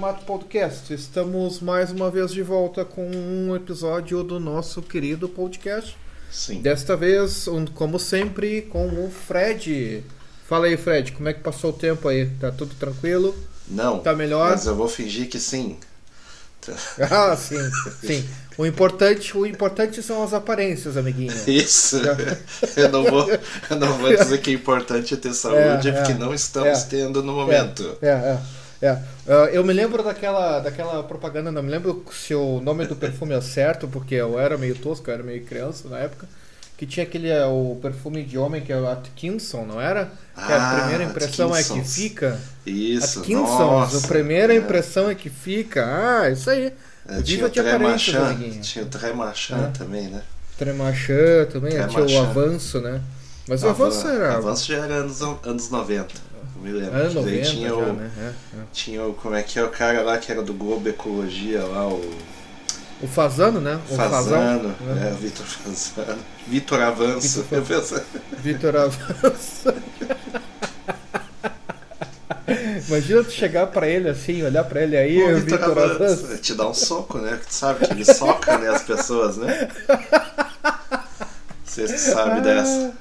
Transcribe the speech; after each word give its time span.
Raimato 0.00 0.24
Podcast. 0.24 0.94
Estamos 0.94 1.60
mais 1.60 1.90
uma 1.90 2.10
vez 2.10 2.32
de 2.32 2.42
volta 2.42 2.86
com 2.86 3.06
um 3.06 3.54
episódio 3.54 4.22
do 4.24 4.40
nosso 4.40 4.80
querido 4.80 5.28
podcast. 5.28 5.94
Sim. 6.30 6.62
Desta 6.62 6.96
vez, 6.96 7.46
um- 7.46 7.66
como 7.66 7.98
sempre, 7.98 8.62
com 8.62 8.86
o 9.04 9.10
Fred. 9.10 10.02
Fala 10.48 10.66
aí, 10.68 10.76
Fred, 10.78 11.12
como 11.12 11.28
é 11.28 11.34
que 11.34 11.40
passou 11.40 11.68
o 11.68 11.74
tempo 11.74 12.08
aí? 12.08 12.30
Tá 12.40 12.50
tudo 12.50 12.74
tranquilo? 12.76 13.36
Não. 13.68 13.98
Tá 13.98 14.14
melhor? 14.14 14.52
Mas 14.52 14.64
eu 14.64 14.74
vou 14.74 14.88
fingir 14.88 15.28
que 15.28 15.38
sim. 15.38 15.76
Ah, 17.10 17.36
sim, 17.36 17.58
sim. 18.02 18.24
O 18.56 18.64
importante, 18.64 19.36
o 19.36 19.44
importante 19.46 20.02
são 20.02 20.22
as 20.22 20.32
aparências, 20.32 20.96
amiguinho. 20.96 21.32
Isso. 21.46 21.98
Eu 22.76 22.88
não 22.90 23.04
vou, 23.04 23.30
eu 23.30 23.76
não 23.76 23.98
vou 23.98 24.14
dizer 24.16 24.38
que 24.40 24.50
é 24.50 24.54
importante 24.54 25.14
ter 25.16 25.32
saúde, 25.34 25.88
É, 25.88 25.90
é, 25.90 25.92
porque 25.92 26.14
não 26.14 26.32
estamos 26.34 26.80
é. 26.84 26.86
tendo 26.86 27.22
no 27.22 27.32
momento. 27.34 27.96
É, 28.02 28.08
é, 28.08 28.38
é. 28.82 28.90
Ah, 29.28 29.48
eu 29.52 29.64
me 29.64 29.72
lembro 29.72 30.02
daquela, 30.02 30.60
daquela 30.60 31.02
propaganda, 31.02 31.50
não 31.52 31.62
me 31.62 31.70
lembro 31.70 32.04
se 32.12 32.34
o 32.34 32.60
nome 32.60 32.86
do 32.86 32.96
perfume 32.96 33.34
é 33.34 33.40
certo, 33.40 33.86
porque 33.88 34.14
eu 34.14 34.38
era 34.38 34.56
meio 34.58 34.74
tosco, 34.74 35.08
eu 35.10 35.14
era 35.14 35.22
meio 35.22 35.44
criança 35.44 35.88
na 35.88 35.98
época. 35.98 36.26
Que 36.76 36.86
tinha 36.86 37.04
aquele 37.04 37.28
é, 37.28 37.44
o 37.44 37.78
perfume 37.82 38.24
de 38.24 38.38
homem 38.38 38.62
que 38.62 38.72
é 38.72 38.76
o 38.80 38.88
Atkinson, 38.88 39.66
não 39.66 39.78
era? 39.78 40.06
Que 40.34 40.50
a 40.50 40.70
Ah, 40.70 40.80
primeira 40.80 41.04
impressão 41.04 41.54
é 41.54 41.62
que 41.62 41.72
Atkinsons. 41.72 41.94
fica. 41.94 42.38
Isso. 42.64 43.18
Atkinsons, 43.18 43.50
nossa. 43.58 43.98
a 43.98 44.08
primeira 44.08 44.54
É. 44.54 44.56
impressão 44.56 45.10
é 45.10 45.14
que 45.14 45.28
fica. 45.28 45.84
Ah, 45.84 46.30
isso 46.30 46.48
aí. 46.48 46.72
É, 47.06 47.20
tinha 47.20 47.44
o 47.46 47.50
Tremachan, 47.50 48.34
tinha 48.62 48.84
o 48.84 48.88
Tremachan 48.88 49.66
É. 49.74 49.78
também, 49.78 50.08
né? 50.08 50.22
Tremachan 50.56 51.46
também, 51.52 51.72
tinha 51.86 52.20
o 52.20 52.22
avanço, 52.24 52.80
né? 52.80 53.00
Mas 53.48 53.62
o 53.62 53.68
avanço 53.68 54.06
Avan- 54.06 54.14
era. 54.16 54.36
Avanço 54.36 54.66
já 54.68 54.76
era 54.84 54.94
anos, 54.96 55.20
anos 55.22 55.70
90. 55.70 56.14
Me 56.60 56.70
lembro. 56.72 56.94
Anos 56.94 57.14
Daí 57.14 57.24
90 57.24 57.50
tinha 57.50 57.68
já, 57.68 57.74
o, 57.74 57.92
né? 57.94 58.10
É, 58.18 58.26
é. 58.26 58.62
tinha 58.72 59.04
o. 59.04 59.14
Como 59.14 59.34
é 59.34 59.42
que 59.42 59.58
é 59.58 59.64
o 59.64 59.68
cara 59.70 60.02
lá 60.02 60.18
que 60.18 60.30
era 60.30 60.42
do 60.42 60.52
Globo 60.52 60.88
Ecologia 60.88 61.62
lá, 61.64 61.86
o 61.88 62.00
O 63.02 63.06
Fazano, 63.08 63.60
né? 63.60 63.80
O. 63.90 63.96
Fazano, 63.96 64.68
né? 64.80 65.08
é, 65.08 65.12
o 65.12 65.16
Vitor 65.16 65.46
Fazano. 65.46 66.18
Vitor 66.46 66.80
Avanço. 66.82 67.42
Vitor 67.42 67.58
Eu 67.58 67.62
penso- 67.64 68.02
Vitor 68.42 68.76
Avanço. 68.76 69.72
Imagina 72.88 73.22
tu 73.22 73.30
chegar 73.30 73.66
pra 73.68 73.86
ele 73.88 74.08
assim, 74.08 74.42
olhar 74.42 74.64
pra 74.64 74.82
ele 74.82 74.96
aí, 74.96 75.22
o 75.22 75.38
Vitor 75.40 75.58
Vitor 75.60 75.78
Avanço. 75.78 76.24
Avanço. 76.24 76.38
Te 76.42 76.54
dá 76.54 76.68
um 76.68 76.74
soco, 76.74 77.18
né? 77.18 77.38
Tu 77.46 77.54
sabe 77.54 77.86
que 77.86 77.92
ele 77.92 78.04
soca 78.04 78.58
né, 78.58 78.68
as 78.68 78.82
pessoas, 78.82 79.36
né? 79.36 79.68
Vocês 81.64 81.92
que 81.92 81.98
sabem 81.98 82.42
dessa. 82.42 82.92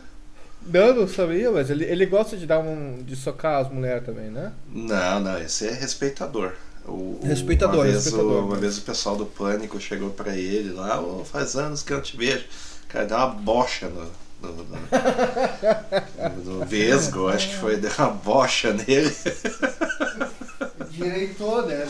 Não, 0.72 0.94
não 0.96 1.08
sabia, 1.08 1.52
mas 1.52 1.70
ele, 1.70 1.84
ele 1.86 2.06
gosta 2.06 2.38
de 2.38 2.46
dar 2.46 2.60
um. 2.60 3.02
de 3.04 3.16
socar 3.16 3.62
as 3.66 3.72
mulheres 3.72 4.06
também, 4.06 4.30
né? 4.30 4.52
Não, 4.72 5.20
não, 5.20 5.40
esse 5.42 5.68
é 5.68 5.72
respeitador. 5.74 6.54
O- 6.86 7.20
Respeitador, 7.24 7.76
uma 7.78 7.84
vez, 7.86 7.96
respeitador. 8.06 8.32
O, 8.44 8.46
uma 8.48 8.56
vez 8.58 8.78
o 8.78 8.82
pessoal 8.82 9.16
do 9.16 9.26
Pânico 9.26 9.80
chegou 9.80 10.10
pra 10.12 10.36
ele 10.36 10.72
lá, 10.74 11.00
"Ô, 11.02 11.24
faz 11.26 11.56
anos 11.56 11.84
que 11.84 11.92
eu 11.94 11.98
não 11.98 12.04
te 12.04 12.16
vejo. 12.18 12.46
Cara, 12.88 13.06
deu 13.06 13.18
uma 13.18 13.28
bocha 13.28 13.88
no, 13.90 14.06
no, 14.42 14.64
no, 14.64 14.66
no 16.60 16.66
Vesgo, 16.66 17.28
acho 17.28 17.50
que 17.50 17.56
foi, 17.58 17.78
deu 17.78 17.92
uma 18.00 18.10
bocha 18.10 18.74
nele. 18.74 19.14
Direitou, 20.90 21.66
né? 21.66 21.88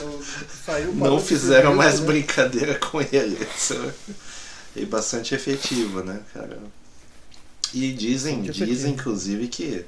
saiu 0.65 0.93
Não 0.93 1.19
fizeram 1.19 1.75
mais 1.75 1.99
brincadeira 1.99 2.75
com 2.75 3.01
ele. 3.01 3.37
Isso 3.55 3.75
é 4.75 4.85
bastante 4.85 5.33
efetivo, 5.33 6.03
né, 6.03 6.19
cara? 6.33 6.57
E 7.73 7.93
dizem, 7.93 8.41
dizem 8.43 8.93
inclusive 8.93 9.47
que 9.47 9.85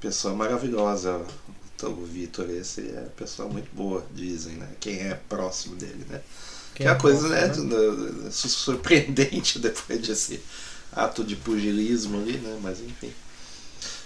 pessoa 0.00 0.34
maravilhosa. 0.34 1.24
Então, 1.76 1.92
o 1.92 2.04
Vitor, 2.06 2.48
esse 2.50 2.82
é 2.90 3.08
pessoa 3.16 3.48
muito 3.48 3.68
boa, 3.74 4.04
dizem, 4.14 4.54
né? 4.54 4.68
Quem 4.80 5.00
é 5.00 5.14
próximo 5.28 5.76
dele, 5.76 6.06
né? 6.08 6.20
Que 6.74 6.88
é 6.88 6.90
a 6.90 6.96
coisa, 6.96 7.28
né, 7.28 7.48
do- 7.48 8.30
su- 8.32 8.48
surpreendente 8.48 9.58
depois 9.60 10.00
desse 10.00 10.40
ato 10.92 11.24
de 11.24 11.36
pugilismo 11.36 12.20
ali, 12.20 12.38
né? 12.38 12.58
Mas 12.62 12.80
enfim. 12.80 13.12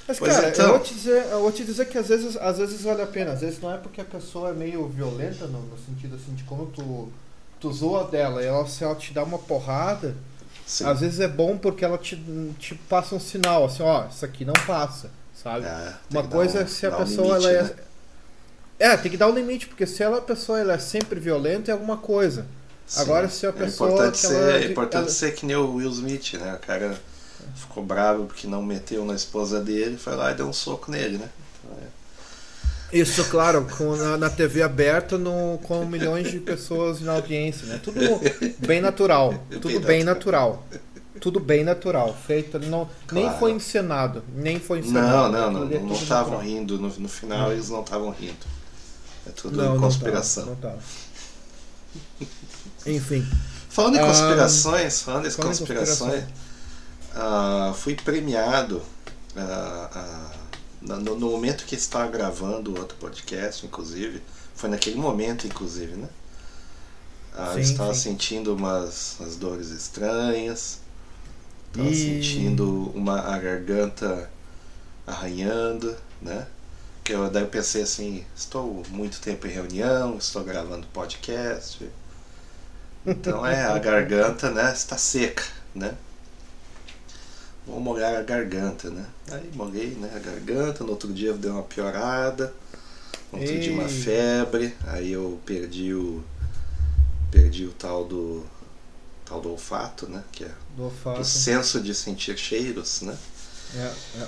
Mas, 0.06 0.18
Pois 0.18 0.32
cara, 0.32 0.48
então. 0.48 0.66
eu, 0.66 0.70
vou 0.72 0.80
te 0.80 0.94
dizer, 0.94 1.26
eu 1.30 1.40
vou 1.40 1.52
te 1.52 1.64
dizer 1.64 1.86
que 1.86 1.98
às 1.98 2.08
vezes, 2.08 2.36
às 2.36 2.58
vezes 2.58 2.82
vale 2.82 3.02
a 3.02 3.06
pena. 3.06 3.32
Às 3.32 3.40
vezes 3.42 3.60
não 3.60 3.72
é 3.72 3.76
porque 3.76 4.00
a 4.00 4.04
pessoa 4.04 4.50
é 4.50 4.52
meio 4.54 4.88
violenta, 4.88 5.46
no, 5.46 5.60
no 5.62 5.78
sentido 5.78 6.16
assim, 6.16 6.34
de 6.34 6.44
como 6.44 6.66
tu, 6.66 7.12
tu 7.60 7.72
zoa 7.72 8.04
dela 8.04 8.42
e 8.42 8.46
ela, 8.46 8.66
se 8.66 8.82
ela 8.84 8.94
te 8.94 9.12
dá 9.12 9.22
uma 9.22 9.38
porrada, 9.38 10.16
Sim. 10.68 10.84
às 10.84 11.00
vezes 11.00 11.18
é 11.18 11.26
bom 11.26 11.56
porque 11.56 11.82
ela 11.82 11.96
te, 11.96 12.14
te 12.58 12.74
passa 12.74 13.14
um 13.14 13.18
sinal, 13.20 13.64
assim, 13.64 13.82
ó, 13.82 14.06
isso 14.06 14.22
aqui 14.24 14.44
não 14.44 14.52
passa, 14.66 15.10
sabe? 15.34 15.64
É, 15.64 15.94
Uma 16.10 16.22
coisa 16.24 16.58
um- 16.58 16.62
é 16.62 16.66
se 16.66 16.86
a 16.86 16.90
dar 16.90 16.96
um 16.98 17.04
pessoa 17.06 17.38
limite, 17.38 17.46
ela 17.56 17.62
né? 17.64 17.74
é. 18.78 18.88
É, 18.92 18.96
tem 18.98 19.10
que 19.10 19.16
dar 19.16 19.28
um 19.28 19.34
limite, 19.34 19.66
porque 19.66 19.86
se 19.86 20.02
ela, 20.02 20.18
a 20.18 20.20
pessoa 20.20 20.60
ela 20.60 20.74
é 20.74 20.78
sempre 20.78 21.18
violenta 21.18 21.70
é 21.70 21.72
alguma 21.72 21.96
coisa. 21.96 22.46
Sim. 22.86 23.00
Agora, 23.00 23.28
se 23.30 23.46
a 23.46 23.52
pessoa 23.52 23.88
É 23.88 23.92
importante, 23.94 24.20
que 24.20 24.26
ser, 24.26 24.34
ela- 24.34 24.52
é 24.58 24.64
importante 24.70 25.02
ela- 25.02 25.10
ser 25.10 25.34
que 25.34 25.46
nem 25.46 25.56
o 25.56 25.74
Will 25.76 25.90
Smith, 25.90 26.34
né? 26.34 26.54
O 26.54 26.58
cara 26.66 26.98
ficou 27.56 27.82
bravo 27.82 28.26
porque 28.26 28.46
não 28.46 28.62
meteu 28.62 29.04
na 29.06 29.14
esposa 29.14 29.60
dele, 29.60 29.96
foi 29.96 30.14
lá 30.16 30.30
e 30.30 30.34
deu 30.34 30.46
um 30.46 30.52
soco 30.52 30.90
nele, 30.90 31.16
né? 31.18 31.28
Isso, 32.92 33.22
claro, 33.26 33.66
com, 33.76 33.94
na, 33.96 34.16
na 34.16 34.30
TV 34.30 34.62
aberta 34.62 35.18
no, 35.18 35.58
com 35.64 35.84
milhões 35.84 36.30
de 36.30 36.40
pessoas 36.40 37.00
na 37.02 37.12
audiência, 37.12 37.66
né? 37.66 37.78
Tudo 37.82 38.00
bem 38.66 38.80
natural. 38.80 39.34
Tudo 39.50 39.78
Bem 39.80 39.80
bem 39.80 40.04
natural. 40.04 40.66
Tudo 41.20 41.38
bem 41.40 41.64
natural. 41.64 42.16
Feito, 42.26 42.58
não, 42.60 42.88
nem 43.12 43.24
Claro. 43.24 43.38
foi 43.38 43.52
encenado. 43.52 44.24
Nem 44.34 44.58
foi 44.58 44.80
Não, 44.80 44.86
encenado. 44.88 45.32
não, 45.32 45.50
não 45.52 45.62
ali 45.62 45.74
é 45.76 45.80
não 45.80 45.92
estavam 45.92 46.38
rindo. 46.38 46.78
No, 46.78 46.88
no 46.88 47.08
final 47.08 47.52
eles 47.52 47.68
não 47.68 47.82
estavam 47.82 48.10
rindo. 48.10 48.46
É 49.26 49.30
tudo 49.30 49.56
Não, 49.56 49.74
não 49.74 49.80
conspiração. 49.80 50.44
tava, 50.44 50.54
não 50.54 50.56
tava. 50.56 50.78
Enfim. 52.86 53.26
Falando 53.68 53.96
em 53.96 54.00
Ah, 54.00 54.06
conspirações, 54.06 55.02
falando 55.02 55.26
em 55.26 55.30
falando 55.30 55.54
em 55.54 55.58
conspirações, 55.58 56.24
ah, 57.14 57.72
fui 57.76 57.94
premiado 57.94 58.82
ah, 59.36 59.90
ah, 59.94 60.30
no, 60.80 60.98
no 61.00 61.30
momento 61.30 61.64
que 61.66 61.74
estava 61.74 62.08
gravando 62.10 62.72
o 62.74 62.78
outro 62.78 62.96
podcast, 62.98 63.64
inclusive, 63.66 64.22
foi 64.54 64.68
naquele 64.70 64.96
momento, 64.96 65.46
inclusive, 65.46 65.94
né? 65.96 66.08
Ah, 67.32 67.56
Sim, 67.56 67.60
estava 67.60 67.94
sim. 67.94 67.94
sentindo 67.94 68.54
umas, 68.54 69.16
umas 69.20 69.36
dores 69.36 69.68
estranhas, 69.70 70.80
estava 71.68 71.92
Ih. 71.92 71.94
sentindo 71.94 72.90
uma 72.94 73.20
a 73.20 73.38
garganta 73.38 74.30
arranhando, 75.06 75.96
né? 76.22 76.48
Que 77.04 77.14
eu, 77.14 77.30
daí 77.30 77.44
eu 77.44 77.48
pensei 77.48 77.82
assim, 77.82 78.26
estou 78.36 78.84
muito 78.90 79.20
tempo 79.20 79.46
em 79.46 79.50
reunião, 79.50 80.18
estou 80.18 80.44
gravando 80.44 80.86
podcast, 80.88 81.90
então 83.06 83.44
é, 83.46 83.64
a 83.64 83.78
garganta, 83.78 84.50
né, 84.50 84.72
está 84.72 84.96
seca, 84.96 85.44
né? 85.74 85.96
Vou 87.68 87.80
molhar 87.80 88.16
a 88.16 88.22
garganta, 88.22 88.88
né? 88.90 89.04
Aí 89.30 89.50
molhei 89.54 89.90
né, 89.90 90.10
a 90.16 90.18
garganta, 90.18 90.82
no 90.84 90.90
outro 90.90 91.12
dia 91.12 91.34
deu 91.34 91.52
uma 91.52 91.62
piorada, 91.62 92.52
no 93.30 93.38
outro 93.40 93.60
dia 93.60 93.72
uma 93.72 93.82
Ei. 93.82 93.88
febre, 93.88 94.74
aí 94.86 95.12
eu 95.12 95.38
perdi 95.44 95.92
o. 95.92 96.24
Perdi 97.30 97.66
o 97.66 97.72
tal 97.72 98.04
do. 98.06 98.44
tal 99.26 99.40
do 99.40 99.50
olfato, 99.50 100.08
né? 100.08 100.24
Que 100.32 100.44
é 100.44 100.50
Do 100.76 100.84
olfato. 100.84 101.20
o 101.20 101.24
senso 101.24 101.78
de 101.80 101.94
sentir 101.94 102.38
cheiros, 102.38 103.02
né? 103.02 103.14
É, 103.76 103.92
é. 104.22 104.26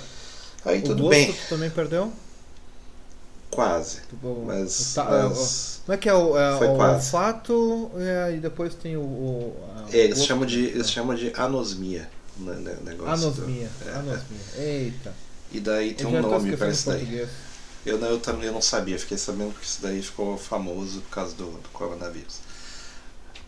Aí 0.65 0.79
O 0.79 0.83
tudo 0.83 1.09
bem. 1.09 1.33
tu 1.33 1.49
também 1.49 1.71
perdeu? 1.71 2.13
Quase. 3.49 4.01
Tipo, 4.09 4.43
Mas, 4.45 4.93
ta- 4.93 5.03
mas- 5.27 5.81
Como 5.85 5.95
é 5.95 5.97
que 5.97 6.07
é 6.07 6.13
o, 6.13 6.37
é, 6.37 6.55
o 6.55 6.77
olfato 6.79 7.91
é, 7.97 8.35
e 8.35 8.39
depois 8.39 8.75
tem 8.75 8.95
o. 8.95 9.01
o 9.01 9.57
a- 9.75 9.85
É, 9.91 9.97
eles 9.97 10.23
chamam 10.23 10.45
de, 10.45 10.63
eles 10.65 10.89
chamam 10.91 11.15
de 11.15 11.33
anosmia. 11.35 12.07
Negócio 12.41 13.27
Anosmia. 13.27 13.69
do- 13.83 13.89
é, 13.89 13.93
Anosmia. 13.93 14.41
Eita. 14.57 15.13
E 15.51 15.59
daí 15.59 15.93
tem 15.93 16.05
Eu 16.11 16.19
um 16.19 16.21
nome 16.21 16.55
pra 16.55 16.69
isso 16.69 16.89
daí. 16.89 17.27
Eu, 17.85 17.97
não- 17.97 18.07
eu 18.09 18.19
também 18.19 18.51
não 18.51 18.61
sabia, 18.61 18.97
fiquei 18.99 19.17
sabendo 19.17 19.53
que 19.59 19.65
isso 19.65 19.79
daí 19.81 20.01
ficou 20.01 20.37
famoso 20.37 21.01
por 21.01 21.09
causa 21.09 21.33
do, 21.35 21.45
do 21.51 21.69
coronavírus. 21.69 22.39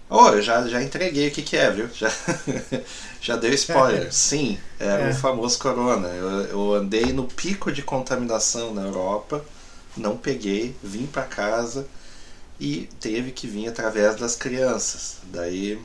Oh, 0.10 0.28
eu 0.30 0.42
já, 0.42 0.68
já 0.68 0.81
entreguei 0.84 1.28
o 1.28 1.31
que, 1.31 1.42
que 1.42 1.56
é, 1.57 1.72
viu? 1.72 1.90
Já, 1.94 2.12
já 3.22 3.36
dei 3.36 3.54
spoiler. 3.54 4.12
Sim, 4.13 4.60
era 4.80 5.04
É. 5.04 5.12
o 5.12 5.16
famoso 5.16 5.57
corona. 5.60 6.07
Eu, 6.10 6.30
eu 6.45 6.74
andei 6.74 7.12
no 7.13 7.25
pico 7.25 7.72
de 7.72 7.81
contaminação 7.81 8.74
na 8.74 8.84
Europa, 8.84 9.44
não 9.98 10.18
peguei, 10.18 10.75
vim 10.84 11.06
pra 11.07 11.24
casa 11.24 11.88
e 12.60 12.90
teve 13.00 13.31
que 13.31 13.48
vir 13.48 13.68
através 13.68 14.16
das 14.18 14.36
crianças. 14.36 15.18
Daí 15.31 15.80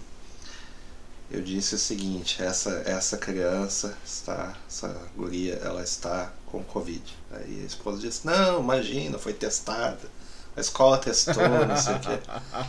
eu 1.31 1.43
disse 1.43 1.75
o 1.75 1.79
seguinte, 1.79 2.43
essa, 2.43 2.83
essa 2.87 3.19
criança 3.19 3.97
está, 4.05 4.57
essa 4.67 4.89
guria, 5.17 5.55
ela 5.57 5.83
está 5.83 6.33
com 6.47 6.63
Covid. 6.63 7.03
Aí 7.31 7.61
a 7.63 7.67
esposa 7.67 7.99
disse, 7.99 8.27
não, 8.27 8.61
imagina, 8.61 9.19
foi 9.19 9.35
testada. 9.35 10.19
A 10.57 10.61
escola 10.61 10.99
testou, 10.99 11.67
não 11.67 11.77
sei 11.77 11.95
o 11.95 12.01
quê. 12.01 12.19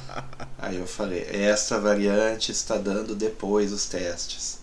Aí 0.60 0.76
eu 0.76 0.86
falei, 0.86 1.26
essa 1.32 1.80
variante 1.80 2.52
está 2.52 2.78
dando 2.78 3.16
depois 3.16 3.72
os 3.72 3.86
testes. 3.86 4.60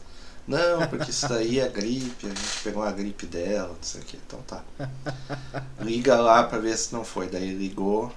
Não, 0.46 0.86
porque 0.86 1.10
isso 1.10 1.28
daí 1.28 1.58
é 1.58 1.68
gripe, 1.68 2.26
a 2.26 2.28
gente 2.28 2.62
pegou 2.62 2.84
uma 2.84 2.92
gripe 2.92 3.26
dela, 3.26 3.68
não 3.68 3.82
sei 3.82 4.00
o 4.00 4.04
que, 4.04 4.16
então 4.16 4.40
tá. 4.42 4.62
Liga 5.80 6.20
lá 6.20 6.44
pra 6.44 6.58
ver 6.58 6.76
se 6.76 6.92
não 6.92 7.04
foi. 7.04 7.28
Daí 7.28 7.52
ligou, 7.52 8.12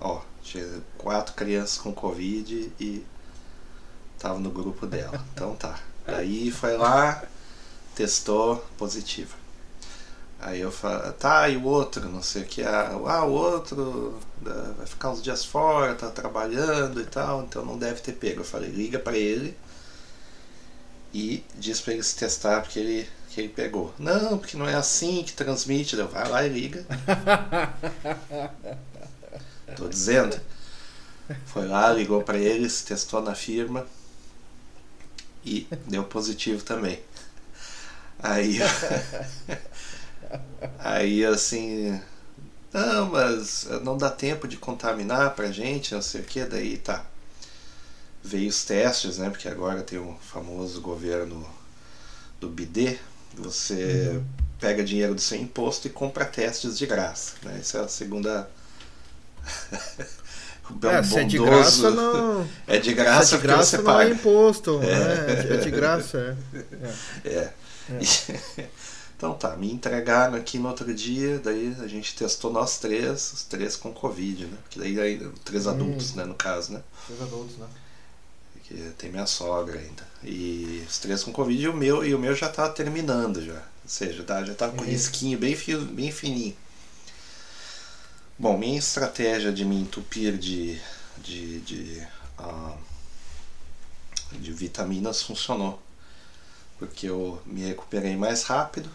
ó, 0.00 0.22
tinha 0.42 0.66
quatro 0.98 1.34
crianças 1.34 1.78
com 1.78 1.92
Covid 1.92 2.72
e 2.80 3.06
tava 4.22 4.38
no 4.38 4.50
grupo 4.50 4.86
dela. 4.86 5.22
Então 5.34 5.56
tá. 5.56 5.78
Daí 6.06 6.50
foi 6.52 6.76
lá, 6.76 7.22
testou 7.94 8.64
positivo. 8.78 9.34
Aí 10.40 10.60
eu 10.60 10.72
falo, 10.72 11.12
tá, 11.12 11.48
e 11.48 11.56
o 11.56 11.64
outro, 11.64 12.08
não 12.08 12.22
sei 12.22 12.42
o 12.42 12.46
que, 12.46 12.62
ah, 12.62 12.90
ah, 13.06 13.24
o 13.24 13.32
outro 13.32 14.18
vai 14.40 14.86
ficar 14.86 15.10
uns 15.10 15.22
dias 15.22 15.44
fora, 15.44 15.94
tá 15.94 16.10
trabalhando 16.10 17.00
e 17.00 17.04
tal, 17.04 17.42
então 17.42 17.64
não 17.64 17.78
deve 17.78 18.00
ter 18.00 18.12
pego. 18.12 18.40
Eu 18.40 18.44
falei, 18.44 18.70
liga 18.70 18.98
pra 18.98 19.16
ele 19.16 19.56
e 21.14 21.44
diz 21.56 21.80
pra 21.80 21.92
ele 21.92 22.02
se 22.02 22.16
testar 22.16 22.60
porque 22.60 22.78
ele, 22.78 23.08
que 23.30 23.40
ele 23.40 23.48
pegou. 23.50 23.94
Não, 23.98 24.38
porque 24.38 24.56
não 24.56 24.68
é 24.68 24.74
assim 24.74 25.22
que 25.22 25.32
transmite. 25.32 25.96
Eu, 25.96 26.08
vai 26.08 26.28
lá 26.28 26.44
e 26.44 26.48
liga. 26.48 26.84
Tô 29.76 29.88
dizendo. 29.88 30.40
Foi 31.46 31.68
lá, 31.68 31.92
ligou 31.92 32.22
pra 32.22 32.36
ele, 32.36 32.68
se 32.68 32.84
testou 32.84 33.22
na 33.22 33.34
firma 33.34 33.86
e 35.44 35.66
deu 35.86 36.04
positivo 36.04 36.62
também. 36.64 37.00
Aí, 38.18 38.58
aí 40.78 41.24
assim, 41.24 42.00
não, 42.72 43.10
mas 43.10 43.66
não 43.82 43.96
dá 43.96 44.10
tempo 44.10 44.48
de 44.48 44.56
contaminar 44.56 45.34
pra 45.34 45.52
gente, 45.52 45.94
não 45.94 46.02
sei 46.02 46.20
o 46.20 46.24
que, 46.24 46.44
daí 46.44 46.78
tá. 46.78 47.04
Veio 48.22 48.48
os 48.48 48.64
testes, 48.64 49.18
né? 49.18 49.28
Porque 49.28 49.48
agora 49.48 49.82
tem 49.82 49.98
o 49.98 50.16
famoso 50.22 50.80
governo 50.80 51.44
do 52.40 52.48
BD, 52.48 52.98
você 53.34 54.22
pega 54.60 54.84
dinheiro 54.84 55.14
do 55.14 55.20
seu 55.20 55.38
imposto 55.38 55.88
e 55.88 55.90
compra 55.90 56.24
testes 56.24 56.78
de 56.78 56.86
graça. 56.86 57.34
Né? 57.42 57.58
Essa 57.60 57.78
é 57.78 57.84
a 57.84 57.88
segunda. 57.88 58.48
O 60.70 60.86
É, 60.86 61.02
se 61.02 61.18
é 61.18 61.24
de 61.24 61.38
graça, 61.38 61.90
não. 61.90 62.48
É 62.66 62.78
de 62.78 62.94
Se 62.94 62.94
graça 62.94 63.36
é 63.36 63.38
de 63.38 63.42
porque 63.42 63.46
graça, 63.46 63.70
você 63.70 63.82
não 63.82 63.84
paga. 63.84 64.10
é 64.10 64.12
imposto. 64.12 64.80
É, 64.82 65.54
é 65.54 65.56
de 65.58 65.70
graça, 65.70 66.36
é. 67.24 67.28
É. 67.28 67.52
então 69.16 69.34
tá, 69.34 69.56
me 69.56 69.72
entregaram 69.72 70.34
aqui 70.36 70.58
no 70.58 70.68
outro 70.68 70.92
dia, 70.94 71.38
daí 71.38 71.76
a 71.80 71.86
gente 71.86 72.14
testou 72.16 72.52
nós 72.52 72.78
três, 72.78 73.32
os 73.32 73.44
três 73.44 73.76
com 73.76 73.92
Covid, 73.92 74.46
né? 74.46 74.58
Que 74.70 74.78
daí, 74.78 75.00
aí, 75.00 75.30
três 75.44 75.66
adultos, 75.66 76.14
né, 76.14 76.24
no 76.24 76.34
caso, 76.34 76.72
né? 76.72 76.82
Os 77.08 77.20
adultos, 77.20 77.56
né? 77.58 77.66
Que 78.64 78.74
tem 78.98 79.10
minha 79.10 79.26
sogra 79.26 79.78
ainda. 79.78 80.06
E 80.22 80.84
os 80.88 80.98
três 80.98 81.22
com 81.22 81.32
Covid 81.32 81.62
e 81.62 81.68
o 81.68 81.76
meu, 81.76 82.04
e 82.04 82.14
o 82.14 82.18
meu 82.18 82.34
já 82.34 82.48
tá 82.48 82.68
terminando 82.68 83.44
já. 83.44 83.54
Ou 83.54 83.88
seja, 83.88 84.22
tá, 84.22 84.42
já 84.44 84.54
tá 84.54 84.68
com 84.68 84.82
risquinho 84.82 85.38
bem, 85.38 85.54
fio, 85.56 85.80
bem 85.84 86.10
fininho. 86.12 86.56
Bom, 88.42 88.58
minha 88.58 88.76
estratégia 88.76 89.52
de 89.52 89.64
me 89.64 89.80
entupir 89.80 90.36
de, 90.36 90.76
de, 91.18 91.60
de, 91.60 92.06
ah, 92.36 92.76
de 94.32 94.52
vitaminas 94.52 95.22
funcionou. 95.22 95.80
Porque 96.76 97.06
eu 97.08 97.40
me 97.46 97.62
recuperei 97.64 98.16
mais 98.16 98.42
rápido. 98.42 98.90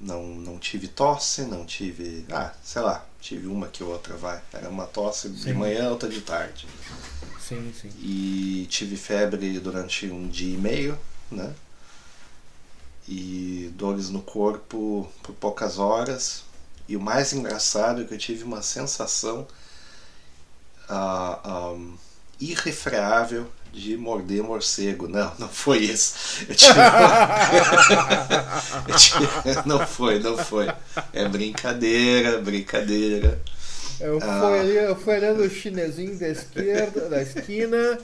Não, 0.00 0.24
não 0.24 0.58
tive 0.58 0.88
tosse, 0.88 1.42
não 1.42 1.66
tive. 1.66 2.24
Ah, 2.30 2.54
sei 2.64 2.80
lá, 2.80 3.04
tive 3.20 3.46
uma 3.46 3.68
que 3.68 3.84
outra, 3.84 4.16
vai. 4.16 4.40
Era 4.54 4.70
uma 4.70 4.86
tosse 4.86 5.28
de 5.28 5.42
Sim. 5.42 5.52
manhã, 5.52 5.90
outra 5.90 6.08
de 6.08 6.22
tarde 6.22 6.66
Sim, 7.38 7.74
sim. 7.78 7.90
e 7.98 8.66
tive 8.70 8.96
febre 8.96 9.60
durante 9.60 10.06
um 10.06 10.26
dia 10.26 10.54
e 10.54 10.56
meio, 10.56 10.98
né? 11.30 11.54
E 13.06 13.70
dores 13.74 14.08
no 14.08 14.22
corpo 14.22 15.12
por 15.22 15.34
poucas 15.34 15.78
horas. 15.78 16.43
E 16.88 16.96
o 16.96 17.00
mais 17.00 17.32
engraçado 17.32 18.02
é 18.02 18.04
que 18.04 18.14
eu 18.14 18.18
tive 18.18 18.44
uma 18.44 18.62
sensação 18.62 19.46
ah, 20.88 21.38
ah, 21.44 21.76
irrefreável 22.40 23.46
de 23.72 23.96
morder 23.96 24.42
morcego. 24.42 25.08
Não, 25.08 25.32
não 25.38 25.48
foi 25.48 25.78
isso. 25.78 26.44
Eu 26.48 26.54
tive 26.54 26.78
eu 28.88 28.96
tive- 28.96 29.62
Não 29.66 29.86
foi, 29.86 30.18
não 30.18 30.36
foi. 30.36 30.68
É 31.12 31.28
brincadeira, 31.28 32.38
brincadeira. 32.40 33.40
Eu 34.00 34.18
Ah. 34.20 34.40
fui 34.40 34.58
ali, 34.58 34.76
eu 34.76 34.96
fui 34.96 35.14
ali 35.14 35.38
no 35.38 35.48
chinesinho 35.48 36.18
da 36.18 36.28
esquerda, 36.28 37.08
da 37.08 37.22
esquina, 37.22 37.96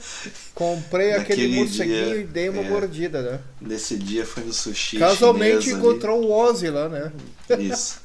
comprei 0.55 1.11
aquele 1.13 1.47
Naquele 1.47 1.53
morceguinho 1.53 2.05
dia, 2.05 2.15
e 2.15 2.23
dei 2.23 2.49
uma 2.49 2.61
é. 2.61 2.69
mordida, 2.69 3.21
né? 3.21 3.39
Nesse 3.59 3.97
dia 3.97 4.25
foi 4.25 4.43
no 4.45 4.53
sushi. 4.53 4.97
Casualmente 4.97 5.63
chinês 5.63 5.67
ali. 5.67 5.73
encontrou 5.73 6.21
o 6.23 6.31
Ozzy 6.31 6.69
lá, 6.69 6.87
né? 6.89 7.11
Isso. 7.59 8.00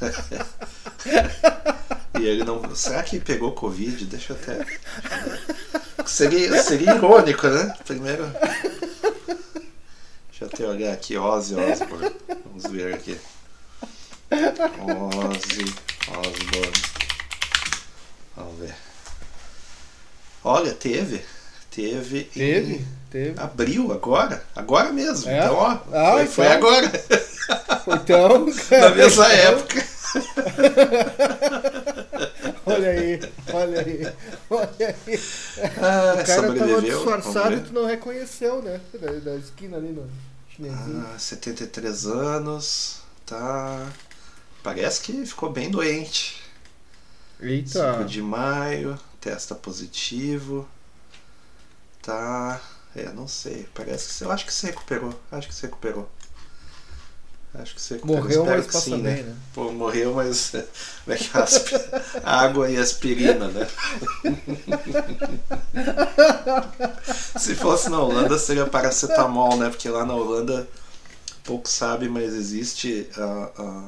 e 2.18 2.26
ele 2.26 2.44
não. 2.44 2.74
Será 2.74 3.02
que 3.02 3.20
pegou 3.20 3.52
Covid? 3.52 4.04
Deixa 4.06 4.32
eu 4.32 4.36
até. 4.36 4.66
Seria, 6.06 6.62
seria 6.62 6.94
irônico, 6.96 7.46
né? 7.48 7.74
Primeiro. 7.86 8.24
Deixa 10.30 10.44
eu 10.44 10.48
até 10.48 10.66
olhar 10.66 10.92
aqui, 10.92 11.16
Ozzy 11.16 11.54
Osbourne. 11.54 12.10
Vamos 12.46 12.64
ver 12.70 12.94
aqui. 12.94 13.18
Ozzy 14.30 15.74
Osbourne. 16.08 16.82
Vamos 18.36 18.58
ver. 18.58 18.74
Olha, 20.42 20.72
teve. 20.72 21.22
Teve. 21.70 22.24
Teve, 22.24 22.74
Em 22.74 22.86
teve. 23.10 23.40
abril, 23.40 23.92
agora. 23.92 24.42
Agora 24.56 24.90
mesmo. 24.92 25.30
É? 25.30 25.38
Então, 25.38 25.54
ó. 25.54 25.78
Ah, 25.92 26.12
foi, 26.14 26.26
foi 26.26 26.46
então. 26.46 26.56
agora. 26.56 26.92
Então, 28.02 28.46
Na 28.80 28.90
mesma 28.90 29.26
então, 29.26 29.36
época. 29.36 29.86
Olha 32.66 32.90
aí, 32.90 33.20
olha 33.52 33.80
aí, 33.80 34.12
olha 34.48 34.96
aí. 35.06 35.20
Ah, 35.76 36.14
O 36.14 36.24
cara 36.24 36.54
tava 36.54 36.82
disfarçado 36.82 37.56
e 37.56 37.58
vamos 37.58 37.60
tu 37.60 37.72
não 37.72 37.86
reconheceu, 37.86 38.62
né? 38.62 38.80
Da, 38.94 39.12
da 39.12 39.36
esquina 39.36 39.76
ali 39.76 39.88
no 39.92 40.08
chinesinho. 40.48 41.06
Ah, 41.14 41.18
73 41.18 42.06
anos. 42.06 43.00
Tá. 43.26 43.90
Parece 44.62 45.00
que 45.02 45.24
ficou 45.26 45.50
bem 45.50 45.70
doente. 45.70 46.42
5 47.72 47.80
Eita. 48.02 48.04
de 48.04 48.22
maio, 48.22 48.98
testa 49.20 49.54
positivo. 49.54 50.68
Tá. 52.02 52.60
É, 52.94 53.10
não 53.12 53.28
sei. 53.28 53.68
Parece 53.74 54.18
que. 54.18 54.24
Eu 54.24 54.32
acho 54.32 54.44
que 54.46 54.52
se 54.52 54.66
recuperou. 54.66 55.18
Acho 55.30 55.48
que 55.48 55.54
se 55.54 55.62
recuperou. 55.62 56.10
Acho 57.52 57.74
que 57.74 57.94
recuperou. 57.94 58.22
Morreu, 58.22 58.44
mas 58.44 58.66
que 58.66 58.76
sim, 58.76 58.90
bem, 58.92 59.02
né? 59.02 59.22
né? 59.22 59.34
Pô, 59.52 59.72
morreu, 59.72 60.14
mas. 60.14 60.52
Como 61.04 61.14
é 61.14 61.16
que? 61.16 61.36
Aspi- 61.36 61.74
Água 62.22 62.70
e 62.70 62.76
aspirina, 62.76 63.48
né? 63.48 63.66
Se 67.38 67.54
fosse 67.54 67.88
na 67.88 67.98
Holanda 68.00 68.38
seria 68.38 68.66
paracetamol, 68.66 69.56
né? 69.56 69.68
Porque 69.68 69.88
lá 69.88 70.04
na 70.04 70.14
Holanda, 70.14 70.68
pouco 71.44 71.68
sabe, 71.68 72.08
mas 72.08 72.34
existe 72.34 73.08
ah, 73.16 73.50
ah, 73.58 73.84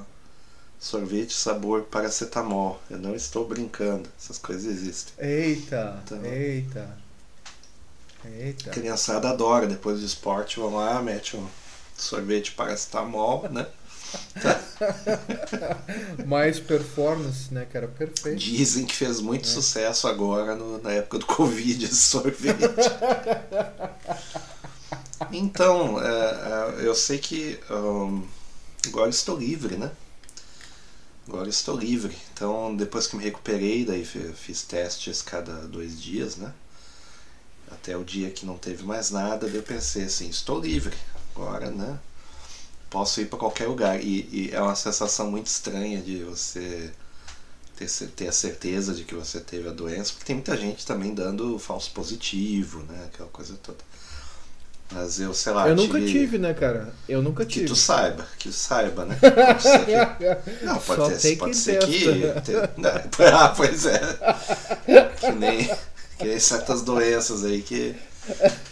sorvete 0.81 1.33
sabor 1.33 1.83
paracetamol. 1.83 2.81
Eu 2.91 2.99
não 2.99 3.15
estou 3.15 3.47
brincando, 3.47 4.09
essas 4.21 4.39
coisas 4.39 4.65
existem. 4.65 5.13
Eita, 5.25 6.03
Tá. 6.07 6.17
eita. 6.27 6.89
Eita. 8.25 8.71
Criançada 8.71 9.29
adora, 9.31 9.67
depois 9.67 10.01
do 10.01 10.07
esporte 10.07 10.59
vão 10.59 10.75
lá, 10.77 11.01
mete 11.03 11.37
um 11.37 11.47
sorvete 11.97 12.53
paracetamol, 12.53 13.49
né? 13.51 13.67
Mais 16.27 16.61
performance, 16.61 17.53
né, 17.53 17.65
cara? 17.65 17.89
Perfeito. 17.89 18.39
Dizem 18.39 18.85
que 18.87 18.95
fez 18.95 19.21
muito 19.21 19.49
sucesso 19.49 20.07
agora 20.07 20.55
no- 20.55 20.81
na 20.83 20.93
época 20.93 21.19
do 21.19 21.27
Covid 21.27 21.85
esse 21.85 21.97
sorvete. 21.97 22.59
então, 25.33 26.01
é, 26.01 26.83
é, 26.83 26.87
eu 26.87 26.95
sei 26.95 27.19
que 27.19 27.59
hum, 27.71 28.27
agora 28.87 29.11
estou 29.11 29.37
livre, 29.39 29.77
né? 29.77 29.91
Agora 31.27 31.49
estou 31.49 31.77
livre. 31.77 32.17
Então, 32.35 32.75
depois 32.77 33.07
que 33.07 33.17
me 33.17 33.23
recuperei, 33.25 33.85
daí 33.85 34.05
fi- 34.05 34.33
fiz 34.35 34.63
testes 34.63 35.23
cada 35.23 35.53
dois 35.69 36.01
dias, 36.01 36.37
né? 36.37 36.53
Até 37.71 37.97
o 37.97 38.05
dia 38.05 38.31
que 38.31 38.45
não 38.45 38.59
teve 38.59 38.83
mais 38.85 39.11
nada, 39.11 39.47
eu 39.47 39.63
pensei 39.63 40.05
assim, 40.05 40.29
estou 40.29 40.61
livre. 40.61 40.95
Agora, 41.35 41.71
né? 41.71 41.99
Posso 42.91 43.21
ir 43.21 43.27
para 43.27 43.39
qualquer 43.39 43.67
lugar. 43.69 44.01
E, 44.03 44.29
e 44.33 44.51
é 44.53 44.61
uma 44.61 44.75
sensação 44.75 45.31
muito 45.31 45.47
estranha 45.47 46.01
de 46.01 46.23
você 46.25 46.91
ter, 47.77 47.89
ter 48.15 48.29
a 48.29 48.33
certeza 48.33 48.95
de 48.95 49.05
que 49.05 49.15
você 49.15 49.41
teve 49.41 49.69
a 49.69 49.73
doença, 49.73 50.13
porque 50.13 50.27
tem 50.27 50.37
muita 50.37 50.57
gente 50.57 50.85
também 50.87 51.15
dando 51.15 51.59
falso 51.59 51.91
positivo, 51.93 52.83
né? 52.85 53.07
Aquela 53.13 53.29
coisa 53.31 53.55
toda. 53.63 53.79
Mas 54.95 55.19
eu, 55.19 55.33
sei 55.33 55.55
lá, 55.55 55.67
eu 55.69 55.75
nunca 55.75 55.99
tive, 55.99 56.37
né, 56.37 56.53
cara? 56.53 56.93
Eu 57.09 57.23
nunca 57.23 57.47
Que 57.47 57.55
tive. 57.55 57.67
tu 57.67 57.75
saiba, 57.75 58.27
que 58.39 58.51
tu 58.51 58.55
saiba, 58.55 59.07
né? 59.07 59.17
Pode 59.25 59.63
ser 59.63 59.87
que- 59.87 60.67
Não, 60.67 60.79
pode, 60.79 61.01
Só 61.01 61.11
ter, 61.17 61.37
pode 61.39 61.53
quem 61.53 61.55
ser 61.55 61.79
que. 61.79 62.05
testa. 62.21 62.41
te- 62.43 62.81
né? 62.81 63.05
Ah, 63.35 63.49
pois 63.57 63.87
é. 63.87 63.99
Que 65.19 65.33
nem, 65.33 65.65
que 66.19 66.25
nem 66.27 66.39
certas 66.39 66.83
doenças 66.83 67.43
aí 67.43 67.63
que. 67.63 67.97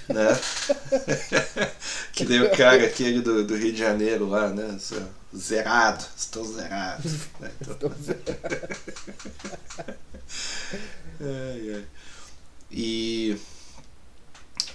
Né? 0.08 0.28
Que 2.12 2.24
nem 2.24 2.42
o 2.42 2.50
cara 2.56 2.84
aquele 2.84 3.20
do, 3.20 3.44
do 3.44 3.56
Rio 3.56 3.72
de 3.72 3.78
Janeiro 3.78 4.28
lá, 4.28 4.48
né? 4.48 4.76
Zerado, 5.36 6.04
estou 6.16 6.44
zerado. 6.44 7.08
né? 7.40 7.50
Então- 7.60 7.90
Ai, 11.20 11.74
ai. 11.74 11.86
E 12.70 13.36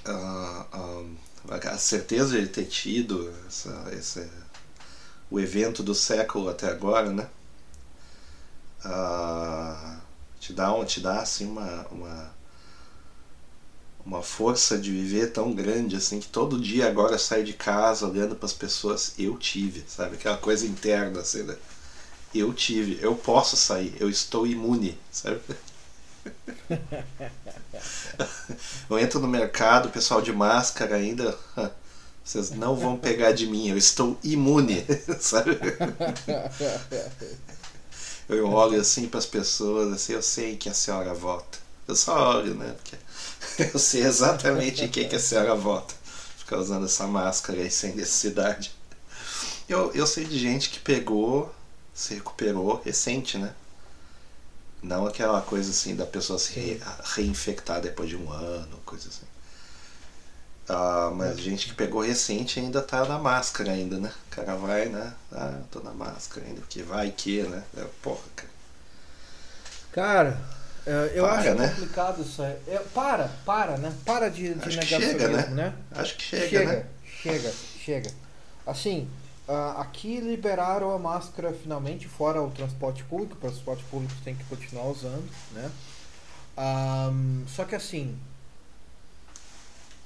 ah, 0.06 0.66
a 1.74 1.78
certeza 1.78 2.40
de 2.40 2.48
ter 2.48 2.66
tido 2.66 3.32
essa, 3.48 3.90
esse, 3.94 4.28
o 5.30 5.40
evento 5.40 5.84
do 5.84 5.94
século 5.94 6.50
até 6.50 6.68
agora, 6.68 7.12
né? 7.12 7.28
Ah, 8.84 9.98
te 10.40 10.54
dá, 10.54 10.74
um- 10.74 10.86
te 10.86 11.00
dá 11.02 11.22
assim 11.22 11.46
uma, 11.48 11.88
uma 11.92 12.35
uma 14.06 14.22
força 14.22 14.78
de 14.78 14.92
viver 14.92 15.32
tão 15.32 15.52
grande 15.54 15.96
assim 15.96 16.20
que 16.20 16.28
todo 16.28 16.60
dia 16.60 16.88
agora 16.88 17.18
sai 17.18 17.42
de 17.44 17.54
casa 17.54 18.08
olhando 18.08 18.36
para 18.36 18.46
as 18.46 18.54
pessoas. 18.54 19.14
Eu 19.18 19.38
tive 19.38 19.84
sabe? 19.88 20.16
Aquela 20.16 20.38
coisa 20.38 20.66
interna 20.68 21.22
assim 21.22 21.44
né? 21.44 21.56
eu 22.34 22.54
tive. 22.54 23.00
Eu 23.02 23.16
posso 23.16 23.58
sair. 23.58 23.96
Eu 24.00 24.10
estou 24.10 24.46
imune 24.46 24.98
sabe? 25.12 25.42
Eu 28.90 28.98
entro 28.98 29.20
no 29.20 29.28
mercado 29.28 29.90
pessoal 29.90 30.22
de 30.22 30.32
máscara 30.32 30.96
ainda 30.96 31.38
vocês 32.24 32.50
não 32.52 32.76
vão 32.76 32.98
pegar 32.98 33.32
de 33.32 33.46
mim. 33.48 33.70
Eu 33.70 33.78
estou 33.78 34.18
imune 34.24 34.86
sabe? 35.20 35.60
Eu 38.28 38.50
olho 38.50 38.80
assim 38.80 39.08
para 39.08 39.20
as 39.20 39.26
pessoas 39.26 39.94
assim 39.94 40.14
eu 40.14 40.22
sei 40.22 40.56
que 40.58 40.70
a 40.70 40.74
senhora 40.74 41.14
vota. 41.14 41.58
Eu 41.88 41.96
só 41.96 42.38
olho 42.38 42.56
né? 42.56 42.76
Porque 42.82 42.98
eu 43.74 43.80
sei 43.80 44.04
exatamente 44.04 44.86
em 44.86 44.90
quem 44.90 45.08
que 45.08 45.16
a 45.16 45.20
senhora 45.20 45.56
vota. 45.56 45.94
Ficar 46.38 46.58
usando 46.60 46.86
essa 46.86 47.08
máscara 47.08 47.60
aí 47.62 47.72
sem 47.72 47.96
necessidade. 47.96 48.72
Eu, 49.70 49.92
eu 49.94 50.08
sei 50.08 50.26
de 50.26 50.38
gente 50.40 50.70
que 50.70 50.80
pegou, 50.80 51.54
se 51.94 52.16
recuperou 52.16 52.82
recente, 52.84 53.38
né? 53.38 53.54
Não 54.82 55.06
aquela 55.06 55.42
coisa 55.42 55.72
assim 55.72 55.96
da 55.98 56.06
pessoa 56.06 56.40
se 56.40 56.54
re- 56.54 56.82
reinfectar 57.16 57.82
depois 57.82 58.08
de 58.10 58.16
um 58.16 58.32
ano, 58.32 58.78
coisa 58.86 59.10
assim. 59.10 59.26
Ah, 60.68 61.12
mas 61.14 61.40
gente 61.40 61.68
que 61.68 61.74
pegou 61.76 62.02
recente 62.02 62.60
ainda 62.60 62.82
tá 62.82 63.06
na 63.06 63.20
máscara 63.20 63.72
ainda, 63.72 63.98
né? 64.00 64.12
O 64.28 64.36
cara 64.36 64.56
vai, 64.56 64.88
né? 64.90 65.14
Ah, 65.32 65.62
tô 65.72 65.80
na 65.82 65.92
máscara 65.94 66.46
ainda, 66.48 66.62
porque 66.62 66.82
vai 66.84 67.12
que, 67.12 67.44
né? 67.44 67.64
É, 67.78 67.84
porra, 68.02 68.24
cara. 68.36 68.50
Cara, 69.92 70.38
eu 70.86 71.24
Para, 71.24 71.40
acho 71.40 71.54
né? 71.56 71.68
complicado 71.70 72.22
isso 72.22 72.42
aí. 72.42 72.56
É, 72.68 72.80
para, 72.94 73.30
para, 73.46 73.78
né? 73.78 73.94
Para 74.06 74.30
de, 74.30 74.54
de 74.54 74.80
Acho 74.80 74.88
chega, 74.88 75.48
né? 75.48 75.74
Acho 75.92 76.16
que 76.16 76.24
chega, 76.24 76.48
chega, 76.48 76.72
né? 76.74 76.86
chega, 77.22 77.54
chega. 77.84 78.12
Assim, 78.68 79.08
aqui 79.78 80.20
liberaram 80.20 80.92
a 80.92 81.00
máscara 81.00 81.54
finalmente, 81.54 82.08
fora 82.08 82.42
o 82.42 82.52
transporte 82.52 83.04
público, 83.04 83.36
o 83.36 83.40
transporte 83.40 83.84
público 83.86 84.14
tem 84.24 84.36
que 84.36 84.44
continuar 84.46 84.86
usando, 84.86 85.30
né? 85.54 85.72
Ahm, 86.58 87.44
só 87.48 87.66
que 87.66 87.76
assim, 87.76 88.18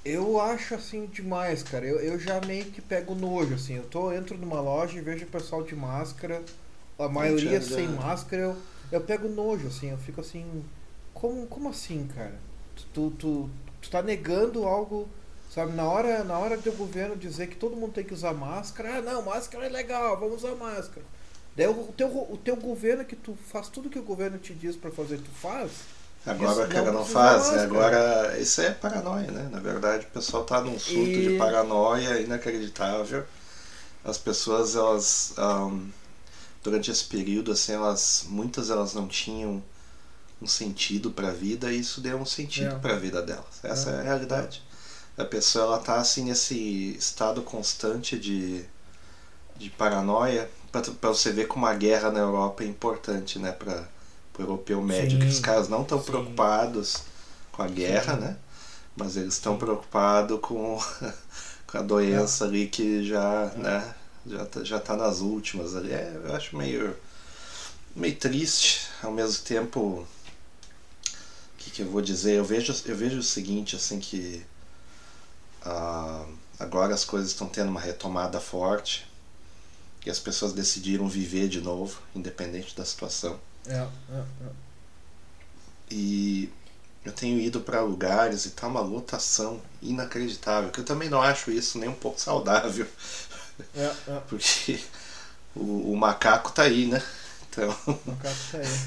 eu 0.04 0.40
acho 0.40 0.74
assim 0.74 1.06
demais, 1.06 1.62
cara. 1.62 1.84
Eu, 1.84 2.00
eu 2.00 2.18
já 2.18 2.40
meio 2.40 2.66
que 2.66 2.80
pego 2.80 3.14
nojo, 3.14 3.54
assim. 3.54 3.74
Eu 3.76 3.84
tô, 3.84 4.12
entro 4.12 4.36
numa 4.36 4.60
loja 4.60 4.98
e 4.98 5.00
vejo 5.00 5.24
o 5.24 5.28
pessoal 5.28 5.62
de 5.62 5.74
máscara, 5.76 6.42
a 6.98 7.08
maioria 7.08 7.60
sem 7.60 7.88
máscara, 7.88 8.42
eu, 8.42 8.56
eu 8.90 9.00
pego 9.00 9.28
nojo, 9.28 9.68
assim. 9.68 9.90
Eu 9.90 9.98
fico 9.98 10.20
assim, 10.20 10.64
como, 11.14 11.46
como 11.46 11.68
assim, 11.70 12.06
cara? 12.14 12.38
Tu, 12.92 13.10
tu, 13.12 13.50
tu 13.80 13.90
tá 13.90 14.02
negando 14.02 14.64
algo, 14.66 15.08
sabe? 15.50 15.72
Na 15.72 15.84
hora, 15.88 16.24
na 16.24 16.38
hora 16.38 16.56
do 16.56 16.72
governo 16.72 17.16
dizer 17.16 17.48
que 17.48 17.56
todo 17.56 17.76
mundo 17.76 17.92
tem 17.92 18.04
que 18.04 18.14
usar 18.14 18.32
máscara, 18.34 18.98
ah, 18.98 19.02
não, 19.02 19.22
máscara 19.22 19.66
é 19.66 19.68
legal, 19.68 20.18
vamos 20.18 20.42
usar 20.44 20.54
máscara. 20.56 21.04
Daí 21.56 21.66
o, 21.66 21.72
o 21.90 21.92
teu, 21.96 22.08
o 22.08 22.36
teu 22.42 22.56
governo 22.56 23.04
que 23.04 23.16
tu 23.16 23.36
faz 23.46 23.68
tudo 23.68 23.90
que 23.90 23.98
o 23.98 24.02
governo 24.02 24.38
te 24.38 24.54
diz 24.54 24.76
pra 24.76 24.90
fazer, 24.90 25.18
tu 25.18 25.30
faz. 25.30 25.70
Agora 26.26 26.64
o 26.66 26.68
cara 26.68 26.92
não 26.92 27.04
faz, 27.04 27.48
mais, 27.48 27.52
né? 27.52 27.62
agora 27.62 28.38
isso 28.38 28.60
é 28.60 28.70
paranoia, 28.72 29.30
né? 29.30 29.48
Na 29.50 29.58
verdade 29.58 30.06
o 30.06 30.10
pessoal 30.10 30.44
tá 30.44 30.60
num 30.60 30.78
surto 30.78 31.20
E- 31.20 31.22
de 31.22 31.30
paranoia 31.30 32.20
inacreditável. 32.20 33.24
As 34.04 34.18
pessoas, 34.18 34.76
elas 34.76 35.34
ahn, 35.38 35.90
durante 36.62 36.90
esse 36.90 37.04
período, 37.04 37.52
assim, 37.52 37.72
elas 37.72 38.24
muitas 38.28 38.70
elas 38.70 38.94
não 38.94 39.08
tinham 39.08 39.62
um 40.42 40.46
sentido 40.46 41.10
para 41.10 41.28
a 41.28 41.32
vida 41.32 41.72
e 41.72 41.80
isso 41.80 42.00
deu 42.00 42.18
um 42.18 42.24
sentido 42.26 42.76
É. 42.76 42.78
para 42.78 42.94
a 42.94 42.98
vida 42.98 43.22
delas. 43.22 43.62
Essa 43.62 43.90
é. 43.90 43.94
É. 43.96 43.98
a 44.00 44.02
realidade. 44.02 44.62
A 45.16 45.24
pessoa 45.24 45.64
ela 45.66 45.78
tá 45.78 45.96
assim 45.96 46.24
nesse 46.24 46.94
estado 46.98 47.42
constante 47.42 48.18
de, 48.18 48.64
de 49.56 49.70
paranoia 49.70 50.50
para 50.72 51.10
você 51.10 51.32
ver 51.32 51.46
como 51.48 51.66
a 51.66 51.74
guerra 51.74 52.10
na 52.10 52.20
Europa 52.20 52.62
é 52.62 52.66
importante, 52.66 53.38
né, 53.38 53.52
para 53.52 53.88
o 54.38 54.42
europeu 54.42 54.80
médio, 54.80 55.18
que 55.18 55.24
Sim, 55.26 55.30
os 55.30 55.40
caras 55.40 55.68
não 55.68 55.82
estão 55.82 56.00
preocupados 56.00 56.98
com 57.52 57.62
a 57.62 57.66
guerra, 57.68 58.14
Sim. 58.14 58.20
né? 58.20 58.36
Mas 58.96 59.16
eles 59.16 59.34
estão 59.34 59.58
preocupados 59.58 60.38
com, 60.40 60.78
com 61.66 61.78
a 61.78 61.82
doença 61.82 62.44
ali 62.44 62.68
que 62.68 63.04
já, 63.04 63.46
né, 63.56 63.94
já 64.26 64.46
tá, 64.46 64.64
já 64.64 64.80
tá 64.80 64.96
nas 64.96 65.20
últimas 65.20 65.74
ali. 65.76 65.92
É, 65.92 66.20
eu 66.24 66.34
acho 66.34 66.56
meio 66.56 66.96
meio 67.94 68.16
triste, 68.16 68.88
ao 69.02 69.12
mesmo 69.12 69.44
tempo 69.44 69.80
o 69.80 70.06
que, 71.58 71.70
que 71.70 71.82
eu 71.82 71.90
vou 71.90 72.00
dizer? 72.00 72.34
Eu 72.36 72.44
vejo, 72.44 72.74
eu 72.86 72.96
vejo 72.96 73.18
o 73.18 73.22
seguinte, 73.22 73.76
assim, 73.76 73.98
que 73.98 74.44
ah, 75.62 76.26
agora 76.58 76.94
as 76.94 77.04
coisas 77.04 77.30
estão 77.30 77.48
tendo 77.48 77.68
uma 77.68 77.80
retomada 77.80 78.40
forte 78.40 79.06
e 80.04 80.10
as 80.10 80.18
pessoas 80.18 80.52
decidiram 80.52 81.06
viver 81.08 81.48
de 81.48 81.60
novo, 81.60 82.00
independente 82.14 82.74
da 82.74 82.84
situação. 82.84 83.38
É, 83.66 83.76
é, 83.76 84.18
é. 84.18 84.50
E 85.90 86.50
eu 87.04 87.12
tenho 87.12 87.38
ido 87.38 87.60
para 87.60 87.80
lugares 87.82 88.46
e 88.46 88.50
tá 88.50 88.66
uma 88.66 88.80
lotação 88.80 89.60
inacreditável, 89.82 90.70
que 90.70 90.80
eu 90.80 90.84
também 90.84 91.08
não 91.08 91.20
acho 91.20 91.50
isso 91.50 91.78
nem 91.78 91.88
um 91.88 91.94
pouco 91.94 92.20
saudável, 92.20 92.86
É, 93.74 93.96
é. 94.06 94.22
porque 94.28 94.80
o, 95.56 95.92
o 95.92 95.96
macaco 95.96 96.52
tá 96.52 96.64
aí, 96.64 96.86
né? 96.86 97.02
Então, 97.50 97.74
No 98.06 98.16
caso, 98.16 98.40
isso 98.40 98.56
aí. 98.56 98.78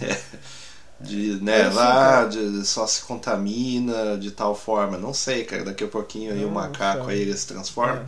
de, 0.99 1.41
né, 1.41 1.69
lá 1.69 2.25
de, 2.25 2.65
só 2.65 2.87
se 2.87 3.01
contamina 3.01 4.17
de 4.17 4.31
tal 4.31 4.55
forma, 4.55 4.97
não 4.97 5.13
sei, 5.13 5.43
cara, 5.45 5.65
daqui 5.65 5.83
a 5.83 5.87
pouquinho 5.87 6.33
aí 6.33 6.45
o 6.45 6.49
Não, 6.49 6.51
macaco 6.51 7.09
sabe. 7.09 7.11
aí 7.11 7.19
ele 7.21 7.37
se 7.37 7.47
transforma. 7.47 8.05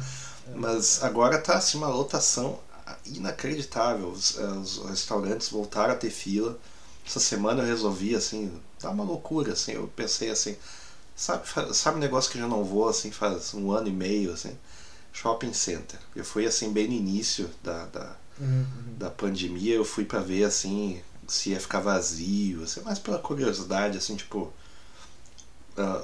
É. 0.48 0.52
Mas 0.54 1.04
agora 1.04 1.40
tá 1.42 1.58
assim 1.58 1.78
uma 1.78 1.88
lotação 1.88 2.60
inacreditável. 3.06 4.10
Os, 4.10 4.38
eh, 4.38 4.44
os 4.44 4.78
restaurantes 4.90 5.50
voltaram 5.50 5.94
a 5.94 5.98
ter 5.98 6.10
fila. 6.12 6.58
Essa 7.06 7.20
semana 7.20 7.64
eu 7.64 7.68
resolvi 7.68 8.16
assim, 8.16 8.52
tá 8.80 8.90
uma 8.92 9.04
loucura 9.04 9.54
assim. 9.54 9.74
Eu 9.74 9.88
pensei 9.96 10.30
assim, 10.30 10.58
sabe, 11.16 11.44
sabe 11.74 11.98
um 11.98 12.00
negócio 12.02 12.32
que 12.32 12.38
eu 12.38 12.44
já 12.44 12.48
não 12.48 12.64
vou 12.64 12.90
assim 12.90 13.12
faz 13.12 13.54
um 13.54 13.72
ano 13.72 13.88
e 13.90 13.92
meio 13.92 14.34
assim, 14.34 14.58
shopping 15.16 15.54
center. 15.54 16.00
Eu 16.16 16.26
fui 16.26 16.46
assim 16.48 16.74
bem 16.74 16.88
no 16.90 16.94
início 16.96 17.50
da, 17.64 17.86
da, 17.88 18.16
Uhum, 18.40 18.48
uhum. 18.48 18.96
da 19.00 19.10
pandemia, 19.10 19.76
eu 19.76 19.86
fui 19.86 20.06
pra 20.06 20.20
ver 20.20 20.44
assim 20.46 21.02
se 21.28 21.52
ia 21.52 21.60
ficar 21.60 21.80
vazio, 21.82 22.64
assim, 22.64 22.82
mais 22.82 23.00
pela 23.00 23.20
curiosidade 23.20 23.98
assim, 23.98 24.16
tipo 24.18 24.54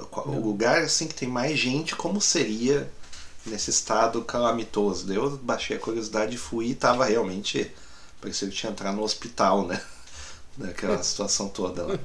qual- 0.10 0.27
o 0.30 0.39
lugar 0.39 0.82
assim 0.84 1.08
que 1.08 1.15
tem 1.15 1.27
mais 1.27 1.58
gente, 1.58 1.96
como 1.96 2.20
seria 2.22 2.91
nesse 3.46 3.70
estado 3.70 4.24
calamitoso. 4.24 5.08
Daí 5.08 5.18
eu 5.18 5.38
baixei 5.38 5.77
a 5.77 5.80
curiosidade 5.80 6.36
e 6.36 6.39
fui 6.39 6.68
e 6.70 6.75
tava 6.75 7.06
realmente 7.06 7.72
Parecia 8.22 8.48
que 8.48 8.56
tinha 8.56 8.72
entrar 8.72 8.94
no 8.94 9.03
hospital, 9.03 9.68
né? 9.68 9.82
Naquela 10.58 11.01
situação 11.03 11.50
toda 11.50 11.86
lá. 11.88 12.00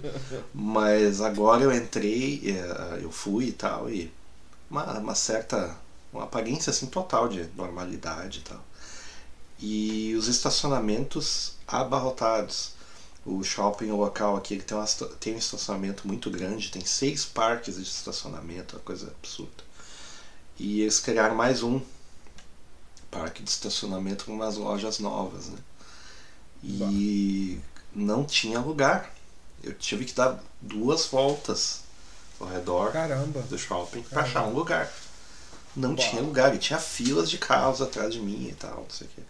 Mas 0.54 1.20
agora 1.20 1.62
eu 1.64 1.72
entrei, 1.72 2.42
eh, 2.46 3.00
eu 3.02 3.12
fui 3.12 3.46
e 3.48 3.52
tal, 3.52 3.90
e 3.90 4.12
uma, 4.70 4.98
uma 4.98 5.14
certa. 5.14 5.76
Uma 6.12 6.24
aparência 6.24 6.70
assim 6.70 6.86
total 6.86 7.28
de 7.28 7.44
normalidade 7.56 8.38
e 8.40 8.42
tal. 8.42 8.64
E 9.58 10.14
os 10.14 10.28
estacionamentos 10.28 11.54
abarrotados. 11.66 12.74
O 13.24 13.42
shopping 13.42 13.90
local 13.90 14.36
aqui 14.36 14.54
ele 14.54 14.62
tem, 14.62 14.76
uma, 14.76 14.86
tem 15.18 15.34
um 15.34 15.38
estacionamento 15.38 16.06
muito 16.06 16.30
grande, 16.30 16.70
tem 16.70 16.84
seis 16.84 17.24
parques 17.24 17.74
de 17.74 17.82
estacionamento, 17.82 18.76
uma 18.76 18.82
coisa 18.82 19.12
absurda. 19.18 19.64
E 20.56 20.82
eles 20.82 21.00
criaram 21.00 21.34
mais 21.34 21.62
um 21.62 21.80
parque 23.10 23.42
de 23.42 23.50
estacionamento 23.50 24.26
com 24.26 24.32
umas 24.32 24.56
lojas 24.56 25.00
novas, 25.00 25.48
né? 25.48 25.58
E 26.62 27.60
não 27.92 28.24
tinha 28.24 28.60
lugar. 28.60 29.12
Eu 29.62 29.74
tive 29.74 30.04
que 30.04 30.14
dar 30.14 30.42
duas 30.60 31.06
voltas 31.06 31.80
ao 32.38 32.46
redor 32.46 32.92
Caramba. 32.92 33.40
do 33.42 33.58
shopping 33.58 34.02
para 34.02 34.22
achar 34.22 34.46
um 34.46 34.52
lugar. 34.52 34.92
Não 35.76 35.94
tinha 35.94 36.22
lugar, 36.22 36.54
e 36.54 36.58
tinha 36.58 36.78
filas 36.78 37.28
de 37.28 37.38
carros 37.38 37.82
atrás 37.82 38.12
de 38.12 38.20
mim 38.20 38.48
e 38.48 38.54
tal, 38.54 38.76
não 38.82 38.90
sei 38.90 39.06
o 39.06 39.10
quê. 39.10 39.22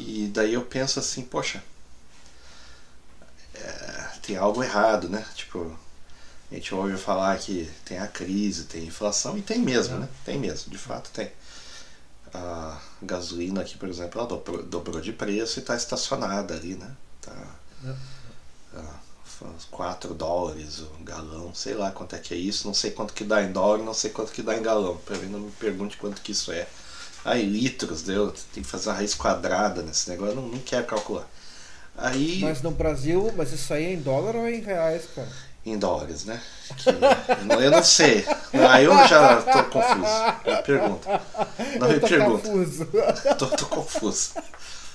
E 0.00 0.30
daí 0.32 0.54
eu 0.54 0.62
penso 0.62 0.98
assim, 0.98 1.22
poxa, 1.22 1.62
é, 3.54 4.08
tem 4.22 4.36
algo 4.36 4.62
errado, 4.62 5.08
né? 5.08 5.24
Tipo, 5.34 5.76
a 6.50 6.54
gente 6.54 6.74
ouve 6.74 6.96
falar 6.96 7.38
que 7.38 7.70
tem 7.84 7.98
a 7.98 8.06
crise, 8.06 8.64
tem 8.64 8.84
inflação, 8.84 9.36
e 9.38 9.42
tem 9.42 9.58
mesmo, 9.60 9.96
É. 9.96 9.98
né? 10.00 10.08
Tem 10.24 10.38
mesmo, 10.38 10.70
de 10.70 10.78
fato 10.78 11.10
tem. 11.10 11.30
A 12.34 12.80
gasolina 13.02 13.60
aqui, 13.60 13.76
por 13.76 13.88
exemplo, 13.88 14.18
ela 14.20 14.28
dobrou, 14.28 14.62
dobrou 14.62 15.00
de 15.00 15.12
preço 15.12 15.58
e 15.58 15.60
está 15.60 15.76
estacionada 15.76 16.54
ali, 16.54 16.74
né? 16.74 16.90
Tá 17.20 17.32
É. 18.74 19.01
ah, 19.44 19.48
uns 19.56 19.64
4 19.66 20.14
dólares 20.14 20.80
o 20.80 21.04
galão, 21.04 21.54
sei 21.54 21.74
lá 21.74 21.90
quanto 21.90 22.16
é 22.16 22.18
que 22.18 22.34
é 22.34 22.36
isso, 22.36 22.66
não 22.66 22.74
sei 22.74 22.90
quanto 22.90 23.12
que 23.12 23.24
dá 23.24 23.42
em 23.42 23.52
dólar, 23.52 23.78
não 23.78 23.94
sei 23.94 24.10
quanto 24.10 24.32
que 24.32 24.42
dá 24.42 24.56
em 24.56 24.62
galão. 24.62 24.96
Pra 25.04 25.16
mim 25.18 25.28
não 25.28 25.40
me 25.40 25.50
pergunte 25.52 25.96
quanto 25.96 26.20
que 26.22 26.32
isso 26.32 26.52
é. 26.52 26.66
Aí 27.24 27.44
litros, 27.44 28.02
deu, 28.02 28.32
tem 28.52 28.62
que 28.62 28.68
fazer 28.68 28.88
uma 28.88 28.96
raiz 28.96 29.14
quadrada 29.14 29.82
nesse 29.82 30.10
negócio, 30.10 30.34
não, 30.34 30.48
não 30.48 30.58
quero 30.58 30.86
calcular. 30.86 31.28
Aí 31.96 32.40
Mas 32.40 32.62
no 32.62 32.70
Brasil, 32.70 33.32
mas 33.36 33.52
isso 33.52 33.72
aí 33.72 33.84
é 33.84 33.92
em 33.92 34.00
dólar 34.00 34.36
ou 34.36 34.46
é 34.46 34.54
em 34.54 34.60
reais, 34.60 35.04
cara? 35.14 35.28
em 35.64 35.78
dólares, 35.78 36.24
né? 36.24 36.40
Que 36.76 36.88
eu, 36.88 37.70
não, 37.70 37.82
sei. 37.82 38.24
Aí 38.68 38.84
eu 38.84 38.92
já 39.06 39.42
tô 39.42 39.64
confuso. 39.64 40.46
Me 40.46 40.62
pergunta. 40.62 41.22
Não 41.78 41.88
me 41.88 42.00
pergunta. 42.00 42.48
confuso. 42.48 42.88
Tô, 43.38 43.46
tô 43.46 43.66
confuso. 43.66 44.30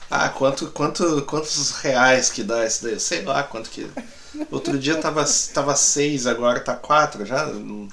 Ah, 0.09 0.29
quanto, 0.29 0.67
quanto, 0.71 1.21
quantos 1.23 1.71
reais 1.71 2.29
que 2.29 2.43
dá 2.43 2.65
isso 2.65 2.83
daí? 2.83 2.99
Sei 2.99 3.23
lá 3.23 3.43
quanto 3.43 3.69
que. 3.69 3.89
Outro 4.51 4.77
dia 4.77 4.97
tava, 4.97 5.25
tava 5.53 5.75
seis, 5.75 6.27
agora 6.27 6.59
tá 6.59 6.75
quatro 6.75 7.25
já. 7.25 7.45
Não- 7.47 7.87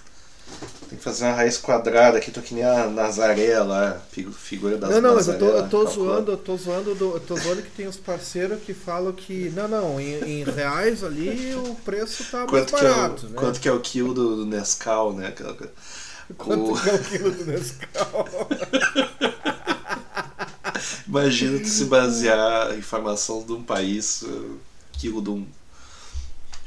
Tem 0.89 0.99
que 0.99 1.03
fazer 1.05 1.25
uma 1.25 1.33
raiz 1.35 1.57
quadrada 1.59 2.19
aqui, 2.19 2.31
tô 2.31 2.41
que 2.43 2.55
nem 2.55 2.63
a 2.65 2.87
Nazaré 2.87 3.59
lá, 3.61 4.01
figu- 4.13 4.31
figura 4.31 4.77
das 4.77 4.91
Não, 4.91 5.01
não, 5.01 5.15
mas 5.15 5.27
eu 5.27 5.39
tô, 5.39 5.47
eu 5.47 5.69
tô 5.69 5.87
zoando, 5.87 6.33
eu 6.33 6.37
tô 6.37 6.57
zoando, 6.57 6.95
do, 6.95 7.15
eu 7.15 7.21
tô 7.21 7.37
zoando 7.37 7.63
que 7.63 7.71
tem 7.71 7.89
os 7.89 7.97
parceiros 7.97 8.63
que 8.63 8.75
falam 8.75 9.13
que. 9.13 9.49
Não, 9.51 9.67
não, 9.67 9.99
em, 10.01 10.41
em 10.41 10.45
reais 10.45 11.03
ali 11.03 11.55
o 11.57 11.75
preço 11.77 12.25
tá 12.31 12.39
mais 12.47 12.51
Quanto 12.51 12.75
que, 12.75 12.85
é 12.85 12.89
barato, 12.91 13.27
o, 13.27 13.31
né? 13.31 13.37
quanto 13.37 13.61
que 13.61 13.69
é 13.69 13.73
o 13.73 13.81
quilo 13.81 14.13
do, 14.15 14.37
do 14.37 14.47
Nescau, 14.47 15.13
né? 15.15 15.29
Aquela. 15.29 15.57
Quanto 16.37 16.73
o- 16.73 16.81
que 16.81 16.91
é 16.91 16.95
o 16.95 16.99
quilo 17.05 17.31
do 17.33 17.45
Nescau? 17.47 18.29
Imagina 21.09 21.59
tu 21.61 21.69
se 21.69 21.85
basear 21.87 22.69
a 22.71 22.77
informação 22.77 23.43
de 23.43 23.53
um 23.53 23.63
país, 23.63 24.25
quilo 24.93 25.23
de 25.23 25.31
um 25.31 25.47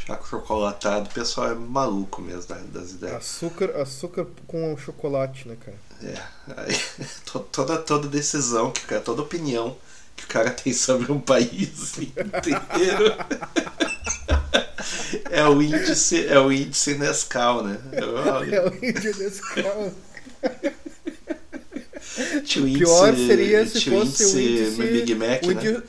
chaco 0.08 0.28
chocolatado, 0.28 1.10
o 1.10 1.14
pessoal 1.14 1.52
é 1.52 1.56
maluco 1.56 2.22
mesmo 2.22 2.48
da- 2.48 2.80
das 2.80 2.92
ideias. 2.92 3.18
Açúcar, 3.18 3.72
açúcar 3.82 4.26
com 4.48 4.76
chocolate, 4.78 5.48
né, 5.48 5.58
cara? 5.60 5.78
É, 6.02 6.22
aí, 6.56 6.80
to- 7.26 7.40
toda, 7.52 7.78
toda 7.78 8.08
decisão, 8.08 8.72
que 8.72 8.86
cara, 8.86 9.02
toda 9.02 9.22
opinião 9.22 9.76
que 10.16 10.24
o 10.24 10.28
cara 10.28 10.50
tem 10.52 10.72
sobre 10.74 11.12
um 11.12 11.20
país 11.20 11.98
inteiro 12.00 13.14
é 15.30 15.44
o 15.46 15.62
índice, 15.62 16.26
é 16.26 16.40
o 16.40 16.52
índice 16.52 16.96
Nescau, 16.96 17.64
né? 17.64 17.78
É 17.92 18.62
o 18.62 18.86
índio 18.86 19.18
Nescau. 19.18 19.94
Pior 22.54 23.10
índice- 23.10 23.28
seria 23.28 23.66
se 23.68 23.90
fosse 23.90 24.26
o 24.26 24.40
índice. 24.40 24.82
Big 24.82 25.16
Mac, 25.16 25.44
o 25.44 25.52
né? 25.54 25.84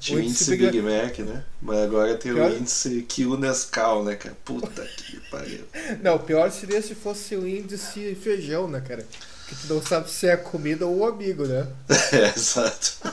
Tinha 0.00 0.18
o 0.18 0.20
índice 0.20 0.44
índice 0.44 0.56
Big, 0.56 0.80
Big 0.80 0.82
Mac, 0.82 1.18
né? 1.20 1.44
Mas 1.62 1.78
agora 1.78 2.16
tem 2.16 2.32
Pior- 2.32 2.50
o 2.50 2.56
índice 2.56 3.02
Quilo 3.02 3.38
Nescau, 3.38 4.04
né, 4.04 4.16
cara? 4.16 4.36
Puta 4.44 4.82
que 4.82 5.20
pariu. 5.30 5.64
Não, 6.02 6.18
pior 6.18 6.50
seria 6.50 6.82
se 6.82 6.94
fosse 6.94 7.36
o 7.36 7.46
índice 7.46 8.14
feijão, 8.16 8.66
né, 8.68 8.80
cara? 8.80 9.06
Que 9.48 9.54
tu 9.56 9.74
não 9.74 9.82
sabe 9.82 10.10
se 10.10 10.26
é 10.26 10.32
a 10.32 10.36
comida 10.36 10.86
ou 10.86 10.98
o 10.98 11.06
amigo, 11.06 11.44
né? 11.46 11.66
É, 12.12 12.32
exato. 12.36 12.98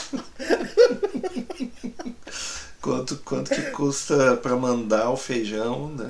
quanto, 2.82 3.17
quanto 3.17 3.50
que 3.54 3.62
custa 3.71 4.38
pra 4.38 4.56
mandar 4.56 5.10
o 5.10 5.17
feijão, 5.17 5.89
né? 5.89 6.10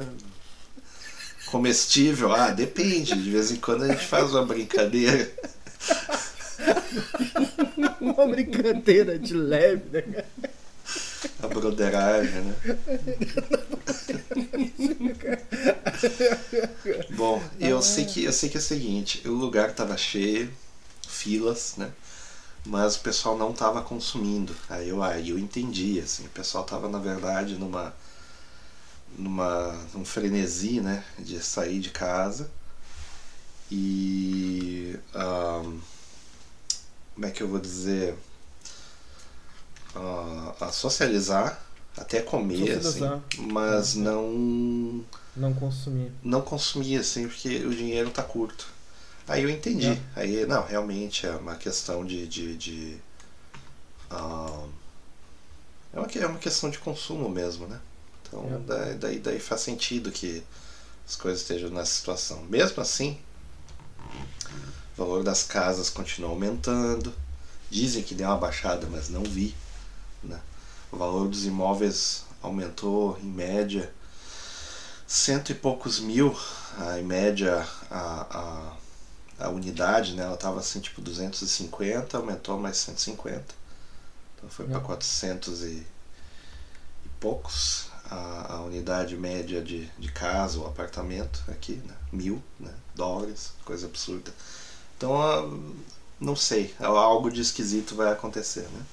Comestível? 1.47 2.33
Ah, 2.33 2.51
depende. 2.51 3.15
De 3.15 3.31
vez 3.31 3.51
em 3.51 3.55
quando 3.55 3.83
a 3.83 3.87
gente 3.87 4.05
faz 4.05 4.31
uma 4.31 4.45
brincadeira. 4.45 5.31
Uma 8.01 8.27
brincadeira 8.27 9.17
de 9.17 9.33
leve, 9.33 9.83
né, 9.91 10.01
cara? 10.01 10.25
Broderagem, 11.59 12.41
né? 12.41 12.55
Bom, 17.09 17.41
eu 17.59 17.81
sei 17.81 18.05
que 18.05 18.23
eu 18.23 18.33
sei 18.33 18.49
que 18.49 18.57
é 18.57 18.59
o 18.59 18.63
seguinte, 18.63 19.27
o 19.27 19.31
lugar 19.33 19.73
tava 19.73 19.97
cheio, 19.97 20.51
filas, 21.07 21.75
né? 21.77 21.91
Mas 22.65 22.95
o 22.97 22.99
pessoal 23.01 23.37
não 23.37 23.53
tava 23.53 23.81
consumindo. 23.81 24.55
Aí 24.69 24.89
eu, 24.89 25.01
aí 25.01 25.29
eu 25.29 25.39
entendi, 25.39 25.99
assim, 25.99 26.25
o 26.25 26.29
pessoal 26.29 26.63
tava 26.63 26.89
na 26.89 26.99
verdade 26.99 27.55
numa 27.55 27.93
numa 29.17 29.73
num 29.93 30.05
frenesi, 30.05 30.79
né, 30.81 31.03
de 31.17 31.41
sair 31.43 31.79
de 31.79 31.89
casa. 31.89 32.51
E 33.71 34.95
ahn, 35.13 35.79
como 37.15 37.25
é 37.25 37.31
que 37.31 37.41
eu 37.41 37.47
vou 37.47 37.59
dizer? 37.59 38.15
Ah, 39.99 40.53
a 40.67 40.71
socializar, 40.71 41.59
até 41.97 42.21
comer, 42.21 42.57
Socializar. 42.59 43.13
assim, 43.13 43.47
mas 43.51 43.95
não 43.95 45.03
Não 45.35 45.53
consumir. 45.53 46.11
não 46.23 46.41
consumir 46.41 46.97
assim 46.99 47.27
porque 47.27 47.65
o 47.65 47.71
dinheiro 47.73 48.11
tá 48.11 48.21
curto. 48.21 48.67
Aí 49.27 49.41
eu 49.43 49.49
entendi. 49.49 49.87
É. 49.87 49.99
Aí 50.15 50.45
não, 50.45 50.63
realmente 50.65 51.25
é 51.25 51.31
uma 51.31 51.55
questão 51.55 52.05
de, 52.05 52.27
de, 52.27 52.55
de 52.55 52.97
ah, 54.11 54.65
é, 55.93 55.99
uma, 55.99 56.07
é 56.07 56.27
uma 56.27 56.39
questão 56.39 56.69
de 56.69 56.77
consumo 56.77 57.27
mesmo, 57.29 57.65
né? 57.67 57.79
Então 58.23 58.45
É. 58.53 58.59
daí, 58.67 58.95
daí, 58.95 59.19
daí 59.19 59.39
faz 59.39 59.61
sentido 59.61 60.11
que 60.11 60.43
as 61.07 61.15
coisas 61.15 61.41
estejam 61.41 61.69
nessa 61.71 61.93
situação. 61.93 62.43
Mesmo 62.43 62.81
assim, 62.81 63.17
o 64.95 64.97
valor 64.97 65.23
das 65.23 65.43
casas 65.43 65.89
continua 65.89 66.29
aumentando. 66.29 67.13
Dizem 67.69 68.03
que 68.03 68.15
deu 68.15 68.27
uma 68.27 68.37
baixada, 68.37 68.87
mas 68.89 69.09
não 69.09 69.23
vi. 69.23 69.53
Né? 70.27 70.39
O 70.91 70.97
valor 70.97 71.27
dos 71.27 71.45
imóveis 71.45 72.25
aumentou 72.41 73.17
em 73.21 73.27
média 73.27 73.91
cento 75.07 75.51
e 75.51 75.55
poucos 75.55 75.99
mil, 75.99 76.37
em 76.99 77.03
média 77.03 77.65
a, 77.89 78.75
a, 79.39 79.45
a 79.45 79.49
unidade, 79.49 80.13
né? 80.13 80.23
Ela 80.23 80.33
estava 80.33 80.59
assim 80.59 80.81
tipo 80.81 81.01
250, 81.01 82.17
aumentou 82.17 82.59
mais 82.59 82.77
150. 82.77 83.55
Então 84.35 84.49
foi 84.49 84.67
para 84.67 84.79
É. 84.79 84.81
400 84.81 85.63
e, 85.63 85.65
e 85.67 85.87
poucos 87.19 87.87
a, 88.09 88.55
a 88.55 88.61
unidade 88.61 89.15
média 89.15 89.61
de, 89.61 89.85
de 89.97 90.11
casa 90.11 90.59
ou 90.59 90.67
apartamento 90.67 91.43
aqui, 91.47 91.73
né? 91.85 91.95
Mil 92.11 92.43
né? 92.59 92.73
dólares, 92.93 93.53
coisa 93.63 93.87
absurda. 93.87 94.33
Então, 94.97 95.75
não 96.19 96.35
sei, 96.35 96.73
algo 96.79 97.31
de 97.31 97.41
esquisito 97.41 97.95
vai 97.95 98.11
acontecer, 98.11 98.67
né? 98.69 98.85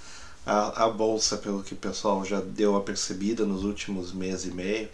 A, 0.47 0.85
a 0.85 0.91
bolsa, 0.91 1.39
pelo 1.39 1.63
que 1.63 1.75
o 1.75 1.77
pessoal 1.77 2.25
já 2.25 2.41
deu 2.41 2.77
a 2.77 2.83
percebida 2.83 3.47
nos 3.47 3.65
últimos 3.65 4.13
mês 4.13 4.45
e 4.45 4.51
meio, 4.51 4.91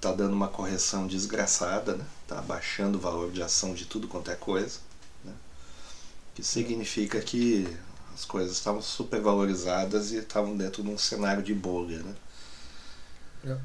tá 0.00 0.12
dando 0.12 0.34
uma 0.34 0.48
correção 0.48 1.06
desgraçada, 1.06 1.96
né? 1.96 2.04
Tá 2.26 2.38
abaixando 2.38 2.98
o 2.98 3.00
valor 3.00 3.30
de 3.30 3.42
ação 3.42 3.74
de 3.74 3.84
tudo 3.84 4.08
quanto 4.08 4.30
é 4.30 4.34
coisa, 4.34 4.78
né? 5.24 5.32
Que 6.34 6.42
significa 6.42 7.20
que 7.20 7.66
as 8.14 8.24
coisas 8.24 8.56
estavam 8.56 8.82
super 8.82 9.20
valorizadas 9.20 10.10
e 10.12 10.16
estavam 10.16 10.56
dentro 10.56 10.82
de 10.82 10.88
um 10.88 10.98
cenário 10.98 11.42
de 11.42 11.54
bolha, 11.54 12.02
né? 12.02 12.14
É. 13.44 13.56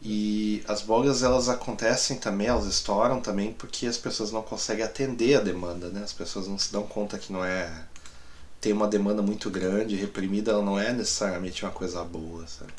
E 0.00 0.62
as 0.68 0.80
bolhas 0.80 1.22
elas 1.22 1.48
acontecem 1.48 2.18
também, 2.18 2.46
elas 2.46 2.66
estouram 2.66 3.20
também 3.20 3.52
porque 3.52 3.86
as 3.86 3.98
pessoas 3.98 4.30
não 4.30 4.42
conseguem 4.42 4.84
atender 4.84 5.36
a 5.36 5.40
demanda, 5.40 5.88
né? 5.88 6.02
As 6.02 6.12
pessoas 6.12 6.46
não 6.46 6.56
se 6.56 6.72
dão 6.72 6.84
conta 6.84 7.18
que 7.18 7.32
não 7.32 7.44
é 7.44 7.84
tem 8.60 8.72
uma 8.72 8.88
demanda 8.88 9.22
muito 9.22 9.50
grande, 9.50 9.96
reprimida, 9.96 10.52
ela 10.52 10.64
não 10.64 10.78
é 10.78 10.92
necessariamente 10.92 11.64
uma 11.64 11.70
coisa 11.70 12.02
boa, 12.04 12.46
sabe? 12.46 12.72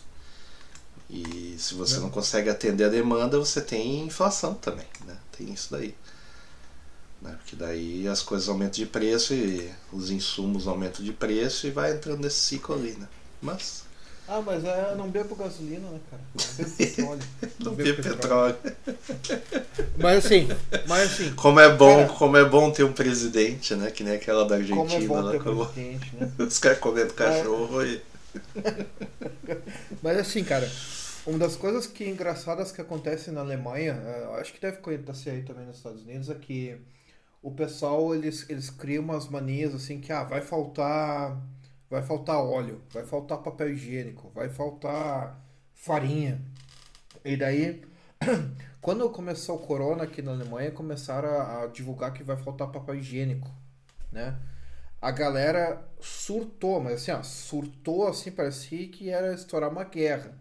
E 1.09 1.55
se 1.57 1.73
você 1.73 1.95
não, 1.95 2.03
não 2.03 2.09
consegue 2.09 2.49
atender 2.49 2.83
a 2.83 2.89
demanda, 2.89 3.39
você 3.39 3.61
tem 3.61 4.01
inflação 4.05 4.53
também, 4.53 4.85
né? 5.05 5.17
Tem 5.35 5.51
isso 5.51 5.69
daí. 5.71 5.95
Né? 7.21 7.35
Porque 7.37 7.55
daí 7.55 8.07
as 8.07 8.21
coisas 8.21 8.47
aumentam 8.47 8.75
de 8.75 8.85
preço 8.85 9.33
e 9.33 9.73
os 9.91 10.11
insumos 10.11 10.67
aumentam 10.67 11.03
de 11.03 11.11
preço 11.11 11.67
e 11.67 11.71
vai 11.71 11.93
entrando 11.93 12.21
nesse 12.21 12.39
ciclo 12.39 12.75
ali, 12.75 12.91
né? 12.91 13.07
Mas. 13.41 13.88
Ah, 14.31 14.43
mas 14.45 14.63
é, 14.63 14.93
não 14.95 15.09
bebo 15.09 15.35
gasolina, 15.35 15.89
né, 15.89 15.99
cara? 16.11 16.21
Não 16.35 16.55
bebo 16.55 16.75
petróleo. 16.77 17.21
não, 17.41 17.65
não 17.65 17.73
bebo 17.73 18.03
petróleo. 18.03 18.53
petróleo. 18.53 19.43
mas 19.97 20.23
assim, 20.23 20.47
mas 20.87 21.11
assim. 21.11 21.33
Como 21.33 21.59
é 21.59 21.75
bom, 21.75 21.95
cara, 21.95 22.09
como 22.09 22.37
é 22.37 22.45
bom 22.45 22.71
ter 22.71 22.83
um 22.83 22.93
presidente, 22.93 23.73
né? 23.73 23.89
Que 23.89 24.03
nem 24.03 24.13
aquela 24.13 24.47
da 24.47 24.57
Argentina 24.57 24.77
como 24.77 24.93
é 24.93 25.07
bom 25.07 25.21
lá. 25.21 25.31
Ter 25.31 25.43
como... 25.43 25.65
presidente, 25.65 26.15
né? 26.15 26.31
Os 26.45 26.59
caras 26.59 26.77
comendo 26.77 27.11
cachorro 27.15 27.83
e. 27.83 27.99
mas 30.03 30.19
assim, 30.19 30.43
cara, 30.43 30.71
uma 31.25 31.39
das 31.39 31.55
coisas 31.55 31.87
que 31.87 32.07
engraçadas 32.07 32.71
que 32.71 32.81
acontece 32.81 33.31
na 33.31 33.41
Alemanha, 33.41 33.93
é, 33.93 34.39
acho 34.39 34.53
que 34.53 34.61
deve 34.61 34.77
acontecer 34.77 35.31
aí 35.31 35.41
também 35.41 35.65
nos 35.65 35.77
Estados 35.77 36.03
Unidos, 36.03 36.29
é 36.29 36.35
que 36.35 36.77
o 37.41 37.49
pessoal 37.49 38.13
eles, 38.13 38.47
eles 38.47 38.69
criam 38.69 39.03
umas 39.03 39.27
manias 39.27 39.73
assim 39.73 39.99
que 39.99 40.11
ah, 40.11 40.23
vai 40.23 40.41
faltar 40.41 41.35
vai 41.89 42.01
faltar 42.01 42.37
óleo, 42.37 42.81
vai 42.91 43.05
faltar 43.05 43.39
papel 43.39 43.71
higiênico, 43.71 44.29
vai 44.29 44.49
faltar 44.49 45.39
farinha. 45.73 46.41
E 47.25 47.35
daí, 47.35 47.83
quando 48.81 49.09
começou 49.09 49.57
o 49.57 49.65
corona 49.65 50.03
aqui 50.03 50.21
na 50.21 50.31
Alemanha, 50.31 50.71
começaram 50.71 51.29
a, 51.29 51.63
a 51.63 51.67
divulgar 51.67 52.13
que 52.13 52.23
vai 52.23 52.37
faltar 52.37 52.71
papel 52.71 52.95
higiênico, 52.95 53.49
né? 54.11 54.39
A 55.01 55.11
galera 55.11 55.87
surtou, 55.99 56.79
mas 56.81 56.95
assim, 56.95 57.11
ó, 57.11 57.23
surtou 57.23 58.07
assim, 58.07 58.31
parecia 58.31 58.87
que 58.89 59.09
era 59.09 59.33
estourar 59.33 59.71
uma 59.71 59.85
guerra. 59.85 60.37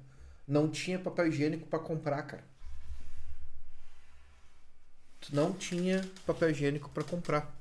Não 0.46 0.68
tinha 0.68 0.98
papel 0.98 1.28
higiênico 1.28 1.66
para 1.68 1.78
comprar, 1.78 2.22
cara 2.22 2.48
não 5.32 5.52
tinha 5.52 6.08
papel 6.26 6.50
higiênico 6.50 6.88
para 6.90 7.04
comprar. 7.04 7.57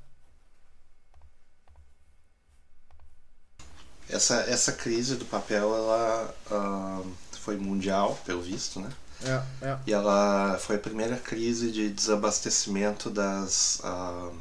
Essa, 4.10 4.36
essa 4.42 4.72
crise 4.72 5.16
do 5.16 5.26
papel 5.26 5.76
ela 5.76 6.36
uh, 6.52 7.12
foi 7.42 7.58
mundial, 7.58 8.18
pelo 8.26 8.42
visto, 8.42 8.80
né? 8.80 8.90
É, 9.24 9.66
é. 9.66 9.80
E 9.88 9.94
ela 9.94 10.58
foi 10.60 10.76
a 10.76 10.80
primeira 10.80 11.18
crise 11.18 11.72
de 11.72 11.90
desabastecimento 11.90 13.10
das 13.10 13.82
uh, 13.84 14.34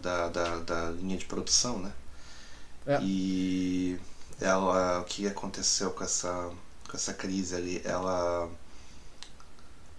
da, 0.00 0.28
da, 0.28 0.56
da, 0.58 0.90
linha 0.90 1.16
de 1.16 1.24
produção, 1.24 1.78
né? 1.78 1.92
É. 2.86 2.98
E 3.02 4.00
ela, 4.40 5.00
o 5.00 5.04
que 5.04 5.26
aconteceu 5.26 5.90
com 5.90 6.02
essa, 6.02 6.50
com 6.88 6.96
essa 6.96 7.14
crise 7.14 7.54
ali? 7.54 7.80
Ela 7.84 8.48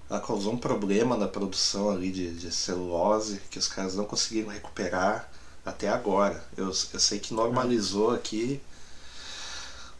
ela 0.09 0.19
causou 0.19 0.51
um 0.51 0.57
problema 0.57 1.15
na 1.15 1.27
produção 1.27 1.89
ali 1.89 2.11
de, 2.11 2.33
de 2.33 2.51
celulose 2.51 3.39
que 3.49 3.57
os 3.57 3.69
caras 3.69 3.95
não 3.95 4.03
conseguiram 4.03 4.49
recuperar 4.49 5.30
até 5.65 5.89
agora. 5.89 6.43
Eu, 6.57 6.67
eu 6.67 6.99
sei 6.99 7.19
que 7.19 7.33
normalizou 7.33 8.11
aqui 8.11 8.61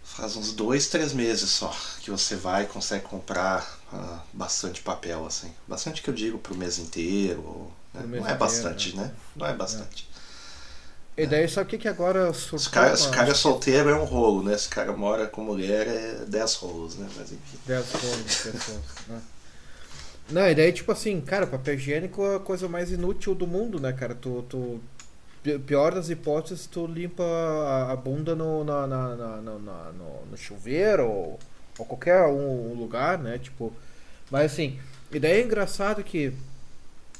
faz 0.03 0.35
uns 0.35 0.51
dois, 0.51 0.87
três 0.87 1.13
meses 1.13 1.49
só 1.49 1.73
que 2.01 2.11
você 2.11 2.35
vai 2.35 2.63
e 2.63 2.67
consegue 2.67 3.05
comprar 3.05 3.79
uh, 3.93 4.19
bastante 4.33 4.81
papel, 4.81 5.25
assim. 5.25 5.51
Bastante 5.67 6.01
que 6.01 6.09
eu 6.09 6.13
digo 6.13 6.37
pro 6.37 6.55
mês 6.55 6.77
inteiro. 6.77 7.71
Né? 7.93 8.03
Mês 8.05 8.23
não 8.23 8.29
é 8.29 8.35
bastante, 8.35 8.95
né? 8.95 9.03
né? 9.03 9.11
Não 9.35 9.47
é 9.47 9.53
bastante. 9.53 10.07
É. 11.17 11.23
E 11.23 11.27
daí 11.27 11.47
sabe 11.47 11.67
o 11.67 11.69
que, 11.69 11.77
que 11.77 11.87
agora 11.87 12.33
surgiu? 12.33 12.59
Se 12.59 12.69
cara, 12.69 12.95
se 12.95 13.09
cara 13.09 13.31
é 13.31 13.33
solteiro 13.33 13.89
é 13.89 13.95
um 13.95 14.05
rolo, 14.05 14.43
né? 14.43 14.57
Se 14.57 14.69
cara 14.69 14.91
mora 14.93 15.27
com 15.27 15.43
mulher 15.43 15.87
é 15.87 16.25
dez 16.25 16.55
rolos, 16.55 16.95
né? 16.95 17.07
Mas 17.17 17.31
enfim. 17.31 17.59
Dez 17.65 17.91
rolos, 17.91 18.43
dez 18.43 18.65
rolos, 18.65 19.07
né? 19.07 19.21
Não, 20.29 20.47
e 20.49 20.55
daí, 20.55 20.71
tipo 20.71 20.89
assim, 20.91 21.19
cara, 21.19 21.45
papel 21.45 21.75
higiênico 21.75 22.23
é 22.23 22.37
a 22.37 22.39
coisa 22.39 22.67
mais 22.67 22.89
inútil 22.89 23.35
do 23.35 23.45
mundo, 23.45 23.79
né, 23.79 23.91
cara? 23.91 24.15
Tu, 24.15 24.45
tu 24.47 24.81
pior 25.65 25.93
das 25.93 26.09
hipóteses, 26.09 26.67
tu 26.67 26.85
limpa 26.85 27.23
a, 27.89 27.95
bunda 27.95 28.35
no, 28.35 28.63
na, 28.63 28.85
na, 28.85 29.15
na, 29.15 29.41
no, 29.41 30.25
no, 30.25 30.37
chuveiro 30.37 31.07
ou, 31.07 31.39
ou 31.77 31.85
qualquer 31.85 32.25
um, 32.27 32.73
lugar, 32.73 33.17
né? 33.17 33.39
Tipo, 33.39 33.73
mas 34.29 34.51
assim, 34.51 34.79
e 35.11 35.19
daí 35.19 35.41
é 35.41 35.43
engraçado 35.43 36.03
que 36.03 36.33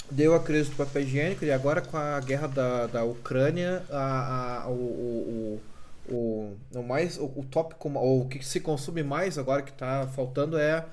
deu 0.10 0.36
a 0.36 0.40
crise 0.40 0.70
do 0.70 0.76
papel 0.76 1.02
higiênico 1.04 1.46
e 1.46 1.52
agora 1.52 1.82
com 1.82 1.98
a 1.98 2.20
guerra 2.20 2.48
da, 2.48 2.88
da 2.88 3.04
Ucrânia, 3.04 3.84
a, 3.90 4.64
a, 4.64 4.70
o, 4.70 4.74
o, 4.74 5.62
o, 6.10 6.58
o, 6.76 6.84
mais, 6.84 7.18
o, 7.18 7.26
o 7.26 7.46
tópico, 7.50 7.90
ou 7.98 8.22
o 8.22 8.28
que 8.28 8.46
se 8.46 8.60
consome 8.60 9.02
mais 9.02 9.38
agora 9.38 9.62
que 9.62 9.74
tá 9.74 10.08
faltando 10.16 10.60
é 10.60 10.86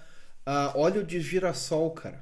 ah, 0.46 0.72
óleo 0.74 1.04
de 1.04 1.20
girassol, 1.20 1.90
cara. 1.90 2.20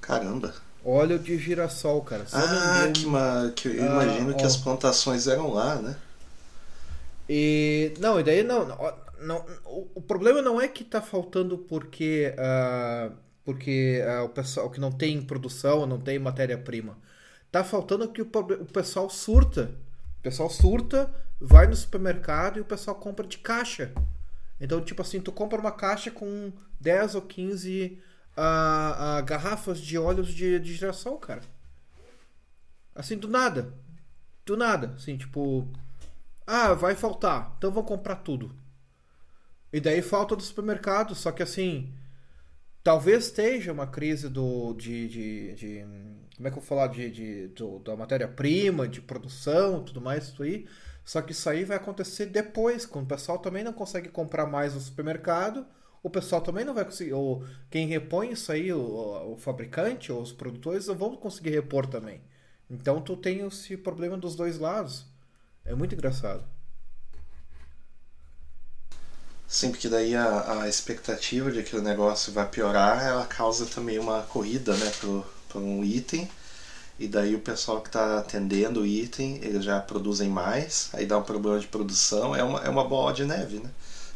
Caramba. 0.00 0.52
Óleo 0.84 1.18
de 1.18 1.38
girassol, 1.38 2.02
cara. 2.02 2.26
Só 2.26 2.36
ah, 2.36 2.90
que, 2.92 3.06
ma... 3.06 3.52
que 3.56 3.68
eu 3.68 3.86
imagino 3.86 4.30
ah, 4.30 4.34
que 4.34 4.44
ó. 4.44 4.46
as 4.46 4.56
plantações 4.56 5.26
eram 5.26 5.52
lá, 5.52 5.76
né? 5.76 5.96
E 7.28 7.94
não, 7.98 8.20
e 8.20 8.22
daí 8.22 8.42
não, 8.42 8.66
não, 9.18 9.44
o, 9.64 9.88
o 9.94 10.02
problema 10.02 10.42
não 10.42 10.60
é 10.60 10.68
que 10.68 10.84
tá 10.84 11.00
faltando 11.00 11.56
porque 11.56 12.34
uh, 12.36 13.10
porque 13.44 14.02
uh, 14.02 14.24
o 14.24 14.28
pessoal 14.28 14.70
que 14.70 14.80
não 14.80 14.90
tem 14.90 15.20
produção, 15.22 15.86
não 15.86 15.98
tem 15.98 16.18
matéria-prima. 16.18 16.98
Tá 17.50 17.62
faltando 17.62 18.08
que 18.08 18.22
o, 18.22 18.28
o 18.60 18.66
pessoal 18.66 19.08
surta. 19.08 19.70
O 20.18 20.22
pessoal 20.22 20.48
surta, 20.48 21.10
vai 21.40 21.66
no 21.66 21.76
supermercado 21.76 22.58
e 22.58 22.60
o 22.60 22.64
pessoal 22.64 22.96
compra 22.96 23.26
de 23.26 23.38
caixa. 23.38 23.92
Então, 24.60 24.80
tipo 24.80 25.02
assim, 25.02 25.20
tu 25.20 25.30
compra 25.30 25.60
uma 25.60 25.72
caixa 25.72 26.10
com 26.10 26.52
10 26.80 27.16
ou 27.16 27.22
15 27.22 27.98
uh, 28.36 29.20
uh, 29.20 29.24
garrafas 29.24 29.80
de 29.80 29.98
óleos 29.98 30.32
de, 30.32 30.58
de 30.58 30.74
girassol, 30.74 31.18
cara. 31.18 31.42
Assim, 32.94 33.16
do 33.16 33.28
nada. 33.28 33.72
Do 34.44 34.56
nada. 34.56 34.94
Assim, 34.96 35.16
tipo. 35.16 35.66
Ah, 36.46 36.74
vai 36.74 36.94
faltar. 36.94 37.54
Então 37.58 37.70
vou 37.72 37.84
comprar 37.84 38.16
tudo. 38.16 38.54
E 39.72 39.80
daí 39.80 40.02
falta 40.02 40.36
do 40.36 40.42
supermercado. 40.42 41.14
Só 41.14 41.32
que 41.32 41.42
assim. 41.42 41.92
Talvez 42.82 43.26
esteja 43.26 43.72
uma 43.72 43.86
crise 43.86 44.28
do. 44.28 44.74
de. 44.74 45.08
de, 45.08 45.54
de 45.54 45.86
como 46.36 46.48
é 46.48 46.50
que 46.50 46.58
eu 46.58 46.60
vou 46.60 46.62
falar? 46.62 46.88
De, 46.88 47.10
de, 47.10 47.48
do, 47.48 47.78
da 47.78 47.96
matéria-prima, 47.96 48.88
de 48.88 49.00
produção, 49.00 49.82
tudo 49.82 50.00
mais, 50.00 50.28
isso 50.28 50.42
aí. 50.42 50.66
Só 51.04 51.22
que 51.22 51.32
isso 51.32 51.48
aí 51.48 51.64
vai 51.64 51.76
acontecer 51.76 52.26
depois, 52.26 52.86
quando 52.86 53.04
o 53.04 53.08
pessoal 53.08 53.38
também 53.38 53.62
não 53.62 53.72
consegue 53.72 54.08
comprar 54.08 54.46
mais 54.46 54.74
no 54.74 54.80
supermercado 54.80 55.66
o 56.04 56.10
pessoal 56.10 56.42
também 56.42 56.66
não 56.66 56.74
vai 56.74 56.84
conseguir. 56.84 57.14
Ou 57.14 57.42
quem 57.70 57.88
repõe 57.88 58.30
isso 58.30 58.52
aí, 58.52 58.70
o, 58.70 59.32
o 59.32 59.36
fabricante 59.38 60.12
ou 60.12 60.20
os 60.20 60.32
produtores, 60.32 60.86
não 60.86 60.94
vão 60.94 61.16
conseguir 61.16 61.50
repor 61.50 61.86
também. 61.86 62.20
Então 62.70 63.00
tu 63.00 63.16
tem 63.16 63.40
esse 63.40 63.74
problema 63.74 64.16
dos 64.18 64.36
dois 64.36 64.58
lados. 64.58 65.06
É 65.64 65.74
muito 65.74 65.94
engraçado. 65.94 66.44
Sim, 69.48 69.70
porque 69.70 69.88
daí 69.88 70.14
a, 70.14 70.62
a 70.62 70.68
expectativa 70.68 71.50
de 71.50 71.62
que 71.62 71.74
o 71.74 71.82
negócio 71.82 72.32
vai 72.32 72.46
piorar, 72.48 73.02
ela 73.02 73.24
causa 73.24 73.64
também 73.64 73.98
uma 73.98 74.22
corrida 74.24 74.76
né, 74.76 74.92
para 75.48 75.58
um 75.58 75.82
item. 75.82 76.28
E 76.98 77.08
daí 77.08 77.34
o 77.34 77.40
pessoal 77.40 77.80
que 77.80 77.88
está 77.88 78.18
atendendo 78.18 78.82
o 78.82 78.86
item, 78.86 79.36
eles 79.42 79.64
já 79.64 79.80
produzem 79.80 80.28
mais, 80.28 80.90
aí 80.92 81.06
dá 81.06 81.16
um 81.18 81.22
problema 81.22 81.58
de 81.58 81.66
produção, 81.66 82.36
é 82.36 82.42
uma, 82.42 82.60
é 82.60 82.68
uma 82.68 82.84
bola 82.84 83.12
de 83.12 83.24
neve, 83.24 83.58
né? 83.58 83.70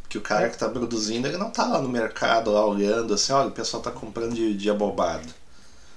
Que 0.09 0.17
o 0.17 0.23
cara 0.23 0.49
que 0.49 0.55
está 0.55 0.69
produzindo, 0.69 1.27
ele 1.27 1.37
não 1.37 1.49
está 1.49 1.67
lá 1.67 1.81
no 1.81 1.89
mercado, 1.89 2.51
lá 2.51 2.65
olhando 2.65 3.13
assim, 3.13 3.33
olha, 3.33 3.49
o 3.49 3.53
pessoal 3.53 3.81
está 3.81 3.91
comprando 3.91 4.35
de, 4.35 4.57
de 4.57 4.71
abobado. 4.71 5.29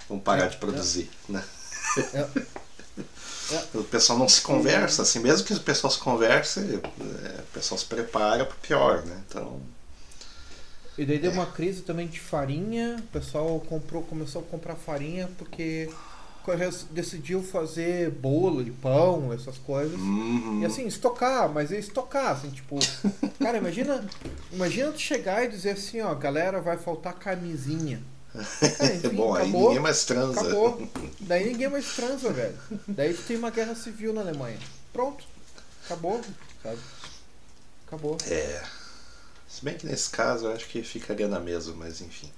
Vamos 0.09 0.23
parar 0.23 0.45
é, 0.45 0.49
de 0.49 0.57
produzir, 0.57 1.09
é. 1.29 1.33
né? 1.33 1.43
É. 3.51 3.77
o 3.77 3.83
pessoal 3.83 4.17
não 4.17 4.29
se 4.29 4.39
conversa, 4.39 5.01
assim, 5.01 5.19
mesmo 5.19 5.45
que 5.45 5.53
o 5.53 5.59
pessoal 5.59 5.91
se 5.91 5.99
converse, 5.99 6.59
é, 6.61 7.41
o 7.41 7.53
pessoal 7.53 7.77
se 7.77 7.85
prepara 7.85 8.45
para 8.45 8.55
pior, 8.55 9.03
né? 9.03 9.21
Então. 9.27 9.59
E 10.97 11.05
daí 11.05 11.19
deu 11.19 11.31
uma 11.31 11.45
crise 11.45 11.81
também 11.81 12.07
de 12.07 12.17
farinha, 12.17 12.95
o 12.97 13.07
pessoal 13.07 13.59
comprou, 13.59 14.03
começou 14.03 14.41
a 14.41 14.45
comprar 14.45 14.75
farinha 14.75 15.29
porque 15.37 15.89
decidiu 16.91 17.43
fazer 17.43 18.09
bolo 18.11 18.63
de 18.63 18.71
pão, 18.71 19.31
essas 19.33 19.57
coisas. 19.57 19.99
Uhum. 19.99 20.61
E 20.61 20.65
assim, 20.65 20.85
estocar, 20.85 21.49
mas 21.49 21.71
é 21.71 21.77
estocar, 21.77 22.31
assim, 22.31 22.49
tipo. 22.49 22.77
cara, 23.39 23.57
imagina. 23.57 24.03
Imagina 24.51 24.91
tu 24.91 24.99
chegar 24.99 25.43
e 25.43 25.49
dizer 25.49 25.71
assim, 25.71 26.01
ó, 26.01 26.13
galera, 26.15 26.61
vai 26.61 26.77
faltar 26.77 27.13
camisinha. 27.13 28.01
Cara, 28.31 28.95
enfim, 28.95 29.09
Bom, 29.09 29.35
acabou, 29.35 29.37
aí 29.37 29.51
ninguém 29.51 29.79
mais 29.79 30.05
transa. 30.05 30.41
Acabou. 30.41 30.89
Daí 31.21 31.45
ninguém 31.51 31.69
mais 31.69 31.95
transa, 31.95 32.31
velho. 32.31 32.57
Daí 32.87 33.13
tu 33.13 33.23
tem 33.23 33.37
uma 33.37 33.51
guerra 33.51 33.75
civil 33.75 34.13
na 34.13 34.21
Alemanha. 34.21 34.59
Pronto. 34.93 35.25
Acabou, 35.85 36.21
sabe? 36.63 36.79
Acabou. 37.87 38.17
É. 38.27 38.63
Se 39.47 39.65
bem 39.65 39.77
que 39.77 39.85
nesse 39.85 40.09
caso 40.09 40.45
eu 40.45 40.53
acho 40.53 40.67
que 40.67 40.81
ficaria 40.81 41.27
na 41.27 41.39
mesa, 41.39 41.73
mas 41.75 41.99
enfim. 41.99 42.31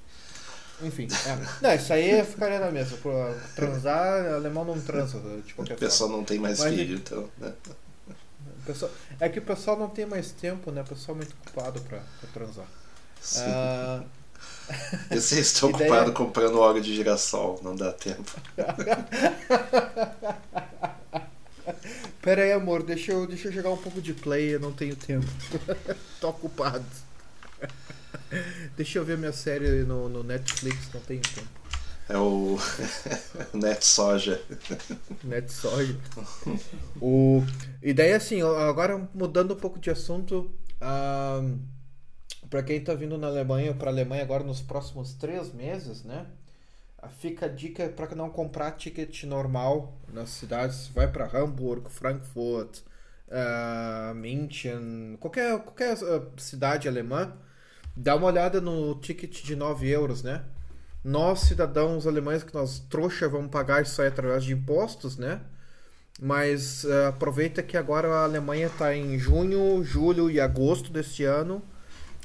Enfim, 0.82 1.08
é. 1.26 1.38
Não, 1.62 1.74
isso 1.76 1.94
aí 1.94 2.24
ficaria 2.26 2.60
na 2.60 2.72
mesa. 2.72 2.98
Por 2.98 3.14
transar, 3.56 4.34
alemão 4.34 4.66
não 4.66 4.80
transa 4.82 5.20
de 5.46 5.54
qualquer 5.54 5.76
forma. 5.76 5.76
O 5.76 5.78
pessoal 5.78 6.10
não 6.10 6.24
tem 6.24 6.40
mais 6.40 6.60
Mas, 6.60 6.74
filho, 6.74 6.96
então. 6.98 7.30
Né? 7.38 7.54
pessoal, 8.66 8.92
é 9.20 9.30
que 9.30 9.40
o 9.40 9.42
pessoal 9.42 9.78
não 9.78 9.90
tem 9.90 10.06
mais 10.06 10.32
tempo, 10.32 10.72
né? 10.72 10.82
O 10.82 10.86
pessoal 10.86 11.16
é 11.16 11.18
muito 11.20 11.36
ocupado 11.42 11.80
pra, 11.82 12.00
pra 12.20 12.30
transar. 12.34 12.66
Sim. 13.22 13.42
Ah, 13.46 14.04
Eu 15.10 15.22
sei, 15.22 15.40
estou 15.40 15.70
Ideia- 15.76 15.90
ocupado 15.92 16.14
comprando 16.14 16.60
óleo 16.60 16.82
de 16.82 16.94
girassol, 16.94 17.60
não 17.64 17.76
dá 17.76 17.92
tempo. 17.94 18.32
pera 22.22 22.44
aí, 22.44 22.52
amor, 22.52 22.84
deixa 22.84 23.12
eu, 23.12 23.26
deixa 23.28 23.48
eu 23.48 23.52
jogar 23.52 23.70
um 23.72 23.78
pouco 23.78 24.02
de 24.02 24.14
play, 24.14 24.56
eu 24.56 24.60
não 24.60 24.72
tenho 24.74 24.96
tempo. 24.96 25.26
Tô 26.20 26.30
ocupado. 26.30 26.86
Deixa 28.76 29.00
eu 29.00 29.06
ver 29.06 29.18
minha 29.18 29.32
série 29.32 29.84
no, 29.84 30.10
no 30.10 30.24
Netflix, 30.24 30.90
não 30.94 31.02
tenho 31.02 31.22
tempo. 31.22 31.64
É 32.10 32.18
o 32.18 32.58
Net 33.54 33.86
Soja. 33.86 34.42
Net 35.24 35.52
soja. 35.52 35.98
o... 37.02 37.42
E 37.82 37.94
daí 37.94 38.14
assim, 38.14 38.42
agora 38.42 39.10
mudando 39.14 39.54
um 39.54 39.58
pouco 39.58 39.80
de 39.80 39.90
assunto, 39.90 40.52
ah, 40.82 41.42
para 42.50 42.62
quem 42.62 42.84
tá 42.84 42.94
vindo 42.94 43.18
na 43.18 43.28
Alemanha, 43.28 43.74
para 43.74 43.90
Alemanha 43.90 44.22
agora 44.22 44.44
nos 44.44 44.62
próximos 44.62 45.14
três 45.14 45.54
meses, 45.54 46.04
né? 46.04 46.28
Fica 47.20 47.48
a 47.48 47.50
dica 47.50 47.90
para 47.90 48.16
não 48.16 48.30
comprar 48.30 48.72
ticket 48.72 49.24
normal 49.24 49.98
nas 50.12 50.30
cidades. 50.30 50.88
Vai 50.88 51.12
para 51.12 51.26
Hamburgo, 51.26 51.90
Frankfurt, 51.90 52.80
ah, 53.32 54.14
München, 54.16 55.18
qualquer, 55.20 55.58
qualquer 55.60 55.98
ah, 56.04 56.28
cidade 56.38 56.88
alemã. 56.88 57.34
Dá 57.96 58.16
uma 58.16 58.28
olhada 58.28 58.60
no 58.60 58.96
ticket 58.96 59.44
de 59.44 59.56
9 59.56 59.90
euros, 59.90 60.24
né? 60.24 60.44
Nós, 61.04 61.42
cidadãos 61.42 62.08
alemães, 62.08 62.44
que 62.44 62.54
nós 62.54 62.80
trouxa, 62.80 63.28
vamos 63.28 63.52
pagar 63.52 63.84
isso 63.84 64.02
aí 64.02 64.08
através 64.08 64.44
de 64.44 64.54
impostos, 64.54 65.18
né? 65.18 65.42
Mas 66.20 66.86
eh, 66.86 67.08
aproveita 67.08 67.62
que 67.62 67.76
agora 67.76 68.08
a 68.08 68.24
Alemanha 68.24 68.68
está 68.68 68.96
em 68.96 69.18
junho, 69.20 69.84
julho 69.84 70.30
e 70.30 70.40
agosto 70.40 70.92
deste 70.92 71.24
ano 71.24 71.62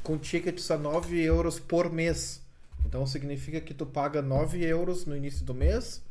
com 0.02 0.16
tickets 0.16 0.70
a 0.70 0.78
9 0.78 1.20
euros 1.20 1.58
por 1.58 1.92
mês. 1.92 2.40
Então 2.86 3.06
significa 3.06 3.60
que 3.60 3.74
tu 3.74 3.84
paga 3.84 4.22
9 4.22 4.64
euros 4.64 5.04
no 5.04 5.16
início 5.16 5.44
do 5.44 5.54
mês 5.54 6.02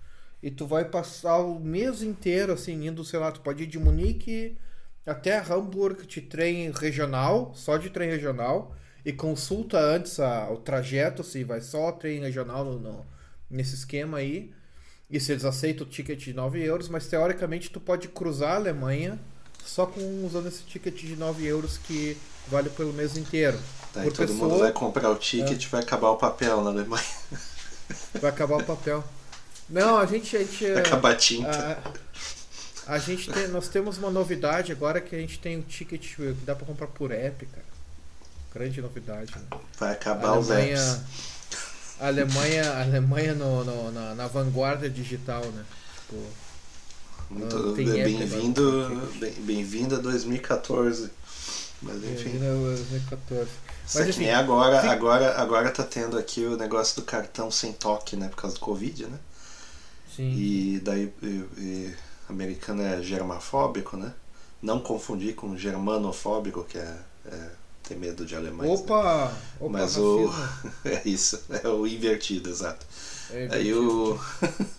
e 0.42 0.52
tu 0.52 0.68
vai 0.68 0.86
passar 0.86 1.38
o 1.38 1.60
mês 1.60 2.04
inteiro 2.04 2.54
assim, 2.54 2.86
indo, 2.86 3.04
sei 3.04 3.20
lá, 3.20 3.32
tu 3.32 3.42
pode 3.42 3.64
ir 3.64 3.68
de 3.68 3.80
Munique 3.80 4.58
até 5.06 5.40
Hamburgo 5.40 6.06
de 6.06 6.22
trem 6.22 6.70
regional, 6.72 7.54
só 7.56 7.78
de 7.78 7.90
trem 7.90 8.10
regional, 8.10 8.76
e 9.08 9.14
consulta 9.14 9.80
antes 9.80 10.20
a- 10.20 10.50
o 10.52 10.58
trajeto, 10.58 11.24
se 11.24 11.44
vai 11.44 11.62
só 11.62 11.92
trem 11.94 12.20
regional 12.20 12.66
no, 12.66 12.78
no- 12.80 13.06
nesse 13.50 13.76
esquema 13.76 14.18
aí. 14.18 14.52
E 15.10 15.18
se 15.20 15.32
eles 15.32 15.46
aceitam 15.46 15.88
o 15.88 15.90
ticket 15.90 16.20
de 16.20 16.34
9 16.34 16.62
euros, 16.62 16.90
mas 16.90 17.08
teoricamente 17.08 17.70
tu 17.70 17.80
pode 17.80 18.10
cruzar 18.10 18.52
a 18.52 18.56
Alemanha 18.56 19.18
só 19.64 19.86
com 19.86 20.26
usando 20.26 20.48
esse 20.48 20.64
ticket 20.64 20.94
de 20.96 21.16
9 21.16 21.46
euros 21.46 21.78
que 21.78 22.18
vale 22.50 22.70
pelo 22.70 22.92
mês 22.92 23.16
inteiro. 23.16 23.58
Daí 23.94 24.04
Por 24.10 24.14
todo 24.18 24.34
mundo 24.34 24.50
pessoa- 24.50 24.64
vai 24.64 24.72
comprar 24.74 25.10
o 25.10 25.16
ticket 25.16 25.64
e 25.64 25.68
vai 25.70 25.82
acabar 25.82 26.10
o 26.10 26.18
papel 26.18 26.62
na 26.62 26.70
Alemanha. 26.72 27.06
Vai 28.22 28.30
acabar 28.32 28.58
o 28.58 28.64
papel. 28.66 29.02
Não, 29.70 29.98
a 29.98 30.06
gente. 30.06 30.36
A 30.36 30.40
gente 30.40 30.66
Vai 30.74 30.82
acabar 30.82 31.12
a 31.12 31.16
tinta. 31.16 31.80
a, 32.86 32.94
a 32.96 33.00
gente 33.00 33.32
tem, 33.32 33.48
nós 33.48 33.70
temos 33.70 33.98
uma 33.98 34.10
novidade 34.10 34.74
agora 34.74 35.00
que 35.00 35.16
a 35.16 35.20
gente 35.20 35.40
tem 35.40 35.56
um 35.58 35.62
ticket 35.62 36.16
que 36.16 36.34
dá 36.46 36.54
pra 36.54 36.66
comprar 36.66 36.88
por 36.88 37.12
app, 37.14 37.46
cara. 37.46 37.67
Grande 38.58 38.82
novidade. 38.82 39.32
Né? 39.36 39.60
Vai 39.80 39.90
A 39.90 39.94
acabar 39.94 40.38
os 40.40 40.50
Alemanha, 40.50 40.78
apps. 40.78 41.00
a 42.00 42.08
Alemanha, 42.08 42.72
a 42.72 42.82
Alemanha 42.82 43.36
no, 43.36 43.64
no- 43.64 43.92
na, 43.92 44.16
na 44.16 44.28
vanguarda 44.28 44.90
digital, 44.90 45.46
né? 45.46 45.64
Tipo, 46.02 46.24
Muito 47.30 47.56
app 47.70 47.84
bem-vindo, 47.84 49.12
bem- 49.20 49.34
bem-vindo 49.42 49.96
a 49.96 50.00
2014. 50.00 51.12
Mas 51.82 52.04
enfim. 52.04 52.38
é, 52.38 52.40
2014. 52.40 53.50
Isso 53.86 53.98
Mas, 54.00 54.08
é 54.08 54.10
enfim, 54.10 54.30
agora, 54.30 54.82
fi- 54.82 54.88
agora, 54.88 55.40
agora 55.40 55.70
tá 55.72 55.84
tendo 55.84 56.18
aqui 56.18 56.44
o 56.46 56.58
negócio 56.58 56.96
do 56.96 57.06
cartão 57.06 57.52
sem 57.52 57.72
toque, 57.74 58.16
né? 58.16 58.28
Por 58.30 58.38
causa 58.38 58.56
do 58.56 58.60
Covid, 58.62 59.06
né? 59.06 59.20
Sim. 60.16 60.32
E 60.36 60.80
daí 60.84 61.14
e, 61.22 61.28
e, 61.60 61.96
americano 62.28 62.82
é 62.82 63.02
germafóbico, 63.04 63.96
né? 63.98 64.14
Não 64.62 64.80
confundir 64.80 65.36
com 65.36 65.56
germanofóbico, 65.56 66.64
que 66.64 66.78
é, 66.80 66.98
é 67.28 67.50
ter 67.88 67.96
medo 67.96 68.26
de 68.26 68.36
alemães. 68.36 68.70
né? 68.70 68.76
Opa! 68.76 69.34
Opa, 69.60 69.70
Mas 69.70 69.98
o. 69.98 70.30
é 70.84 71.02
isso, 71.06 71.42
é 71.64 71.68
o 71.68 71.86
invertido, 71.88 72.50
exato. 72.50 72.86
É 73.32 73.48
Aí 73.52 73.74
o. 73.74 74.20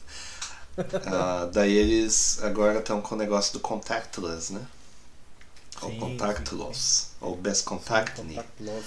Ah, 1.07 1.49
daí 1.53 1.73
eles 1.73 2.41
agora 2.43 2.79
estão 2.79 3.01
com 3.01 3.15
o 3.15 3.19
negócio 3.19 3.53
do 3.53 3.61
contactless, 3.61 4.53
né? 4.53 4.65
Ou 5.83 5.91
Sim, 5.91 5.99
contactless. 5.99 7.07
Ou 7.21 7.37
best 7.37 7.65
contact 7.65 8.21
me. 8.23 8.35
Contactless. 8.35 8.85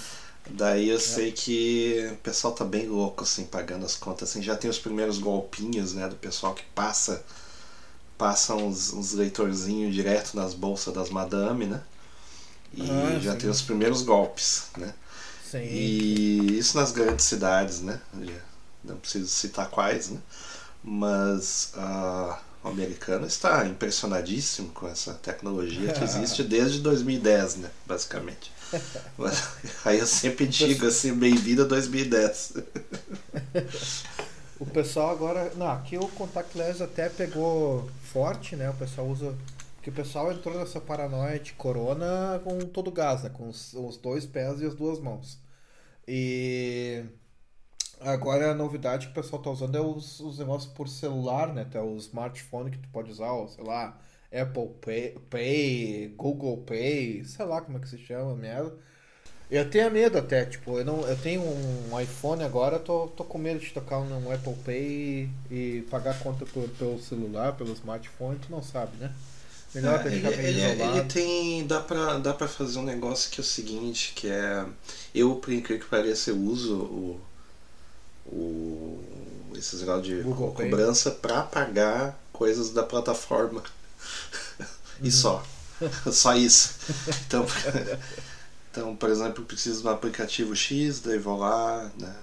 Daí 0.50 0.88
eu 0.88 0.98
sei 0.98 1.30
que 1.30 2.10
o 2.12 2.16
pessoal 2.16 2.52
tá 2.52 2.64
bem 2.64 2.88
louco, 2.88 3.22
assim, 3.22 3.44
pagando 3.44 3.86
as 3.86 3.94
contas. 3.94 4.30
Assim, 4.30 4.42
já 4.42 4.56
tem 4.56 4.68
os 4.68 4.78
primeiros 4.78 5.18
golpinhos, 5.18 5.92
né? 5.92 6.08
Do 6.08 6.16
pessoal 6.16 6.54
que 6.54 6.64
passa 6.74 7.22
passa 8.18 8.54
uns, 8.54 8.92
uns 8.92 9.12
leitorzinhos 9.12 9.92
direto 9.92 10.36
nas 10.36 10.54
bolsas 10.54 10.94
das 10.94 11.10
madame, 11.10 11.66
né? 11.66 11.82
E 12.74 12.82
Ah, 12.90 13.18
já 13.20 13.32
sim. 13.32 13.38
tem 13.38 13.50
os 13.50 13.62
primeiros 13.62 14.02
golpes, 14.02 14.64
né? 14.76 14.94
Sim. 15.50 15.58
E 15.64 16.58
isso 16.58 16.76
nas 16.78 16.92
grandes 16.92 17.24
cidades, 17.26 17.80
né? 17.80 18.00
Não 18.82 18.96
preciso 18.96 19.28
citar 19.28 19.68
quais, 19.68 20.10
né? 20.10 20.20
Mas 20.82 21.72
ah, 21.76 22.40
o 22.64 22.68
americano 22.68 23.26
está 23.26 23.66
impressionadíssimo 23.66 24.70
com 24.70 24.88
essa 24.88 25.14
tecnologia 25.14 25.92
que 25.92 26.02
existe 26.02 26.42
desde 26.44 26.80
2010, 26.80 27.56
né? 27.56 27.70
Basicamente. 27.86 28.50
Mas, 29.18 29.50
aí 29.84 29.98
eu 29.98 30.06
sempre 30.06 30.46
digo 30.46 30.86
assim, 30.86 31.14
bem-vindo 31.14 31.62
a 31.62 31.66
2010. 31.66 32.54
O 34.58 34.66
pessoal 34.66 35.10
agora. 35.10 35.52
Não, 35.56 35.68
aqui 35.72 35.98
o 35.98 36.06
contactless 36.06 36.80
até 36.80 37.08
pegou 37.08 37.90
forte, 38.12 38.54
né? 38.54 38.70
O 38.70 38.74
pessoal 38.74 39.08
usa. 39.08 39.34
Porque 39.82 39.90
o 39.90 39.94
pessoal 39.94 40.30
entrou 40.30 40.56
nessa 40.56 40.80
paranoia 40.80 41.40
de 41.40 41.54
corona 41.54 42.40
com 42.44 42.56
todo 42.60 42.92
gás, 42.92 43.24
né? 43.24 43.30
Com 43.30 43.48
os, 43.48 43.96
dois 44.00 44.24
pés 44.24 44.60
e 44.60 44.64
as 44.64 44.76
duas 44.76 45.00
mãos. 45.00 45.40
E 46.06 47.04
agora 48.00 48.52
a 48.52 48.54
novidade 48.54 49.06
que 49.06 49.12
o 49.12 49.14
pessoal 49.14 49.42
tá 49.42 49.50
usando 49.50 49.76
é 49.76 49.80
os, 49.80 50.20
os 50.20 50.38
negócios 50.38 50.72
por 50.72 50.88
celular, 50.88 51.52
né? 51.52 51.62
Até 51.62 51.80
o 51.80 51.96
smartphone 51.96 52.70
que 52.70 52.78
tu 52.78 52.88
pode 52.90 53.10
usar, 53.10 53.32
ou, 53.32 53.48
sei 53.48 53.64
lá, 53.64 53.98
Apple 54.32 54.68
Pay, 54.80 55.18
Pay, 55.28 56.14
Google 56.16 56.58
Pay, 56.58 57.24
sei 57.24 57.44
lá 57.44 57.60
como 57.60 57.78
é 57.78 57.80
que 57.80 57.88
se 57.88 57.98
chama, 57.98 58.36
merda. 58.36 58.72
Eu 59.50 59.68
tenho 59.68 59.90
medo 59.90 60.16
até, 60.16 60.44
tipo, 60.46 60.78
eu, 60.78 60.84
não, 60.84 61.00
eu 61.08 61.16
tenho 61.18 61.42
um 61.42 62.00
iPhone 62.00 62.44
agora, 62.44 62.78
tô, 62.78 63.08
tô 63.08 63.24
com 63.24 63.36
medo 63.36 63.58
de 63.58 63.72
tocar 63.72 63.98
um 63.98 64.32
Apple 64.32 64.54
Pay 64.64 64.78
e, 64.78 65.28
e 65.50 65.82
pagar 65.90 66.20
conta 66.20 66.46
por, 66.46 66.68
pelo 66.68 67.00
celular, 67.00 67.56
pelo 67.56 67.72
smartphone, 67.72 68.38
tu 68.38 68.48
não 68.48 68.62
sabe, 68.62 68.96
né? 68.98 69.12
Melhor 69.74 70.06
É, 70.06 70.14
ele, 70.14 70.26
ele, 70.28 70.72
isolado. 70.74 70.98
ele 70.98 71.06
tem. 71.08 71.66
Dá 71.66 71.80
pra, 71.80 72.18
dá 72.18 72.34
pra 72.34 72.46
fazer 72.48 72.78
um 72.78 72.82
negócio 72.84 73.30
que 73.30 73.40
é 73.40 73.42
o 73.42 73.44
seguinte, 73.44 74.12
que 74.14 74.28
é. 74.28 74.66
Eu, 75.14 75.36
por 75.36 75.52
incrível 75.52 75.82
que 75.84 75.90
pareça, 75.90 76.30
eu 76.30 76.38
uso 76.38 76.76
o. 76.76 77.20
o 78.26 79.02
esses 79.56 79.80
negócios 79.80 80.06
de 80.06 80.22
Google 80.22 80.52
cobrança 80.52 81.10
pra 81.10 81.42
pagar 81.42 82.18
coisas 82.32 82.70
da 82.70 82.82
plataforma. 82.82 83.62
e 85.02 85.04
Uhum. 85.06 85.10
só. 85.10 85.44
só 86.12 86.34
isso. 86.34 86.74
Então, 87.26 87.46
então, 88.70 88.96
por 88.96 89.10
exemplo, 89.10 89.42
eu 89.42 89.46
preciso 89.46 89.82
de 89.82 89.86
um 89.86 89.90
aplicativo 89.90 90.54
X, 90.56 91.00
daí 91.00 91.18
vou 91.18 91.38
lá, 91.38 91.90
né? 91.98 92.14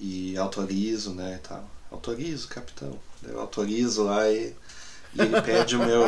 E 0.00 0.36
autorizo, 0.36 1.12
né? 1.14 1.36
E 1.36 1.38
tal. 1.46 1.68
Autorizo, 1.90 2.48
capitão. 2.48 2.98
Eu 3.22 3.40
autorizo 3.40 4.04
lá 4.04 4.28
e, 4.30 4.54
e 5.14 5.20
ele 5.20 5.40
pede 5.42 5.76
o 5.76 5.80
meu. 5.80 6.04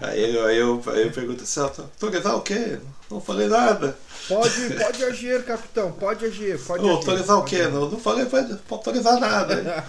Aí, 0.00 0.34
eu- 0.34 0.46
aí, 0.46 0.56
eu, 0.58 0.82
aí 0.86 1.02
eu 1.02 1.10
pergunto 1.12 1.42
assim, 1.42 1.60
"Ah, 1.60 1.64
autorizar 1.64 2.36
o 2.36 2.42
quê? 2.42 2.78
Não 3.10 3.20
falei 3.20 3.48
nada. 3.48 3.96
Pode, 4.28 4.70
pode 4.74 5.04
agir, 5.04 5.44
capitão, 5.44 5.92
pode 5.92 6.24
agir, 6.24 6.58
pode 6.60 6.82
Ô, 6.84 6.94
o 6.94 7.04
pode 7.04 7.50
quê? 7.50 7.56
agir. 7.62 7.70
Não, 7.72 7.90
não 7.90 7.98
falei 7.98 8.24
pra 8.26 8.46
autorizar 8.70 9.20
nada. 9.20 9.84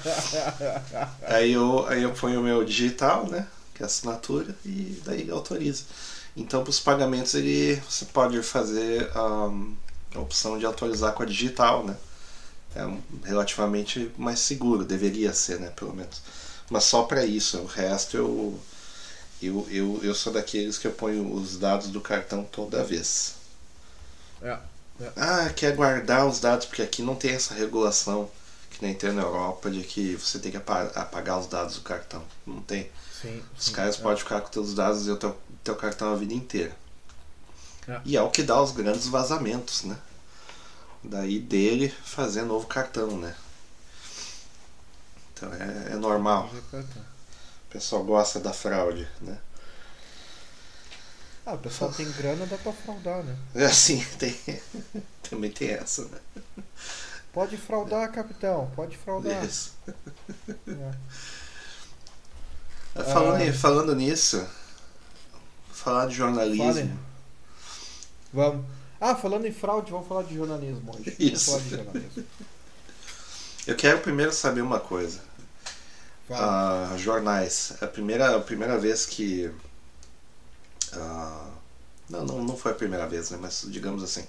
aí, 1.24 1.54
eu, 1.54 1.86
aí 1.88 2.04
eu 2.04 2.12
ponho 2.12 2.40
o 2.40 2.44
meu 2.44 2.64
digital, 2.64 3.28
né? 3.28 3.48
Que 3.74 3.84
é 3.84 3.86
a 3.86 3.88
assinatura, 3.88 4.56
e 4.66 5.02
daí 5.06 5.22
ele 5.22 5.32
autoriza. 5.32 5.84
Então, 6.36 6.64
para 6.64 6.70
os 6.70 6.80
pagamentos, 6.80 7.34
ele, 7.34 7.82
você 7.90 8.06
pode 8.06 8.42
fazer 8.44 9.10
ahm, 9.16 9.74
a 10.14 10.20
opção 10.20 10.58
de 10.60 10.66
autorizar 10.66 11.14
com 11.14 11.24
a 11.24 11.26
digital, 11.26 11.84
né? 11.86 11.96
É 12.76 12.86
um- 12.86 13.02
relativamente 13.24 14.12
mais 14.18 14.40
seguro, 14.40 14.84
deveria 14.84 15.34
ser, 15.34 15.60
né? 15.60 15.72
Pelo 15.76 15.94
menos. 15.94 16.22
Mas 16.70 16.84
só 16.86 17.04
para 17.04 17.26
isso, 17.26 17.60
o 17.60 17.66
resto 17.66 18.18
eu, 18.18 18.60
eu, 19.42 19.68
eu, 19.70 20.02
eu 20.04 20.16
sou 20.16 20.34
daqueles 20.34 20.78
que 20.78 20.88
eu 20.88 20.94
ponho 20.94 21.34
os 21.34 21.58
dados 21.58 21.90
do 21.90 22.02
cartão 22.02 22.44
toda 22.46 22.84
vez. 22.84 23.36
É. 24.42 24.60
Ah, 25.18 25.50
quer 25.54 25.76
guardar 25.76 26.26
os 26.28 26.40
dados, 26.40 26.66
porque 26.66 26.82
aqui 26.82 27.02
não 27.02 27.16
tem 27.16 27.32
essa 27.32 27.54
regulação. 27.54 28.30
que 28.70 28.84
nem 28.86 28.94
tem 28.94 29.12
na 29.14 29.22
Europa, 29.22 29.70
de 29.72 29.84
que 29.84 30.16
você 30.18 30.38
tem 30.40 30.52
que 30.52 30.58
apa- 30.58 30.92
apagar 30.96 31.40
os 31.40 31.48
dados 31.48 31.76
do 31.76 31.82
cartão. 31.82 32.24
Não 32.46 32.62
tem. 32.62 32.90
Sim. 33.10 33.50
Os 33.58 33.66
sim, 33.66 33.72
caras 33.72 33.98
é. 33.98 34.02
podem 34.02 34.18
ficar 34.20 34.42
com 34.42 34.50
teus 34.52 34.74
dados 34.76 35.08
e 35.08 35.12
o 35.12 35.18
teu, 35.18 35.38
teu 35.64 35.76
cartão 35.76 36.14
a 36.14 36.16
vida 36.18 36.34
inteira. 36.34 36.76
É. 37.88 38.02
E 38.06 38.16
é 38.16 38.22
o 38.22 38.30
que 38.32 38.42
dá 38.44 38.62
os 38.62 38.72
grandes 38.72 39.08
vazamentos, 39.08 39.84
né? 39.84 39.98
Daí 41.02 41.40
dele 41.40 41.88
fazer 42.04 42.42
novo 42.44 42.68
cartão, 42.68 43.18
né? 43.18 43.34
Então 45.36 45.54
é, 45.54 45.92
é 45.92 45.96
normal. 45.96 46.50
O 46.74 47.70
pessoal 47.70 48.04
gosta 48.06 48.40
da 48.40 48.54
fraude, 48.54 49.08
né? 49.22 49.38
Ah, 51.46 51.54
o 51.54 51.58
pessoal 51.60 51.92
tem 51.92 52.10
grana, 52.14 52.46
dá 52.48 52.58
pra 52.58 52.72
fraudar, 52.74 53.22
né? 53.22 53.36
É 53.54 53.66
assim, 53.66 54.04
tem, 54.18 54.36
também 55.30 55.52
tem 55.52 55.70
essa, 55.72 56.06
né? 56.06 56.18
Pode 57.34 57.58
fraudar, 57.58 58.10
capitão, 58.12 58.72
pode 58.76 58.98
fraudar. 58.98 59.44
Isso. 59.44 59.74
É. 60.68 60.94
Falando, 63.04 63.42
Ah. 63.50 63.54
falando 63.54 63.96
nisso, 63.96 64.48
falar 65.72 66.08
de 66.08 66.16
jornalismo. 66.16 66.74
Fale. 66.74 66.94
Vamos. 68.34 68.66
Ah, 69.02 69.16
falando 69.16 69.46
em 69.46 69.52
fraude, 69.52 69.92
vamos 69.92 70.08
falar 70.08 70.24
de 70.24 70.36
jornalismo 70.36 70.96
hoje. 70.96 71.14
Isso. 71.20 71.52
Vamos 71.52 71.70
falar 71.70 71.84
de 71.84 71.86
jornalismo. 71.86 72.24
Eu 73.68 73.76
quero 73.76 74.00
primeiro 74.00 74.32
saber 74.32 74.62
uma 74.62 74.80
coisa. 74.80 75.20
Ah, 76.30 76.96
jornais. 76.98 77.74
A 77.82 77.88
primeira, 77.88 78.36
a 78.36 78.40
primeira 78.40 78.78
vez 78.78 79.06
que. 79.06 79.52
ah, 80.94 81.50
não, 82.10 82.26
não, 82.26 82.44
não 82.44 82.58
foi 82.58 82.72
a 82.72 82.76
primeira 82.76 83.08
vez, 83.08 83.30
né? 83.30 83.38
Mas 83.40 83.66
digamos 83.70 84.04
assim. 84.04 84.26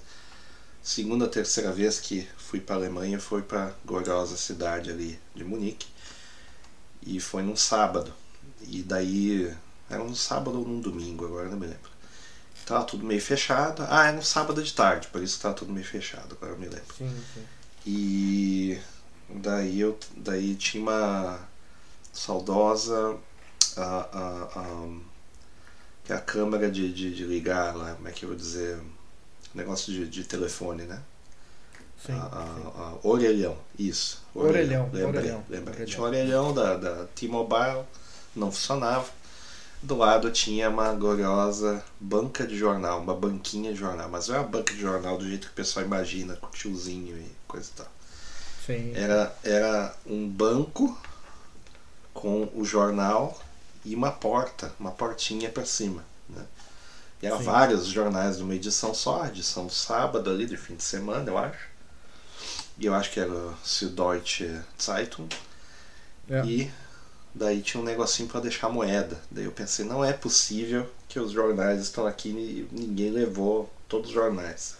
Segunda, 0.82 1.26
terceira 1.26 1.72
vez 1.72 1.98
que 1.98 2.28
fui 2.36 2.60
para 2.60 2.76
Alemanha 2.76 3.18
foi 3.18 3.42
para 3.42 3.72
gloriosa 3.84 4.36
cidade 4.36 4.90
ali 4.90 5.18
de 5.34 5.42
Munique. 5.42 5.88
E 7.02 7.18
foi 7.20 7.42
num 7.42 7.56
sábado. 7.56 8.12
E 8.62 8.82
daí. 8.82 9.54
Era 9.88 10.02
um 10.02 10.14
sábado 10.14 10.58
ou 10.58 10.66
num 10.66 10.80
domingo, 10.80 11.24
agora 11.24 11.48
não 11.48 11.58
me 11.58 11.66
lembro. 11.66 11.90
Tava 12.66 12.84
tudo 12.84 13.04
meio 13.04 13.20
fechado. 13.20 13.84
Ah, 13.88 14.08
era 14.08 14.16
um 14.16 14.22
sábado 14.22 14.62
de 14.62 14.72
tarde, 14.72 15.06
por 15.08 15.22
isso 15.22 15.38
tava 15.40 15.54
tudo 15.54 15.72
meio 15.72 15.86
fechado, 15.86 16.34
agora 16.34 16.52
eu 16.52 16.58
me 16.58 16.66
lembro. 16.66 16.94
Sim, 16.98 17.22
sim. 17.32 17.46
E 17.86 18.80
daí 19.28 19.80
eu 19.80 19.96
daí 20.16 20.56
tinha 20.56 20.82
uma 20.82 21.38
saudosa 22.16 23.16
a, 23.76 23.82
a, 23.82 24.60
a, 24.60 24.88
que 26.04 26.12
é 26.12 26.16
a 26.16 26.20
câmera 26.20 26.70
de, 26.70 26.92
de, 26.92 27.14
de 27.14 27.24
ligar 27.24 27.76
lá, 27.76 27.94
como 27.94 28.08
é 28.08 28.12
que 28.12 28.24
eu 28.24 28.30
vou 28.30 28.38
dizer? 28.38 28.78
Negócio 29.54 29.92
de, 29.92 30.08
de 30.08 30.24
telefone, 30.24 30.84
né? 30.84 31.00
Sim, 32.04 32.12
a, 32.12 32.94
orelhão, 33.02 33.56
isso. 33.78 34.22
Orelhão, 34.34 34.84
lembrei, 34.84 35.04
orelhão, 35.04 35.44
lembrei. 35.48 35.74
orelhão. 35.74 35.86
Tinha 35.86 36.00
um 36.00 36.04
orelhão 36.04 36.54
da, 36.54 36.76
da 36.76 37.04
T-Mobile, 37.14 37.84
não 38.34 38.52
funcionava. 38.52 39.08
Do 39.82 39.96
lado 39.96 40.30
tinha 40.30 40.68
uma 40.70 40.92
gloriosa 40.94 41.82
banca 42.00 42.46
de 42.46 42.56
jornal, 42.56 43.00
uma 43.00 43.14
banquinha 43.14 43.72
de 43.72 43.78
jornal, 43.78 44.08
mas 44.08 44.28
não 44.28 44.36
é 44.36 44.38
uma 44.40 44.48
banca 44.48 44.72
de 44.72 44.80
jornal 44.80 45.18
do 45.18 45.26
jeito 45.26 45.46
que 45.46 45.52
o 45.52 45.56
pessoal 45.56 45.84
imagina, 45.84 46.36
com 46.36 46.48
tiozinho 46.48 47.16
e 47.16 47.30
coisa 47.46 47.70
e 47.72 47.76
tal. 47.76 47.88
Sim. 48.66 48.92
Era, 48.94 49.34
era 49.44 49.94
um 50.06 50.28
banco 50.28 50.98
com 52.16 52.48
o 52.54 52.64
jornal 52.64 53.38
e 53.84 53.94
uma 53.94 54.10
porta, 54.10 54.72
uma 54.80 54.90
portinha 54.90 55.50
para 55.50 55.64
cima. 55.64 56.04
Né? 56.28 56.44
E 57.22 57.26
eram 57.26 57.38
Sim. 57.38 57.44
vários 57.44 57.86
jornais 57.86 58.38
de 58.38 58.42
uma 58.42 58.54
edição 58.54 58.92
só, 58.92 59.26
edição 59.26 59.66
do 59.66 59.72
sábado 59.72 60.28
ali, 60.28 60.46
de 60.46 60.56
fim 60.56 60.74
de 60.74 60.82
semana, 60.82 61.30
eu 61.30 61.38
acho. 61.38 61.68
E 62.78 62.86
eu 62.86 62.94
acho 62.94 63.10
que 63.10 63.20
era 63.20 63.32
o 63.32 63.56
Süddeutsche 63.64 64.60
Zeitung. 64.80 65.28
É. 66.28 66.44
E 66.44 66.70
daí 67.34 67.62
tinha 67.62 67.80
um 67.80 67.84
negocinho 67.84 68.28
para 68.28 68.40
deixar 68.40 68.68
moeda. 68.68 69.20
Daí 69.30 69.44
eu 69.44 69.52
pensei, 69.52 69.84
não 69.84 70.04
é 70.04 70.12
possível 70.12 70.90
que 71.08 71.20
os 71.20 71.32
jornais 71.32 71.80
estão 71.80 72.06
aqui 72.06 72.30
e 72.30 72.68
ninguém 72.72 73.10
levou 73.10 73.72
todos 73.88 74.08
os 74.08 74.14
jornais. 74.14 74.74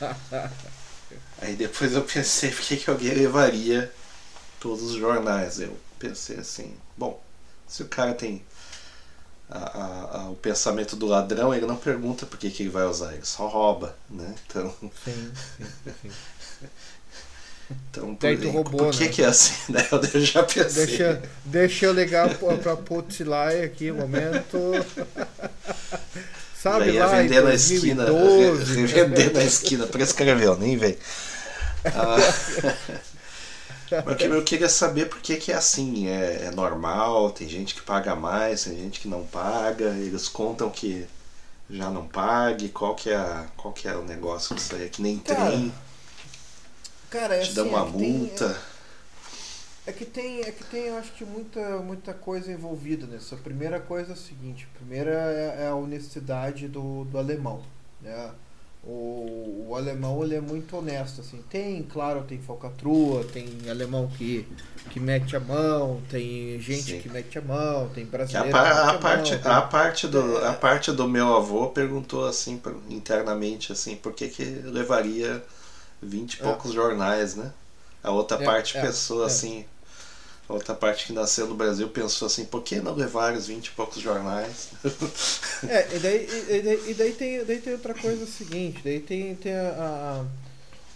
Aí 1.40 1.54
depois 1.54 1.92
eu 1.92 2.02
pensei, 2.02 2.50
por 2.50 2.62
que, 2.62 2.76
que 2.76 2.90
alguém 2.90 3.14
levaria 3.14 3.92
todos 4.60 4.82
os 4.82 4.94
jornais? 4.94 5.60
Eu 5.60 5.76
pensei 5.98 6.38
assim, 6.38 6.74
bom, 6.96 7.22
se 7.66 7.82
o 7.82 7.88
cara 7.88 8.14
tem 8.14 8.42
a- 9.50 9.58
a- 9.58 10.20
a- 10.22 10.30
o 10.30 10.36
pensamento 10.36 10.94
do 10.96 11.06
ladrão, 11.06 11.54
ele 11.54 11.66
não 11.66 11.76
pergunta 11.76 12.26
por 12.26 12.38
que, 12.38 12.50
que 12.50 12.62
ele 12.64 12.70
vai 12.70 12.84
usar, 12.84 13.14
ele 13.14 13.24
só 13.24 13.46
rouba, 13.46 13.96
né? 14.10 14.34
Então, 14.46 14.74
Sim, 15.04 15.32
sim, 15.56 15.66
sim. 16.02 16.10
então 17.90 18.14
por, 18.14 18.34
roubou, 18.46 18.80
por 18.80 18.90
que, 18.90 19.04
né? 19.04 19.10
que 19.10 19.22
é 19.22 19.26
assim? 19.26 19.54
Daí 19.72 19.86
eu 20.14 20.20
já 20.24 20.42
pensei. 20.42 20.86
Deixa, 20.86 21.22
deixa 21.44 21.86
eu 21.86 21.92
ligar 21.92 22.34
pra, 22.62 22.76
Putzilai 22.76 23.62
aqui 23.62 23.90
um 23.90 23.96
momento. 23.96 24.58
Já 26.62 26.62
Sabe 26.62 26.90
ia 26.90 27.06
lá, 27.06 27.06
vender 27.06 27.42
na 27.42 27.54
esquina, 27.54 28.04
2012, 28.04 28.74
re- 28.74 28.86
revender 28.86 29.32
na 29.32 29.44
esquina, 29.44 29.86
prescreveu, 29.86 30.56
nem 30.58 30.76
vem. 30.76 30.96
Ah, 31.84 32.16
Mas 34.04 34.20
eu 34.22 34.44
queria 34.44 34.68
saber 34.68 35.06
por 35.08 35.20
que, 35.20 35.36
que 35.36 35.52
é 35.52 35.56
assim, 35.56 36.08
é, 36.08 36.44
é 36.46 36.50
normal, 36.50 37.30
tem 37.32 37.48
gente 37.48 37.74
que 37.74 37.82
paga 37.82 38.14
mais, 38.16 38.64
tem 38.64 38.76
gente 38.76 39.00
que 39.00 39.08
não 39.08 39.26
paga, 39.26 39.86
eles 39.96 40.28
contam 40.28 40.70
que 40.70 41.06
já 41.70 41.90
não 41.90 42.06
pague, 42.08 42.68
qual 42.70 42.94
que 42.94 43.10
é, 43.10 43.16
a- 43.16 43.46
qual 43.56 43.72
que 43.74 43.88
é 43.88 43.96
o 43.96 44.04
negócio 44.04 44.54
disso 44.56 44.74
aí, 44.76 44.84
é 44.86 44.88
que 44.88 45.02
nem 45.02 45.18
Cara, 45.24 45.50
trem, 45.50 45.72
Cara, 47.10 47.36
é 47.36 47.40
te 47.40 47.52
dão 47.52 47.64
assim, 47.64 47.74
uma 47.74 47.80
é 47.80 47.84
que 47.84 47.92
tem- 47.96 48.18
multa. 48.20 48.62
É 49.86 49.92
que 49.92 50.04
tem, 50.04 50.40
é 50.42 50.52
que 50.52 50.64
tem, 50.64 50.86
eu 50.88 50.98
acho 50.98 51.12
que 51.12 51.24
muita, 51.24 51.78
muita 51.78 52.12
coisa 52.12 52.52
envolvida 52.52 53.06
nisso. 53.06 53.34
A 53.34 53.38
primeira 53.38 53.80
coisa 53.80 54.10
é 54.10 54.14
a 54.14 54.16
seguinte, 54.16 54.68
a 54.74 54.78
primeira 54.78 55.10
é, 55.12 55.64
é 55.64 55.68
a 55.68 55.74
honestidade 55.74 56.68
do, 56.68 57.04
do 57.04 57.16
alemão, 57.18 57.62
né? 58.02 58.30
O, 58.88 59.66
o 59.70 59.76
alemão 59.76 60.24
ele 60.24 60.34
é 60.36 60.40
muito 60.40 60.76
honesto, 60.76 61.20
assim. 61.20 61.42
Tem, 61.42 61.82
claro, 61.84 62.24
tem 62.24 62.40
falcatrua, 62.42 63.24
tem 63.26 63.68
alemão 63.70 64.08
que, 64.08 64.48
que 64.88 64.98
mete 65.00 65.36
a 65.36 65.40
mão, 65.40 66.02
tem 66.08 66.58
gente 66.60 66.94
Sim. 66.94 66.98
que 66.98 67.08
mete 67.08 67.38
a 67.38 67.42
mão, 67.42 67.90
tem 67.90 68.06
brasileiro 68.06 68.60
a, 68.60 68.62
que 68.62 68.72
par- 68.72 68.90
a 68.90 68.94
a 68.94 68.94
parte, 68.94 69.34
mão, 69.34 69.44
a, 69.44 69.62
parte 69.62 70.06
do, 70.08 70.38
É. 70.40 70.46
a 70.46 70.52
parte 70.54 70.92
do 70.92 71.08
meu 71.08 71.34
avô 71.36 71.68
perguntou 71.70 72.26
assim, 72.26 72.60
internamente, 72.88 73.72
assim, 73.72 73.96
por 73.96 74.12
que, 74.12 74.28
que 74.28 74.44
levaria 74.44 75.44
vinte 76.02 76.34
e 76.34 76.38
É. 76.38 76.42
poucos 76.42 76.72
jornais, 76.72 77.34
né? 77.36 77.52
A 78.02 78.10
outra 78.12 78.38
É, 78.38 78.44
parte 78.44 78.74
é, 78.74 78.80
pensou 78.80 79.24
é. 79.24 79.24
assim, 79.24 79.66
a 80.48 80.52
outra 80.54 80.74
parte 80.74 81.06
que 81.06 81.12
nasceu 81.12 81.46
no 81.46 81.54
Brasil 81.54 81.88
pensou 81.88 82.26
assim, 82.26 82.44
por 82.44 82.62
que 82.62 82.80
não 82.80 82.94
levar 82.94 83.34
os 83.34 83.46
vinte 83.46 83.66
e 83.68 83.70
poucos 83.72 84.00
jornais? 84.02 84.68
É, 85.66 85.96
e 85.96 85.98
daí, 85.98 86.28
e, 86.48 86.62
daí, 86.62 86.90
e 86.90 86.94
daí 86.94 87.12
tem, 87.12 87.44
daí 87.44 87.60
tem 87.60 87.72
outra 87.72 87.94
coisa 87.94 88.24
seguinte, 88.26 88.80
daí 88.84 89.00
tem, 89.00 89.34
tem 89.34 89.54
a, 89.54 89.70
a- 89.70 90.24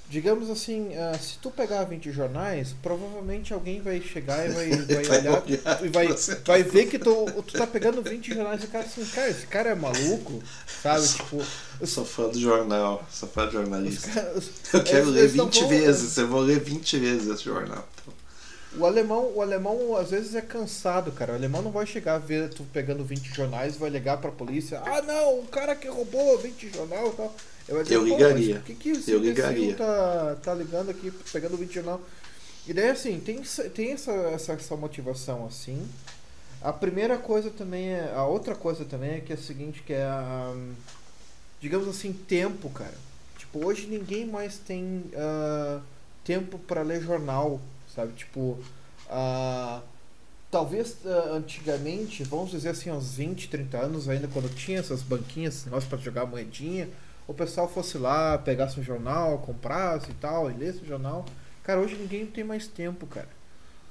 digamos 0.08 0.50
assim, 0.50 0.90
se 1.20 1.38
tu 1.38 1.50
pegar 1.50 1.84
20 1.84 2.12
jornais, 2.12 2.74
provavelmente 2.82 3.52
alguém 3.54 3.80
vai 3.80 4.00
chegar 4.00 4.44
e 4.46 4.50
vai, 4.50 4.70
vai, 4.86 5.06
Vai 5.06 5.18
olhar 5.18 5.42
olhar 5.42 5.84
e 5.84 5.88
vai, 5.88 6.06
vai 6.46 6.62
ver 6.62 6.86
que 6.86 6.98
tu, 6.98 7.26
tu 7.46 7.54
tá 7.54 7.66
pegando 7.66 8.02
20 8.02 8.32
jornais 8.34 8.62
e 8.62 8.66
o 8.66 8.68
cara 8.68 8.84
assim, 8.84 9.04
cara, 9.06 9.30
esse 9.30 9.46
cara 9.46 9.70
é 9.70 9.74
maluco, 9.74 10.42
sabe? 10.82 11.08
Tipo, 11.08 11.42
Eu 11.80 11.86
sou 11.86 12.04
fã 12.04 12.28
do 12.28 12.38
jornal, 12.38 13.06
sou 13.10 13.28
fã 13.28 13.46
de 13.46 13.52
jornalista. 13.54 14.08
caras. 14.10 14.50
Eu 14.72 14.82
quero 14.84 15.10
ler 15.10 15.24
eles 15.24 15.34
tão 15.34 15.48
20 15.48 15.50
bom, 15.50 15.68
vezes, 15.68 16.16
eu 16.18 16.28
vou 16.28 16.40
ler 16.40 16.60
20 16.60 16.98
vezes 16.98 17.28
esse 17.28 17.44
jornal. 17.44 17.88
O 18.78 18.86
alemão, 18.86 19.32
o 19.34 19.42
alemão 19.42 19.96
às 19.96 20.10
vezes 20.10 20.34
é 20.34 20.40
cansado, 20.40 21.12
cara. 21.12 21.32
O 21.32 21.36
alemão 21.36 21.60
não 21.60 21.70
vai 21.70 21.84
chegar 21.86 22.14
a 22.14 22.18
ver 22.18 22.48
tu 22.48 22.64
pegando 22.72 23.04
20 23.04 23.34
jornais 23.34 23.76
vai 23.76 23.90
ligar 23.90 24.18
pra 24.18 24.30
polícia. 24.30 24.80
Ah, 24.84 25.02
não, 25.02 25.40
o 25.40 25.46
cara 25.46 25.76
que 25.76 25.88
roubou 25.88 26.38
20 26.38 26.70
jornal 26.70 27.08
e 27.08 27.12
tal. 27.12 27.34
Eu, 27.68 27.82
dizer, 27.82 27.94
Eu 27.96 28.00
"Pô, 28.00 28.06
ligaria. 28.06 28.54
Por 28.56 28.64
que, 28.64 28.74
que 28.74 28.88
esse 28.90 29.10
Eu 29.10 29.18
ligaria. 29.18 29.74
Tá, 29.76 30.36
tá 30.42 30.54
ligando 30.54 30.90
aqui, 30.90 31.10
pegando 31.32 31.56
20 31.56 31.74
jornal? 31.74 32.00
E 32.66 32.72
daí, 32.72 32.90
assim, 32.90 33.20
tem, 33.20 33.40
essa- 33.40 33.68
tem 33.68 33.92
essa, 33.92 34.12
essa, 34.12 34.52
essa 34.54 34.76
motivação, 34.76 35.44
assim. 35.46 35.86
A 36.62 36.72
primeira 36.72 37.18
coisa 37.18 37.50
também 37.50 37.88
é... 37.92 38.12
A 38.14 38.24
outra 38.24 38.54
coisa 38.54 38.84
também 38.84 39.14
é 39.16 39.20
que 39.20 39.32
é 39.32 39.36
a 39.36 39.38
seguinte, 39.38 39.82
que 39.84 39.92
é 39.92 40.04
a... 40.04 40.54
Digamos 41.60 41.88
assim, 41.88 42.12
tempo, 42.12 42.70
cara. 42.70 42.94
Tipo, 43.36 43.66
hoje 43.66 43.86
ninguém 43.86 44.24
mais 44.26 44.58
tem 44.58 45.04
ah, 45.14 45.80
tempo 46.24 46.58
pra 46.58 46.82
ler 46.82 47.02
jornal, 47.02 47.60
sabe? 47.94 48.12
Tipo, 48.12 48.58
ah, 49.08 49.80
talvez 50.50 50.96
ah, 51.04 51.30
antigamente, 51.32 52.24
vamos 52.24 52.50
dizer 52.50 52.70
assim, 52.70 52.90
uns 52.90 53.14
20, 53.14 53.48
30 53.48 53.78
anos 53.78 54.08
ainda, 54.08 54.28
quando 54.28 54.54
tinha 54.54 54.78
essas 54.78 55.02
banquinhas, 55.02 55.66
nós 55.66 55.84
para 55.84 55.98
jogar 55.98 56.26
moedinha, 56.26 56.88
o 57.26 57.34
pessoal 57.34 57.68
fosse 57.68 57.98
lá, 57.98 58.36
pegasse 58.38 58.78
um 58.78 58.82
jornal, 58.82 59.38
comprasse 59.38 60.10
e 60.10 60.14
tal, 60.14 60.50
e 60.50 60.54
lesse 60.54 60.82
o 60.82 60.86
jornal. 60.86 61.24
Cara, 61.62 61.80
hoje 61.80 61.94
ninguém 61.94 62.26
tem 62.26 62.42
mais 62.42 62.66
tempo, 62.66 63.06
cara. 63.06 63.28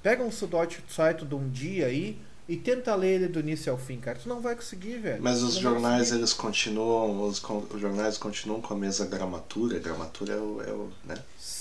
Pega 0.03 0.23
um 0.23 0.31
site 0.31 0.81
de 1.25 1.35
um 1.35 1.47
dia 1.49 1.85
aí, 1.85 2.19
e 2.49 2.57
tenta 2.57 2.93
ler 2.95 3.15
ele 3.15 3.27
do 3.27 3.39
início 3.39 3.71
ao 3.71 3.77
fim, 3.77 3.97
cara. 3.99 4.17
Tu 4.21 4.27
não 4.27 4.41
vai 4.41 4.55
conseguir, 4.55 4.97
velho. 4.97 5.21
Mas 5.21 5.41
os 5.41 5.55
jornais, 5.55 6.11
eles 6.11 6.33
continuam, 6.33 7.21
os, 7.23 7.41
os 7.73 7.79
jornais 7.79 8.17
continuam 8.17 8.59
com 8.61 8.73
a 8.73 8.77
mesma 8.77 9.05
gramatura. 9.05 9.79
Gramatura 9.79 10.33
é 10.33 10.37
o, 10.37 10.61
é 10.61 10.71
o 10.71 10.89
né? 11.05 11.15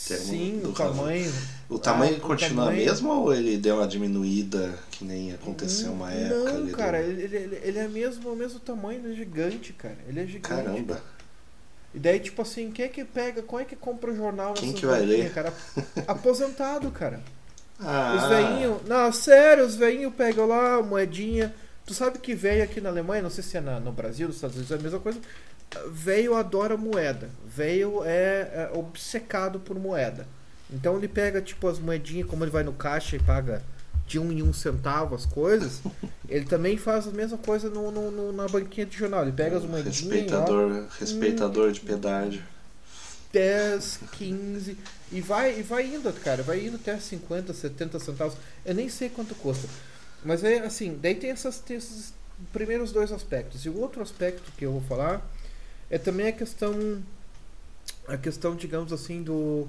termo 0.08 0.24
Sim, 0.24 0.58
do 0.62 0.70
o 0.70 0.72
tamanho. 0.72 1.32
O 1.68 1.78
tamanho 1.78 2.14
Ah, 2.14 2.18
o 2.18 2.20
continua 2.20 2.64
tamanho- 2.66 2.84
mesmo 2.84 3.08
ou 3.10 3.32
ele 3.32 3.56
deu 3.56 3.76
uma 3.76 3.86
diminuída 3.86 4.76
que 4.90 5.04
nem 5.04 5.32
aconteceu 5.32 5.92
uma 5.92 6.10
época 6.12 6.52
Não, 6.54 6.66
cara, 6.72 7.00
ele, 7.00 7.22
ele, 7.22 7.60
ele 7.62 7.78
é 7.78 7.86
mesmo 7.86 8.32
o 8.32 8.34
mesmo 8.36 8.58
tamanho, 8.58 9.00
ele 9.04 9.12
é 9.12 9.16
gigante, 9.16 9.72
cara. 9.72 9.96
Ele 10.08 10.18
é 10.20 10.26
gigante. 10.26 10.48
Caramba. 10.64 11.00
E 11.94 11.98
daí, 11.98 12.18
tipo 12.20 12.40
assim, 12.42 12.70
quem 12.70 12.84
é 12.84 12.88
que 12.88 13.04
pega, 13.04 13.42
qual 13.42 13.60
é 13.60 13.64
que 13.64 13.74
compra 13.76 14.12
o 14.12 14.16
jornal 14.16 14.54
Quem 14.54 14.72
que 14.72 14.86
vai 14.86 15.00
ler? 15.04 15.32
cara? 15.32 15.52
Aposentado, 16.06 16.90
cara. 16.90 17.20
Ah, 17.82 18.16
Os 18.16 18.28
veinhos. 18.28 18.76
Não, 18.86 19.12
sério, 19.12 19.64
os 19.64 19.74
veinhos 19.74 20.14
pegam 20.14 20.46
lá 20.46 20.76
a 20.76 20.82
moedinha. 20.82 21.54
Tu 21.86 21.94
sabe 21.94 22.18
que 22.18 22.34
veio 22.34 22.62
aqui 22.62 22.80
na 22.80 22.88
Alemanha, 22.90 23.22
não 23.22 23.30
sei 23.30 23.42
se 23.42 23.56
é 23.56 23.60
na- 23.60 23.80
no 23.80 23.90
Brasil, 23.90 24.26
nos 24.28 24.36
Estados 24.36 24.56
Unidos 24.56 24.72
é 24.72 24.76
a 24.76 24.82
mesma 24.82 25.00
coisa. 25.00 25.18
Veio 25.90 26.34
adora 26.34 26.76
moeda. 26.76 27.30
Veio 27.46 28.02
é, 28.04 28.68
é 28.72 28.78
obcecado 28.78 29.58
por 29.60 29.78
moeda. 29.78 30.26
Então 30.72 30.96
ele 30.96 31.08
pega 31.08 31.40
tipo 31.40 31.66
as 31.68 31.78
moedinhas, 31.78 32.28
como 32.28 32.44
ele 32.44 32.50
vai 32.50 32.62
no 32.62 32.72
caixa 32.72 33.16
e 33.16 33.18
paga 33.18 33.62
de 34.06 34.18
um 34.18 34.30
em 34.32 34.42
um 34.42 34.52
centavo 34.52 35.14
as 35.14 35.24
coisas, 35.24 35.80
ele 36.28 36.44
também 36.44 36.76
faz 36.76 37.06
a 37.08 37.10
mesma 37.12 37.38
coisa 37.38 37.70
no, 37.70 37.90
no- 37.90 38.10
no- 38.10 38.32
na 38.32 38.46
banquinha 38.46 38.84
de 38.86 38.96
jornal. 38.96 39.22
Ele 39.22 39.32
pega 39.32 39.56
as 39.56 39.64
moedinhas 39.64 40.00
respeitador, 40.00 40.84
respeitador 40.98 41.72
de 41.72 41.80
pedágio. 41.80 42.42
10, 43.32 44.00
15 44.12 44.76
e 45.12 45.20
vai 45.20 45.58
e 45.58 45.62
vai 45.62 45.86
indo, 45.86 46.12
cara, 46.12 46.42
vai 46.42 46.66
indo 46.66 46.76
até 46.76 46.98
50, 46.98 47.52
70 47.52 47.98
centavos. 47.98 48.36
Eu 48.64 48.74
nem 48.74 48.88
sei 48.88 49.08
quanto 49.08 49.34
custa. 49.34 49.68
Mas 50.24 50.44
é 50.44 50.58
assim, 50.60 50.98
daí 51.00 51.14
tem, 51.14 51.30
essas, 51.30 51.62
esses 51.70 52.12
primeiros 52.52 52.92
dois 52.92 53.12
aspectos. 53.12 53.64
E 53.64 53.68
o 53.68 53.78
outro 53.78 54.02
aspecto 54.02 54.50
que 54.56 54.64
eu 54.64 54.72
vou 54.72 54.82
falar 54.82 55.26
é 55.88 55.98
também 55.98 56.28
a 56.28 56.32
questão 56.32 57.02
a 58.06 58.16
questão, 58.16 58.56
digamos 58.56 58.92
assim, 58.92 59.22
do 59.22 59.68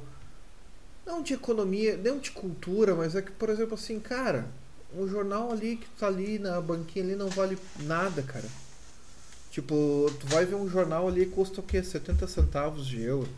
não 1.06 1.22
de 1.22 1.34
economia, 1.34 1.98
não 1.98 2.20
de 2.20 2.32
cultura, 2.32 2.96
mas 2.96 3.16
é 3.16 3.22
que, 3.22 3.32
por 3.32 3.50
exemplo, 3.50 3.76
assim, 3.76 4.00
cara, 4.00 4.48
o 4.96 5.08
jornal 5.08 5.52
ali 5.52 5.78
que 5.78 5.88
tá 6.00 6.08
ali 6.08 6.40
na 6.40 6.60
banquinha 6.62 7.06
ali 7.06 7.16
não 7.16 7.30
vale 7.30 7.58
nada, 7.82 8.22
cara. 8.22 8.46
Tipo, 9.52 10.10
tu 10.20 10.28
vai 10.28 10.46
ver 10.46 10.56
um 10.56 10.70
jornal 10.70 11.08
ali 11.08 11.26
custa 11.26 11.60
o 11.60 11.64
quê? 11.64 11.84
70 11.84 12.28
centavos 12.28 12.88
de 12.88 13.02
euro. 13.02 13.30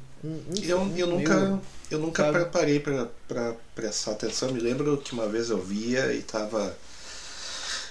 Eu, 0.64 0.90
eu 0.96 1.08
nunca, 1.08 1.60
eu 1.92 2.00
nunca 2.00 2.24
sabe? 2.32 2.80
pra, 2.80 3.08
pra 3.28 3.54
prestar 3.76 4.12
atenção. 4.12 4.52
Me 4.52 4.60
lembro 4.60 4.98
que 4.98 5.14
uma 5.14 5.28
vez 5.28 5.50
eu 5.50 5.62
via 5.62 6.14
e 6.14 6.22
tava 6.22 6.76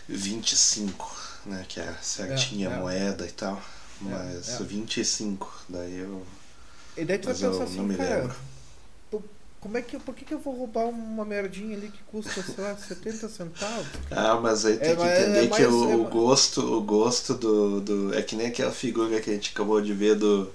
25, 0.09 1.15
né? 1.47 1.65
Que 1.69 1.81
é 1.81 1.95
certinha 2.01 2.71
É, 2.71 2.73
é. 2.73 2.77
moeda 2.79 3.27
e 3.27 3.33
tal. 3.33 3.61
Mas 4.01 4.49
é. 4.61 4.65
25. 4.65 5.65
Daí 5.69 5.99
eu. 5.99 6.23
E 6.97 7.05
daí 7.05 7.19
tu 7.19 7.27
vai 7.27 7.35
pensar 7.35 7.51
não 7.51 7.63
assim, 7.63 7.81
me 7.81 7.97
cara, 7.97 8.23
lembro. 8.23 8.37
como 9.61 9.77
é 9.79 9.83
que, 9.83 9.99
por 9.99 10.15
que, 10.15 10.25
que 10.25 10.35
eu 10.35 10.39
vou 10.41 10.57
roubar 10.57 10.87
uma 10.87 11.25
merdinha 11.25 11.77
ali 11.77 11.89
que 11.89 12.03
custa, 12.05 12.43
sei 12.43 12.65
lá, 12.65 12.77
70 12.77 13.29
centavos? 13.29 13.87
Ah, 14.11 14.35
mas 14.41 14.65
aí 14.67 14.77
tem 14.77 14.91
É, 14.91 14.97
que 14.97 15.03
é 15.03 15.23
entender 15.23 15.43
que 15.45 15.63
mais- 15.63 15.75
o, 15.75 15.91
é 15.91 15.95
o 15.97 16.05
gosto, 16.09 16.61
o 16.79 16.83
gosto 16.83 17.35
do, 17.35 17.81
do. 17.81 18.15
É 18.15 18.23
que 18.23 18.35
nem 18.37 18.47
aquela 18.49 18.73
figura 18.73 19.21
que 19.21 19.31
a 19.31 19.35
gente 19.35 19.51
acabou 19.53 19.81
de 19.81 19.93
ver 19.95 20.17
do 20.17 20.51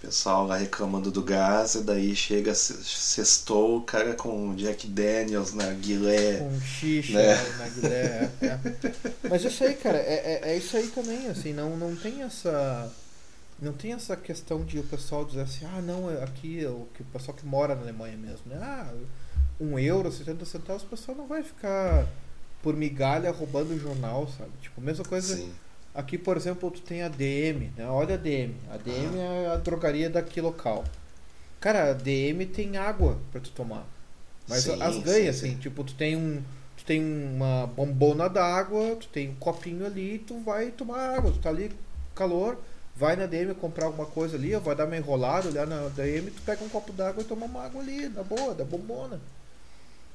pessoal 0.00 0.46
lá 0.46 0.56
reclamando 0.56 1.10
do 1.10 1.22
gás, 1.22 1.74
e 1.74 1.82
daí 1.82 2.14
chega, 2.14 2.54
se- 2.54 2.84
sextou 2.84 3.78
o 3.78 3.82
cara 3.82 4.14
com 4.14 4.54
Jack 4.54 4.86
Daniels 4.86 5.52
na 5.54 5.72
guilé. 5.72 6.38
Com 6.38 6.60
xixa, 6.60 7.12
Né? 7.14 7.34
na 7.58 7.68
guilé, 7.68 8.30
é, 8.40 8.46
é. 8.46 8.58
Mas 9.28 9.44
isso 9.44 9.64
aí, 9.64 9.74
cara, 9.74 9.98
é, 9.98 10.40
é, 10.44 10.50
é 10.52 10.56
isso 10.56 10.76
aí 10.76 10.88
também, 10.88 11.26
assim, 11.28 11.52
não, 11.52 11.76
não 11.76 11.94
tem 11.96 12.22
essa. 12.22 12.92
Não 13.60 13.72
tem 13.72 13.92
essa 13.92 14.16
questão 14.16 14.64
de 14.64 14.78
o 14.78 14.84
pessoal 14.84 15.24
dizer 15.24 15.40
assim, 15.40 15.64
ah 15.64 15.80
não, 15.82 16.08
é 16.08 16.22
aqui 16.22 16.64
o, 16.64 16.86
que 16.94 17.02
o 17.02 17.06
pessoal 17.06 17.36
que 17.36 17.44
mora 17.44 17.74
na 17.74 17.82
Alemanha 17.82 18.16
mesmo, 18.16 18.42
né? 18.46 18.56
Ah, 18.62 18.94
um 19.60 19.76
euro, 19.76 20.12
70 20.12 20.44
centavos, 20.44 20.84
o 20.84 20.86
pessoal 20.86 21.16
não 21.18 21.26
vai 21.26 21.42
ficar 21.42 22.06
por 22.62 22.76
migalha 22.76 23.32
roubando 23.32 23.74
o 23.74 23.78
jornal, 23.78 24.28
sabe? 24.38 24.50
Tipo, 24.62 24.80
mesma 24.80 25.04
coisa. 25.04 25.34
Sim. 25.36 25.52
Aqui, 25.98 26.16
por 26.16 26.36
exemplo, 26.36 26.70
tu 26.70 26.80
tem 26.80 27.02
a 27.02 27.08
DM, 27.08 27.72
né? 27.76 27.84
Olha 27.88 28.14
a 28.14 28.16
DM. 28.16 28.54
A 28.70 28.76
DM 28.76 29.18
é 29.18 29.48
a 29.48 29.56
drogaria 29.56 30.08
daqui 30.08 30.40
local. 30.40 30.84
Cara, 31.58 31.90
a 31.90 31.92
DM 31.92 32.46
tem 32.46 32.76
água 32.76 33.18
pra 33.32 33.40
tu 33.40 33.50
tomar. 33.50 33.84
Mas 34.46 34.62
Sim, 34.62 34.80
as 34.80 34.96
ganhas, 34.98 35.34
sim, 35.34 35.46
assim, 35.46 35.56
sim. 35.56 35.58
tipo, 35.58 35.82
tu 35.82 35.94
tem 35.96 36.14
um. 36.14 36.40
Tu 36.76 36.84
tem 36.84 37.02
uma 37.02 37.66
bombona 37.66 38.28
d'água, 38.28 38.94
tu 38.94 39.08
tem 39.08 39.30
um 39.30 39.34
copinho 39.34 39.84
ali, 39.84 40.20
tu 40.20 40.38
vai 40.38 40.70
tomar 40.70 41.16
água, 41.16 41.32
tu 41.32 41.40
tá 41.40 41.48
ali, 41.48 41.72
calor, 42.14 42.56
vai 42.94 43.16
na 43.16 43.26
DM 43.26 43.52
comprar 43.54 43.86
alguma 43.86 44.06
coisa 44.06 44.36
ali, 44.36 44.54
vai 44.54 44.76
dar 44.76 44.86
uma 44.86 44.96
enrolada, 44.96 45.48
olhar 45.48 45.66
na 45.66 45.88
DM, 45.88 46.30
tu 46.30 46.42
pega 46.42 46.62
um 46.64 46.68
copo 46.68 46.92
d'água 46.92 47.24
e 47.24 47.26
toma 47.26 47.46
uma 47.46 47.64
água 47.64 47.82
ali, 47.82 48.08
na 48.08 48.22
boa, 48.22 48.54
da 48.54 48.64
bombona. 48.64 49.20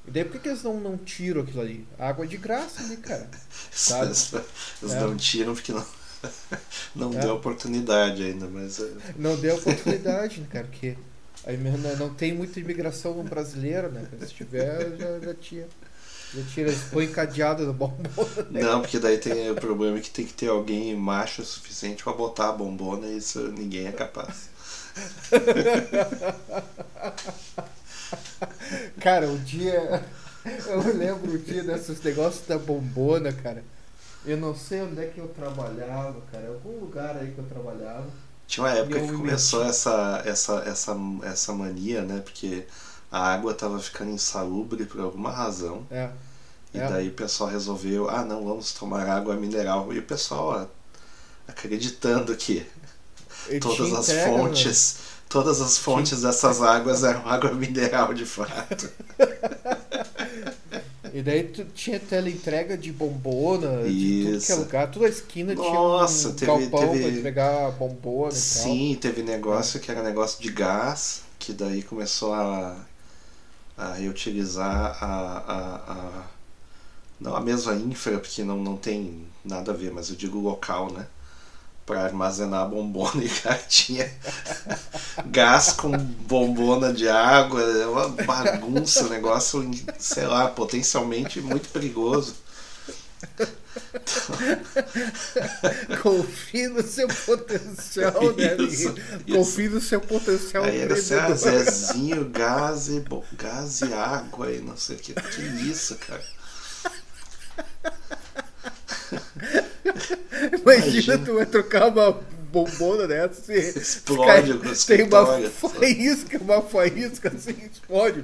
E 0.05 0.11
daí 0.11 0.25
por 0.25 0.33
que, 0.33 0.39
que 0.39 0.49
eles 0.49 0.63
não, 0.63 0.79
não 0.79 0.97
tiram 0.97 1.41
aquilo 1.41 1.61
ali? 1.61 1.87
Água 1.97 2.25
é 2.25 2.27
de 2.27 2.37
graça 2.37 2.83
ali, 2.83 2.97
cara. 2.97 3.29
Sabe? 3.71 4.07
Eles, 4.07 4.33
eles 4.81 4.93
É. 4.93 4.99
não 4.99 5.15
tiram 5.15 5.53
porque 5.53 5.71
não, 5.71 5.85
não 6.95 7.13
É. 7.13 7.21
deu 7.21 7.35
oportunidade 7.35 8.23
ainda, 8.23 8.47
mas. 8.47 8.79
é, 8.79 8.89
Não 9.17 9.35
deu 9.37 9.55
oportunidade, 9.55 10.41
né, 10.41 10.47
cara? 10.51 10.65
Porque 10.65 10.97
aí 11.45 11.57
mesmo 11.57 11.77
não, 11.79 11.95
não 11.95 12.13
tem 12.13 12.33
muita 12.33 12.59
imigração 12.59 13.23
brasileira, 13.23 13.87
né? 13.89 14.05
Se 14.21 14.33
tiver, 14.33 14.97
já, 14.97 15.19
já 15.19 15.33
tinha. 15.33 15.67
Já 16.35 16.61
eles 16.63 16.79
põem 16.91 17.11
cadeado 17.11 17.63
no 17.63 17.73
bombom. 17.73 18.09
Não, 18.49 18.81
porque 18.81 18.97
daí 18.97 19.19
tem 19.19 19.51
o 19.51 19.55
problema 19.55 19.99
que 19.99 20.09
tem 20.09 20.25
que 20.25 20.33
ter 20.33 20.47
alguém 20.49 20.95
macho 20.95 21.43
o 21.43 21.45
suficiente 21.45 22.03
pra 22.03 22.11
botar 22.11 22.49
a 22.49 22.53
bombona 22.53 23.05
e 23.07 23.17
isso 23.17 23.39
ninguém 23.51 23.85
é 23.85 23.91
capaz. 23.91 24.49
Cara, 28.99 29.27
o 29.29 29.37
dia. 29.39 30.03
Eu 30.67 30.79
lembro 30.97 31.33
o 31.33 31.37
dia 31.37 31.63
desses 31.63 32.01
negócios 32.01 32.45
da 32.47 32.57
bombona, 32.57 33.31
cara. 33.31 33.63
Eu 34.25 34.37
não 34.37 34.55
sei 34.55 34.81
onde 34.81 35.01
é 35.01 35.07
que 35.07 35.19
eu 35.19 35.27
trabalhava, 35.29 36.21
cara. 36.31 36.47
Algum 36.49 36.79
lugar 36.79 37.17
aí 37.17 37.31
que 37.31 37.39
eu 37.39 37.45
trabalhava. 37.45 38.07
Tinha 38.47 38.65
uma 38.65 38.73
época 38.73 38.99
que 39.01 39.11
me 39.11 39.17
começou 39.17 39.59
meti. 39.59 39.69
essa, 39.69 40.21
essa, 40.25 40.53
essa, 40.65 40.95
essa 41.23 41.53
mania, 41.53 42.01
né? 42.03 42.21
Porque 42.21 42.65
a 43.11 43.33
água 43.33 43.53
tava 43.53 43.79
ficando 43.79 44.11
insalubre 44.11 44.85
por 44.85 44.99
alguma 45.01 45.31
razão. 45.31 45.85
É. 45.89 46.09
E 46.73 46.79
É. 46.79 46.87
daí 46.87 47.09
o 47.09 47.13
pessoal 47.13 47.49
resolveu, 47.49 48.09
ah 48.09 48.25
não, 48.25 48.43
vamos 48.45 48.73
tomar 48.73 49.07
água 49.07 49.35
mineral. 49.35 49.93
E 49.93 49.99
o 49.99 50.03
pessoal 50.03 50.67
ó, 50.67 50.67
acreditando 51.47 52.35
que 52.35 52.65
Eu 53.47 53.59
todas 53.59 53.93
as 53.93 54.09
entrega, 54.09 54.31
né? 54.31 54.37
fontes, 54.37 54.97
todas 55.33 55.59
as 55.61 55.77
fontes 55.79 56.21
dessas 56.21 56.61
águas 56.61 57.03
eram 57.03 57.27
água 57.27 57.51
mineral 57.53 58.13
de 58.13 58.25
fato. 58.25 58.89
E 61.13 61.21
daí 61.21 61.43
tu 61.43 61.65
tinha 61.65 61.99
teleentrega 61.99 62.77
de 62.77 62.91
bombona, 62.91 63.83
de 63.83 64.23
tudo 64.23 64.23
que 64.23 64.51
é 64.51 64.55
Isso. 64.55 64.55
lugar. 64.59 64.89
Toda 64.91 65.05
a 65.05 65.09
esquina 65.09 65.53
Nossa, 65.53 66.33
tinha 66.33 66.53
um 66.53 66.57
teve- 66.57 66.69
galpão 66.69 66.89
teve- 66.91 67.01
pra 67.03 67.09
entregar 67.19 67.71
bombona 67.73 68.33
e 68.33 68.35
Sim, 68.35 68.97
teve 68.99 69.21
negócio 69.23 69.79
que 69.79 69.91
era 69.91 70.01
negócio 70.03 70.41
de 70.41 70.51
gás, 70.51 71.21
que 71.37 71.53
daí 71.53 71.83
começou 71.83 72.33
a, 72.33 72.75
a 73.77 73.93
reutilizar 73.93 74.97
a, 75.03 75.07
a, 75.07 75.75
a- 75.93 76.23
Não 77.19 77.35
a 77.35 77.39
mesma 77.41 77.73
infra, 77.75 78.19
porque 78.19 78.43
não, 78.43 78.57
não 78.57 78.75
tem 78.77 79.25
nada 79.45 79.71
a 79.71 79.75
ver, 79.75 79.91
mas 79.91 80.09
eu 80.09 80.15
digo 80.15 80.39
local, 80.39 80.91
né? 80.91 81.05
Pra 81.85 82.05
armazenar 82.05 82.69
bombona 82.69 83.23
e 83.23 83.29
cara 83.29 83.59
tinha 83.67 84.09
gás 85.25 85.73
com 85.73 85.91
bombona 85.91 86.93
de 86.93 87.09
água, 87.09 87.61
é 87.61 87.85
uma 87.85 88.07
bagunça, 88.07 89.03
um 89.03 89.09
negócio, 89.09 89.69
sei 89.99 90.25
lá, 90.25 90.47
potencialmente 90.47 91.41
muito 91.41 91.67
perigoso. 91.69 92.35
Confie 96.01 96.67
no 96.67 96.83
seu 96.83 97.07
potencial, 97.07 98.21
né, 98.35 98.55
Isso, 98.59 98.89
amigo? 98.89 98.99
isso. 99.25 99.37
Confie 99.37 99.69
no 99.69 99.81
seu 99.81 100.01
potencial 100.01 100.63
Aí 100.63 100.79
era 100.79 100.93
assim, 100.93 101.13
ah. 101.15 101.33
Zezinho, 101.33 102.25
gás 102.29 102.89
e, 102.89 103.03
gás 103.33 103.81
e 103.81 103.93
água 103.93 104.51
e 104.51 104.59
não 104.59 104.77
sei 104.77 104.97
o 104.97 104.99
que. 104.99 105.13
Que 105.13 105.41
isso, 105.41 105.97
cara? 105.97 106.23
Imagina, 109.85 111.17
Imagina. 111.17 111.17
tu 111.17 111.33
vai 111.35 111.45
trocar 111.45 111.87
uma 111.89 112.11
bombona 112.51 113.07
dessa 113.07 113.53
e 113.53 113.57
Explode 113.59 114.59
cai- 114.59 114.75
tem 114.97 115.03
uma 115.07 115.25
faísca, 115.49 116.37
uma 116.39 116.61
faísca 116.61 117.29
assim, 117.35 117.55
explode. 117.71 118.23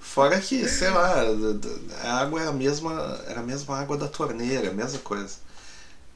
Fora 0.00 0.40
que, 0.40 0.68
sei 0.68 0.90
lá, 0.90 1.22
a 2.02 2.20
água 2.20 2.42
é 2.42 2.46
a 2.48 2.52
mesma, 2.52 3.20
era 3.26 3.40
a 3.40 3.42
mesma 3.42 3.78
água 3.78 3.96
da 3.96 4.08
torneira, 4.08 4.70
a 4.70 4.72
mesma 4.74 4.98
coisa. 5.00 5.36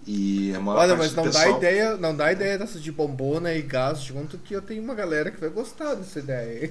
E 0.05 0.53
a 0.55 0.61
maior 0.61 0.81
Olha, 0.81 0.97
mas 0.97 1.15
não 1.15 1.23
pessoal... 1.25 1.53
dá 1.53 1.59
ideia, 1.59 1.97
não 1.97 2.17
dá 2.17 2.33
ideia 2.33 2.59
dessa 2.59 2.81
de 2.81 2.91
bombona 2.91 3.53
e 3.55 3.63
gás 3.63 4.01
junto 4.01 4.37
que 4.37 4.53
eu 4.55 4.61
tenho 4.61 4.83
uma 4.83 4.95
galera 4.95 5.31
que 5.31 5.41
vai 5.41 5.49
gostar 5.49 5.95
dessa 5.95 6.19
ideia. 6.19 6.71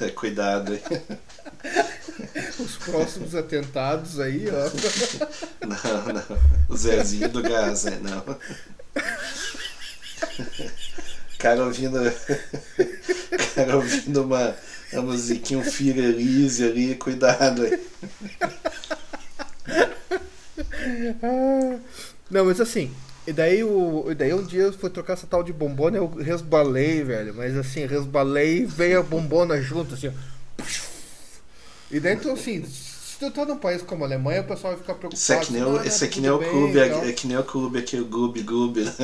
aí. 0.00 0.10
Cuidado 0.16 0.72
aí. 0.72 0.82
Os 2.58 2.76
próximos 2.78 3.34
atentados 3.34 4.18
aí, 4.18 4.46
ó. 4.48 4.70
Não, 5.66 6.14
não. 6.14 6.38
O 6.68 6.76
Zezinho 6.76 7.28
do 7.28 7.42
gás, 7.42 7.84
né? 7.84 8.00
Não. 8.02 8.36
Cara 11.38 11.64
ouvindo. 11.64 11.98
Cara 13.54 13.76
ouvindo 13.76 14.22
uma, 14.22 14.56
uma 14.92 15.02
musiquinha, 15.02 15.58
um 15.58 15.64
Fear 15.64 15.98
Elise 15.98 16.64
ali, 16.64 16.94
cuidado 16.94 17.62
aí. 17.62 17.80
Não, 22.30 22.44
mas 22.44 22.60
assim, 22.60 22.92
e 23.26 23.32
daí, 23.32 23.62
o, 23.62 24.06
e 24.10 24.14
daí 24.14 24.32
um 24.32 24.42
dia 24.42 24.62
eu 24.62 24.72
fui 24.72 24.88
trocar 24.88 25.14
essa 25.14 25.26
tal 25.26 25.42
de 25.42 25.52
bombona 25.52 25.98
eu 25.98 26.08
resbalei, 26.08 27.02
velho. 27.02 27.34
Mas 27.34 27.56
assim, 27.56 27.86
resbalei 27.86 28.60
e 28.60 28.64
veio 28.64 29.00
a 29.00 29.02
bombona 29.02 29.60
junto, 29.60 29.94
assim, 29.94 30.08
ó. 30.08 30.12
E 31.90 31.98
daí, 31.98 32.14
então, 32.14 32.32
assim, 32.32 32.64
se 32.64 33.18
tu 33.18 33.30
tá 33.32 33.44
num 33.44 33.58
país 33.58 33.82
como 33.82 34.04
a 34.04 34.06
Alemanha, 34.06 34.42
o 34.42 34.44
pessoal 34.44 34.74
vai 34.74 34.80
ficar 34.80 34.94
preocupado. 34.94 35.14
Isso 35.14 35.32
é 35.32 35.38
que 35.38 35.52
nem 35.52 35.62
o, 35.62 35.70
assim, 35.70 35.78
"Ah, 35.78 35.86
esse 35.86 36.04
é 36.04 36.08
que 36.08 36.20
nem 36.20 36.30
o 36.30 36.38
clube, 36.38 36.78
é, 36.78 36.88
tal." 36.88 37.04
é 37.04 37.12
que 37.12 37.26
nem 37.26 37.36
o 37.36 37.44
clube 37.44 37.78
aqui, 37.80 37.98
o 37.98 38.04
Gub 38.04 38.40
Gub, 38.42 38.80
né? 38.80 38.94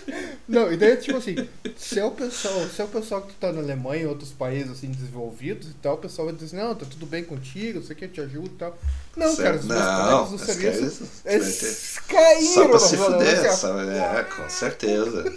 Não, 0.50 0.72
e 0.72 0.76
daí, 0.76 0.96
tipo 0.96 1.16
assim, 1.16 1.36
se 1.76 2.00
é 2.00 2.04
o 2.04 2.10
pessoal, 2.10 2.66
se 2.66 2.82
é 2.82 2.84
o 2.84 2.88
pessoal 2.88 3.22
que 3.22 3.32
tá 3.34 3.52
na 3.52 3.60
Alemanha 3.60 4.02
e 4.02 4.06
outros 4.06 4.30
países 4.30 4.72
assim 4.72 4.88
desenvolvidos 4.90 5.68
e 5.68 5.74
tal, 5.74 5.94
o 5.94 5.98
pessoal 5.98 6.26
vai 6.26 6.36
dizer, 6.36 6.56
não, 6.56 6.74
tá 6.74 6.84
tudo 6.84 7.06
bem 7.06 7.22
contigo, 7.22 7.78
isso 7.78 7.92
aqui 7.92 8.06
eu 8.06 8.10
te 8.10 8.20
ajudo 8.20 8.48
e 8.48 8.58
tal. 8.58 8.76
Não, 9.16 9.28
Certo. 9.28 9.42
cara, 9.44 9.56
os 9.58 9.64
meus 9.64 9.80
Não, 9.80 10.26
colegas 10.26 10.30
do 10.30 10.38
serviço 10.38 11.08
eles 11.24 12.00
caíram 12.08 12.52
Só 12.54 12.68
pra 12.68 12.78
se 12.80 12.96
fuder, 12.96 13.38
assim, 13.38 13.46
ó. 13.48 13.52
só, 13.52 13.80
é, 13.80 14.24
com 14.24 14.48
certeza. 14.50 15.32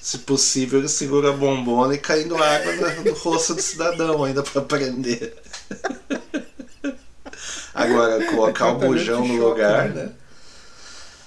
Se 0.00 0.18
possível, 0.18 0.80
ele 0.80 0.88
segura 0.88 1.30
a 1.30 1.32
bombona 1.32 1.94
e 1.94 1.98
caindo 1.98 2.36
água 2.36 2.72
no, 3.04 3.12
rosto 3.14 3.54
do 3.54 3.62
cidadão 3.62 4.24
ainda 4.24 4.42
pra 4.42 4.62
prender. 4.62 5.36
Agora, 7.72 8.24
colocar 8.26 8.70
o 8.72 8.78
Tratamento 8.78 8.92
bujão 8.92 9.20
no 9.20 9.26
choque, 9.26 9.40
lugar, 9.40 9.88
né? 9.90 10.02
né? 10.04 10.12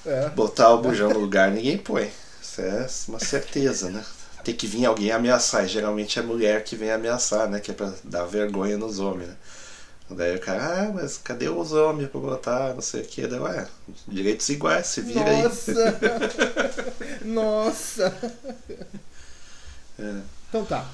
É. 0.06 0.30
Botar 0.30 0.74
o 0.74 0.82
bujão 0.82 1.10
no 1.10 1.20
lugar 1.20 1.52
ninguém 1.52 1.78
põe. 1.78 2.12
Isso 2.60 3.10
é 3.12 3.14
uma 3.14 3.20
certeza, 3.20 3.89
né? 3.89 4.03
Tem 4.43 4.55
que 4.55 4.68
vir 4.68 4.86
alguém 4.86 5.12
ameaçar. 5.12 5.66
E 5.66 5.68
geralmente 5.68 6.18
é 6.18 6.22
a 6.22 6.26
mulher 6.26 6.64
que 6.64 6.76
vem 6.76 6.91
ameaçar, 6.91 7.49
né? 7.49 7.60
Que 7.60 7.72
é 7.72 7.74
pra 7.74 7.93
dar 8.03 8.26
vergonha 8.26 8.78
nos 8.78 8.99
homens, 8.99 9.30
né? 9.30 9.36
Daí 10.12 10.36
o 10.36 10.39
cara, 10.39 10.88
ah, 10.88 10.91
mas 10.91 11.18
cadê 11.20 11.49
os 11.49 11.72
homens 11.72 12.10
pra 12.10 12.20
botar, 12.20 12.74
não 12.74 12.82
sei 12.82 13.01
o 13.01 13.05
que. 13.05 13.28
Daí, 13.28 13.39
ué, 13.39 13.68
direitos 14.07 14.49
iguais, 14.49 14.88
se 14.88 15.01
vira 15.01 15.24
aí. 15.30 15.43
Nossa! 15.43 15.99
Nossa! 17.26 18.16
É. 19.99 20.16
Então 20.49 20.66
tá. 20.66 20.89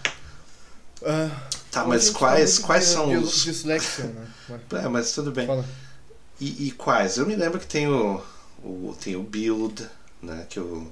Ah, 1.05 1.29
Tá, 1.71 1.83
mas 1.85 2.03
gente 2.05 2.13
tá 2.13 2.19
quais, 2.19 2.59
quais 2.59 2.85
de- 2.87 2.91
são 2.93 3.09
de 3.09 3.17
os. 3.17 3.43
Dislexia, 3.43 4.05
né? 4.05 4.27
É, 4.83 4.87
mas 4.87 5.11
tudo 5.11 5.31
bem. 5.31 5.47
E, 6.39 6.67
e 6.67 6.71
quais? 6.71 7.17
Eu 7.17 7.25
me 7.25 7.35
lembro 7.35 7.59
que 7.59 7.67
tem 7.67 7.87
o, 7.87 8.21
o, 8.63 8.95
tem 8.99 9.15
o 9.15 9.23
Build, 9.23 9.87
né? 10.21 10.45
Que 10.49 10.59
o 10.59 10.89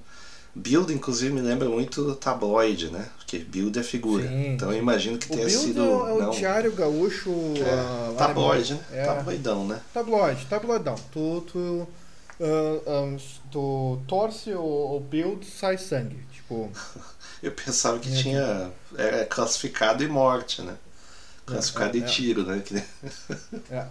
Build, 0.56 0.94
inclusive, 0.94 1.34
me 1.34 1.42
lembra 1.42 1.68
muito 1.68 2.14
tabloide, 2.16 2.90
né? 2.92 3.10
Porque 3.18 3.40
Build 3.40 3.78
é 3.80 3.84
figura. 3.84 4.28
Sim, 4.28 4.54
então 4.54 4.72
eu 4.72 4.78
imagino 4.78 5.18
que 5.18 5.26
O 5.26 5.30
tenha 5.36 5.48
Build 5.48 5.64
sido. 5.64 5.82
é 5.82 6.14
o 6.14 6.20
não, 6.20 6.30
diário 6.30 6.72
gaúcho. 6.74 7.32
é, 7.58 7.72
ah, 7.74 8.14
tabloide, 8.18 8.74
né? 8.76 8.80
É, 8.92 9.06
Tabloidão, 9.06 9.68
né? 9.68 9.82
tabloide, 9.94 10.46
tabloidão. 10.46 10.96
Tu, 11.12 11.42
tu, 11.52 11.88
ah, 12.40 12.82
ah, 12.88 13.18
tu 13.52 14.00
torce 14.08 14.54
o, 14.54 14.96
o 14.98 15.00
build, 15.00 15.44
sai 15.46 15.78
sangue. 15.78 16.20
Tipo, 16.32 16.70
Eu 17.42 17.52
pensava 17.52 18.00
que 18.00 18.10
É, 18.14 18.16
tinha. 18.22 18.72
Era 18.96 19.26
classificado 19.26 20.04
e 20.04 20.08
morte, 20.08 20.62
né? 20.62 20.76
Classificado 21.46 21.98
é, 21.98 22.00
e 22.00 22.04
é. 22.04 22.06
tiro, 22.06 22.44
né? 22.46 22.62
Que 22.64 22.78
é. 23.72 23.86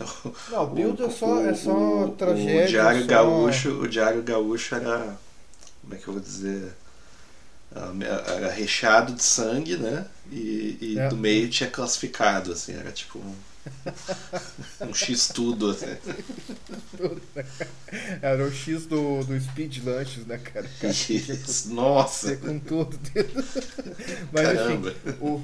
Não, 0.50 0.64
o 0.64 0.66
build 0.66 1.02
é 1.02 1.10
só, 1.10 1.40
é 1.44 1.54
só 1.54 2.04
o, 2.04 2.08
tragédia. 2.12 2.64
O 2.64 2.68
Diário 2.68 3.00
só- 3.02 3.06
Gaúcho, 3.06 3.70
o 3.82 3.86
Diário 3.88 4.22
Gaúcho 4.22 4.74
era. 4.74 5.16
Como 5.82 5.94
é 5.94 5.98
que 5.98 6.08
eu 6.08 6.14
vou 6.14 6.22
dizer? 6.22 6.72
Ah, 7.74 7.92
Era 8.34 8.50
recheado 8.52 9.12
de 9.14 9.22
sangue, 9.22 9.76
né? 9.76 10.06
E, 10.30 10.76
e 10.80 10.96
É. 10.96 11.08
do 11.08 11.16
meio 11.16 11.48
tinha 11.48 11.70
classificado, 11.70 12.52
assim, 12.52 12.72
era 12.74 12.92
tipo 12.92 13.18
um, 13.18 13.34
um 14.82 14.94
X 14.94 15.28
tudo, 15.28 15.70
assim. 15.70 15.86
Era 18.22 18.44
o 18.44 18.52
X 18.52 18.86
do, 18.86 19.22
do 19.24 19.38
Speed 19.40 19.78
Lunches, 19.84 20.26
né, 20.26 20.38
cara? 20.38 20.68
Cara, 20.80 20.92
Isso, 21.08 21.72
Nossa! 21.72 22.36
Com 22.36 22.58
tudo 22.58 22.96
dentro. 22.98 23.44
Mas 24.32 24.44
Caramba! 24.44 24.52
enfim, 24.52 25.16
o. 25.20 25.42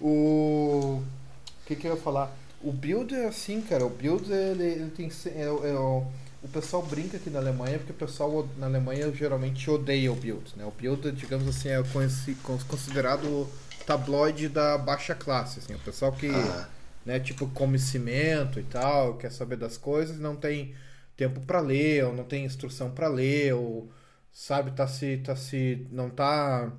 O. 0.00 1.02
O 1.02 1.04
que, 1.66 1.76
que 1.76 1.86
eu 1.86 1.94
ia 1.96 2.00
falar? 2.02 2.34
O 2.62 2.72
build 2.72 3.14
é 3.14 3.26
assim, 3.28 3.60
cara. 3.62 3.84
O 3.86 3.90
build 3.90 4.30
ele, 4.32 4.64
ele 4.64 4.90
tem. 4.90 5.10
É, 5.26 5.42
é 5.42 5.74
o, 6.46 6.48
pessoal 6.48 6.82
brinca 6.82 7.16
aqui 7.16 7.28
na 7.28 7.38
Alemanha 7.38 7.78
porque 7.78 7.92
o 7.92 7.94
pessoal 7.94 8.48
na 8.56 8.66
Alemanha 8.66 9.12
geralmente 9.12 9.70
odeia 9.70 10.12
o 10.12 10.16
build. 10.16 10.54
Né? 10.56 10.64
O 10.64 10.70
build, 10.70 11.12
digamos 11.12 11.48
assim, 11.48 11.68
é 11.68 11.82
considerado 12.66 13.48
tabloide 13.86 14.48
da 14.48 14.78
baixa 14.78 15.14
classe. 15.14 15.58
Assim, 15.58 15.74
o 15.74 15.78
pessoal 15.78 16.12
que 16.12 16.28
Ah, 16.28 16.68
né, 17.06 17.20
tipo 17.20 17.46
come 17.48 17.78
cimento 17.78 18.58
e 18.58 18.64
tal, 18.64 19.16
quer 19.16 19.30
saber 19.30 19.56
das 19.56 19.78
coisas, 19.78 20.18
não 20.18 20.34
tem 20.34 20.74
tempo 21.16 21.40
pra 21.40 21.60
ler, 21.60 22.04
ou 22.04 22.12
não 22.12 22.24
tem 22.24 22.44
instrução 22.44 22.90
pra 22.90 23.08
ler, 23.08 23.54
ou 23.54 23.88
sabe, 24.32 24.72
tá 24.72 24.86
se 24.88 25.18
tá 25.18 25.36
se 25.36 25.86
não 25.90 26.10
tá 26.10 26.72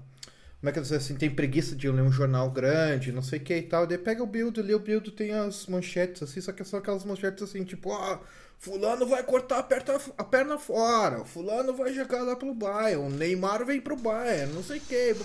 como 0.59 0.70
é 0.70 0.74
que 0.74 0.80
eu 0.80 0.84
dizer 0.84 0.97
assim, 0.97 1.15
tem 1.15 1.30
preguiça 1.30 1.76
de 1.76 1.89
ler 1.89 2.01
um 2.01 2.11
jornal 2.11 2.49
grande, 2.49 3.11
não 3.11 3.22
sei 3.22 3.39
o 3.39 3.41
que 3.43 3.55
e 3.55 3.61
tal. 3.61 3.86
Daí 3.86 3.97
pega 3.97 4.24
o 4.24 4.28
build 4.28 4.59
ali, 4.59 4.74
o 4.74 4.80
build 4.80 5.11
tem 5.11 5.32
as 5.32 5.68
manchetes 5.68 6.24
assim, 6.24 6.41
só 6.41 6.51
que 6.51 6.63
são 6.63 6.80
aquelas 6.80 7.05
manchetes 7.05 7.43
assim, 7.43 7.63
tipo, 7.63 7.93
ah, 7.93 8.20
fulano 8.60 9.05
vai 9.05 9.24
cortar 9.24 9.60
a 9.60 9.64
perna, 9.64 9.99
a 10.18 10.24
perna 10.24 10.58
fora, 10.58 11.24
fulano 11.24 11.74
vai 11.74 11.93
jogar 11.93 12.22
lá 12.24 12.36
pelo 12.36 12.53
Bayern, 12.53 13.05
o 13.05 13.10
Neymar 13.10 13.66
vem 13.66 13.80
pro 13.80 13.95
Bayern, 13.95 14.53
não 14.53 14.64
sei 14.64 14.78
o 14.78 14.82
que, 14.82 15.16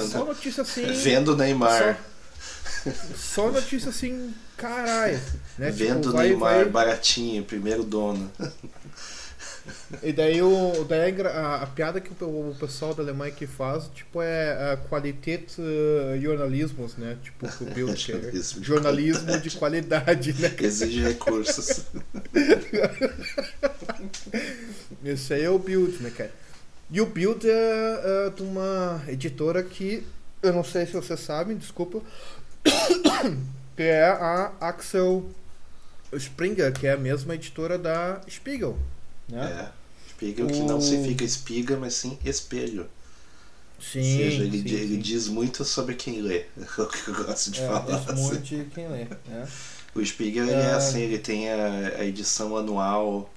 só 0.00 0.24
notícia 0.24 0.62
assim. 0.62 0.86
Vendo 0.92 1.32
o 1.32 1.36
Neymar. 1.36 1.98
Só 3.16 3.50
notícia 3.50 3.90
assim, 3.90 4.34
caralho. 4.56 5.20
Né? 5.58 5.70
Vendo 5.70 6.02
Tipo, 6.02 6.12
vai, 6.12 6.28
Neymar 6.28 6.54
vai, 6.54 6.64
baratinho, 6.66 7.44
primeiro 7.44 7.82
dono. 7.82 8.30
E 10.02 10.12
daí, 10.12 10.40
o, 10.42 10.84
daí 10.88 11.00
a, 11.02 11.10
engra- 11.10 11.30
a, 11.32 11.62
a 11.62 11.66
piada 11.66 12.00
que 12.00 12.10
o, 12.24 12.50
o 12.50 12.56
pessoal 12.58 12.94
da 12.94 13.02
Alemanha 13.02 13.32
que 13.32 13.46
faz, 13.46 13.88
tipo, 13.94 14.20
é 14.22 14.72
a 14.72 14.76
qualität 14.76 15.60
uh, 15.60 16.20
jornalismos, 16.20 16.96
né? 16.96 17.16
Tipo, 17.22 17.46
o 17.46 17.50
que 17.94 18.12
é 18.12 18.14
Jornalismo 18.14 18.60
de 18.60 18.66
jornalismo 18.66 19.40
de 19.40 19.50
qualidade, 19.52 20.32
né? 20.34 20.54
Exige 20.60 21.00
recursos. 21.02 21.84
Esse 25.04 25.34
aí 25.34 25.44
é 25.44 25.50
o 25.50 25.58
Build, 25.58 26.02
né, 26.02 26.10
cara? 26.10 26.30
E 26.90 27.00
o 27.00 27.06
Build 27.06 27.48
é, 27.48 28.26
é 28.26 28.30
de 28.30 28.42
uma 28.42 29.02
editora 29.08 29.62
que, 29.62 30.06
eu 30.42 30.52
não 30.52 30.64
sei 30.64 30.86
se 30.86 30.92
vocês 30.92 31.20
sabem, 31.20 31.56
desculpa, 31.56 32.00
que 33.76 33.82
é 33.82 34.04
a 34.04 34.52
Axel 34.60 35.24
Springer, 36.12 36.72
que 36.72 36.86
é 36.86 36.92
a 36.92 36.96
mesma 36.96 37.34
editora 37.34 37.78
da 37.78 38.20
Spiegel. 38.28 38.78
Né? 39.28 39.56
É. 39.62 39.72
Spiegel 40.10 40.50
que 40.50 40.62
não 40.62 40.80
O- 40.80 40.80
significa 40.80 41.24
espiga, 41.24 41.76
mas 41.76 41.94
sim 41.94 42.18
espelho. 42.24 42.88
Sim, 43.78 43.98
Ou 43.98 44.04
seja, 44.04 44.42
ele, 44.42 44.58
sim, 44.58 44.68
ele 44.74 44.96
sim. 44.96 44.98
diz 44.98 45.28
muito 45.28 45.64
sobre 45.64 45.94
quem 45.94 46.20
lê. 46.22 46.46
É 46.78 46.82
o 46.82 46.88
que 46.88 47.08
eu 47.08 47.14
gosto 47.24 47.50
de 47.50 47.60
É, 47.60 47.66
falar. 47.66 47.80
diz 47.80 48.08
assim. 48.08 48.14
muito 48.16 48.42
de 48.42 48.64
quem 48.66 48.88
lê, 48.88 49.04
né? 49.26 49.52
O 49.94 50.04
Spiegel 50.04 50.46
ele 50.48 50.62
é 50.62 50.72
Ah. 50.72 50.76
assim, 50.76 51.00
ele 51.00 51.18
tem 51.18 51.50
a, 51.50 51.88
a 51.98 52.04
edição 52.04 52.56
anual 52.56 53.32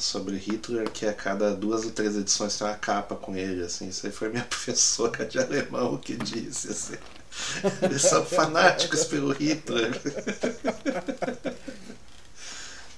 sobre 0.00 0.36
Hitler, 0.36 0.90
que 0.90 1.06
a 1.06 1.12
cada 1.14 1.54
duas 1.54 1.84
ou 1.84 1.90
três 1.92 2.16
edições 2.16 2.56
tem 2.58 2.66
uma 2.66 2.74
capa 2.74 3.16
com 3.16 3.36
ele, 3.36 3.62
assim. 3.64 3.88
Isso 3.88 4.06
aí 4.06 4.12
foi 4.12 4.28
minha 4.30 4.44
professora 4.46 5.24
de 5.26 5.38
alemão 5.38 5.96
que 5.98 6.16
disse, 6.16 6.70
assim. 6.70 6.96
Eles 7.82 8.02
são 8.02 8.24
fanáticos 8.26 9.04
pelo 9.04 9.32
Hitler. 9.32 9.92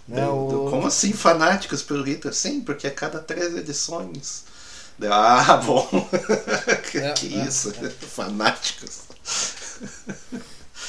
Não, 0.08 0.50
Eu- 0.50 0.66
o- 0.66 0.70
Como 0.70 0.86
assim 0.86 1.12
fanáticos 1.12 1.82
pelo 1.82 2.02
Hitler? 2.02 2.34
Sim, 2.34 2.60
porque 2.62 2.86
a 2.86 2.90
cada 2.90 3.18
três 3.20 3.54
edições. 3.56 4.44
Ah, 5.10 5.56
bom. 5.64 5.86
que, 6.90 6.98
É, 6.98 7.12
que 7.12 7.38
é, 7.38 7.44
isso? 7.46 7.72
Fanáticos. 8.14 9.02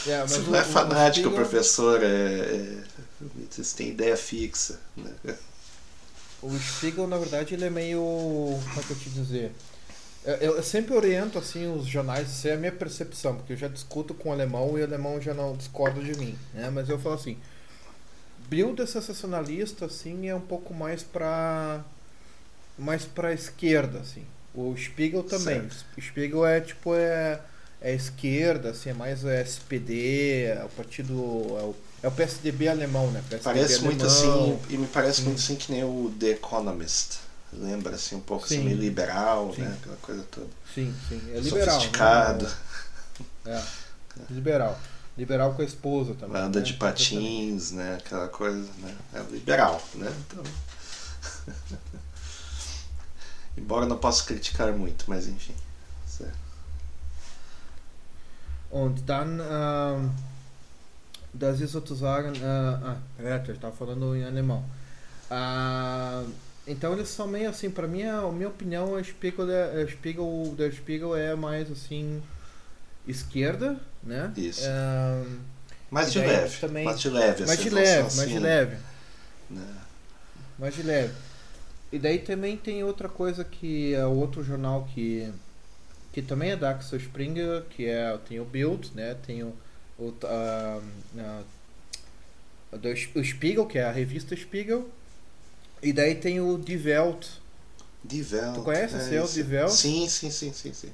É, 0.07 0.17
mas 0.21 0.31
Isso 0.31 0.41
o- 0.41 0.51
não 0.51 0.59
é 0.59 0.63
fanático, 0.63 1.27
Spiegel- 1.29 1.31
professor. 1.33 2.01
É, 2.03 2.07
é, 2.07 2.77
vocês 3.49 3.73
têm 3.73 3.89
ideia 3.89 4.15
fixa. 4.15 4.79
Né? 4.95 5.11
O 6.41 6.57
Spiegel, 6.57 7.05
na 7.07 7.17
verdade, 7.17 7.53
ele 7.53 7.65
é 7.65 7.69
meio. 7.69 7.99
Como 7.99 8.79
é 8.79 8.83
que 8.83 8.91
eu 8.91 8.97
te 8.97 9.09
dizer? 9.09 9.51
Eu, 10.25 10.55
eu 10.57 10.63
sempre 10.63 10.93
oriento 10.95 11.37
assim 11.37 11.67
os 11.71 11.85
jornais, 11.85 12.29
isso 12.29 12.47
é 12.47 12.53
a 12.53 12.57
minha 12.57 12.71
percepção, 12.71 13.35
porque 13.35 13.53
eu 13.53 13.57
já 13.57 13.67
discuto 13.67 14.13
com 14.13 14.29
o 14.29 14.31
alemão 14.31 14.77
e 14.77 14.81
o 14.81 14.83
alemão 14.85 15.19
já 15.21 15.33
não 15.33 15.55
discorda 15.55 16.01
de 16.01 16.17
mim, 16.17 16.37
né? 16.53 16.69
Mas 16.69 16.89
eu 16.89 16.97
falo 16.99 17.15
assim: 17.15 17.37
Bilder 18.49 18.87
sensacionalista, 18.87 19.85
assim, 19.85 20.27
é 20.27 20.35
um 20.35 20.41
pouco 20.41 20.73
mais 20.73 21.03
pra. 21.03 21.81
mais 22.77 23.05
pra 23.05 23.33
esquerda, 23.33 23.99
assim. 23.99 24.25
O 24.53 24.75
Spiegel 24.75 25.23
também. 25.23 25.61
Certo. 25.61 25.85
O 25.97 26.01
Spiegel 26.01 26.45
é 26.45 26.59
tipo. 26.59 26.95
É, 26.95 27.39
é 27.81 27.93
esquerda, 27.93 28.71
assim, 28.71 28.89
é 28.89 28.93
mais 28.93 29.23
o 29.23 29.29
SPD, 29.29 30.43
é 30.45 30.63
o 30.65 30.69
partido. 30.69 31.13
É 31.13 31.63
o, 31.63 31.75
é 32.01 32.07
o 32.07 32.11
PSDB 32.11 32.67
alemão, 32.67 33.11
né? 33.11 33.21
PSDB 33.29 33.43
Parece 33.43 33.81
muito 33.83 34.05
alemão. 34.05 34.59
assim, 34.61 34.73
e 34.73 34.77
me 34.77 34.87
parece 34.87 35.21
muito 35.21 35.37
assim 35.37 35.55
que 35.55 35.71
nem 35.71 35.83
o 35.83 36.13
The 36.19 36.31
Economist. 36.31 37.19
Lembra 37.51 37.95
assim 37.95 38.15
um 38.15 38.19
pouco 38.21 38.45
assim, 38.45 38.57
Sim. 38.57 38.65
meio 38.65 38.77
liberal, 38.77 39.53
Sim. 39.55 39.61
né? 39.61 39.77
Aquela 39.81 39.97
coisa 39.97 40.23
toda. 40.31 40.47
Sim, 40.73 40.93
sim. 41.07 41.21
É 41.33 41.39
liberal. 41.39 41.75
Sofisticado. 41.75 42.45
Né? 42.45 42.51
É. 43.45 43.61
Liberal. 44.29 44.77
Liberal 45.19 45.53
com 45.53 45.61
a 45.61 45.65
esposa 45.65 46.13
também. 46.13 46.41
Anda 46.41 46.59
né? 46.59 46.65
de 46.65 46.75
patins, 46.75 47.73
né? 47.73 47.95
Aquela 47.95 48.29
coisa, 48.29 48.69
né? 48.77 48.95
É 49.13 49.19
liberal, 49.29 49.81
né? 49.95 50.09
Então... 50.25 50.43
Embora 53.57 53.85
não 53.85 53.97
possa 53.97 54.23
criticar 54.23 54.71
muito, 54.71 55.03
mas 55.09 55.27
enfim. 55.27 55.53
Certo. 56.07 56.37
Und 58.71 59.01
dann, 59.01 59.41
ähm, 59.41 60.11
das 61.33 61.59
ist 61.59 61.73
sozusagen, 61.73 62.35
äh, 62.35 62.45
ah, 62.45 62.97
Retter, 63.17 63.55
estava 63.55 63.75
falando 63.75 64.15
em 64.15 64.23
alemão. 64.23 64.63
Ah, 65.29 66.23
então 66.65 66.93
eles 66.93 67.09
são 67.09 67.27
meio 67.27 67.49
assim, 67.49 67.69
para 67.69 67.89
mim, 67.89 68.03
a 68.03 68.21
minha 68.31 68.47
opinião, 68.47 68.93
o 68.93 69.03
Spiegel, 69.03 69.51
é, 69.51 69.83
o 69.83 69.89
Spiegel, 69.89 70.53
der 70.55 70.71
Spiegel 70.71 71.13
é 71.13 71.35
mais 71.35 71.69
assim, 71.69 72.23
esquerda, 73.05 73.77
né? 74.03 74.31
Isso. 74.37 74.61
Ah, 74.65 75.23
Mais 75.91 76.09
E 76.09 76.11
de 76.11 76.19
leve. 76.19 76.57
também- 76.59 76.85
Mais 76.85 76.99
de 76.99 77.09
leve, 77.09 77.45
mais 77.45 77.59
assim, 77.59 77.63
de 77.63 77.69
leve, 77.75 78.07
assim, 78.07 78.17
mais 78.17 78.29
de 78.29 78.39
leve. 78.39 78.77
né? 79.49 79.75
mais 80.57 80.75
de 80.75 80.83
leve. 80.83 81.13
E 81.91 81.97
daí 81.97 82.19
também 82.19 82.55
tem 82.57 82.83
outra 82.83 83.09
coisa 83.09 83.43
que 83.43 83.93
é 83.95 84.05
outro 84.05 84.43
jornal 84.43 84.87
que 84.93 85.31
que 86.13 86.21
também 86.23 86.51
é 86.51 86.55
da 86.55 86.71
Axel 86.71 86.97
Springer, 86.99 87.63
que 87.69 87.85
é 87.85 88.17
tem 88.27 88.39
o 88.39 88.45
Bild, 88.45 88.91
né? 88.95 89.15
Tem 89.25 89.43
o 89.43 89.53
o, 89.97 90.11
do, 92.77 93.19
o 93.19 93.23
Spiegel, 93.23 93.65
que 93.65 93.77
é 93.77 93.83
a 93.83 93.91
revista 93.91 94.35
Spiegel. 94.35 94.87
E 95.81 95.91
daí 95.93 96.15
tem 96.15 96.39
o 96.39 96.57
Die 96.57 96.77
Welt. 96.77 97.27
Die 98.03 98.25
Welt. 98.31 98.55
Tu 98.55 98.61
conhece 98.63 98.95
é 98.95 99.15
é 99.17 99.21
o 99.21 99.25
isso. 99.25 99.33
Die 99.43 99.43
Welt? 99.55 99.71
Sim, 99.71 100.07
sim, 100.07 100.31
sim, 100.31 100.53
sim, 100.53 100.73
sim. 100.73 100.91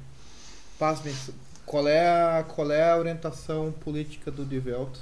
Pasme. 0.79 1.21
Qual 1.67 1.89
é 1.89 2.09
a 2.41 2.45
qual 2.45 2.71
é 2.73 2.91
a 2.93 2.97
orientação 2.99 3.73
política 3.73 4.31
do 4.31 4.45
Die 4.47 4.61
Welt? 4.61 4.99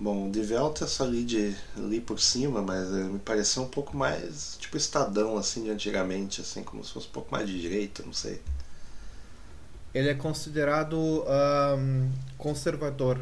Bom, 0.00 0.26
o 0.28 0.32
Die 0.32 0.40
Welt 0.52 0.80
eu 0.80 0.88
só 0.88 1.04
li, 1.04 1.24
de, 1.24 1.54
li 1.76 2.00
por 2.00 2.18
cima, 2.18 2.60
mas 2.62 2.88
eh, 2.90 3.04
me 3.04 3.18
pareceu 3.20 3.62
um 3.62 3.68
pouco 3.68 3.96
mais 3.96 4.56
tipo 4.58 4.76
Estadão, 4.76 5.36
assim, 5.36 5.62
de 5.64 5.70
antigamente, 5.70 6.40
assim, 6.40 6.64
como 6.64 6.82
se 6.84 6.92
fosse 6.92 7.06
um 7.08 7.10
pouco 7.12 7.30
mais 7.30 7.46
de 7.46 7.60
direita, 7.60 8.02
não 8.04 8.12
sei. 8.12 8.42
Ele 9.94 10.08
é 10.08 10.14
considerado 10.14 11.24
ahm, 11.28 12.10
conservador. 12.38 13.20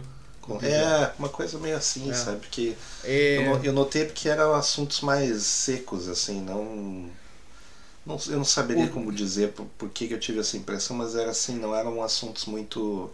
É, 0.60 1.12
uma 1.18 1.28
coisa 1.28 1.58
meio 1.58 1.76
assim, 1.76 2.12
É. 2.12 2.14
sabe? 2.14 2.40
Porque 2.40 2.76
É, 3.02 3.36
eu, 3.36 3.62
eu 3.62 3.72
notei 3.72 4.06
que 4.06 4.28
eram 4.28 4.54
assuntos 4.54 5.00
mais 5.02 5.42
secos, 5.44 6.08
assim, 6.08 6.40
não. 6.42 7.10
Não 8.08 8.18
eu 8.28 8.38
não 8.38 8.44
saberia 8.44 8.88
O- 8.88 8.90
como 8.90 9.12
dizer 9.12 9.52
por, 9.54 9.66
por 9.78 9.90
que, 9.90 10.08
que 10.08 10.14
eu 10.14 10.20
tive 10.20 10.40
essa 10.40 10.56
impressão, 10.56 10.96
mas 10.96 11.14
era 11.16 11.30
assim, 11.30 11.56
não 11.58 11.74
eram 11.74 12.02
assuntos 12.02 12.46
muito. 12.46 13.10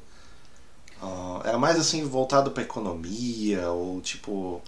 ah, 1.01 1.42
era 1.45 1.59
mais 1.59 1.78
assim 1.78 2.05
voltado 2.05 2.51
para 2.51 2.62
economia 2.62 3.70
ou 3.70 4.01
tipo 4.01 4.62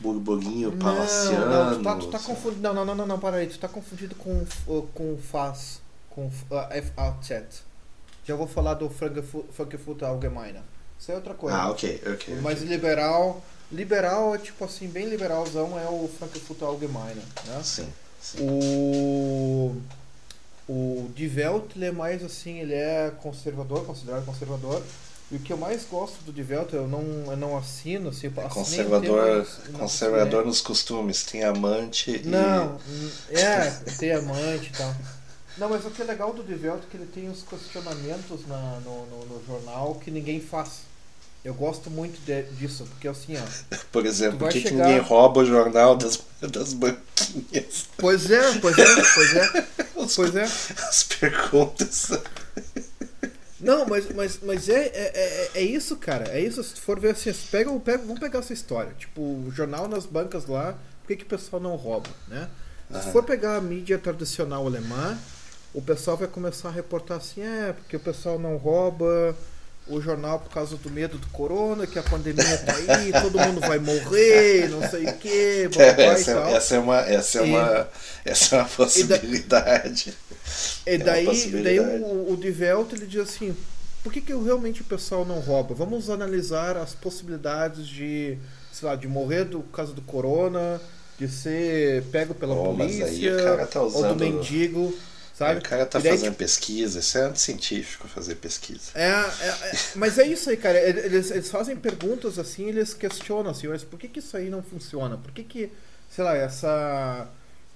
burburinho 0.00 0.72
palaciano. 0.72 1.46
Não, 1.48 1.64
não, 1.64 1.70
tu 1.70 1.80
tá, 1.80 1.96
tu 1.96 2.06
tá 2.08 2.18
sabe? 2.18 2.20
confundindo. 2.20 2.62
Não, 2.62 2.74
não, 2.74 2.84
não, 2.84 2.94
não, 2.94 3.06
não, 3.06 3.18
para 3.20 3.36
aí. 3.38 3.46
Tu 3.46 3.58
tá 3.58 3.68
confundido 3.68 4.14
com, 4.14 4.42
uh, 4.66 4.82
com 4.94 5.16
FAS, 5.18 5.80
com 6.10 6.26
uh, 6.26 6.30
FAZ. 6.96 7.62
Já 8.24 8.34
vou 8.36 8.46
falar 8.46 8.74
do 8.74 8.88
Frankfurt 8.90 10.02
Allgemeine. 10.02 10.60
Isso 10.98 11.10
é 11.12 11.14
outra 11.14 11.34
coisa. 11.34 11.62
Ah, 11.62 11.70
ok, 11.70 11.82
ok. 12.06 12.28
Mas 12.36 12.62
ok. 12.62 12.62
liberal, 12.62 13.42
liberal 13.72 14.34
é 14.34 14.38
tipo 14.38 14.64
assim, 14.64 14.88
bem 14.88 15.06
liberalzão 15.08 15.78
é 15.78 15.88
o 15.88 16.08
Frankfurter 16.08 16.68
Allgemeine, 16.68 17.22
né? 17.44 17.62
Sim. 17.62 17.92
O 18.38 19.74
o 20.70 21.10
ele 21.74 21.84
é 21.84 21.90
mais 21.90 22.22
assim, 22.22 22.60
ele 22.60 22.74
é 22.74 23.12
conservador, 23.20 23.84
considerado 23.84 24.24
conservador. 24.24 24.80
E 25.30 25.36
o 25.36 25.40
que 25.40 25.52
eu 25.52 25.56
mais 25.56 25.84
gosto 25.84 26.22
do 26.24 26.32
Die 26.32 26.42
Welt, 26.42 26.72
eu 26.72 26.86
não, 26.86 27.02
eu 27.30 27.36
não 27.36 27.58
assino, 27.58 28.10
assim, 28.10 28.26
eu 28.26 28.44
um 28.44 28.48
Conservador, 28.48 29.46
conservador 29.72 30.46
nos 30.46 30.60
costumes, 30.60 31.24
tem 31.24 31.42
amante 31.42 32.22
e. 32.24 32.26
Não, 32.26 32.76
hum, 32.76 33.10
é, 33.30 33.70
tem 33.98 34.12
amante 34.12 34.70
e 34.72 34.76
tal. 34.76 34.94
Não, 35.58 35.68
mas 35.68 35.84
o 35.84 35.90
que 35.90 36.02
é 36.02 36.04
legal 36.04 36.32
do 36.32 36.42
Die 36.42 36.54
Welt 36.66 36.82
é 36.84 36.86
que 36.90 36.96
ele 36.96 37.06
tem 37.06 37.28
uns 37.28 37.42
questionamentos 37.42 38.46
na, 38.46 38.80
no, 38.84 39.06
no, 39.06 39.26
no 39.26 39.46
jornal 39.46 39.96
que 39.96 40.10
ninguém 40.10 40.40
faz. 40.40 40.82
Eu 41.44 41.54
gosto 41.54 41.90
muito 41.90 42.20
de- 42.24 42.42
disso, 42.58 42.84
porque 42.90 43.08
assim, 43.08 43.34
ó. 43.36 43.76
Por 43.90 44.04
exemplo, 44.04 44.40
por 44.40 44.50
que, 44.50 44.60
que 44.60 44.68
chegar- 44.68 44.86
ninguém 44.86 45.00
rouba 45.00 45.40
o 45.40 45.44
jornal 45.46 45.96
das, 45.96 46.20
das 46.42 46.72
banquinhas? 46.74 47.86
Pois 47.96 48.30
é, 48.30 48.58
pois 48.58 48.78
é, 48.78 48.84
pois 49.14 49.36
é, 49.36 49.66
As, 50.02 50.16
pois 50.16 50.36
é. 50.36 50.42
as 50.42 51.02
perguntas. 51.04 52.10
Não, 53.58 53.84
mas, 53.86 54.08
mas, 54.14 54.38
mas 54.42 54.68
é, 54.68 54.86
é, 54.86 54.90
é, 55.14 55.50
é 55.56 55.62
isso, 55.62 55.96
cara. 55.96 56.28
É 56.30 56.40
isso. 56.40 56.62
Se 56.64 56.80
for 56.80 56.98
ver 56.98 57.10
assim, 57.10 57.32
pega, 57.50 57.70
pega, 57.80 57.98
vamos 57.98 58.18
pegar 58.18 58.38
essa 58.38 58.52
história. 58.54 58.92
Tipo, 58.98 59.20
o 59.20 59.50
jornal 59.54 59.86
nas 59.88 60.06
bancas 60.06 60.46
lá, 60.46 60.78
por 61.02 61.08
que, 61.08 61.16
que 61.16 61.24
o 61.24 61.26
pessoal 61.26 61.60
não 61.60 61.76
rouba, 61.76 62.08
né? 62.28 62.48
Se 63.02 63.12
for 63.12 63.22
pegar 63.22 63.56
a 63.56 63.60
mídia 63.60 63.98
tradicional 63.98 64.66
alemã, 64.66 65.16
o 65.72 65.80
pessoal 65.80 66.16
vai 66.16 66.26
começar 66.26 66.70
a 66.70 66.72
reportar 66.72 67.18
assim, 67.18 67.40
é, 67.40 67.72
porque 67.72 67.96
o 67.96 68.00
pessoal 68.00 68.36
não 68.36 68.56
rouba 68.56 69.36
o 69.90 70.00
jornal 70.00 70.38
por 70.38 70.50
causa 70.52 70.76
do 70.76 70.88
medo 70.90 71.18
do 71.18 71.26
corona, 71.28 71.86
que 71.86 71.98
a 71.98 72.02
pandemia 72.02 72.56
tá 72.58 72.74
aí, 72.76 73.12
todo 73.20 73.38
mundo 73.38 73.60
vai 73.60 73.78
morrer, 73.78 74.68
não 74.70 74.88
sei 74.88 75.04
o 75.06 75.12
quê, 75.18 75.68
blá, 75.74 75.84
blá, 75.86 75.94
blá, 75.94 76.04
e 76.04 76.06
essa, 76.08 76.34
tal. 76.34 76.46
essa 76.56 76.74
é 76.74 76.78
uma, 76.78 76.98
essa 77.00 77.38
é 77.38 77.46
E- 77.46 77.50
uma, 77.50 77.88
essa 78.24 78.56
é 78.56 78.58
uma 78.60 78.68
possibilidade. 78.68 80.14
E 80.86 80.90
É 80.90 80.98
daí, 80.98 81.24
possibilidade. 81.24 81.76
daí 81.78 82.00
o, 82.00 82.32
o 82.32 82.36
Die 82.36 82.50
Welt, 82.62 82.92
ele 82.92 83.06
diz 83.06 83.20
assim, 83.20 83.56
por 84.02 84.12
que, 84.12 84.20
que 84.20 84.32
realmente 84.34 84.80
o 84.80 84.84
pessoal 84.84 85.24
não 85.24 85.40
rouba? 85.40 85.74
Vamos 85.74 86.08
analisar 86.08 86.76
as 86.76 86.94
possibilidades 86.94 87.86
de, 87.86 88.38
sei 88.72 88.88
lá, 88.88 88.94
de 88.96 89.06
morrer 89.08 89.44
do 89.44 89.60
por 89.60 89.72
causa 89.76 89.92
do 89.92 90.02
corona, 90.02 90.80
de 91.18 91.28
ser 91.28 92.02
pego 92.04 92.32
pela 92.34 92.54
Oh, 92.54 92.74
polícia, 92.74 93.66
tá 93.70 93.82
ou 93.82 93.90
do 93.90 93.98
usando- 93.98 94.20
mendigo, 94.20 94.96
sabe? 95.40 95.60
O 95.60 95.62
cara 95.62 95.86
tá 95.86 95.98
daí, 95.98 96.10
fazendo 96.10 96.34
pesquisa, 96.34 96.98
isso 96.98 97.16
é 97.16 97.22
anticientífico 97.22 98.06
fazer 98.06 98.34
pesquisa. 98.34 98.90
É, 98.94 99.08
é, 99.08 99.48
é, 99.48 99.78
mas 99.94 100.18
é 100.18 100.26
isso 100.26 100.50
aí, 100.50 100.56
cara. 100.56 100.78
Eles, 100.78 101.30
eles 101.30 101.50
fazem 101.50 101.74
perguntas 101.74 102.38
assim, 102.38 102.68
eles 102.68 102.92
questionam 102.92 103.50
assim, 103.50 103.66
mas 103.68 103.82
por 103.82 103.98
que, 103.98 104.06
que 104.06 104.18
isso 104.18 104.36
aí 104.36 104.50
não 104.50 104.62
funciona? 104.62 105.16
Por 105.16 105.32
que, 105.32 105.42
que 105.42 105.72
sei 106.10 106.24
lá, 106.24 106.36
essa, 106.36 107.26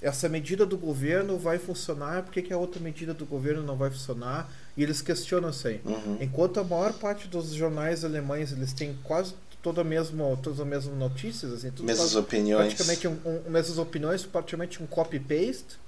essa 0.03 0.29
medida 0.29 0.67
do 0.67 0.77
governo 0.77 1.39
vai 1.39 1.59
funcionar? 1.59 2.23
Por 2.25 2.33
que, 2.33 2.43
que 2.43 2.53
a 2.53 2.59
outra 2.59 2.81
medida 2.81 3.15
do 3.15 3.25
governo 3.25 3.63
não 3.63 3.77
vai 3.77 3.91
funcionar? 3.91 4.53
E 4.77 4.83
eles 4.83 5.01
questionam 5.01 5.49
isso 5.49 5.67
aí. 5.67 5.81
Uhum. 5.85 6.19
Enquanto 6.21 6.61
a 6.61 6.65
maior 6.65 6.93
parte 6.93 7.29
dos 7.29 7.55
jornais 7.55 8.05
alemães 8.05 8.53
eles 8.53 8.75
têm 8.75 8.99
quase 9.03 9.35
toda 9.63 9.81
a 9.81 9.85
mesma, 9.85 10.37
todas 10.43 10.61
as 10.61 10.67
mesmas 10.67 10.95
notícias, 10.95 11.51
assim, 11.51 11.71
tudo 11.71 11.87
Mesmas 11.87 12.15
opiniões. 12.15 12.75
praticamente 12.75 13.09
um, 13.09 13.17
um, 13.25 13.51
mesmas 13.51 13.79
opiniões, 13.79 14.27
praticamente 14.27 14.83
um 14.83 14.87
copy-paste. 14.87 15.83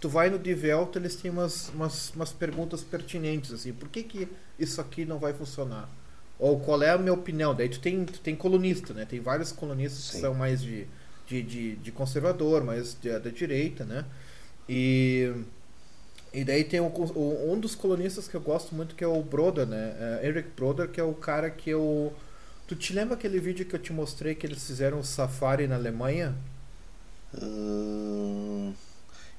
Tu 0.00 0.08
vai 0.08 0.30
no 0.30 0.38
Die 0.38 0.54
Welt, 0.54 0.96
eles 0.96 1.16
têm 1.16 1.30
umas, 1.30 1.68
umas, 1.70 2.10
umas 2.14 2.32
perguntas 2.32 2.82
pertinentes, 2.82 3.52
assim, 3.52 3.72
por 3.72 3.88
que, 3.90 4.02
que 4.02 4.28
isso 4.58 4.80
aqui 4.80 5.04
não 5.04 5.18
vai 5.18 5.34
funcionar? 5.34 5.88
Ou 6.38 6.58
qual 6.60 6.82
é 6.82 6.90
a 6.90 6.98
minha 6.98 7.12
opinião? 7.12 7.54
Daí 7.54 7.68
tu 7.68 7.80
tem, 7.80 8.04
tu 8.06 8.18
tem 8.20 8.34
colunista, 8.34 8.94
né? 8.94 9.04
Tem 9.04 9.20
vários 9.20 9.52
colunistas 9.52 10.06
que 10.08 10.12
Sim. 10.12 10.20
são 10.20 10.34
mais 10.34 10.62
de, 10.62 10.86
de, 11.26 11.42
de, 11.42 11.76
de 11.76 11.92
conservador, 11.92 12.64
mais 12.64 12.94
de- 12.98 13.18
da 13.18 13.30
direita, 13.30 13.84
né? 13.84 14.06
E, 14.68 15.32
e 16.32 16.44
daí 16.44 16.64
tem 16.64 16.80
o, 16.80 16.86
o- 16.86 17.52
um 17.52 17.58
dos 17.58 17.74
colunistas 17.74 18.28
que 18.28 18.36
eu 18.36 18.40
gosto 18.40 18.74
muito 18.74 18.94
que 18.94 19.02
é 19.04 19.06
o 19.06 19.22
Broder, 19.22 19.66
né? 19.66 20.18
É 20.22 20.26
Eric 20.28 20.50
Broder, 20.56 20.88
que 20.88 21.00
é 21.00 21.04
o 21.04 21.14
cara 21.14 21.50
que 21.50 21.70
eu... 21.70 22.12
Tu 22.68 22.76
te 22.76 22.92
lembra 22.92 23.14
aquele 23.16 23.40
vídeo 23.40 23.66
que 23.66 23.74
eu 23.74 23.80
te 23.80 23.92
mostrei 23.92 24.34
que 24.34 24.46
eles 24.46 24.64
fizeram 24.64 24.98
um 25.00 25.02
safari 25.02 25.66
na 25.66 25.74
Alemanha? 25.74 26.36
Hum, 27.34 28.74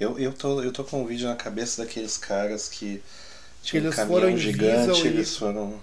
eu, 0.02 0.20
eu, 0.20 0.34
tô, 0.34 0.62
eu 0.62 0.72
tô 0.72 0.84
com 0.84 1.02
um 1.04 1.06
vídeo 1.06 1.28
na 1.28 1.36
cabeça 1.36 1.84
daqueles 1.84 2.18
caras 2.18 2.68
que 2.68 3.02
tinha 3.64 3.82
um 3.82 3.86
eles 3.86 3.96
caminhão 3.96 4.22
foram 4.22 4.38
gigante, 4.38 5.04
e- 5.04 5.08
eles 5.08 5.38
foram. 5.38 5.80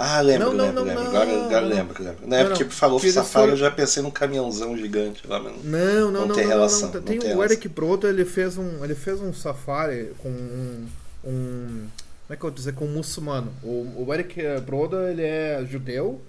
Ah, 0.00 0.20
lembro, 0.20 0.52
Não, 0.52 0.56
lembro, 0.56 0.72
não, 0.74 0.82
lembro. 0.84 1.02
não, 1.02 1.10
agora 1.10 1.44
agora 1.46 1.66
lembro, 1.66 2.02
lembro. 2.04 2.28
Na 2.28 2.36
época 2.36 2.64
que 2.64 2.72
falou 2.72 3.00
Que 3.00 3.10
safari, 3.10 3.32
foram- 3.32 3.52
eu 3.54 3.56
já 3.56 3.70
pensei 3.70 4.00
num 4.00 4.12
caminhãozão 4.12 4.76
gigante 4.76 5.26
lá, 5.26 5.40
mas 5.40 5.52
não- 5.56 6.10
Não, 6.10 6.26
não, 6.28 6.34
tem 6.36 6.46
relação, 6.46 6.92
Tem 6.92 7.18
tem 7.18 7.34
o 7.34 7.42
Eric 7.42 7.68
Broder, 7.68 8.10
ele 8.10 8.24
fez 8.24 8.56
um, 8.56 8.84
ele 8.84 8.94
fez 8.94 9.20
um 9.20 9.32
safari 9.34 10.12
com 10.18 10.28
um, 10.28 10.86
um 11.24 11.88
é 12.30 12.36
que 12.36 12.42
eu 12.44 12.48
vou 12.48 12.50
dizer? 12.50 12.74
Com 12.74 12.84
um 12.84 12.92
muçulmano. 12.92 13.52
O, 13.62 14.04
o 14.06 14.14
Eric 14.14 14.40
Broda, 14.64 15.10
ele 15.10 15.22
é 15.22 15.64
judeu 15.68 16.20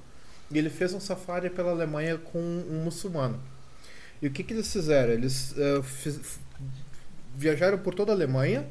e 0.50 0.58
ele 0.58 0.70
fez 0.70 0.94
um 0.94 1.00
safari 1.00 1.50
pela 1.50 1.72
Alemanha 1.72 2.18
com 2.18 2.40
um 2.40 2.82
muçulmano. 2.84 3.40
E 4.22 4.28
o 4.28 4.32
que, 4.32 4.44
que 4.44 4.54
eles 4.54 4.72
fizeram? 4.72 5.12
Eles 5.14 5.52
uh, 5.52 5.84
fiz, 5.84 6.20
viajaram 7.36 7.78
por 7.78 7.94
toda 7.94 8.12
a 8.12 8.16
Alemanha 8.16 8.66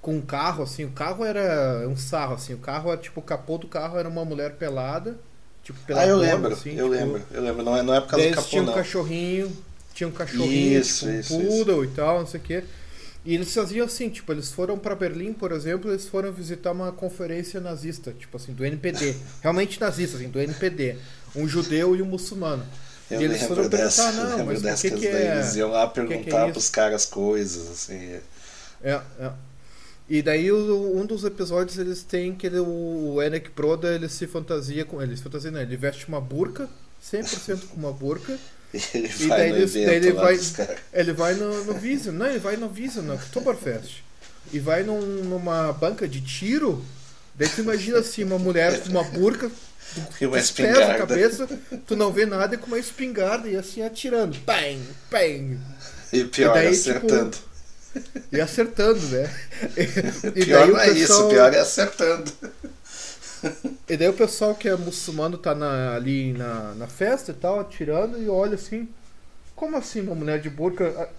com 0.00 0.16
um 0.16 0.20
carro, 0.20 0.62
assim, 0.62 0.84
o 0.84 0.90
carro 0.90 1.24
era 1.24 1.88
um 1.88 1.96
sarro, 1.96 2.34
assim, 2.34 2.52
o 2.52 2.58
carro 2.58 2.92
era 2.92 3.00
tipo, 3.00 3.20
o 3.20 3.22
capô 3.22 3.56
do 3.56 3.66
carro 3.66 3.98
era 3.98 4.06
uma 4.06 4.22
mulher 4.22 4.56
pelada, 4.56 5.18
tipo, 5.62 5.78
Ah, 5.94 6.06
eu 6.06 6.18
lembro, 6.18 6.52
assim, 6.52 6.70
eu 6.76 6.76
tipo, 6.76 6.88
lembro, 6.88 7.22
eu 7.30 7.42
lembro, 7.42 7.62
não 7.62 7.74
é, 7.74 7.82
não 7.82 7.94
é 7.94 8.00
por 8.02 8.08
causa 8.10 8.28
do 8.28 8.34
capô, 8.34 8.48
tinha 8.48 8.62
um 8.62 8.66
não. 8.66 8.74
cachorrinho, 8.74 9.56
tinha 9.94 10.06
um 10.06 10.12
cachorrinho, 10.12 10.78
Isso, 10.78 11.06
tipo, 11.06 11.12
um 11.12 11.20
isso, 11.20 11.36
poodle 11.38 11.84
e 11.84 11.88
tal, 11.88 12.18
não 12.20 12.26
sei 12.26 12.38
o 12.38 12.42
quê. 12.42 12.64
E 13.24 13.34
eles 13.34 13.54
faziam 13.54 13.86
assim, 13.86 14.10
tipo, 14.10 14.30
eles 14.32 14.52
foram 14.52 14.78
para 14.78 14.94
Berlim, 14.94 15.32
por 15.32 15.50
exemplo, 15.52 15.90
eles 15.90 16.06
foram 16.06 16.30
visitar 16.30 16.72
uma 16.72 16.92
conferência 16.92 17.58
nazista, 17.58 18.12
tipo 18.12 18.36
assim, 18.36 18.52
do 18.52 18.62
NPD. 18.62 19.16
Realmente 19.40 19.80
nazista, 19.80 20.18
assim, 20.18 20.28
do 20.28 20.38
NPD. 20.38 20.98
Um 21.34 21.48
judeu 21.48 21.96
e 21.96 22.02
um 22.02 22.04
muçulmano. 22.04 22.62
Eu 23.10 23.20
e 23.20 23.24
eles 23.24 23.42
foram 23.42 23.68
dessa, 23.68 24.10
perguntar, 24.12 24.12
não, 24.12 24.46
mas 24.46 24.62
dessa 24.62 24.88
que, 24.88 24.90
que, 24.90 25.00
que 25.00 25.08
daí 25.08 25.26
é... 25.28 25.34
eles 25.34 25.54
iam 25.56 25.70
lá 25.70 25.86
que 25.92 26.04
que 26.06 26.14
é 26.14 26.16
perguntar 26.16 26.48
pros 26.52 26.70
caras 26.70 27.04
coisas, 27.06 27.68
assim. 27.70 28.20
É, 28.82 29.00
é. 29.18 29.32
E 30.08 30.22
daí 30.22 30.50
o- 30.52 30.96
um 30.98 31.06
dos 31.06 31.24
episódios 31.24 31.78
eles 31.78 32.02
têm 32.02 32.34
que 32.34 32.46
ele, 32.46 32.58
o 32.60 33.20
Eric 33.22 33.50
Broda 33.50 33.94
ele 33.94 34.08
se 34.08 34.26
fantasia 34.26 34.84
com 34.84 35.00
ele, 35.02 35.16
se 35.16 35.22
fantasia 35.22 35.50
não, 35.50 35.60
ele 35.60 35.76
veste 35.76 36.06
uma 36.08 36.20
burca, 36.20 36.68
100% 37.02 37.68
com 37.68 37.76
uma 37.76 37.92
burca. 37.92 38.38
E 38.74 38.80
ele 38.96 39.08
E 39.20 39.28
daí 39.28 39.62
evento 39.62 39.86
daí 39.86 39.96
ele 39.96 40.12
vai-. 40.12 40.38
Ele 40.92 41.12
vai 41.12 41.34
no, 41.34 41.64
no 41.64 41.74
Vision, 41.74 42.14
não, 42.16 42.26
ele 42.26 42.40
vai 42.40 42.56
no 42.56 42.68
Vision, 42.68 43.04
no 43.04 43.14
Oktoberfest. 43.14 44.02
E 44.52 44.58
vai 44.58 44.82
num- 44.82 45.00
numa 45.24 45.72
banca 45.72 46.08
de 46.08 46.20
tiro. 46.20 46.84
Daí 47.36 47.48
tu 47.48 47.60
imagina 47.60 47.98
assim, 47.98 48.24
uma 48.24 48.38
mulher 48.38 48.80
com 48.82 48.88
uma 48.90 49.04
burca, 49.04 49.50
E 50.20 50.26
uma 50.26 50.38
espingarda. 50.38 50.94
cabeça, 50.94 51.48
tu 51.86 51.96
não 51.96 52.12
vê 52.12 52.26
nada 52.26 52.54
e 52.54 52.58
com 52.58 52.66
uma 52.66 52.78
espingarda 52.78 53.48
e 53.48 53.56
assim 53.56 53.82
atirando. 53.82 54.38
Bang, 54.46 54.96
bang. 55.10 55.60
E 56.12 56.24
pior, 56.24 56.50
E 56.50 56.50
daí, 56.50 56.78
tipo, 56.78 57.06
acertando. 57.06 57.36
E 58.32 58.40
acertando, 58.40 59.06
né? 59.08 59.30
E 60.34 60.44
pior 60.44 60.66
daí 60.66 60.70
não 60.70 60.78
é 60.80 60.90
isso, 60.90 61.28
pior 61.28 61.52
é 61.54 61.60
acertando. 61.60 62.32
E 63.88 63.96
daí 63.96 64.08
o 64.08 64.14
pessoal 64.14 64.54
que 64.54 64.68
é 64.68 64.76
muçulmano 64.76 65.36
tá 65.38 65.54
na- 65.54 65.94
ali 65.94 66.32
na, 66.32 66.74
na 66.74 66.86
festa 66.86 67.30
e 67.30 67.34
tal, 67.34 67.60
atirando, 67.60 68.20
e 68.22 68.28
olha 68.28 68.54
assim, 68.54 68.88
como 69.56 69.76
assim 69.76 70.00
uma 70.02 70.14
mulher 70.14 70.40
de 70.40 70.50
burca 70.50 71.10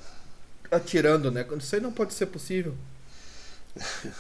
a- 0.71 0.77
atirando, 0.77 1.31
né? 1.31 1.45
Isso 1.57 1.75
aí 1.75 1.81
não 1.81 1.91
pode 1.91 2.13
ser 2.13 2.27
possível. 2.27 2.75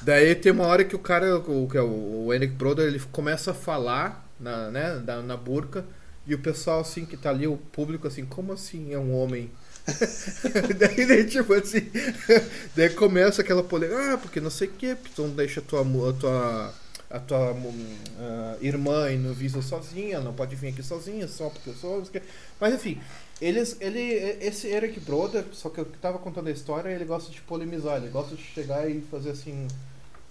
Daí 0.01 0.35
tem 0.35 0.51
uma 0.51 0.65
hora 0.67 0.83
que 0.83 0.95
o 0.95 0.99
cara, 0.99 1.37
o, 1.37 1.67
que 1.69 1.77
é 1.77 1.81
o, 1.81 2.25
o 2.27 2.33
Eric 2.33 2.53
Broder, 2.53 2.85
ele 2.87 2.99
começa 3.11 3.51
a 3.51 3.53
falar 3.53 4.24
na, 4.39 4.69
né, 4.69 5.01
na, 5.05 5.21
na 5.21 5.37
burca, 5.37 5.85
e 6.27 6.33
o 6.33 6.39
pessoal 6.39 6.81
assim 6.81 7.05
que 7.05 7.15
tá 7.15 7.29
ali, 7.29 7.47
o 7.47 7.57
público 7.57 8.07
assim, 8.07 8.25
como 8.25 8.53
assim 8.53 8.93
é 8.93 8.97
um 8.97 9.15
homem? 9.15 9.51
daí, 10.79 11.05
daí, 11.05 11.25
tipo 11.25 11.53
assim, 11.53 11.91
daí 12.75 12.89
começa 12.89 13.41
aquela 13.41 13.63
polêmica, 13.63 14.13
ah, 14.13 14.17
porque 14.17 14.41
não 14.41 14.49
sei 14.49 14.67
o 14.67 14.71
que, 14.71 14.97
não 15.17 15.29
deixa 15.29 15.59
a 15.59 15.63
tua, 15.63 15.81
a 15.81 16.13
tua, 16.13 16.73
a 17.11 17.19
tua 17.19 17.51
hum, 17.53 17.95
ah, 18.19 18.57
irmã 18.61 19.11
ir 19.11 19.17
no 19.17 19.33
Visa 19.33 19.61
sozinha, 19.61 20.19
não 20.19 20.33
pode 20.33 20.55
vir 20.55 20.69
aqui 20.69 20.81
sozinha, 20.81 21.27
só 21.27 21.49
porque 21.49 21.69
eu 21.69 21.75
sou. 21.75 22.03
Mas 22.59 22.73
enfim, 22.73 22.99
eles, 23.39 23.77
ele, 23.79 23.99
esse 24.41 24.67
Eric 24.67 24.99
Broder, 25.01 25.45
só 25.51 25.69
que 25.69 25.79
eu 25.79 25.85
tava 26.01 26.17
contando 26.17 26.47
a 26.47 26.51
história, 26.51 26.89
ele 26.89 27.05
gosta 27.05 27.31
de 27.31 27.41
polemizar, 27.41 27.97
ele 27.97 28.09
gosta 28.09 28.35
de 28.35 28.41
chegar 28.41 28.89
e 28.89 29.01
fazer 29.01 29.31
assim. 29.31 29.67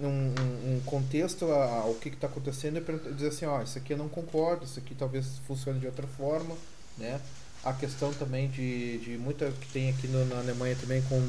Um, 0.01 0.81
contexto 0.87 1.45
ao 1.47 1.95
que 1.95 2.09
está 2.09 2.27
acontecendo 2.27 2.79
e 2.79 3.13
dizer 3.15 3.29
assim, 3.29 3.47
ó, 3.47 3.63
isso 3.63 3.79
aqui 3.79 3.93
eu 3.93 3.97
não 3.97 4.09
concordo, 4.09 4.65
isso 4.65 4.79
aqui 4.79 4.95
talvez 4.95 5.39
funcione 5.47 5.79
de 5.79 5.87
outra 5.87 6.07
forma, 6.07 6.57
né? 6.99 7.21
A 7.63 7.73
questão 7.73 8.13
também 8.13 8.49
de, 8.49 8.99
de 8.99 9.17
muita 9.17 9.51
que 9.53 9.69
tem 9.73 9.91
aqui 9.91 10.09
no- 10.09 10.25
na 10.27 10.39
Alemanha 10.39 10.77
também 10.81 11.01
com 11.03 11.21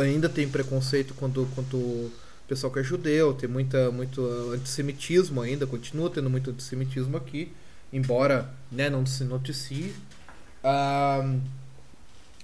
ainda 0.00 0.28
tem 0.28 0.48
preconceito 0.48 1.14
quando 1.14 1.46
quanto 1.54 1.76
o 1.76 2.12
pessoal 2.48 2.72
que 2.72 2.78
é 2.80 2.82
judeu, 2.82 3.34
tem 3.34 3.48
muita 3.48 3.90
muito 3.90 4.24
antissemitismo 4.52 5.40
ainda, 5.40 5.66
continua 5.66 6.10
tendo 6.10 6.30
muito 6.30 6.50
antissemitismo 6.50 7.16
aqui, 7.16 7.52
embora 7.92 8.50
né, 8.70 8.88
não 8.90 9.04
se 9.06 9.24
noticie. 9.24 9.94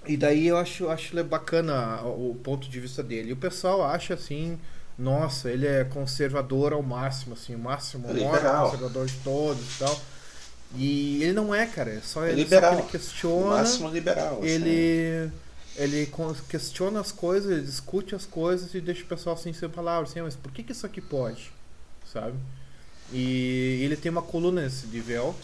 E 0.05 0.17
daí 0.17 0.47
eu 0.47 0.57
acho, 0.57 0.89
acho 0.89 1.23
bacana 1.23 2.01
o 2.03 2.35
ponto 2.43 2.69
de 2.69 2.79
vista 2.79 3.01
dele. 3.01 3.31
O 3.31 3.37
pessoal 3.37 3.83
acha 3.83 4.13
assim, 4.15 4.59
nossa, 4.97 5.49
ele 5.51 5.67
é 5.67 5.83
conservador 5.83 6.73
ao 6.73 6.83
máximo, 6.83 7.33
assim, 7.33 7.55
o 7.55 7.59
máximo, 7.59 8.07
o 8.07 8.13
maior 8.13 8.51
conservador 8.53 9.05
de 9.07 9.17
todos 9.19 9.63
e 9.75 9.79
tal. 9.79 9.99
E 10.75 11.23
ele 11.23 11.33
não 11.33 11.53
é, 11.53 11.67
cara, 11.67 11.91
é 11.91 12.01
só, 12.01 12.25
É 12.25 12.33
ele, 12.33 12.47
só 12.47 12.61
liberal. 12.61 12.71
que 12.71 12.75
ele 12.75 12.83
O 13.35 13.43
questiona 13.43 13.45
máximo 13.45 13.89
liberal. 13.89 14.43
assim. 14.43 14.65
ele 14.65 15.31
ele 15.75 16.07
questiona 16.49 16.99
as 17.01 17.11
coisas, 17.11 17.51
ele 17.51 17.63
discute 17.63 18.13
as 18.15 18.25
coisas 18.25 18.73
e 18.75 18.81
deixa 18.81 19.03
o 19.03 19.07
pessoal 19.07 19.35
assim 19.35 19.53
sem 19.53 19.67
palavras, 19.69 20.11
assim, 20.11 20.19
"Ah, 20.19 20.23
mas 20.23 20.35
por 20.35 20.51
que, 20.51 20.63
que 20.63 20.71
isso 20.71 20.85
aqui 20.85 21.01
pode? 21.01 21.51
Sabe? 22.11 22.37
E 23.11 23.81
ele 23.83 23.97
tem 23.97 24.11
uma 24.11 24.21
coluna 24.23 24.61
nesse 24.63 24.87
de 24.87 25.01
Welt. 25.01 25.35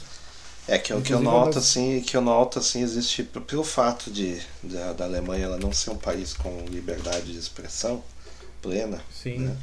É 0.68 0.78
que 0.78 0.94
o 0.94 1.02
que 1.02 1.14
eu 1.14 1.20
noto 1.20 1.56
das- 1.56 1.58
assim, 1.58 2.02
que 2.02 2.16
eu 2.16 2.22
noto 2.22 2.60
assim, 2.60 2.82
existe 2.84 3.24
pelo 3.24 3.64
fato 3.64 4.12
de 4.12 4.40
da, 4.64 4.94
da 4.94 5.06
Alemanha 5.06 5.46
ela 5.46 5.58
não 5.58 5.74
ser 5.74 5.90
um 5.90 5.98
país 5.98 6.34
com 6.34 6.64
liberdade 6.70 7.32
de 7.34 7.40
expressão 7.40 8.04
plena. 8.62 9.00
Sim. 9.12 9.40
Né? 9.40 9.58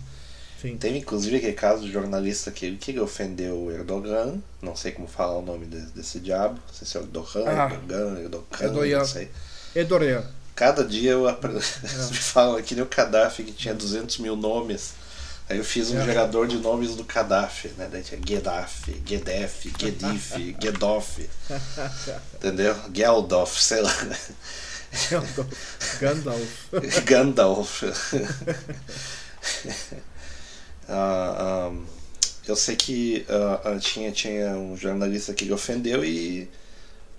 Sim. 0.60 0.76
Teve 0.78 0.98
inclusive 0.98 1.36
aquele 1.36 1.52
caso 1.52 1.82
do 1.82 1.90
jornalista 1.92 2.50
que, 2.50 2.78
ofendeu 2.98 3.56
o 3.64 3.70
Erdogan, 3.70 4.38
não 4.62 4.74
sei 4.74 4.90
como 4.92 5.06
falar 5.06 5.36
o 5.36 5.42
nome 5.42 5.66
de- 5.66 5.86
desse 5.92 6.18
diabo, 6.18 6.54
não 6.66 6.74
sei 6.74 6.86
se 6.86 6.96
é 6.96 7.00
Erdogan, 7.00 7.44
Ah. 7.46 7.70
Erdogan, 7.72 8.20
Erdogan, 8.20 8.46
Erdogan. 8.62 8.98
não 8.98 9.04
sei. 9.06 9.30
Edorian. 9.74 10.24
Cada 10.54 10.82
dia 10.82 11.10
eu 11.12 11.28
apre... 11.28 11.52
me 11.52 11.60
falam 11.60 12.62
que 12.62 12.74
nem 12.74 12.82
o 12.82 12.88
Gaddafi 12.88 13.42
que 13.44 13.52
tinha 13.52 13.74
200 13.74 14.16
mil 14.18 14.34
nomes. 14.36 14.94
Aí 15.48 15.58
eu 15.58 15.64
fiz 15.64 15.90
um 15.90 16.00
É. 16.00 16.04
gerador 16.04 16.48
de 16.48 16.56
nomes 16.56 16.96
do 16.96 17.04
Gaddafi, 17.04 17.68
né? 17.76 17.88
Daí 17.92 18.02
tinha 18.02 18.18
Gaddafi, 18.18 19.00
Gedef, 19.06 19.70
Gedif, 19.78 20.56
Gedoff, 20.60 21.28
entendeu? 22.34 22.74
Geldof, 22.92 23.60
sei 23.62 23.80
lá. 23.82 23.92
Gandalf. 26.00 26.68
Gandalf. 27.04 27.82
Ah, 30.88 31.70
ah, 31.70 31.76
eu 32.46 32.54
sei 32.54 32.76
que 32.76 33.26
ah, 33.28 33.76
tinha, 33.80 34.12
tinha 34.12 34.50
um 34.56 34.76
jornalista 34.76 35.34
que 35.34 35.42
ele 35.44 35.52
ofendeu 35.52 36.04
e 36.04 36.48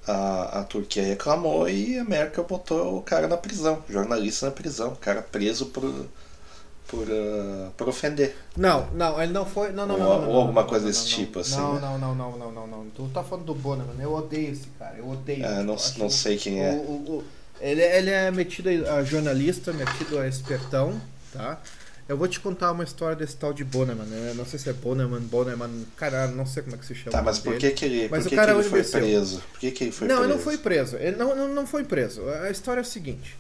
a, 0.07 0.59
a 0.59 0.63
Turquia 0.63 1.03
reclamou 1.03 1.67
e 1.67 1.97
a 1.97 2.01
América 2.01 2.41
botou 2.43 2.97
o 2.97 3.01
cara 3.01 3.27
na 3.27 3.35
prisão, 3.35 3.83
jornalista 3.89 4.45
na 4.45 4.51
prisão, 4.53 4.93
o 4.93 4.95
cara 4.95 5.21
preso 5.21 5.65
por, 5.65 6.05
por, 6.87 7.05
ah, 7.11 7.69
por 7.75 7.89
ofender. 7.89 8.37
Não, 8.55 8.87
não, 8.91 9.21
ele 9.21 9.33
não 9.33 9.45
foi. 9.45 9.73
Não, 9.73 9.85
não, 9.85 9.95
Ou- 9.95 9.99
não. 9.99 10.07
não, 10.13 10.21
não, 10.21 10.29
ou 10.29 10.37
alguma 10.43 10.61
não, 10.61 10.69
coisa 10.69 10.85
não, 10.85 10.91
desse 10.91 11.03
não, 11.09 11.17
tipo, 11.17 11.39
assim, 11.39 11.57
Não, 11.57 11.73
né? 11.75 11.81
não, 11.81 11.97
não, 11.99 12.15
não, 12.15 12.37
não, 12.37 12.51
não, 12.53 12.67
não. 12.67 12.85
Tu 12.91 13.05
tá 13.13 13.21
falando 13.21 13.45
do 13.47 13.53
Boneman. 13.55 13.95
Eu 13.99 14.13
odeio 14.13 14.53
esse 14.53 14.67
cara. 14.79 14.95
Eu 14.97 15.09
odeio. 15.09 15.45
Ah, 15.45 15.61
não- 15.61 15.75
não 15.97 16.09
sei 16.09 16.37
quem 16.37 16.63
é. 16.63 16.71
o- 16.71 16.75
o- 16.75 17.17
o- 17.17 17.23
ele, 17.59 17.81
ele 17.81 18.09
é 18.09 18.29
metido 18.31 18.69
a 18.89 19.03
jornalista, 19.03 19.73
metido 19.73 20.19
a 20.19 20.27
espertão, 20.27 20.99
tá? 21.33 21.59
Eu 22.07 22.15
vou 22.15 22.27
te 22.27 22.39
contar 22.39 22.71
uma 22.71 22.85
história 22.85 23.17
desse 23.17 23.35
tal 23.35 23.51
de 23.51 23.65
Boneman, 23.65 24.05
né? 24.05 24.33
Não 24.33 24.45
sei 24.45 24.57
se 24.57 24.69
é 24.69 24.73
Boneman, 24.73 25.19
Boneman, 25.19 25.85
caralho, 25.97 26.33
não 26.35 26.45
sei 26.45 26.63
como 26.63 26.75
é 26.75 26.79
que 26.79 26.85
se 26.85 26.95
chama. 26.95 27.11
Tá, 27.11 27.21
o 27.21 27.25
mas 27.25 27.39
por 27.39 27.57
que, 27.57 27.69
que 27.71 27.83
ele, 27.83 28.07
Mas 28.09 28.23
por 28.23 28.27
o 28.27 28.29
que 28.29 28.35
cara 28.35 28.53
que 28.53 28.59
ele 28.59 28.69
foi 28.69 28.83
preso? 28.83 29.43
Por 29.51 29.59
que, 29.59 29.71
que 29.71 29.83
ele 29.83 29.91
foi 29.91 30.07
não, 30.07 30.15
preso? 30.15 30.29
ele 30.29 30.37
não 30.37 30.43
foi 30.43 30.57
preso. 30.57 30.95
Ele 30.95 31.15
não, 31.17 31.35
não, 31.35 31.47
não 31.49 31.67
foi 31.67 31.83
preso. 31.83 32.21
A 32.29 32.49
história 32.49 32.79
é 32.79 32.81
a 32.81 32.85
seguinte. 32.85 33.35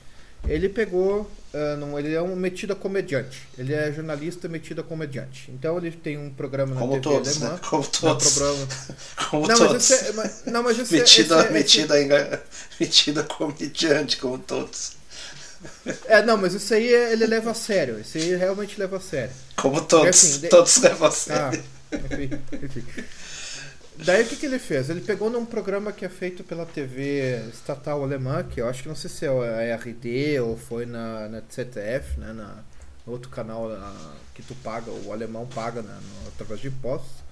Ele 0.45 0.69
pegou. 0.69 1.29
ah, 1.53 1.75
não, 1.77 1.97
ele 1.97 2.13
é 2.13 2.21
um 2.21 2.35
metido 2.35 2.73
a 2.73 2.75
comediante. 2.75 3.47
Ele 3.57 3.73
é 3.73 3.91
jornalista 3.91 4.47
metido 4.47 4.81
a 4.81 4.83
comediante. 4.83 5.49
Então 5.51 5.77
ele 5.77 5.91
tem 5.91 6.17
um 6.17 6.29
programa 6.29 6.73
na 6.75 6.79
Como 6.81 6.93
TV 6.93 7.01
todos, 7.03 7.37
alemã. 7.41 7.53
né? 7.55 7.59
Como 7.69 7.83
todos. 7.87 8.33
programa... 8.33 8.67
Como 9.29 9.47
não, 9.47 9.55
todos. 9.57 9.73
mas 9.73 9.91
esse 9.91 10.05
é, 10.09 10.11
mas- 10.13 10.43
não, 10.45 10.63
mas 10.63 10.79
esse 10.79 10.95
é- 10.95 10.99
metida, 10.99 11.35
esse 11.35 11.41
é- 11.41 11.43
esse- 11.45 11.53
metida, 11.53 12.01
enga- 12.01 12.43
metida 12.79 13.23
comediante, 13.23 14.17
como 14.17 14.37
todos. 14.39 14.95
É, 16.05 16.21
não, 16.21 16.37
mas 16.37 16.53
isso 16.53 16.71
aí 16.73 16.93
é- 16.93 17.11
ele 17.13 17.25
leva 17.25 17.51
a 17.51 17.53
sério. 17.53 17.99
Isso 17.99 18.17
aí 18.17 18.35
realmente 18.35 18.79
leva 18.79 18.97
a 18.97 19.01
sério. 19.01 19.33
Como 19.55 19.81
todos. 19.81 20.09
assim, 20.09 20.39
de- 20.41 20.49
Todos 20.49 20.77
levam 20.77 21.07
a 21.07 21.09
Ah, 21.09 21.11
sério. 21.11 21.63
enfim, 21.93 22.39
enfim. 22.63 22.83
Daí 24.05 24.23
o 24.23 24.27
que, 24.27 24.35
que 24.35 24.45
ele 24.45 24.59
fez? 24.59 24.89
Ele 24.89 25.01
pegou 25.01 25.29
num 25.29 25.45
programa 25.45 25.91
que 25.91 26.05
é 26.05 26.09
feito 26.09 26.43
pela 26.43 26.65
TV 26.65 27.41
estatal 27.51 28.03
alemã, 28.03 28.43
que 28.43 28.61
eu 28.61 28.67
acho 28.69 28.83
que 28.83 28.89
não 28.89 28.95
sei 28.95 29.09
se 29.09 29.25
é 29.25 29.73
a 29.73 29.75
RD 29.75 30.39
ou 30.41 30.55
foi 30.57 30.85
na, 30.85 31.27
na 31.27 31.39
ZDF, 31.39 32.19
né, 32.19 32.31
na 32.33 32.63
no 33.05 33.13
outro 33.13 33.29
canal 33.29 33.71
ah, 33.71 34.11
que 34.35 34.43
tu 34.43 34.53
paga, 34.55 34.91
o 34.91 35.13
alemão 35.13 35.47
paga 35.47 35.81
né, 35.81 35.97
no- 36.23 36.27
através 36.27 36.59
de 36.59 36.67
impostos. 36.67 37.23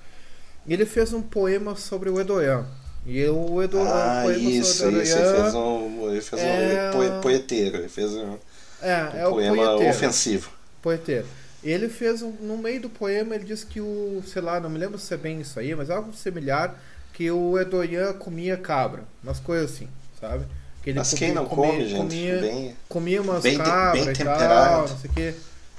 E 0.66 0.74
ele 0.74 0.86
fez 0.86 1.12
um 1.12 1.22
poema 1.22 1.76
sobre 1.76 2.10
o 2.10 2.18
Edoyan. 2.20 2.66
E 3.06 3.24
o 3.28 3.62
Edo, 3.62 3.80
Ah, 3.82 4.22
o 4.22 4.24
poema 4.24 4.50
isso, 4.50 4.74
sobre 4.78 5.04
isso. 5.04 5.18
Ele 5.18 5.22
Edoyan 5.28 5.42
fez 5.44 5.54
um, 5.54 6.10
ele 6.12 6.22
fez 6.22 6.42
é- 6.42 6.90
um 6.90 6.92
poe- 6.94 7.22
poeteiro. 7.22 7.78
Ele 7.78 7.90
fez 7.90 8.12
um, 8.14 8.38
é, 8.82 9.04
um 9.04 9.18
é 9.28 9.30
poema 9.30 9.56
poeteiro. 9.66 9.90
ofensivo. 9.92 10.50
Poeteiro. 10.82 11.28
Ele 11.66 11.90
fez, 11.90 12.22
um, 12.22 12.32
no 12.42 12.58
meio 12.58 12.80
do 12.82 12.90
poema, 12.90 13.34
ele 13.36 13.44
diz 13.44 13.64
que 13.64 13.82
o, 13.82 14.22
sei 14.26 14.42
lá, 14.42 14.60
não 14.60 14.70
me 14.70 14.78
lembro 14.78 15.00
se 15.00 15.14
é 15.14 15.18
bem 15.18 15.42
isso 15.42 15.60
aí, 15.60 15.74
mas 15.76 15.90
algo 15.90 16.14
similar, 16.14 16.76
que 17.12 17.30
o 17.32 17.58
Edoyan 17.60 18.14
comia 18.14 18.56
cabra, 18.56 19.04
umas 19.24 19.40
coisas 19.40 19.74
assim, 19.74 19.88
sabe? 20.20 20.46
Que 20.84 20.92
ele 20.92 21.00
Mas 21.00 21.10
comia, 21.10 21.26
quem 21.26 21.34
não 21.34 21.46
comia, 21.46 21.72
come, 21.72 21.88
gente? 21.88 21.98
Comia, 21.98 22.40
Bem, 22.40 22.76
comia 22.88 23.22
umas 23.22 23.42
bem 23.42 23.58
cabras 23.58 24.06
bem 24.06 24.14
e 24.14 24.24
tal, 24.26 24.88
não 24.88 24.98
sei 25.00 25.10
o 25.10 25.14
quê. 25.14 25.34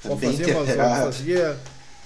Ou 0.04 0.16
Bem 0.16 0.30
fazia, 0.30 0.46
umas, 0.56 0.68
ou 0.68 0.76
fazia, 1.04 1.56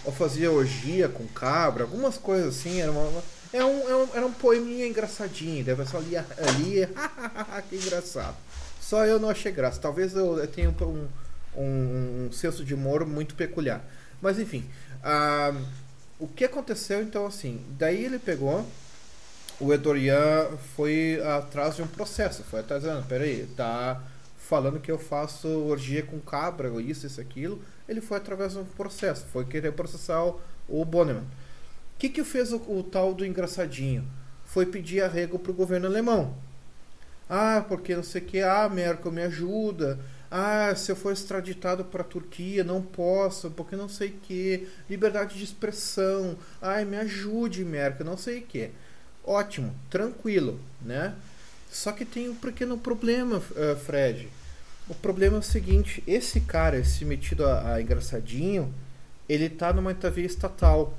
ou 0.04 0.12
fazia 0.12 0.52
orgia 0.52 1.08
com 1.08 1.26
cabra, 1.28 1.84
algumas 1.84 2.18
coisas 2.18 2.58
assim. 2.58 2.80
Era, 2.80 2.90
uma, 2.92 3.00
uma- 3.02 3.22
é 3.52 3.64
um, 3.64 3.88
é 3.90 3.96
um, 3.96 4.08
era 4.14 4.26
um 4.26 4.32
poeminha 4.32 4.86
engraçadinho. 4.86 5.64
Daí 5.64 5.74
a 5.74 5.76
pessoa 5.78 6.02
lia 6.02 6.26
ali, 6.36 6.86
que 7.68 7.76
engraçado. 7.76 8.36
Só 8.80 9.06
eu 9.06 9.18
não 9.18 9.30
achei 9.30 9.52
graça. 9.52 9.80
Talvez 9.80 10.14
eu, 10.14 10.38
eu 10.38 10.46
tenha 10.46 10.68
um, 10.68 11.08
um, 11.56 12.26
um 12.26 12.32
senso 12.32 12.64
de 12.64 12.74
humor 12.74 13.06
muito 13.06 13.34
peculiar. 13.34 13.84
Mas 14.20 14.38
enfim, 14.38 14.64
ah, 15.02 15.54
o 16.18 16.26
que 16.26 16.44
aconteceu 16.44 17.02
então 17.02 17.26
assim? 17.26 17.64
Daí 17.78 18.04
ele 18.04 18.18
pegou 18.18 18.66
o 19.60 19.74
Edorian 19.74 20.56
foi 20.74 21.20
atrás 21.22 21.76
de 21.76 21.82
um 21.82 21.86
processo, 21.86 22.42
foi 22.42 22.60
atrás 22.60 22.82
dizendo, 22.82 23.06
peraí, 23.06 23.46
tá 23.54 24.02
falando 24.38 24.80
que 24.80 24.90
eu 24.90 24.98
faço 24.98 25.46
orgia 25.46 26.02
com 26.02 26.18
cabra, 26.18 26.68
isso, 26.80 27.06
isso, 27.06 27.20
aquilo. 27.20 27.62
Ele 27.86 28.00
foi 28.00 28.16
através 28.16 28.54
de 28.54 28.58
um 28.58 28.64
processo, 28.64 29.26
foi 29.26 29.44
querer 29.44 29.72
processar 29.72 30.24
o, 30.24 30.40
o 30.66 30.84
Bonneman. 30.84 31.22
O 31.22 31.98
que 31.98 32.08
que 32.08 32.24
fez 32.24 32.52
o, 32.52 32.56
o 32.56 32.82
tal 32.82 33.12
do 33.12 33.24
engraçadinho? 33.24 34.04
Foi 34.46 34.64
pedir 34.64 35.02
arrego 35.02 35.38
pro 35.38 35.52
governo 35.52 35.86
alemão. 35.86 36.34
Ah, 37.28 37.64
porque 37.68 37.94
não 37.94 38.02
sei 38.02 38.22
o 38.22 38.24
que, 38.24 38.40
ah, 38.40 38.68
Merkel 38.68 39.12
me 39.12 39.22
ajuda. 39.22 40.00
Ah, 40.30 40.72
se 40.76 40.92
eu 40.92 40.96
for 40.96 41.12
extraditado 41.12 41.84
para 41.84 42.02
a 42.02 42.04
Turquia, 42.04 42.62
não 42.62 42.80
posso, 42.80 43.50
porque 43.50 43.74
não 43.74 43.88
sei 43.88 44.10
o 44.10 44.12
que. 44.22 44.68
Liberdade 44.88 45.36
de 45.36 45.42
expressão. 45.44 46.36
Ai, 46.62 46.84
me 46.84 46.96
ajude, 46.96 47.64
Merkel, 47.64 48.06
não 48.06 48.16
sei 48.16 48.38
o 48.38 48.42
que. 48.42 48.70
Ótimo, 49.24 49.74
tranquilo, 49.90 50.60
né? 50.80 51.14
Só 51.70 51.92
que 51.92 52.04
tem 52.04 52.28
um 52.28 52.34
pequeno 52.34 52.78
problema, 52.78 53.42
eh, 53.56 53.76
Fred. 53.76 54.28
O 54.88 54.94
problema 54.94 55.36
é 55.36 55.40
o 55.40 55.42
seguinte: 55.42 56.02
esse 56.06 56.40
cara, 56.40 56.78
esse 56.78 57.04
metido 57.04 57.46
a, 57.46 57.74
a 57.74 57.82
engraçadinho, 57.82 58.72
ele 59.28 59.48
tá 59.48 59.72
numa 59.72 59.94
TV 59.94 60.22
estatal. 60.22 60.94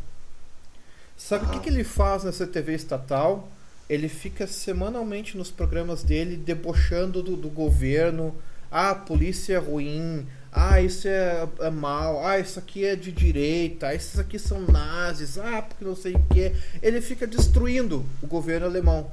Sabe 1.18 1.46
o 1.46 1.50
que, 1.50 1.54
Aham. 1.56 1.64
que 1.64 1.70
ele 1.70 1.84
faz 1.84 2.24
nessa 2.24 2.48
TV 2.48 2.74
estatal? 2.74 3.50
Ele 3.90 4.08
fica 4.08 4.48
semanalmente 4.48 5.38
nos 5.38 5.52
programas 5.52 6.04
dele 6.04 6.38
debochando 6.38 7.22
do, 7.22 7.36
do 7.36 7.50
governo. 7.50 8.36
Ah, 8.72 8.96
polícia 8.96 9.56
é 9.56 9.58
ruim. 9.58 10.26
Ah, 10.52 10.82
isso 10.82 11.08
é, 11.08 11.48
é 11.60 11.70
mal. 11.70 12.26
Ah, 12.26 12.40
isso 12.40 12.58
aqui 12.58 12.86
é 12.86 12.96
de 12.96 13.12
direita. 13.12 13.88
Ah, 13.88 13.96
esses 13.96 14.18
aqui 14.18 14.40
são 14.40 14.62
nazis. 14.62 15.38
Ah, 15.38 15.62
porque 15.62 15.84
não 15.84 15.96
sei 15.96 16.14
o 16.14 16.24
que. 16.34 16.54
Ele 16.82 17.02
fica 17.02 17.28
destruindo 17.28 18.06
o 18.22 18.28
governo 18.28 18.66
alemão. 18.66 19.12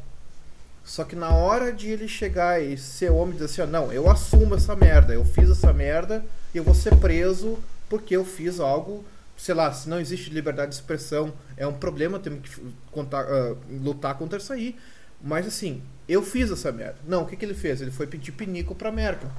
Só 0.84 1.04
que 1.04 1.14
na 1.14 1.30
hora 1.30 1.70
de 1.70 1.88
ele 1.90 2.09
chegar 2.09 2.62
e 2.62 2.78
ser 2.78 3.11
homem 3.11 3.34
e 3.36 3.38
dizer 3.38 3.62
assim, 3.62 3.70
não, 3.70 3.92
eu 3.92 4.09
assumo 4.09 4.54
essa 4.54 4.74
merda, 4.74 5.12
eu 5.12 5.22
fiz 5.22 5.50
essa 5.50 5.70
merda, 5.70 6.24
eu 6.54 6.64
vou 6.64 6.74
ser 6.74 6.96
preso 6.96 7.59
porque 7.90 8.16
eu 8.16 8.24
fiz 8.24 8.59
algo, 8.59 9.04
sei 9.36 9.54
lá, 9.54 9.70
se 9.70 9.86
não 9.86 10.00
existe 10.00 10.30
liberdade 10.30 10.70
de 10.70 10.76
expressão, 10.76 11.34
é 11.59 11.66
um 11.66 11.74
problema, 11.74 12.18
temos 12.18 12.40
que 12.40 12.59
contar, 12.90 13.26
ah, 13.28 13.54
lutar 13.70 14.16
contra 14.16 14.38
isso 14.38 14.50
aí. 14.50 14.76
Mas 15.22 15.46
assim, 15.46 15.82
eu 16.09 16.22
fiz 16.22 16.50
essa 16.50 16.72
merda. 16.72 16.96
Não, 17.06 17.22
o 17.22 17.26
que, 17.26 17.36
que 17.36 17.44
ele 17.44 17.54
fez? 17.54 17.80
Ele 17.80 17.90
foi 17.90 18.06
pedir 18.06 18.32
pinico 18.32 18.74
pra 18.74 18.90
Merkel. 18.90 19.30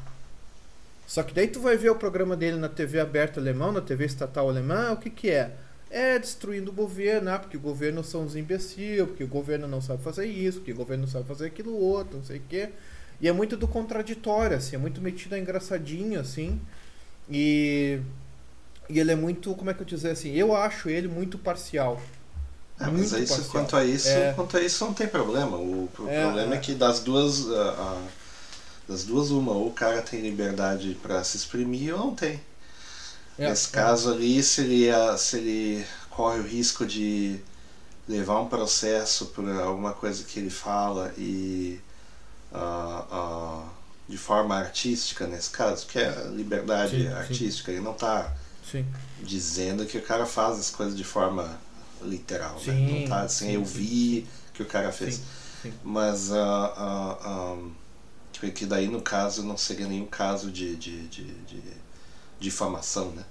Só 1.07 1.23
que 1.23 1.33
daí 1.33 1.47
tu 1.47 1.59
vai 1.59 1.75
ver 1.75 1.89
o 1.89 1.95
programa 1.95 2.37
dele 2.37 2.57
na 2.57 2.69
TV 2.69 2.99
aberta 2.99 3.39
alemã, 3.39 3.71
na 3.71 3.81
TV 3.81 4.05
estatal 4.05 4.47
alemã, 4.47 4.91
o 4.91 4.97
que 4.97 5.09
que 5.09 5.31
é? 5.31 5.51
É 5.89 6.19
destruindo 6.19 6.69
o 6.69 6.73
governo, 6.73 7.31
ah, 7.31 7.39
porque 7.39 7.57
o 7.57 7.59
governo 7.59 8.03
são 8.03 8.21
uns 8.21 8.35
imbecil, 8.35 9.07
porque 9.07 9.23
o 9.23 9.27
governo 9.27 9.67
não 9.67 9.81
sabe 9.81 10.03
fazer 10.03 10.27
isso, 10.27 10.59
porque 10.59 10.71
o 10.71 10.75
governo 10.75 11.05
não 11.05 11.11
sabe 11.11 11.27
fazer 11.27 11.47
aquilo 11.47 11.75
outro, 11.75 12.17
não 12.17 12.23
sei 12.23 12.37
o 12.37 12.43
quê. 12.47 12.69
E 13.19 13.27
é 13.27 13.31
muito 13.31 13.57
do 13.57 13.67
contraditório, 13.67 14.55
assim, 14.55 14.75
é 14.75 14.79
muito 14.79 15.01
metido 15.01 15.33
a 15.33 15.39
engraçadinho, 15.39 16.19
assim. 16.19 16.61
E, 17.27 17.99
e 18.87 18.99
ele 18.99 19.11
é 19.11 19.15
muito, 19.15 19.55
como 19.55 19.71
é 19.71 19.73
que 19.73 19.81
eu 19.81 19.87
dizer 19.87 20.11
assim, 20.11 20.31
eu 20.35 20.55
acho 20.55 20.89
ele 20.89 21.07
muito 21.07 21.39
parcial. 21.39 21.99
Ah, 22.79 22.89
mas 22.91 23.13
é 23.13 23.19
isso, 23.19 23.43
parcial. 23.43 23.51
quanto 23.51 23.75
a 23.75 23.83
isso, 23.85 24.07
É. 24.07 24.33
quanto 24.33 24.57
a 24.57 24.61
isso 24.61 24.85
não 24.85 24.93
tem 24.93 25.07
problema. 25.07 25.57
O, 25.57 25.89
o 25.99 26.09
É, 26.09 26.21
problema 26.21 26.55
é. 26.55 26.57
é. 26.57 26.59
que 26.59 26.73
das 26.73 26.99
duas, 27.01 27.49
ah, 27.49 27.75
ah, 27.77 28.07
das 28.87 29.03
duas 29.03 29.29
uma, 29.31 29.51
ou 29.51 29.67
o 29.67 29.73
cara 29.73 30.01
tem 30.01 30.21
liberdade 30.21 30.97
para 31.01 31.23
se 31.23 31.37
exprimir 31.37 31.93
ou 31.93 31.99
não 31.99 32.15
tem. 32.15 32.39
É, 33.37 33.49
Nesse 33.49 33.69
é. 33.69 33.71
caso 33.71 34.11
ali, 34.11 34.41
se 34.43 34.61
ele, 34.61 34.89
se 35.17 35.37
ele 35.37 35.85
corre 36.09 36.39
o 36.39 36.43
risco 36.43 36.85
de 36.85 37.39
levar 38.07 38.39
um 38.41 38.47
processo 38.47 39.27
por 39.27 39.47
alguma 39.49 39.93
coisa 39.93 40.23
que 40.23 40.39
ele 40.39 40.49
fala 40.49 41.13
e 41.17 41.79
de 44.07 44.17
forma 44.17 44.55
artística 44.55 45.27
nesse 45.27 45.49
caso, 45.51 45.85
que 45.85 45.99
é 45.99 46.09
a 46.09 46.23
liberdade 46.29 46.91
Sim, 46.97 47.03
sim. 47.03 47.13
artística, 47.13 47.71
ele 47.71 47.81
não 47.81 47.91
está 47.91 48.33
Sim. 48.69 48.85
dizendo 49.21 49.85
que 49.85 49.97
o 49.97 50.01
cara 50.01 50.25
faz 50.25 50.57
as 50.59 50.69
coisas 50.71 50.97
de 50.97 51.03
forma 51.03 51.59
literal, 52.01 52.63
né? 52.63 52.75
Sim, 52.75 52.85
Não 52.85 53.01
tá 53.01 53.21
assim, 53.23 53.51
sim, 53.51 53.53
eu 53.53 53.65
sim. 53.65 53.65
vi 53.65 54.27
que 54.53 54.61
o 54.63 54.65
cara 54.65 54.91
fez. 54.91 55.21
Sim, 55.21 55.25
sim. 55.61 55.79
Mas 55.83 56.31
ah, 56.33 56.73
ah, 56.77 57.17
ah, 57.21 57.57
que- 58.33 58.51
que 58.51 58.65
daí 58.65 58.87
no 58.89 59.01
caso 59.01 59.43
não 59.43 59.57
seria 59.57 59.87
nenhum 59.87 60.07
caso 60.07 60.51
de, 60.51 60.75
de, 60.77 61.07
de, 61.09 61.23
de 61.45 61.63
difamação, 62.39 63.11
né? 63.11 63.25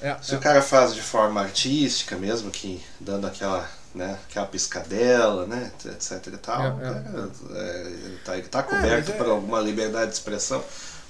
É, 0.00 0.08
Se 0.20 0.34
é. 0.34 0.36
o 0.36 0.40
cara 0.40 0.62
faz 0.62 0.94
de 0.94 1.02
forma 1.02 1.40
artística 1.40 2.16
mesmo, 2.16 2.50
que 2.50 2.82
dando 3.00 3.26
aquela, 3.26 3.68
né, 3.94 4.18
aquela 4.28 4.46
piscadela, 4.46 5.46
né, 5.46 5.72
etc 5.84 6.26
e 6.28 6.36
tal, 6.38 6.80
É, 6.80 6.88
é. 6.88 7.32
é, 7.50 7.80
ele 8.04 8.18
tá, 8.18 8.38
ele 8.38 8.48
tá 8.48 8.62
mas 8.70 8.70
coberto 8.70 9.10
é- 9.10 9.18
por 9.18 9.26
alguma 9.28 9.60
liberdade 9.60 10.10
de 10.12 10.16
expressão. 10.16 10.62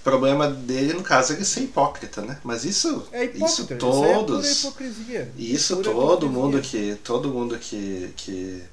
O 0.02 0.04
problema 0.04 0.50
dele, 0.50 0.94
no 0.94 1.02
caso, 1.02 1.32
é 1.32 1.36
ele 1.36 1.44
ser 1.44 1.62
hipócrita, 1.62 2.22
né? 2.22 2.40
Mas 2.44 2.64
isso, 2.64 3.08
É 3.12 3.24
isso 3.24 3.62
isso 3.66 3.66
aí 3.68 4.10
é 4.10 4.18
todos, 4.18 4.46
hipocrisia. 4.48 5.32
isso 5.36 5.76
Pura 5.76 5.92
todo 5.92 6.26
hipocrisia. 6.26 6.28
mundo 6.28 6.60
que 6.60 6.96
todo 7.04 7.30
mundo 7.32 7.58
que, 7.58 8.12
que, 8.16 8.64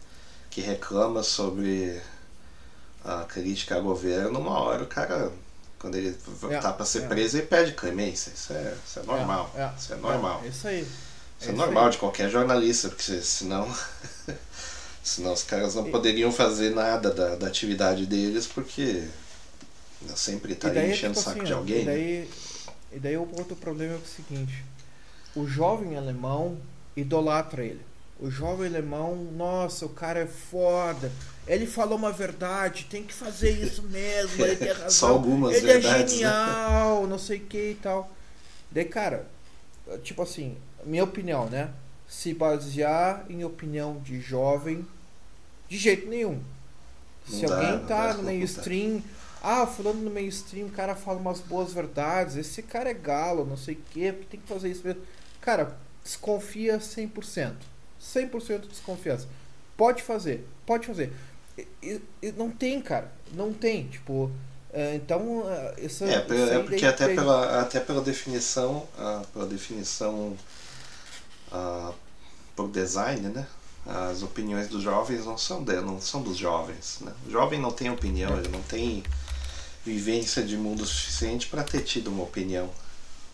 que 0.49 0.61
reclama 0.61 1.23
sobre 1.23 2.01
a 3.03 3.23
crítica 3.25 3.75
ao 3.75 3.84
governo, 3.84 4.39
uma 4.39 4.59
hora 4.59 4.84
o 4.84 4.88
cara, 4.88 5.32
quando 5.80 5.95
ele 5.95 6.17
É, 6.49 6.57
tá 6.57 6.73
para 6.73 6.86
ser 6.86 7.03
é. 7.03 7.07
preso, 7.07 7.38
ele 7.38 7.47
pede 7.47 7.73
clemência. 7.73 8.32
Isso 8.36 8.53
é, 8.53 8.77
isso 8.86 8.99
é 8.99 9.03
normal. 9.03 9.51
É, 9.55 9.61
é, 9.63 9.73
isso 9.77 9.93
é 9.93 9.95
normal. 9.97 10.41
É, 10.43 10.47
isso 10.47 10.67
aí. 10.67 10.82
Isso 11.39 11.51
é 11.51 11.53
isso 11.53 11.53
normal 11.53 11.86
aí. 11.86 11.91
de 11.91 11.97
qualquer 11.97 12.30
jornalista, 12.30 12.89
porque 12.89 13.21
senão, 13.21 13.67
senão 15.03 15.34
os 15.34 15.43
caras 15.43 15.75
não 15.75 15.86
poderiam 15.86 16.32
fazer 16.32 16.73
nada 16.75 17.11
da, 17.13 17.36
da 17.36 17.47
atividade 17.47 18.05
deles, 18.05 18.47
porque 18.47 19.07
sempre 20.16 20.54
E 20.54 20.56
tá 20.56 20.70
daí, 20.70 20.91
enchendo 20.91 21.14
o 21.14 21.16
tipo 21.16 21.24
saco 21.24 21.38
assim, 21.38 21.45
de 21.47 21.54
alguém. 21.54 21.82
E 21.82 21.86
né? 21.86 21.91
daí, 21.91 22.30
e 22.93 23.00
daí 23.00 23.18
o 23.18 23.28
outro 23.38 23.56
problema 23.56 23.93
é 23.93 23.97
o 23.97 24.06
seguinte: 24.06 24.64
o 25.36 25.45
jovem 25.47 25.95
alemão 25.97 26.58
idolatra 26.95 27.64
ele. 27.64 27.82
O 28.20 28.30
jovem 28.30 28.68
alemão, 28.68 29.16
nossa, 29.16 29.86
o 29.86 29.89
cara 29.89 30.20
é 30.20 30.28
foda. 30.28 31.10
Ele 31.47 31.66
falou 31.66 31.97
uma 31.97 32.12
verdade, 32.12 32.86
tem 32.89 33.04
que 33.04 33.14
fazer 33.14 33.52
isso 33.52 33.82
mesmo, 33.84 34.43
ele 34.43 34.58
tem 34.58 34.68
razão. 34.74 34.89
Só 34.89 35.08
algumas 35.10 35.56
ele 35.56 35.66
verdades, 35.66 35.95
é 35.95 35.97
né? 36.00 36.08
genial, 36.08 37.08
não 37.08 37.18
sei 37.18 37.38
o 37.38 37.45
que 37.45 37.72
e 37.72 37.76
tal. 37.76 38.12
Daí, 38.70 38.86
cara, 38.86 39.26
tipo 40.04 40.22
assim, 40.22 40.58
minha 40.86 41.04
opinião, 41.04 41.50
né? 41.50 41.72
Se 42.08 42.34
basear 42.34 43.26
em 43.30 43.43
opinião 43.43 44.00
de 44.00 44.20
jovem, 44.20 44.86
de 45.70 45.78
jeito 45.78 46.08
nenhum. 46.08 46.41
Não 47.30 47.39
Se 47.39 47.45
dá, 47.45 47.56
alguém 47.56 47.88
tá 47.88 48.14
no 48.16 48.24
mainstream, 48.24 49.02
ah, 49.42 49.66
fulano 49.66 50.02
no 50.02 50.10
mainstream, 50.10 50.68
o 50.68 50.72
cara 50.72 50.96
fala 50.96 51.18
umas 51.20 51.40
boas 51.40 51.72
verdades, 51.74 52.36
esse 52.36 52.62
cara 52.62 52.90
é 52.90 52.94
galo, 52.94 53.46
não 53.46 53.58
sei 53.58 53.76
o 53.76 53.82
quê, 53.92 54.14
tem 54.30 54.40
que 54.40 54.48
fazer 54.48 54.70
isso 54.70 54.86
mesmo. 54.86 55.02
Cara, 55.42 55.78
desconfia 56.04 56.80
100%. 56.80 57.54
100% 58.02 58.62
de 58.62 58.68
desconfiança. 58.68 59.28
Pode 59.78 60.02
fazer, 60.04 60.48
pode 60.66 60.88
fazer. 60.88 61.14
E- 61.58 61.68
e- 61.82 62.02
e 62.22 62.32
não 62.34 62.50
tem, 62.50 62.82
cara, 62.82 63.12
não 63.34 63.54
tem, 63.54 63.88
tipo, 63.88 64.32
é, 64.72 64.96
então, 64.96 65.44
é, 65.50 65.76
essa, 65.86 66.06
É, 66.06 66.14
é 66.16 66.60
porque 66.64 66.86
até 66.86 67.08
tem- 67.08 67.16
pela, 67.16 67.62
até 67.62 67.80
pela 67.80 68.02
definição, 68.02 68.88
ah, 68.98 69.24
pela 69.34 69.46
definição 69.46 70.38
ah, 71.52 71.92
por 72.56 72.70
design, 72.70 73.30
né? 73.30 73.48
As 73.86 74.22
opiniões 74.22 74.68
dos 74.68 74.84
jovens 74.84 75.26
não 75.26 75.38
são 75.38 75.64
de, 75.64 75.80
não 75.82 76.00
são 76.00 76.22
dos 76.22 76.38
jovens, 76.38 77.00
né? 77.02 77.12
O 77.26 77.32
jovem 77.32 77.60
não 77.60 77.72
tem 77.72 77.90
opinião, 77.90 78.38
ele 78.38 78.50
não 78.50 78.62
tem 78.62 79.04
vivência 79.86 80.43
de 80.43 80.57
mundo 80.57 80.86
suficiente 80.86 81.47
para 81.47 81.63
ter 81.63 81.82
tido 81.84 82.09
uma 82.09 82.23
opinião, 82.23 82.69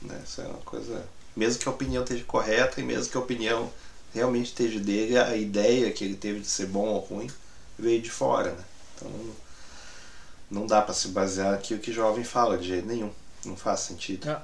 né? 0.01 0.21
Isso 0.25 0.41
é 0.41 0.45
uma 0.47 0.59
coisa, 0.59 1.05
mesmo 1.35 1.61
que 1.61 1.69
a 1.69 1.71
opinião 1.71 2.03
esteja 2.03 2.23
correta 2.25 2.79
e 2.81 2.83
mesmo 2.83 3.11
que 3.11 3.17
a 3.17 3.21
opinião 3.21 3.71
realmente 4.13 4.47
esteja 4.47 4.79
dele, 4.79 5.17
a 5.17 5.35
ideia 5.35 5.91
que 5.91 6.03
ele 6.03 6.15
teve 6.15 6.39
de 6.41 6.47
ser 6.47 6.67
bom 6.67 6.87
ou 6.87 6.99
ruim 6.99 7.29
veio 7.77 8.01
de 8.01 8.09
fora, 8.11 8.51
né? 8.51 8.63
Então 8.95 9.11
não 10.49 10.65
dá 10.67 10.81
para 10.81 10.93
se 10.93 11.09
basear 11.09 11.53
aqui 11.53 11.73
o 11.73 11.79
que 11.79 11.91
jovem 11.91 12.23
fala 12.23 12.57
de 12.57 12.67
jeito 12.67 12.87
nenhum. 12.87 13.11
Não 13.43 13.55
faz 13.55 13.81
sentido. 13.81 14.29
É. 14.29 14.41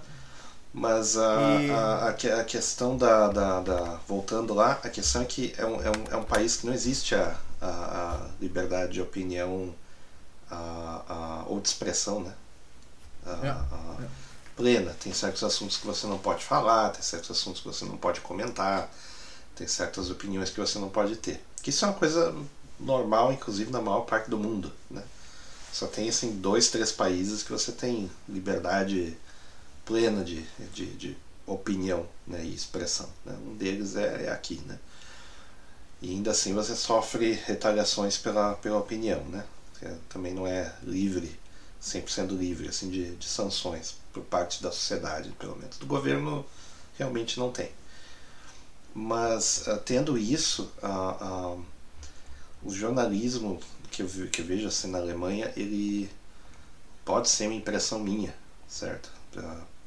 Mas 0.74 1.18
a, 1.18 1.60
E- 1.60 1.70
a, 1.70 2.08
a, 2.10 2.42
a 2.42 2.44
questão 2.46 2.98
da, 2.98 3.28
da, 3.30 3.62
da- 3.62 4.00
Voltando 4.08 4.54
lá, 4.54 4.80
a 4.84 4.90
questão 4.90 5.22
é 5.22 5.26
que 5.26 5.54
é 5.58 5.66
um, 5.66 5.82
é 5.84 5.90
um, 5.90 6.04
é 6.14 6.18
um 6.18 6.24
país 6.24 6.58
que 6.58 6.66
não 6.68 6.74
existe 6.74 7.16
a, 7.16 7.36
a, 7.62 7.68
a 8.16 8.28
liberdade 8.42 8.94
de 8.94 9.02
opinião 9.02 9.74
a, 10.52 11.04
a, 11.10 11.46
ou 11.48 11.60
de 11.62 11.70
expressão, 11.70 12.22
né? 12.22 12.36
A- 13.26 13.40
É, 14.02 14.06
é. 14.06 14.10
Plena. 14.56 14.94
Tem 15.00 15.14
certos 15.14 15.44
assuntos 15.44 15.78
que 15.78 15.88
você 15.88 16.08
não 16.08 16.20
pode 16.20 16.44
falar, 16.46 16.90
tem 16.92 17.02
certos 17.02 17.32
assuntos 17.32 17.62
que 17.62 17.68
você 17.68 17.86
não 17.86 17.98
pode 17.98 18.22
comentar, 18.22 18.92
tem 19.56 19.68
certas 19.68 20.10
opiniões 20.12 20.50
que 20.52 20.60
você 20.60 20.80
não 20.80 20.90
pode 20.90 21.16
ter. 21.18 21.44
Que 21.64 21.70
isso 21.72 21.86
é 21.86 21.88
uma 21.90 21.96
coisa 21.98 22.36
normal, 22.80 23.34
inclusive 23.34 23.72
na 23.72 23.82
maior 23.82 24.02
parte 24.02 24.30
do 24.30 24.38
mundo, 24.38 24.72
né? 24.90 25.04
Só 25.74 25.88
tem 25.88 26.10
assim 26.10 26.38
dois, 26.40 26.70
três 26.70 26.92
países 26.92 27.44
que 27.44 27.52
você 27.52 27.72
tem 27.74 28.12
liberdade 28.30 29.18
plena 29.86 30.24
de, 30.24 30.44
de, 30.74 30.86
de 30.98 31.18
opinião 31.48 32.08
né, 32.28 32.44
e 32.44 32.54
expressão. 32.56 33.10
Né? 33.26 33.36
Um 33.48 33.56
deles 33.58 33.96
é, 33.96 34.26
é 34.26 34.32
aqui. 34.32 34.62
Né? 34.68 34.80
E 36.02 36.10
ainda 36.12 36.32
assim 36.32 36.54
você 36.54 36.76
sofre 36.76 37.34
retaliações 37.46 38.18
pela, 38.18 38.56
pela 38.56 38.78
opinião. 38.80 39.24
Né? 39.26 39.44
Você 39.82 39.98
também 40.10 40.34
não 40.34 40.46
é 40.46 40.72
livre, 40.84 41.40
100% 41.82 42.38
livre 42.38 42.68
assim, 42.68 42.90
de, 42.90 43.16
de 43.16 43.26
sanções 43.26 43.96
por 44.14 44.24
parte 44.24 44.62
da 44.62 44.72
sociedade, 44.72 45.30
pelo 45.40 45.56
menos. 45.58 45.78
Do 45.78 45.88
governo 45.88 46.46
realmente 46.98 47.40
não 47.40 47.52
tem. 47.52 47.72
Mas 48.94 49.68
ah, 49.68 49.78
tendo 49.78 50.18
isso, 50.18 50.72
ah, 50.84 51.18
ah, 51.20 51.58
o 52.64 52.72
jornalismo 52.72 53.60
que 53.90 54.04
eu, 54.04 54.08
que 54.32 54.42
eu 54.42 54.46
vejo 54.46 54.68
assim 54.68 54.88
na 54.88 55.00
Alemanha, 55.00 55.52
ele 55.56 56.10
pode 57.04 57.30
ser 57.30 57.48
uma 57.48 57.56
impressão 57.56 58.00
minha, 58.00 58.36
certo? 58.68 59.10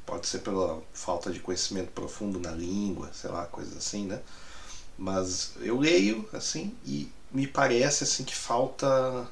Pode 0.04 0.26
ser 0.26 0.40
pela 0.40 0.82
falta 0.92 1.30
de 1.30 1.40
conhecimento 1.40 1.90
profundo 1.92 2.38
na 2.40 2.50
língua, 2.50 3.10
sei 3.14 3.30
lá, 3.30 3.46
coisas 3.46 3.76
assim, 3.76 4.06
né? 4.06 4.20
Mas 4.98 5.52
eu 5.60 5.78
leio, 5.78 6.28
assim, 6.32 6.74
e 6.84 7.10
me 7.30 7.46
parece, 7.46 8.04
assim, 8.04 8.24
que 8.24 8.34
falta... 8.34 9.28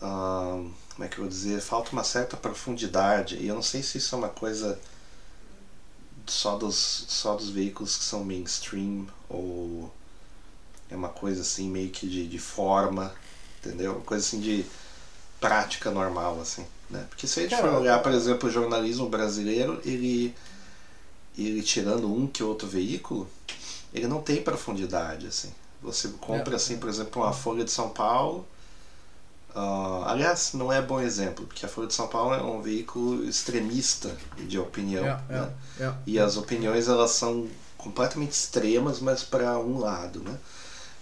como 0.00 1.04
é 1.04 1.08
que 1.08 1.16
eu 1.18 1.20
vou 1.24 1.28
dizer? 1.28 1.60
Falta 1.60 1.92
uma 1.92 2.04
certa 2.04 2.36
profundidade. 2.36 3.36
E 3.36 3.48
eu 3.48 3.54
não 3.54 3.62
sei 3.62 3.82
se 3.82 3.98
isso 3.98 4.14
é 4.14 4.18
uma 4.18 4.28
coisa 4.28 4.78
só 6.26 6.56
dos, 6.56 7.04
só 7.08 7.34
dos 7.34 7.50
veículos 7.50 7.96
que 7.96 8.04
são 8.04 8.24
mainstream 8.24 9.06
ou 9.28 9.92
é 10.90 10.96
uma 10.96 11.08
coisa 11.08 11.42
assim 11.42 11.68
meio 11.68 11.90
que 11.90 12.08
de, 12.08 12.26
de 12.26 12.38
forma, 12.38 13.14
entendeu? 13.60 13.92
Uma 13.94 14.02
coisa 14.02 14.24
assim 14.26 14.40
de 14.40 14.64
prática 15.40 15.90
normal, 15.90 16.40
assim, 16.40 16.66
né? 16.90 17.06
Porque 17.10 17.26
se 17.26 17.40
a 17.40 17.42
gente 17.44 17.56
for 17.56 17.72
olhar, 17.74 18.02
por 18.02 18.12
exemplo, 18.12 18.48
o 18.48 18.52
jornalismo 18.52 19.08
brasileiro, 19.08 19.80
ele, 19.84 20.34
ele 21.36 21.62
tirando 21.62 22.12
um 22.12 22.26
que 22.26 22.42
outro 22.42 22.66
veículo, 22.68 23.28
ele 23.92 24.06
não 24.06 24.22
tem 24.22 24.42
profundidade, 24.42 25.26
assim. 25.26 25.52
Você 25.82 26.08
compra, 26.20 26.54
É, 26.54 26.56
assim, 26.56 26.78
por 26.78 26.88
exemplo, 26.88 27.22
uma 27.22 27.32
Folha 27.32 27.64
de 27.64 27.70
São 27.70 27.90
Paulo, 27.90 28.46
ah, 29.56 30.04
aliás, 30.12 30.52
não 30.54 30.72
é 30.72 30.82
bom 30.82 31.00
exemplo, 31.00 31.46
porque 31.46 31.66
a 31.66 31.68
Folha 31.68 31.88
de 31.88 31.94
São 31.94 32.08
Paulo 32.08 32.34
é 32.34 32.42
um 32.42 32.60
veículo 32.62 33.24
extremista 33.24 34.16
de 34.46 34.58
opinião, 34.58 35.04
É, 35.04 35.32
né? 35.32 35.50
é, 35.80 35.84
é. 35.84 35.92
E 36.06 36.18
as 36.18 36.36
opiniões 36.36 36.88
elas 36.88 37.12
são 37.12 37.48
completamente 37.78 38.32
extremas, 38.32 39.00
mas 39.00 39.22
para 39.24 39.58
um 39.58 39.78
lado, 39.78 40.20
né? 40.22 40.38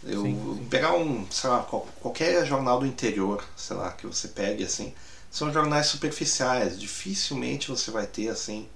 Eu 0.05 0.23
Sim, 0.23 0.39
sim. 0.57 0.67
pegar 0.71 0.95
um, 0.95 1.27
sei 1.31 1.51
lá, 1.51 1.63
qual- 1.63 1.87
qualquer 2.01 2.45
jornal 2.47 2.79
do 2.79 2.87
interior, 2.87 3.45
sei 3.57 3.77
lá, 3.77 3.93
que 3.93 4.07
você 4.07 4.29
pegue 4.29 4.65
assim, 4.65 4.95
são 5.31 5.53
jornais 5.53 5.87
superficiais. 5.87 6.79
Dificilmente 6.79 7.69
você 7.69 7.91
vai 7.91 8.07
ter 8.07 8.29
assim 8.29 8.69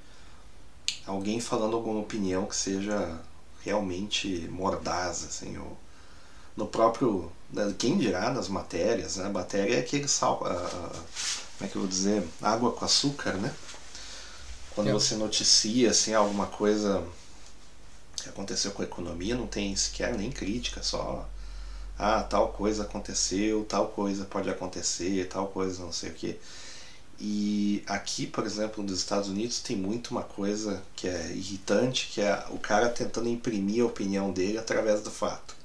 alguém 1.07 1.41
falando 1.41 1.75
alguma 1.77 2.01
opinião 2.01 2.47
que 2.47 2.55
seja 2.57 3.19
realmente 3.65 4.47
mordaz, 4.51 5.25
assim, 5.25 5.57
ou 5.59 5.77
no 6.57 6.67
próprio, 6.67 7.33
quem 7.79 7.99
dirá 7.99 8.31
nas 8.31 8.49
matérias, 8.49 9.17
né? 9.17 9.27
A 9.27 9.31
matéria 9.31 9.77
é 9.77 9.81
aquele 9.81 10.07
sal, 10.09 10.43
a- 10.45 10.51
a- 10.53 10.91
como 11.59 11.63
é 11.63 11.69
que 11.69 11.77
eu 11.77 11.83
vou 11.83 11.89
dizer, 11.89 12.23
água 12.43 12.73
com 12.73 12.85
açúcar, 12.85 13.33
né? 13.35 13.55
Quando 14.75 14.91
É. 14.91 14.93
você 14.93 15.17
noticia 15.17 15.91
assim 15.91 16.15
alguma 16.15 16.47
coisa 16.47 17.05
que 18.23 18.29
aconteceu 18.29 18.71
com 18.73 18.83
a 18.83 18.85
economia, 18.85 19.35
não 19.37 19.47
tem 19.47 19.75
sequer 19.77 20.15
nem 20.17 20.31
crítica, 20.31 20.83
só 20.83 21.29
ah, 21.99 22.23
tal 22.23 22.51
coisa 22.53 22.85
aconteceu, 22.85 23.65
tal 23.65 23.89
coisa 23.89 24.25
pode 24.25 24.49
acontecer, 24.49 25.27
tal 25.29 25.49
coisa 25.49 25.83
não 25.83 25.93
sei 25.93 26.11
o 26.11 26.15
que. 26.15 26.39
E 27.21 27.83
aqui, 27.89 28.27
por 28.27 28.47
exemplo, 28.47 28.85
nos 28.85 28.99
Estados 28.99 29.29
Unidos 29.29 29.59
tem 29.59 29.77
muito 29.77 30.13
uma 30.13 30.23
coisa 30.23 30.81
que 30.95 31.09
é 31.09 31.33
irritante, 31.33 32.09
que 32.13 32.21
é 32.21 32.45
o 32.51 32.59
cara 32.59 32.89
tentando 32.89 33.29
imprimir 33.29 33.83
a 33.83 33.87
opinião 33.87 34.31
dele 34.31 34.59
através 34.59 35.03
do 35.03 35.11
fato, 35.11 35.57
né? 35.57 35.58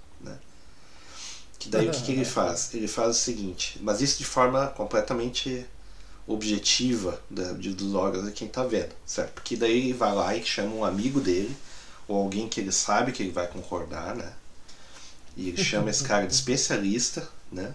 Que 1.63 1.69
daí 1.69 1.87
o 1.87 1.91
que, 1.91 2.01
que 2.01 2.11
ele 2.11 2.25
faz? 2.25 2.73
Ele 2.73 2.89
faz 2.89 3.11
o 3.11 3.19
seguinte, 3.19 3.79
mas 3.81 4.01
isso 4.01 4.17
de 4.17 4.25
forma 4.25 4.67
completamente 4.67 5.65
objetiva 6.27 7.21
da, 7.29 7.53
de, 7.53 7.73
dos 7.73 7.93
órgãos 7.95 8.25
de 8.25 8.33
quem 8.33 8.49
está 8.49 8.65
vendo, 8.65 8.93
certo? 9.05 9.31
Porque 9.31 9.55
daí 9.55 9.71
ele 9.71 9.93
vai 9.93 10.13
lá 10.13 10.35
e 10.35 10.43
chama 10.43 10.75
um 10.75 10.83
amigo 10.83 11.21
dele, 11.21 11.55
ou 12.05 12.17
alguém 12.17 12.49
que 12.49 12.59
ele 12.59 12.71
sabe 12.73 13.13
que 13.13 13.23
ele 13.23 13.31
vai 13.31 13.47
concordar, 13.47 14.13
né? 14.13 14.33
E 15.37 15.47
ele 15.47 15.57
chama 15.57 15.89
esse 15.89 16.03
cara 16.03 16.27
de 16.27 16.33
especialista, 16.33 17.29
né? 17.49 17.73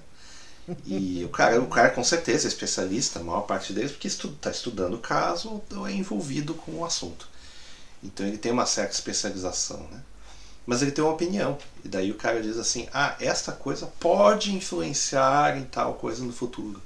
E 0.85 1.25
o 1.25 1.31
cara, 1.31 1.59
o 1.63 1.67
cara 1.69 1.89
com 1.89 2.05
certeza 2.05 2.47
é 2.47 2.51
especialista, 2.51 3.21
a 3.21 3.25
maior 3.25 3.43
parte 3.43 3.73
deles, 3.73 3.93
porque 3.93 4.07
está 4.09 4.51
estudando 4.51 4.97
o 4.97 5.01
caso 5.01 5.63
ou 5.75 5.89
é 5.89 5.93
envolvido 5.95 6.53
com 6.55 6.73
o 6.81 6.85
assunto. 6.85 7.27
Então 8.03 8.27
ele 8.27 8.37
tem 8.37 8.53
uma 8.53 8.67
certa 8.67 8.93
especialização, 8.93 9.81
né? 9.91 10.03
Mas 10.69 10.83
ele 10.83 10.91
tem 10.91 11.03
uma 11.03 11.15
opinião. 11.15 11.57
E 11.83 11.89
daí 11.89 12.11
o 12.11 12.15
cara 12.15 12.43
diz 12.43 12.59
assim: 12.59 12.87
ah, 12.93 13.17
esta 13.19 13.53
coisa 13.53 13.87
pode 13.99 14.55
influenciar 14.55 15.57
em 15.57 15.65
tal 15.65 15.95
coisa 15.95 16.23
no 16.23 16.31
futuro. 16.31 16.83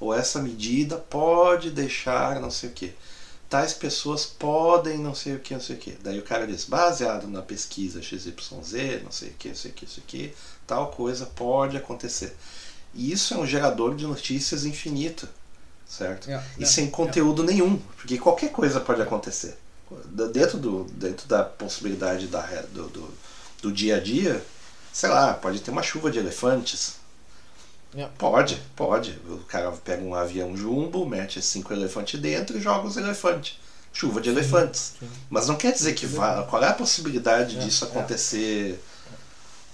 Ou 0.00 0.14
essa 0.14 0.40
medida 0.40 0.96
pode 0.96 1.70
deixar 1.70 2.40
não 2.40 2.50
sei 2.50 2.70
o 2.70 2.72
que. 2.72 2.94
Tais 3.50 3.74
pessoas 3.74 4.24
podem 4.24 4.96
não 4.96 5.14
sei 5.14 5.34
o 5.34 5.38
que, 5.38 5.52
não 5.52 5.60
sei 5.60 5.76
o 5.76 5.78
que. 5.78 5.90
Daí 6.02 6.18
o 6.18 6.22
cara 6.22 6.46
diz: 6.46 6.64
baseado 6.64 7.28
na 7.28 7.42
pesquisa 7.42 8.00
XYZ, 8.00 9.02
não 9.04 9.12
sei 9.12 9.28
o 9.28 9.34
que, 9.34 9.48
não 9.48 9.54
sei 9.54 9.70
o 9.70 9.74
que, 9.74 9.84
não 9.84 9.92
sei 9.92 10.02
o 10.02 10.06
que, 10.06 10.34
tal 10.66 10.90
coisa 10.92 11.26
pode 11.26 11.76
acontecer. 11.76 12.34
E 12.94 13.12
isso 13.12 13.34
é 13.34 13.36
um 13.36 13.46
gerador 13.46 13.94
de 13.94 14.06
notícias 14.06 14.64
infinito, 14.64 15.28
certo? 15.86 16.30
É, 16.30 16.42
e 16.58 16.64
sem 16.64 16.90
conteúdo 16.90 17.42
nenhum, 17.44 17.76
porque 17.98 18.16
qualquer 18.16 18.50
coisa 18.50 18.80
pode 18.80 19.02
acontecer. 19.02 19.58
Dentro, 20.32 20.58
do, 20.58 20.84
dentro 20.84 21.28
da 21.28 21.44
possibilidade 21.44 22.26
da, 22.26 22.40
do, 22.72 22.88
do, 22.88 23.25
do 23.66 23.72
dia 23.72 23.96
a 23.96 24.00
dia, 24.00 24.44
sei 24.92 25.08
lá, 25.10 25.34
pode 25.34 25.60
ter 25.60 25.70
uma 25.72 25.82
chuva 25.82 26.10
de 26.10 26.18
elefantes. 26.18 26.94
É. 27.96 28.06
Pode, 28.18 28.60
pode. 28.76 29.18
O 29.28 29.38
cara 29.48 29.72
pega 29.72 30.02
um 30.02 30.14
avião 30.14 30.56
jumbo, 30.56 31.06
mete 31.06 31.40
cinco 31.42 31.72
elefantes 31.72 32.20
dentro 32.20 32.56
e 32.56 32.60
joga 32.60 32.86
os 32.86 32.96
elefantes. 32.96 33.58
Chuva 33.92 34.20
de 34.20 34.28
elefantes. 34.28 34.92
sim. 35.00 35.08
Mas 35.30 35.48
não 35.48 35.56
quer 35.56 35.72
dizer 35.72 35.94
que 35.94 36.06
vá. 36.06 36.42
Qual 36.44 36.62
é 36.62 36.68
a 36.68 36.74
possibilidade 36.74 37.56
É, 37.56 37.60
disso 37.60 37.84
é. 37.86 37.88
acontecer 37.88 38.78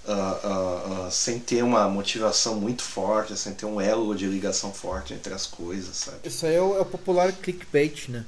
ah, 0.07 0.39
ah, 0.43 1.05
ah, 1.07 1.11
sem 1.11 1.39
ter 1.39 1.63
uma 1.63 1.87
motivação 1.89 2.55
muito 2.55 2.81
forte, 2.83 3.37
sem 3.37 3.53
ter 3.53 3.65
um 3.65 3.79
elo 3.79 4.15
de 4.15 4.25
ligação 4.25 4.73
forte 4.73 5.13
entre 5.13 5.33
as 5.33 5.45
coisas, 5.45 5.95
sabe? 5.97 6.17
Isso 6.23 6.45
aí 6.45 6.55
é 6.55 6.61
o, 6.61 6.77
é 6.77 6.81
o 6.81 6.85
popular 6.85 7.31
clickbait, 7.33 8.07
né? 8.09 8.25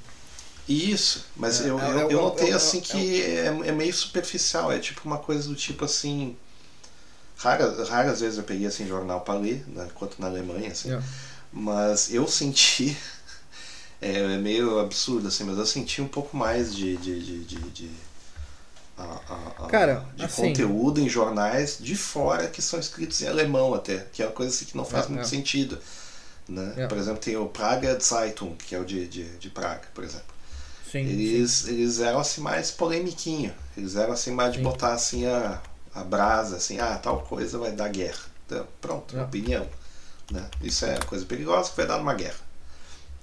Isso, 0.67 1.25
mas 1.35 1.61
É, 1.61 1.69
eu, 1.69 1.79
é, 1.79 1.91
eu, 1.91 1.99
é, 2.09 2.13
eu 2.13 2.19
é, 2.19 2.21
notei 2.21 2.47
é, 2.47 2.51
é, 2.51 2.53
assim 2.53 2.79
é, 2.79 2.81
que 2.81 3.21
é, 3.23 3.45
é 3.47 3.71
meio 3.71 3.93
superficial, 3.93 4.71
é 4.71 4.79
tipo 4.79 5.01
uma 5.05 5.19
coisa 5.19 5.47
do 5.47 5.55
tipo 5.55 5.85
assim. 5.85 6.35
Raras, 7.37 7.89
raras 7.89 8.21
vezes 8.21 8.37
eu 8.37 8.43
peguei 8.43 8.65
assim 8.67 8.87
jornal 8.87 9.21
para 9.21 9.39
ler, 9.39 9.63
né, 9.67 9.87
enquanto 9.91 10.19
na 10.19 10.27
Alemanha, 10.27 10.71
assim. 10.71 10.93
É. 10.93 11.01
Mas 11.51 12.13
eu 12.13 12.27
senti. 12.27 12.97
É, 14.01 14.19
é 14.19 14.37
meio 14.37 14.77
absurdo, 14.79 15.29
assim, 15.29 15.45
mas 15.45 15.57
eu 15.57 15.65
senti 15.65 16.01
um 16.01 16.07
pouco 16.07 16.35
mais 16.37 16.75
de. 16.75 16.97
de, 16.97 17.19
de, 17.23 17.43
de, 17.45 17.55
de 17.71 17.89
a- 18.97 19.19
a- 19.63 19.67
Cara, 19.67 20.05
de 20.15 20.23
assim- 20.25 20.47
conteúdo 20.49 20.99
em 20.99 21.09
jornais 21.09 21.77
de 21.79 21.95
fora 21.95 22.47
que 22.47 22.61
são 22.61 22.79
escritos 22.79 23.21
em 23.21 23.27
alemão 23.27 23.73
até, 23.73 24.05
que 24.13 24.21
é 24.21 24.25
uma 24.27 24.31
coisa 24.33 24.53
assim 24.53 24.65
que 24.65 24.77
não 24.77 24.85
faz 24.85 25.05
É, 25.05 25.09
muito 25.09 25.23
é. 25.23 25.27
sentido. 25.27 25.79
Né? 26.47 26.73
É. 26.77 26.87
Por 26.87 26.97
exemplo, 26.97 27.19
tem 27.19 27.37
o 27.37 27.47
Praga 27.47 27.97
Zeitung, 27.99 28.55
que 28.57 28.75
é 28.75 28.79
o 28.79 28.85
de, 28.85 29.07
de, 29.07 29.23
de 29.37 29.49
Praga, 29.49 29.87
por 29.93 30.03
exemplo. 30.03 30.34
Sim, 31.03 31.09
Eles, 31.09 31.67
eles 31.67 31.99
eram 31.99 32.19
assim 32.19 32.41
mais 32.41 32.71
polemiquinho. 32.71 33.53
Eles 33.75 33.95
eram 33.95 34.13
assim 34.13 34.31
mais 34.31 34.51
de 34.53 34.59
Sim. 34.59 34.63
botar 34.63 34.93
assim 34.93 35.25
a, 35.25 35.61
a 35.93 36.03
brasa, 36.03 36.55
assim, 36.57 36.79
ah, 36.79 36.97
tal 36.97 37.21
coisa 37.23 37.57
vai 37.57 37.71
dar 37.73 37.89
guerra. 37.89 38.19
Então, 38.45 38.65
pronto, 38.79 39.17
É. 39.17 39.21
opinião. 39.23 39.67
Né? 40.31 40.49
Isso 40.61 40.85
é 40.85 40.97
coisa 40.99 41.25
perigosa 41.25 41.69
que 41.69 41.77
vai 41.77 41.85
dar 41.87 41.97
numa 41.97 42.13
guerra. 42.13 42.39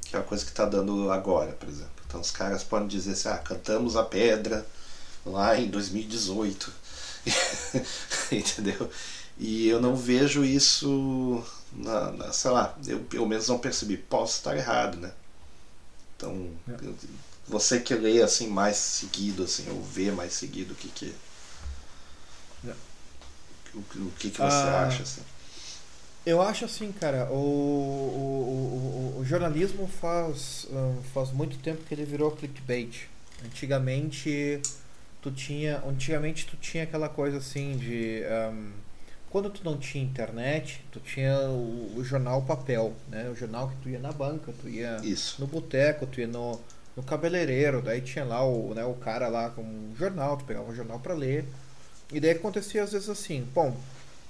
Que 0.03 0.16
é 0.16 0.18
uma 0.18 0.25
coisa 0.25 0.45
que 0.45 0.51
está 0.51 0.64
dando 0.66 1.11
agora, 1.11 1.53
por 1.53 1.68
exemplo. 1.68 1.91
Então 2.07 2.20
os 2.20 2.31
caras 2.31 2.62
podem 2.62 2.89
dizer 2.89 3.12
assim, 3.12 3.29
ah, 3.29 3.39
cantamos 3.39 3.97
a 3.97 4.05
pedra 4.05 4.66
lá 5.25 5.59
em 5.59 5.68
2018. 5.68 6.73
Entendeu? 8.31 8.91
E 9.39 9.66
eu 9.68 9.81
não 9.81 9.97
vejo 9.97 10.45
isso 10.45 11.43
na, 11.73 12.11
na- 12.12 12.33
sei 12.33 12.51
lá, 12.51 12.77
eu 12.87 13.01
pelo 13.01 13.27
menos 13.27 13.49
não 13.49 13.59
percebi. 13.59 13.97
Posso 13.97 14.37
estar 14.37 14.57
errado, 14.57 14.99
né? 14.99 15.11
Então, 16.16 16.51
É. 16.68 16.73
eu- 16.87 16.95
Você 17.53 17.78
que 17.80 17.94
lê 17.94 18.20
assim 18.22 18.48
mais 18.48 18.76
seguido, 18.76 19.44
assim, 19.44 19.70
ou 19.70 19.82
vê 19.82 20.11
mais 20.11 20.32
seguido, 20.34 20.72
o 20.74 20.76
que 20.76 20.88
que. 20.88 21.14
O, 23.74 23.78
o 23.80 24.12
que, 24.18 24.30
que 24.30 24.40
você 24.40 24.68
Ah. 24.68 24.70
acha, 24.70 25.03
assim? 25.03 25.22
Eu 26.24 26.40
acho 26.40 26.64
assim, 26.64 26.92
cara, 26.92 27.28
o, 27.32 27.34
o, 27.34 29.14
o, 29.16 29.20
o 29.20 29.24
jornalismo 29.24 29.88
faz, 29.88 30.66
hum, 30.70 31.03
faz 31.12 31.32
muito 31.32 31.59
tempo 31.59 31.82
que 31.84 31.92
ele 31.92 32.05
virou 32.05 32.30
clickbait. 32.30 33.09
Antigamente 33.44 34.62
tu 35.20 35.32
tinha, 35.32 35.82
antigamente 35.86 36.46
tu 36.46 36.57
tinha 36.57 36.84
aquela 36.84 37.09
coisa 37.09 37.38
assim 37.38 37.76
de 37.76 38.22
hum, 38.53 38.72
quando 39.30 39.50
tu 39.50 39.64
não 39.64 39.78
tinha 39.78 40.05
internet, 40.05 40.84
tu 40.92 41.00
tinha 41.00 41.36
o, 41.50 41.96
o 41.96 42.05
jornal 42.05 42.42
papel, 42.42 42.94
né? 43.09 43.28
O 43.30 43.34
jornal 43.34 43.68
que 43.70 43.76
tu 43.76 43.88
ia 43.88 43.98
na 43.98 44.12
banca, 44.12 44.53
tu 44.61 44.68
ia 44.68 44.98
Isso. 45.03 45.40
no 45.40 45.46
boteco, 45.48 46.07
tu 46.07 46.20
ia 46.20 46.28
no, 46.28 46.61
no 46.97 47.03
cabeleireiro, 47.03 47.80
daí 47.82 48.01
tinha 48.01 48.24
lá 48.24 48.45
o, 48.45 48.74
né, 48.74 48.84
o 48.84 48.95
cara 48.95 49.28
lá 49.28 49.51
com 49.51 49.62
um 49.62 49.95
jornal, 49.99 50.36
tu 50.36 50.45
pegava 50.45 50.70
o 50.70 50.74
jornal 50.74 50.99
pra 51.01 51.14
ler. 51.14 51.45
E 52.12 52.20
daí 52.20 52.32
acontecia 52.32 52.82
às 52.82 52.93
vezes 52.93 53.09
assim, 53.09 53.47
bom, 53.55 53.76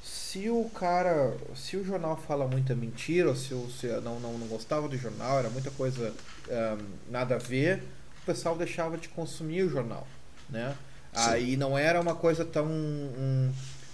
se 0.02 0.48
o 0.50 0.64
cara, 0.74 1.36
se 1.56 1.76
o 1.76 1.84
jornal 1.84 2.16
fala 2.16 2.46
muita 2.46 2.74
mentira, 2.74 3.28
ou 3.28 3.36
se, 3.36 3.54
o- 3.54 3.68
se 3.70 3.86
não, 4.00 4.20
não, 4.20 4.38
não 4.38 4.46
gostava 4.46 4.88
do 4.88 4.96
jornal, 4.96 5.38
era 5.38 5.50
muita 5.50 5.70
coisa 5.72 6.12
ahn, 6.50 6.78
nada 7.10 7.34
a 7.36 7.38
ver, 7.38 7.82
o 8.22 8.26
pessoal 8.26 8.56
deixava 8.56 8.96
de 8.96 9.08
consumir 9.08 9.62
o 9.64 9.68
jornal, 9.70 10.06
né? 10.48 10.76
Sim. 11.12 11.20
Aí 11.20 11.56
não 11.56 11.76
era 11.76 12.00
uma 12.00 12.14
coisa 12.14 12.44
tão, 12.44 12.66
hum, 12.66 13.52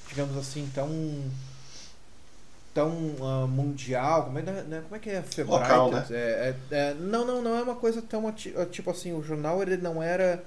digamos 0.09 0.37
assim, 0.37 0.71
tão 0.75 0.89
tão 2.79 3.17
ah, 3.23 3.47
mundial, 3.47 4.25
como 4.25 4.39
é, 4.39 4.43
né, 4.43 4.81
como 4.85 4.97
é 4.97 4.99
que 4.99 5.11
é 5.11 5.23
Febright? 5.23 5.63
Local, 5.71 5.91
né? 5.93 6.07
É, 6.11 6.55
é- 6.71 6.75
é- 6.77 6.95
não, 6.95 7.27
não, 7.27 7.43
não 7.43 7.57
é 7.57 7.63
uma 7.63 7.75
coisa 7.75 8.01
tão 8.01 8.27
ati- 8.29 8.55
tipo 8.71 8.91
assim, 8.91 9.13
o 9.13 9.23
jornal 9.23 9.61
ele 9.63 9.77
não 9.77 10.03
era 10.03 10.45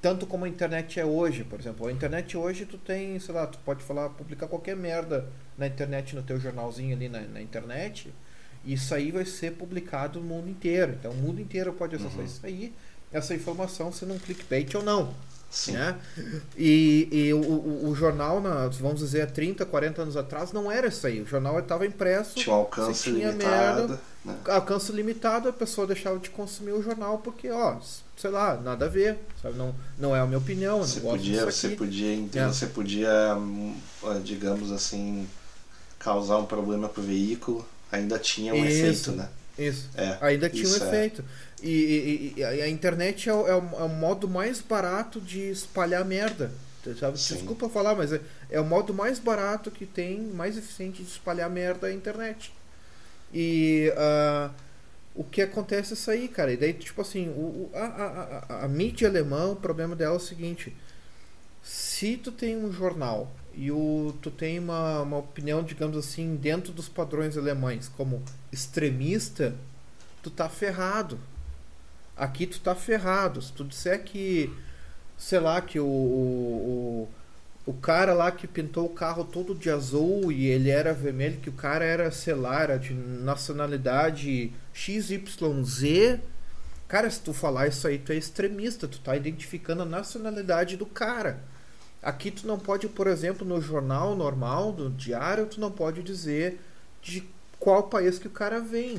tanto 0.00 0.26
como 0.26 0.44
a 0.44 0.48
internet 0.48 0.98
é 0.98 1.04
hoje, 1.04 1.44
por 1.44 1.60
exemplo. 1.60 1.86
A 1.86 1.92
internet 1.92 2.36
hoje 2.36 2.66
tu 2.66 2.76
tem, 2.76 3.18
sei 3.20 3.34
lá, 3.34 3.46
tu 3.46 3.58
pode 3.64 3.82
falar, 3.84 4.08
publicar 4.10 4.48
qualquer 4.48 4.74
merda 4.76 5.26
na 5.56 5.66
internet, 5.66 6.14
no 6.16 6.22
teu 6.22 6.38
jornalzinho 6.40 6.94
ali 6.96 7.08
na, 7.08 7.20
na 7.20 7.40
internet, 7.40 8.12
e 8.64 8.72
isso 8.74 8.94
aí 8.94 9.10
vai 9.12 9.24
ser 9.24 9.52
publicado 9.52 10.18
no 10.20 10.26
mundo 10.26 10.48
inteiro. 10.48 10.92
Então 10.98 11.12
o 11.12 11.16
mundo 11.16 11.40
inteiro 11.40 11.72
pode 11.72 11.94
acessar 11.96 12.18
Uhum. 12.18 12.24
isso 12.24 12.44
aí, 12.46 12.72
essa 13.12 13.34
informação 13.34 13.92
sendo 13.92 14.14
um 14.14 14.18
clickbait 14.18 14.74
ou 14.74 14.82
não. 14.82 15.14
Sim. 15.52 15.72
Né? 15.72 15.94
E, 16.56 17.08
e 17.12 17.34
o, 17.34 17.38
o, 17.40 17.90
o 17.90 17.94
jornal, 17.94 18.40
na, 18.40 18.68
vamos 18.68 19.00
dizer, 19.00 19.20
há 19.20 19.26
30, 19.26 19.66
40 19.66 20.00
anos 20.02 20.16
atrás, 20.16 20.50
não 20.50 20.72
era 20.72 20.88
isso 20.88 21.06
aí. 21.06 21.20
O 21.20 21.26
jornal 21.26 21.58
estava 21.58 21.84
impresso, 21.86 22.36
Tinha 22.36 22.56
um 22.56 22.60
alcance 22.60 23.10
limitado. 23.10 23.38
merda, 23.88 24.00
né? 24.24 24.36
alcance 24.48 24.90
limitado, 24.90 25.50
a 25.50 25.52
pessoa 25.52 25.86
deixava 25.86 26.18
de 26.18 26.30
consumir 26.30 26.72
o 26.72 26.82
jornal 26.82 27.18
porque, 27.18 27.50
ó, 27.50 27.76
sei 28.16 28.30
lá, 28.30 28.56
nada 28.56 28.86
a 28.86 28.88
ver, 28.88 29.18
sabe? 29.42 29.58
Não, 29.58 29.74
não 29.98 30.16
é 30.16 30.20
a 30.20 30.26
minha 30.26 30.38
opinião, 30.38 30.78
Você 30.80 31.00
não 31.00 31.10
gosto 31.10 31.16
podia, 31.18 31.44
você 31.44 31.68
podia, 31.68 32.28
É. 32.34 32.46
você 32.48 32.66
podia, 32.68 33.34
hum, 33.36 33.76
digamos 34.24 34.72
assim, 34.72 35.28
causar 35.98 36.38
um 36.38 36.46
problema 36.46 36.88
pro 36.88 37.02
veículo, 37.02 37.62
ainda 37.90 38.18
tinha 38.18 38.54
um 38.54 38.64
Isso. 38.64 38.86
efeito, 38.86 39.12
né? 39.12 39.28
Isso. 39.58 39.88
É, 39.94 40.18
Ainda 40.20 40.48
tinha 40.48 40.68
um 40.68 40.72
é. 40.74 40.76
efeito. 40.76 41.24
E, 41.62 42.34
e- 42.36 42.40
e 42.40 42.44
a 42.44 42.68
internet 42.68 43.28
é 43.28 43.34
o, 43.34 43.46
é, 43.46 43.54
o, 43.54 43.58
é 43.80 43.82
o 43.84 43.88
modo 43.88 44.28
mais 44.28 44.60
barato 44.60 45.20
de 45.20 45.40
espalhar 45.50 46.04
merda. 46.04 46.50
Sabe? 46.98 47.18
Sim. 47.20 47.34
Desculpa 47.36 47.68
falar, 47.68 47.94
mas 47.94 48.12
é, 48.12 48.20
é 48.50 48.60
o 48.60 48.64
modo 48.64 48.92
mais 48.92 49.18
barato 49.20 49.70
que 49.70 49.86
tem, 49.86 50.18
mais 50.20 50.56
eficiente 50.58 51.02
de 51.02 51.08
espalhar 51.08 51.48
merda 51.48 51.88
é 51.88 51.92
a 51.92 51.94
internet. 51.94 52.52
E 53.32 53.92
ah, 53.96 54.50
o 55.14 55.22
que 55.22 55.42
acontece 55.42 55.92
é 55.92 55.94
isso 55.94 56.10
aí, 56.10 56.26
cara. 56.28 56.52
E 56.52 56.56
daí, 56.56 56.72
tipo 56.72 57.00
assim, 57.00 57.28
o, 57.28 57.32
o- 57.40 57.70
a, 57.74 57.84
a, 57.84 58.44
a, 58.62 58.64
a 58.64 58.68
mídia 58.68 59.08
alemã, 59.08 59.46
o 59.52 59.56
problema 59.56 59.94
dela 59.94 60.14
é 60.14 60.16
o 60.16 60.20
seguinte. 60.20 60.74
Se 61.62 62.16
tu 62.16 62.32
tem 62.32 62.56
um 62.56 62.72
jornal 62.72 63.30
e 63.54 63.70
o, 63.70 64.14
tu 64.22 64.30
tem 64.30 64.58
uma, 64.58 65.02
uma 65.02 65.18
opinião, 65.18 65.62
digamos 65.62 65.96
assim, 65.96 66.36
dentro 66.36 66.72
dos 66.72 66.88
padrões 66.88 67.36
alemães, 67.36 67.88
como 67.88 68.22
extremista, 68.50 69.54
tu 70.22 70.30
tá 70.30 70.48
ferrado. 70.48 71.18
Aqui 72.16 72.46
tu 72.46 72.60
tá 72.60 72.74
ferrado. 72.74 73.42
Se 73.42 73.52
tu 73.52 73.64
disser 73.64 74.02
que, 74.04 74.52
sei 75.18 75.40
lá, 75.40 75.60
que 75.60 75.78
o, 75.78 75.86
o, 75.86 77.08
o, 77.66 77.72
cara 77.74 78.14
lá 78.14 78.30
que 78.30 78.46
pintou 78.46 78.86
o 78.86 78.94
carro 78.94 79.24
todo 79.24 79.54
de 79.54 79.70
azul 79.70 80.30
e 80.30 80.46
ele 80.46 80.70
era 80.70 80.94
vermelho, 80.94 81.40
que 81.40 81.50
o 81.50 81.54
cara 81.54 81.84
era, 81.84 82.10
sei 82.10 82.34
lá, 82.34 82.62
era 82.62 82.78
de 82.78 82.94
nacionalidade 82.94 84.52
XYZ. 84.72 86.20
Cara, 86.88 87.10
se 87.10 87.20
tu 87.20 87.32
falar 87.32 87.68
isso 87.68 87.86
aí, 87.86 87.98
tu 87.98 88.12
é 88.12 88.16
extremista, 88.16 88.86
tu 88.86 89.00
tá 89.00 89.16
identificando 89.16 89.82
a 89.82 89.86
nacionalidade 89.86 90.76
do 90.76 90.86
cara. 90.86 91.51
Aqui 92.02 92.30
tu 92.30 92.46
não 92.46 92.58
pode, 92.58 92.88
por 92.88 93.06
exemplo, 93.06 93.46
no 93.46 93.60
jornal 93.60 94.16
normal, 94.16 94.72
do 94.72 94.90
diário, 94.90 95.46
tu 95.46 95.60
não 95.60 95.70
pode 95.70 96.02
dizer 96.02 96.60
de 97.00 97.22
qual 97.58 97.84
país 97.84 98.18
que 98.18 98.26
o 98.26 98.30
cara 98.30 98.60
vem. 98.60 98.98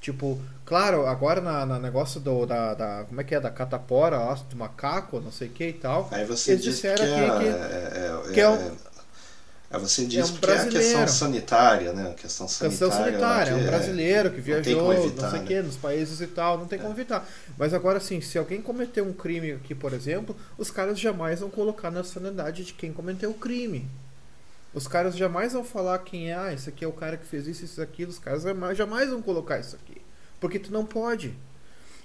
Tipo, 0.00 0.38
claro, 0.66 1.06
agora 1.06 1.40
na, 1.40 1.64
na 1.64 1.78
negócio 1.78 2.20
do, 2.20 2.44
da, 2.44 2.74
da. 2.74 3.04
Como 3.04 3.20
é 3.20 3.24
que 3.24 3.34
é? 3.34 3.40
Da 3.40 3.50
catapora, 3.50 4.18
do 4.50 4.56
macaco, 4.56 5.18
não 5.20 5.32
sei 5.32 5.48
o 5.48 5.50
que 5.50 5.68
e 5.68 5.72
tal. 5.72 6.08
Aí 6.12 6.24
você 6.26 6.52
Eles 6.52 6.64
diz 6.64 6.80
que, 6.80 6.88
disseram 6.88 7.04
é, 7.06 7.26
aqui 7.26 7.44
que- 7.44 7.48
é, 7.48 8.30
é, 8.30 8.32
que 8.34 8.40
é 8.40 8.44
é- 8.44 8.72
é, 9.74 9.78
você 9.78 10.04
diz 10.04 10.30
um 10.30 10.36
que 10.36 10.50
é 10.50 10.58
a 10.58 10.66
questão 10.66 11.08
sanitária, 11.08 11.92
né? 11.92 12.10
A 12.10 12.14
questão 12.14 12.46
sanitária. 12.46 12.70
Questão 12.70 13.04
sanitária, 13.04 13.50
é 13.50 13.54
um 13.54 13.58
que 13.58 13.64
brasileiro 13.64 14.30
que 14.30 14.36
não 14.36 14.44
viajou, 14.44 14.82
não 14.82 14.92
evitar, 14.92 15.30
sei 15.30 15.38
o 15.38 15.42
né? 15.42 15.48
que, 15.48 15.62
nos 15.62 15.76
países 15.76 16.20
e 16.20 16.26
tal, 16.26 16.58
não 16.58 16.66
tem 16.66 16.78
como 16.78 16.92
evitar. 16.92 17.28
Mas 17.58 17.74
agora, 17.74 17.98
assim, 17.98 18.20
se 18.20 18.38
alguém 18.38 18.62
cometeu 18.62 19.04
um 19.04 19.12
crime 19.12 19.52
aqui, 19.52 19.74
por 19.74 19.92
exemplo, 19.92 20.36
os 20.56 20.70
caras 20.70 20.98
jamais 20.98 21.40
vão 21.40 21.50
colocar 21.50 21.90
na 21.90 21.98
nacionalidade 21.98 22.64
de 22.64 22.72
quem 22.72 22.92
cometeu 22.92 23.30
o 23.30 23.34
crime. 23.34 23.88
Os 24.74 24.88
caras 24.88 25.16
jamais 25.16 25.52
vão 25.52 25.64
falar 25.64 25.98
quem 26.00 26.30
é, 26.30 26.34
ah, 26.34 26.52
esse 26.52 26.68
aqui 26.68 26.84
é 26.84 26.88
o 26.88 26.92
cara 26.92 27.16
que 27.16 27.24
fez 27.24 27.46
isso, 27.46 27.64
isso, 27.64 27.80
aquilo. 27.80 28.10
Os 28.10 28.18
caras 28.18 28.42
jamais, 28.42 28.76
jamais 28.76 29.08
vão 29.08 29.22
colocar 29.22 29.58
isso 29.58 29.76
aqui. 29.76 30.02
Porque 30.40 30.58
tu 30.58 30.72
não 30.72 30.84
pode. 30.84 31.32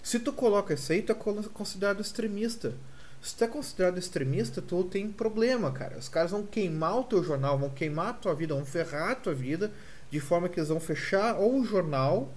Se 0.04 0.20
tu 0.20 0.32
coloca 0.32 0.74
isso 0.74 0.92
aí, 0.92 1.02
tu 1.02 1.12
é 1.12 1.16
considerado 1.54 2.00
extremista. 2.00 2.74
Se 3.22 3.36
tu 3.36 3.44
é 3.44 3.48
considerado 3.48 3.98
extremista, 3.98 4.62
tu 4.62 4.84
tem 4.84 5.10
problema, 5.12 5.72
cara. 5.72 5.98
Os 5.98 6.08
caras 6.10 6.32
vão 6.32 6.44
queimar 6.46 6.98
o 7.00 7.04
teu 7.04 7.24
jornal, 7.24 7.58
vão 7.58 7.70
queimar 7.70 8.10
a 8.10 8.14
tua 8.14 8.34
vida, 8.34 8.56
vão 8.56 8.66
ferrar 8.66 9.12
a 9.12 9.16
tua 9.16 9.34
vida, 9.34 9.72
de 10.10 10.20
forma 10.20 10.48
que 10.50 10.60
eles 10.60 10.70
vão 10.70 10.80
fechar 10.80 11.36
ou 11.38 11.60
o 11.60 11.66
jornal, 11.66 12.32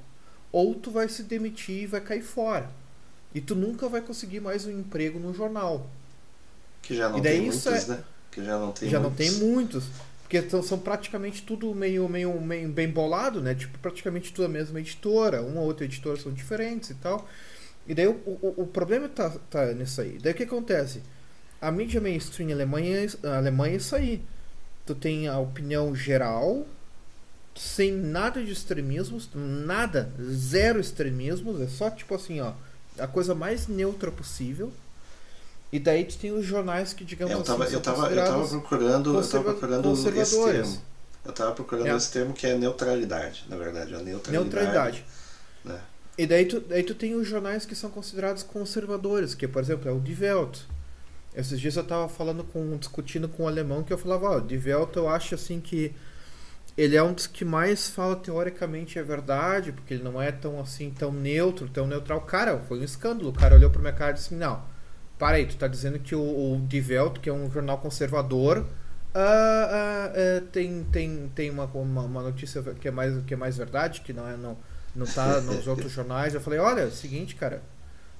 ou 0.50 0.74
tu 0.74 0.90
vai 0.90 1.08
se 1.08 1.22
demitir 1.22 1.82
e 1.84 1.86
vai 1.86 2.00
cair 2.00 2.22
fora. 2.22 2.70
E 3.34 3.40
tu 3.40 3.54
nunca 3.54 3.88
vai 3.88 4.00
conseguir 4.02 4.40
mais 4.40 4.66
um 4.66 4.70
emprego 4.70 5.18
no 5.18 5.32
jornal. 5.32 5.86
Que 6.82 6.94
já 6.94 7.08
não 7.08 7.20
tem 7.20 7.40
muitos, 7.42 7.66
é- 7.66 7.86
né? 7.86 8.04
Que 8.30 8.44
já 8.44 8.58
não 8.58 8.72
tem 8.72 8.88
Já 8.88 9.00
muitos. 9.00 9.00
não 9.00 9.10
tem 9.14 9.30
muitos. 9.32 9.84
Porque 10.22 10.48
são, 10.48 10.62
são 10.62 10.78
praticamente 10.78 11.42
tudo 11.42 11.74
meio, 11.74 12.08
meio, 12.08 12.40
meio 12.40 12.68
bem 12.70 12.88
bolado, 12.88 13.40
né? 13.42 13.54
Tipo, 13.54 13.78
praticamente 13.78 14.32
tudo 14.32 14.46
a 14.46 14.48
mesma 14.48 14.80
editora. 14.80 15.42
Uma 15.42 15.60
ou 15.60 15.66
outra 15.66 15.84
editora 15.84 16.16
são 16.18 16.32
diferentes 16.32 16.90
e 16.90 16.94
tal. 16.94 17.28
E 17.86 17.94
daí 17.94 18.06
o, 18.06 18.12
o, 18.24 18.54
o 18.58 18.66
problema 18.66 19.08
tá, 19.08 19.30
tá 19.50 19.66
nisso 19.72 20.00
aí. 20.00 20.18
Daí 20.22 20.32
o 20.32 20.34
que 20.36 20.44
acontece? 20.44 21.02
A 21.60 21.70
mídia 21.70 22.00
mainstream 22.00 22.52
Alemanha, 22.52 23.06
a 23.24 23.36
Alemanha 23.36 23.74
é 23.74 23.76
isso 23.76 23.94
aí. 23.94 24.22
Tu 24.86 24.94
tem 24.94 25.28
a 25.28 25.38
opinião 25.38 25.94
geral, 25.94 26.66
sem 27.54 27.92
nada 27.92 28.42
de 28.42 28.52
extremismos, 28.52 29.28
nada, 29.34 30.12
zero 30.20 30.80
extremismos, 30.80 31.60
é 31.60 31.68
só 31.68 31.90
tipo 31.90 32.14
assim, 32.14 32.40
ó, 32.40 32.52
a 32.98 33.06
coisa 33.06 33.34
mais 33.34 33.68
neutra 33.68 34.10
possível. 34.10 34.72
E 35.72 35.78
daí 35.78 36.04
tu 36.04 36.18
tem 36.18 36.32
os 36.32 36.44
jornais 36.44 36.92
que, 36.92 37.04
digamos 37.04 37.32
eu 37.32 37.42
tava, 37.42 37.64
assim, 37.64 37.74
eu 37.74 37.80
tava, 37.80 38.10
eu 38.10 38.16
tava 38.24 38.46
procurando, 38.48 39.14
eu 39.16 39.26
tava 39.26 39.44
procurando 39.54 39.92
esse 39.92 40.44
termo. 40.44 40.82
Eu 41.24 41.32
tava 41.32 41.52
procurando 41.52 41.86
É. 41.86 41.96
esse 41.96 42.10
termo 42.12 42.34
que 42.34 42.46
é 42.46 42.58
neutralidade, 42.58 43.44
na 43.48 43.56
verdade, 43.56 43.94
a 43.94 43.98
neutralidade. 44.02 44.30
neutralidade. 44.32 45.04
né? 45.64 45.80
E 46.16 46.26
daí 46.26 46.44
tu, 46.44 46.60
daí 46.60 46.82
tu 46.82 46.94
tem 46.94 47.14
os 47.14 47.26
jornais 47.26 47.64
que 47.64 47.74
são 47.74 47.90
considerados 47.90 48.42
conservadores, 48.42 49.34
que 49.34 49.48
por 49.48 49.62
exemplo 49.62 49.88
é 49.88 49.92
o 49.92 50.00
Die 50.00 50.16
Welt. 50.20 50.60
Esses 51.34 51.58
dias 51.58 51.76
eu 51.76 51.84
tava 51.84 52.08
falando 52.08 52.44
com, 52.44 52.76
discutindo 52.76 53.28
com 53.28 53.44
um 53.44 53.48
alemão 53.48 53.82
que 53.82 53.92
eu 53.92 53.98
falava, 53.98 54.26
ó, 54.26 54.36
o 54.36 54.40
Die 54.40 54.58
Welt 54.58 54.94
eu 54.96 55.08
acho 55.08 55.34
assim 55.34 55.60
que 55.60 55.94
ele 56.76 56.96
é 56.96 57.02
um 57.02 57.12
dos 57.12 57.26
que 57.26 57.44
mais 57.44 57.88
fala 57.88 58.16
teoricamente 58.16 58.98
a 58.98 59.02
verdade, 59.02 59.72
porque 59.72 59.94
ele 59.94 60.02
não 60.02 60.20
é 60.20 60.32
tão 60.32 60.60
assim, 60.60 60.90
tão 60.90 61.12
neutro, 61.12 61.68
tão 61.68 61.86
neutral. 61.86 62.20
Cara, 62.22 62.58
foi 62.60 62.80
um 62.80 62.84
escândalo. 62.84 63.30
O 63.30 63.32
cara 63.32 63.54
olhou 63.54 63.70
pra 63.70 63.80
minha 63.80 63.92
cara 63.92 64.12
e 64.12 64.14
disse, 64.14 64.34
não, 64.34 64.62
para 65.18 65.36
aí, 65.36 65.46
tu 65.46 65.56
tá 65.56 65.68
dizendo 65.68 65.98
que 65.98 66.14
o, 66.14 66.20
o 66.20 66.60
Die 66.66 66.84
Welt, 66.92 67.18
que 67.20 67.28
é 67.28 67.32
um 67.32 67.50
jornal 67.50 67.78
conservador, 67.78 68.66
ah, 69.14 69.68
ah, 69.70 70.12
é, 70.14 70.40
tem, 70.40 70.84
tem, 70.84 71.30
tem 71.34 71.50
uma, 71.50 71.64
uma, 71.66 72.02
uma 72.02 72.22
notícia 72.22 72.62
que 72.62 72.88
é, 72.88 72.90
mais, 72.90 73.22
que 73.24 73.34
é 73.34 73.36
mais 73.36 73.56
verdade, 73.56 74.00
que 74.00 74.12
não, 74.12 74.26
é, 74.26 74.36
não, 74.36 74.56
não 74.94 75.06
tá 75.06 75.40
nos 75.40 75.66
outros 75.66 75.92
jornais. 75.92 76.34
Eu 76.34 76.40
falei, 76.40 76.58
olha, 76.58 76.82
é 76.82 76.86
o 76.86 76.92
seguinte, 76.92 77.34
cara, 77.34 77.62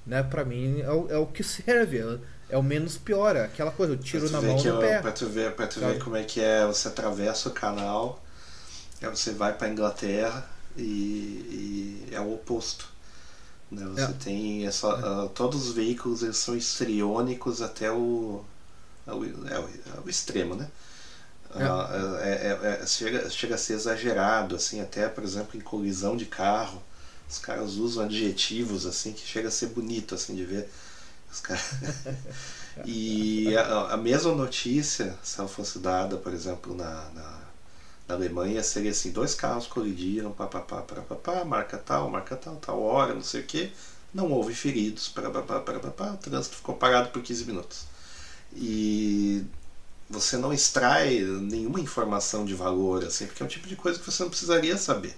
né, 0.05 0.21
pra 0.23 0.43
mim 0.45 0.81
é 0.81 0.91
o, 0.91 1.09
é 1.11 1.17
o 1.17 1.25
que 1.27 1.43
serve, 1.45 1.99
é, 1.99 2.17
é 2.49 2.57
o 2.57 2.63
menos 2.63 2.97
pior, 2.97 3.35
é 3.35 3.45
aquela 3.45 3.71
coisa, 3.71 3.93
eu 3.93 3.97
tiro 3.97 4.29
na 4.29 4.41
mão 4.41 4.55
no 4.61 4.79
pé. 4.79 4.99
Pra 5.01 5.11
tu 5.11 5.27
ver, 5.27 5.51
pra 5.53 5.67
tu 5.67 5.79
sabe? 5.79 5.93
ver 5.93 6.03
como 6.03 6.15
é 6.15 6.23
que 6.23 6.41
é, 6.41 6.65
você 6.65 6.87
atravessa 6.87 7.49
o 7.49 7.51
canal, 7.51 8.23
aí 9.01 9.09
você 9.09 9.31
vai 9.31 9.53
pra 9.57 9.69
Inglaterra 9.69 10.49
e, 10.77 12.03
e 12.09 12.15
é 12.15 12.19
o 12.19 12.33
oposto. 12.33 12.87
Né? 13.71 13.85
Você 13.95 14.03
É. 14.11 14.13
tem 14.23 14.67
essa, 14.67 14.87
ah, 14.89 15.29
todos 15.33 15.67
os 15.69 15.73
veículos 15.73 16.21
eles 16.23 16.37
são 16.37 16.55
histriônicos 16.55 17.61
até 17.61 17.91
o, 17.91 18.43
ao- 19.07 19.23
é, 19.25 19.59
o, 19.59 19.69
ao 19.97 20.07
extremo, 20.09 20.55
né? 20.55 20.67
É. 21.57 21.63
Ah, 21.65 22.19
é- 22.21 22.57
é- 22.61 22.81
é- 22.83 22.85
chega, 22.87 23.29
chega 23.29 23.55
a 23.55 23.57
ser 23.57 23.73
exagerado, 23.73 24.55
assim, 24.55 24.81
até 24.81 25.07
por 25.07 25.23
exemplo 25.23 25.57
em 25.57 25.61
colisão 25.61 26.17
de 26.17 26.25
carro. 26.25 26.81
Os 27.29 27.39
caras 27.39 27.73
usam 27.75 28.03
adjetivos 28.05 28.85
assim 28.85 29.13
que 29.13 29.21
chega 29.25 29.47
a 29.47 29.51
ser 29.51 29.67
bonito 29.67 30.15
assim 30.15 30.35
de 30.35 30.45
ver. 30.45 30.69
Os 31.31 31.39
caras... 31.41 31.63
e 32.85 33.55
a, 33.57 33.93
a 33.93 33.97
mesma 33.97 34.33
notícia, 34.33 35.17
se 35.23 35.39
ela 35.39 35.49
fosse 35.49 35.79
dada, 35.79 36.17
por 36.17 36.33
exemplo, 36.33 36.75
na, 36.75 37.09
na, 37.11 37.39
na 38.07 38.15
Alemanha, 38.15 38.63
seria 38.63 38.91
assim, 38.91 39.11
dois 39.11 39.35
carros 39.35 39.67
colidiram, 39.67 40.31
pá, 40.31 40.47
pá, 40.47 40.61
pá, 40.61 40.81
pá, 40.83 41.01
pá, 41.01 41.15
pá, 41.15 41.45
marca 41.45 41.77
tal, 41.77 42.09
marca 42.09 42.35
tal, 42.35 42.55
tal 42.57 42.81
hora, 42.81 43.13
não 43.13 43.23
sei 43.23 43.41
o 43.41 43.45
que, 43.45 43.71
não 44.13 44.31
houve 44.31 44.53
feridos, 44.55 45.09
pá, 45.09 45.23
pá, 45.23 45.41
pá, 45.43 45.59
pá, 45.61 45.79
pá, 45.79 45.91
pá, 45.91 46.11
o 46.13 46.17
trânsito 46.17 46.55
ficou 46.57 46.75
parado 46.75 47.09
por 47.11 47.21
15 47.23 47.45
minutos. 47.45 47.85
E 48.55 49.43
você 50.13 50.37
não 50.37 50.53
extrai 50.53 51.19
nenhuma 51.21 51.79
informação 51.79 52.45
de 52.45 52.53
valor, 52.55 53.03
assim, 53.05 53.25
porque 53.27 53.43
é 53.43 53.45
um 53.45 53.49
tipo 53.49 53.67
de 53.67 53.75
coisa 53.75 53.99
que 53.99 54.05
você 54.05 54.23
não 54.23 54.29
precisaria 54.29 54.77
saber. 54.77 55.15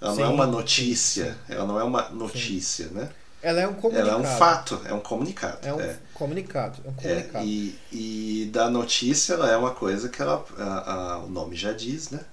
Ela 0.00 0.14
não 0.14 0.24
é 0.24 0.28
Sim, 0.28 0.32
uma 0.34 0.46
sim, 0.46 0.50
notícia, 0.50 1.36
sim. 1.36 1.40
ela 1.48 1.66
não 1.66 1.78
é 1.80 1.84
uma 1.84 2.08
notícia, 2.10 2.88
né? 2.88 3.10
Ela 3.40 3.60
é 3.60 3.68
um 3.68 3.74
comunicado. 3.74 4.08
Ela 4.10 4.12
é 4.12 4.16
um 4.16 4.24
fato, 4.24 4.80
é 4.84 4.92
um 4.92 5.00
comunicado. 5.00 5.66
É 5.66 5.72
um 5.72 5.80
é. 5.80 5.98
comunicado. 6.12 6.82
É 6.84 6.88
um 6.88 6.94
É, 6.98 7.22
comunicado. 7.22 7.46
e, 7.46 7.78
e 7.92 8.50
da 8.52 8.68
notícia 8.70 9.34
ela 9.34 9.50
é 9.50 9.56
uma 9.56 9.74
coisa 9.74 10.08
que 10.08 10.20
ela, 10.20 10.44
a- 10.58 10.92
a- 11.14 11.18
o 11.20 11.28
nome 11.28 11.56
já 11.56 11.72
diz, 11.72 12.10
né? 12.10 12.24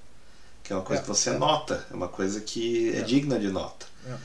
Que 0.64 0.74
é 0.74 0.76
uma 0.76 0.84
coisa 0.84 1.02
É, 1.02 1.03
que 1.03 1.07
você 1.07 1.32
é. 1.32 1.38
nota, 1.38 1.86
é 1.91 1.95
uma 1.95 2.07
coisa 2.10 2.41
que 2.41 2.94
é, 2.95 2.99
É. 2.99 3.02
digna 3.02 3.40
de 3.40 3.49
nota. 3.49 3.86
É. 4.06 4.15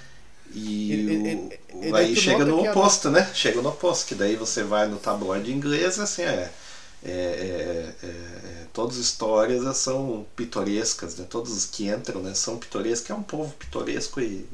E, 0.55 0.61
E- 0.89 0.95
e- 0.95 1.35
o- 1.35 1.59
e- 1.83 1.89
e 1.89 1.93
daí 1.93 2.07
aí 2.07 2.17
chega 2.17 2.45
no 2.45 2.59
que 2.61 2.67
a 2.67 2.73
oposto, 2.73 3.11
né? 3.11 3.31
Chega 3.35 3.61
no 3.63 3.69
oposto, 3.71 4.07
que 4.07 4.15
daí 4.15 4.37
você 4.37 4.63
vai 4.65 4.89
no 4.89 4.99
tabloide 4.99 5.53
inglês, 5.53 5.99
assim, 5.99 6.23
é. 6.23 6.51
É, 7.03 7.11
é, 7.11 7.95
é, 8.03 8.09
é, 8.09 8.67
todas 8.73 8.97
as 8.99 9.05
histórias 9.07 9.77
são 9.79 10.27
pitorescas, 10.37 11.17
né? 11.19 11.27
Todos 11.29 11.53
os 11.53 11.67
que 11.67 11.89
entram 11.89 12.23
né, 12.23 12.35
são 12.35 12.59
pitorescos, 12.59 13.11
é 13.11 13.15
um 13.15 13.23
povo 13.23 13.53
pitoresco 13.55 14.21
e, 14.21 14.47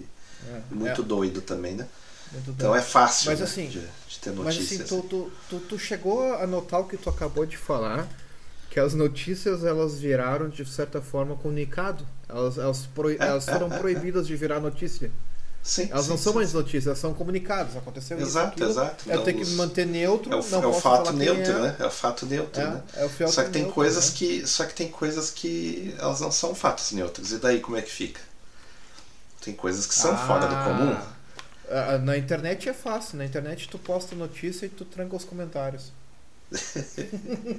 É, 0.43 0.63
e 0.71 0.75
muito 0.75 1.03
é, 1.03 1.05
doido 1.05 1.43
também, 1.43 1.75
né? 1.77 1.89
muito 2.31 2.53
Então 2.57 2.75
bem. 2.75 2.77
é 2.77 2.83
fácil 2.83 3.33
Mas 3.33 3.41
né, 3.41 3.43
assim, 3.43 3.69
de, 3.69 3.81
de 3.81 4.21
ter 4.21 4.33
Mas 4.41 4.59
notícias. 4.59 4.59
assim, 4.59 4.81
tu, 4.85 5.03
tu, 5.05 5.33
tu, 5.49 5.61
tu 5.63 5.79
chegou 5.79 6.35
a 6.35 6.47
notar 6.47 6.81
o 6.81 6.89
que 6.89 6.99
tu 6.99 7.11
acabou 7.11 7.47
de 7.47 7.57
falar, 7.57 8.09
que 8.71 8.81
as 8.81 8.95
notícias 8.95 9.65
elas 9.65 10.01
viraram 10.01 10.49
de 10.51 10.65
certa 10.67 11.03
forma 11.03 11.37
comunicado. 11.37 12.09
Elas, 12.29 12.59
elas, 12.59 12.87
proi- 12.87 13.21
elas 13.23 13.49
foram 13.49 13.73
proibidas 13.73 14.27
de 14.27 14.37
virar 14.37 14.61
notícia. 14.61 15.13
Sim, 15.65 15.91
Elas 15.91 16.09
não 16.09 16.17
sim, 16.17 16.19
são 16.19 16.33
sim, 16.33 16.35
mais 16.35 16.53
notícias, 16.53 16.87
elas 16.87 16.99
são 16.99 17.15
comunicados. 17.15 17.77
Aconteceu 17.77 18.23
isso, 18.23 18.33
Exato, 18.33 18.65
exato. 18.65 19.05
Eu 19.09 19.19
Não, 19.19 19.25
tenho 19.25 19.39
que 19.39 19.45
me 19.47 19.55
manter 19.57 19.87
neutro, 19.87 20.31
É 20.31 20.37
o, 20.37 20.43
não 20.51 20.63
é 20.63 20.67
o 20.67 20.73
fato 20.73 21.13
neutro, 21.15 21.59
é. 21.59 21.61
né? 21.61 21.77
É 21.79 21.87
o 21.87 21.91
fato 21.91 22.27
neutro, 22.27 22.69
É, 22.69 22.69
né? 22.69 22.83
é 22.95 23.05
o 23.05 23.11
fato 23.11 23.33
Só 23.33 23.43
que 23.45 23.51
tem 23.51 23.65
neutro, 23.65 23.67
coisas 23.67 24.11
né? 24.11 24.11
que. 24.11 24.47
Só 24.47 24.65
que 24.67 24.75
tem 24.75 24.91
coisas 24.91 25.31
que 25.31 25.95
elas 25.99 26.21
não 26.21 26.31
são 26.33 26.55
fatos 26.55 26.93
neutros. 26.93 27.33
E 27.33 27.39
daí 27.39 27.61
como 27.61 27.77
é 27.77 27.83
que 27.83 27.91
fica? 27.91 28.21
Tem 29.41 29.55
coisas 29.55 29.87
que 29.87 29.95
são 29.95 30.17
fora 30.17 30.49
do 30.49 30.57
comum. 30.57 31.01
Ah, 31.69 31.99
Na 31.99 32.17
internet 32.17 32.69
é 32.71 32.73
fácil. 32.73 33.19
Na 33.19 33.25
internet 33.27 33.69
tu 33.69 33.79
posta 33.79 34.15
notícia 34.17 34.65
e 34.67 34.71
tu 34.71 34.85
tranca 34.87 35.15
os 35.17 35.25
comentários. 35.27 35.93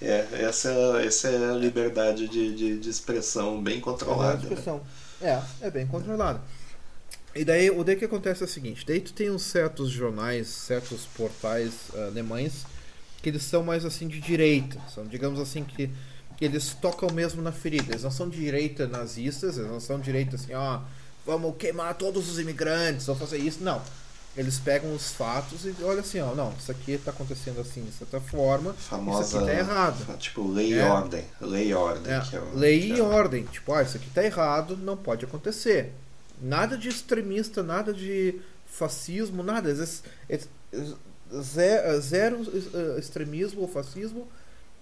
É, 0.00 0.26
essa, 0.44 0.70
é- 0.70 1.06
essa 1.06 1.28
é 1.28 1.50
a 1.50 1.54
liberdade 1.54 2.28
de, 2.28 2.54
de, 2.54 2.78
de 2.78 2.90
expressão 2.90 3.62
bem 3.62 3.80
É 4.06 4.12
controlada. 4.12 4.48
uma 4.48 4.54
né? 4.54 4.80
É, 5.24 5.42
é 5.62 5.70
bem 5.70 5.86
controlado. 5.86 6.40
E 7.34 7.44
daí 7.44 7.70
o 7.70 7.84
que 7.84 8.04
acontece 8.04 8.42
é 8.42 8.46
o 8.46 8.48
seguinte, 8.48 8.84
daí 8.86 9.00
tu 9.00 9.12
tem 9.12 9.30
uns 9.30 9.42
certos 9.42 9.90
jornais, 9.90 10.46
certos 10.46 11.06
portais 11.06 11.72
ah, 11.94 12.06
alemães 12.06 12.64
que 13.20 13.30
eles 13.30 13.42
são 13.42 13.64
mais 13.64 13.86
assim 13.86 14.06
de 14.06 14.20
direita, 14.20 14.78
são 14.94 15.06
digamos 15.06 15.40
assim 15.40 15.64
que, 15.64 15.90
eles 16.40 16.74
tocam 16.74 17.08
mesmo 17.10 17.40
na 17.40 17.52
ferida. 17.52 17.92
Eles 17.92 18.02
não 18.02 18.10
são 18.10 18.28
direita 18.28 18.86
nazistas, 18.86 19.56
eles 19.56 19.70
não 19.70 19.80
são 19.80 19.98
direita 19.98 20.36
assim, 20.36 20.52
ó, 20.52 20.80
vamos 21.24 21.56
queimar 21.56 21.94
todos 21.94 22.28
os 22.28 22.38
imigrantes, 22.38 23.06
vamos 23.06 23.20
fazer 23.20 23.38
isso, 23.38 23.62
não. 23.62 23.80
Eles 24.36 24.58
pegam 24.58 24.92
os 24.94 25.12
fatos 25.12 25.64
e 25.64 25.72
olha 25.84 26.00
assim, 26.00 26.18
ó, 26.20 26.34
não, 26.34 26.52
isso 26.58 26.70
aqui 26.72 26.92
está 26.92 27.12
acontecendo 27.12 27.60
assim 27.60 27.84
de 27.84 27.92
certa 27.92 28.20
forma, 28.20 28.72
Famosa. 28.74 29.26
isso 29.28 29.36
aqui 29.38 29.46
tá 29.46 29.54
errado. 29.54 30.18
Tipo, 30.18 30.50
lei 30.50 30.72
e 30.72 30.78
É. 30.78 30.84
ordem. 30.84 31.24
Lei 31.40 31.68
e 31.68 31.74
ordem. 31.74 32.12
É, 32.12 32.16
é 32.36 32.40
o- 32.40 32.58
lei 32.58 32.92
e 32.92 32.98
é 32.98 33.02
ordem. 33.02 33.44
Tipo, 33.44 33.72
ah, 33.74 33.82
isso 33.82 33.96
aqui 33.96 34.10
tá 34.10 34.24
errado, 34.24 34.76
não 34.76 34.96
pode 34.96 35.24
acontecer. 35.24 35.92
Nada 36.42 36.76
de 36.76 36.88
extremista, 36.88 37.62
nada 37.62 37.92
de 37.92 38.40
fascismo, 38.66 39.42
nada. 39.44 39.70
Ex- 39.70 40.02
ze- 41.32 42.00
Zero 42.00 42.42
eh, 42.74 42.98
extremismo 42.98 43.60
ou 43.62 43.68
fascismo. 43.68 44.26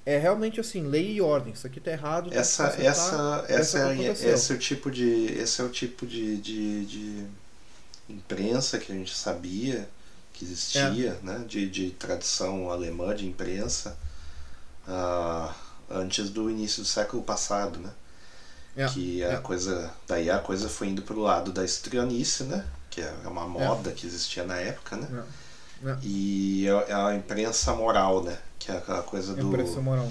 É 0.04 0.18
realmente 0.18 0.58
assim, 0.58 0.82
lei 0.88 1.12
e 1.12 1.20
ordem. 1.20 1.52
Isso 1.52 1.66
aqui 1.66 1.78
tá 1.78 1.92
errado. 1.92 2.30
Essa, 2.32 2.64
essa, 2.68 2.80
essa 2.82 3.44
essa, 3.48 3.78
é, 3.94 4.12
esse 4.32 4.52
é 4.52 4.54
o 4.56 4.58
tipo 4.58 4.90
de, 4.90 5.26
esse 5.38 5.60
é 5.60 5.64
o 5.64 5.68
tipo 5.68 6.04
de, 6.06 6.38
de, 6.38 6.84
de 6.86 7.26
imprensa 8.08 8.78
que 8.78 8.92
a 8.92 8.94
gente 8.94 9.14
sabia 9.14 9.88
que 10.32 10.44
existia, 10.44 11.18
É. 11.22 11.24
né? 11.26 11.44
De, 11.46 11.68
de 11.68 11.90
tradição 11.90 12.70
alemã 12.70 13.14
de 13.14 13.26
imprensa 13.26 13.96
ah, 14.86 15.54
antes 15.90 16.30
do 16.30 16.50
início 16.50 16.82
do 16.82 16.88
século 16.88 17.22
passado, 17.22 17.78
né? 17.78 17.90
É, 18.74 18.86
que 18.88 19.22
a 19.22 19.32
é. 19.32 19.36
coisa 19.36 19.90
daí 20.08 20.30
a 20.30 20.38
coisa 20.38 20.66
foi 20.68 20.88
indo 20.88 21.02
pro 21.02 21.20
lado 21.20 21.52
da 21.52 21.64
estrionice, 21.64 22.44
né? 22.44 22.64
Que 22.90 23.02
é 23.02 23.12
uma 23.26 23.46
moda 23.46 23.92
que 23.92 24.06
existia 24.06 24.44
na 24.44 24.56
época, 24.56 24.96
né? 24.96 25.24
É, 25.84 25.90
é. 25.90 25.96
E 26.02 26.66
a, 26.90 27.08
a 27.08 27.14
imprensa 27.14 27.74
moral, 27.74 28.22
né? 28.24 28.38
Que 28.58 28.70
é 28.72 28.76
aquela 28.78 29.02
coisa 29.02 29.34
do 29.34 29.48
Impressão 29.48 29.82
moral. 29.82 30.10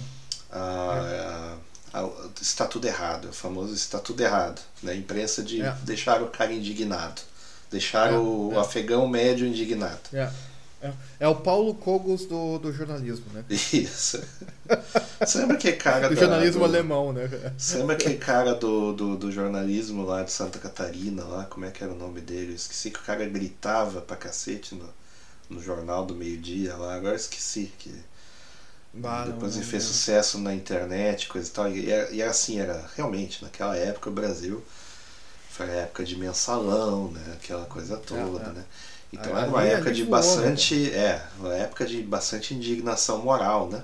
a, 0.52 1.58
a- 1.94 2.00
a- 2.04 2.10
está 2.40 2.66
tudo 2.68 2.86
errado, 2.88 3.30
o 3.30 3.34
famoso 3.34 3.74
está 3.74 3.98
tudo 4.00 4.22
errado, 4.22 4.62
né? 4.84 4.96
Imprensa 4.96 5.42
de 5.44 5.62
É. 5.62 5.72
deixar 5.84 6.22
o 6.22 6.28
cara 6.28 6.54
indignado, 6.54 7.22
deixar 7.72 8.12
É, 8.14 8.18
o 8.18 8.52
é. 8.54 8.58
afegão 8.60 9.08
médio 9.08 9.48
indignado. 9.48 10.00
É, 10.14 10.30
é. 10.82 10.94
É 11.22 11.28
o 11.28 11.36
Paulo 11.36 11.74
Cogos 11.76 12.26
do, 12.26 12.58
do 12.60 12.74
jornalismo, 12.74 13.26
né? 13.34 13.44
Isso. 13.50 14.22
Você 15.20 15.38
lembra 15.40 15.56
aquele 15.58 15.78
cara 15.78 16.10
Do 16.10 16.16
da- 16.16 16.22
jornalismo 16.22 16.60
do- 16.60 16.66
alemão, 16.66 17.14
né? 17.14 17.30
Você 17.58 17.78
lembra 17.78 17.96
aquele 17.96 18.18
cara 18.18 18.54
do, 18.56 18.94
do, 18.94 19.16
do 19.18 19.32
jornalismo 19.32 20.04
lá 20.04 20.24
de 20.24 20.32
Santa 20.32 20.60
Catarina, 20.60 21.24
lá, 21.24 21.46
como 21.46 21.66
é 21.66 21.72
que 21.72 21.84
era 21.84 21.94
o 21.94 21.98
nome 21.98 22.22
dele? 22.22 22.52
Eu 22.52 22.56
esqueci 22.56 22.92
que 22.92 23.00
o 23.00 23.04
cara 23.04 23.26
gritava 23.26 24.02
pra 24.02 24.18
cacete 24.18 24.76
no, 24.76 24.90
no 25.50 25.62
jornal 25.62 26.06
do 26.06 26.16
meio-dia 26.16 26.76
lá, 26.76 26.96
agora 26.96 27.16
esqueci. 27.16 27.72
Que 27.78 27.94
Bah, 28.94 29.24
depois 29.26 29.56
ele 29.56 29.66
fez 29.66 29.84
sucesso 29.84 30.38
na 30.38 30.54
internet, 30.54 31.28
coisa 31.28 31.48
e 31.48 31.52
tal. 31.52 31.70
E 31.72 32.16
e 32.16 32.22
assim, 32.24 32.60
era 32.60 32.86
realmente, 32.96 33.44
naquela 33.44 33.76
época 33.78 34.10
o 34.10 34.14
Brasil 34.14 34.62
foi 35.52 35.70
a 35.70 35.74
época 35.74 36.04
de 36.04 36.16
mensalão, 36.16 37.12
né? 37.12 37.34
Aquela 37.34 37.66
coisa 37.66 37.98
toda, 37.98 38.44
é. 38.44 38.54
né? 38.54 38.66
Então 39.14 39.32
Ali- 39.32 39.42
era 39.42 39.50
uma 39.50 39.64
época 39.64 39.90
ali 39.90 39.98
de 39.98 40.04
né, 40.04 40.10
bastante. 40.10 40.92
É, 40.92 41.26
uma 41.40 41.54
época 41.54 41.86
de 41.86 42.02
bastante 42.02 42.54
indignação 42.54 43.20
moral, 43.20 43.70
né? 43.70 43.84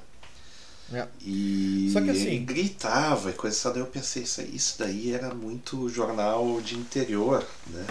É. 0.94 1.06
E 1.22 1.89
Só 1.91 1.99
que 2.02 2.10
assim- 2.10 2.27
ele 2.27 2.39
gritava 2.39 3.30
e 3.30 3.34
coisa. 3.34 3.72
Daí 3.72 3.81
eu 3.81 3.88
pensei, 3.88 4.23
isso, 4.23 4.39
aí- 4.39 4.56
isso 4.56 4.76
daí 4.80 5.11
era 5.14 5.34
muito 5.34 5.89
jornal 5.89 6.61
de 6.61 6.76
interior, 6.77 7.45
né? 7.68 7.85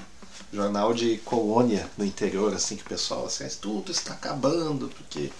Jornal 0.53 0.94
de 0.94 1.19
colônia 1.19 1.86
no 1.98 2.05
interior, 2.05 2.55
assim, 2.55 2.77
que 2.77 2.82
o 2.82 2.86
pessoal 2.89 3.27
assim, 3.27 3.47
tudo 3.61 3.93
está 3.93 4.15
acabando, 4.15 4.89
porque 4.89 5.31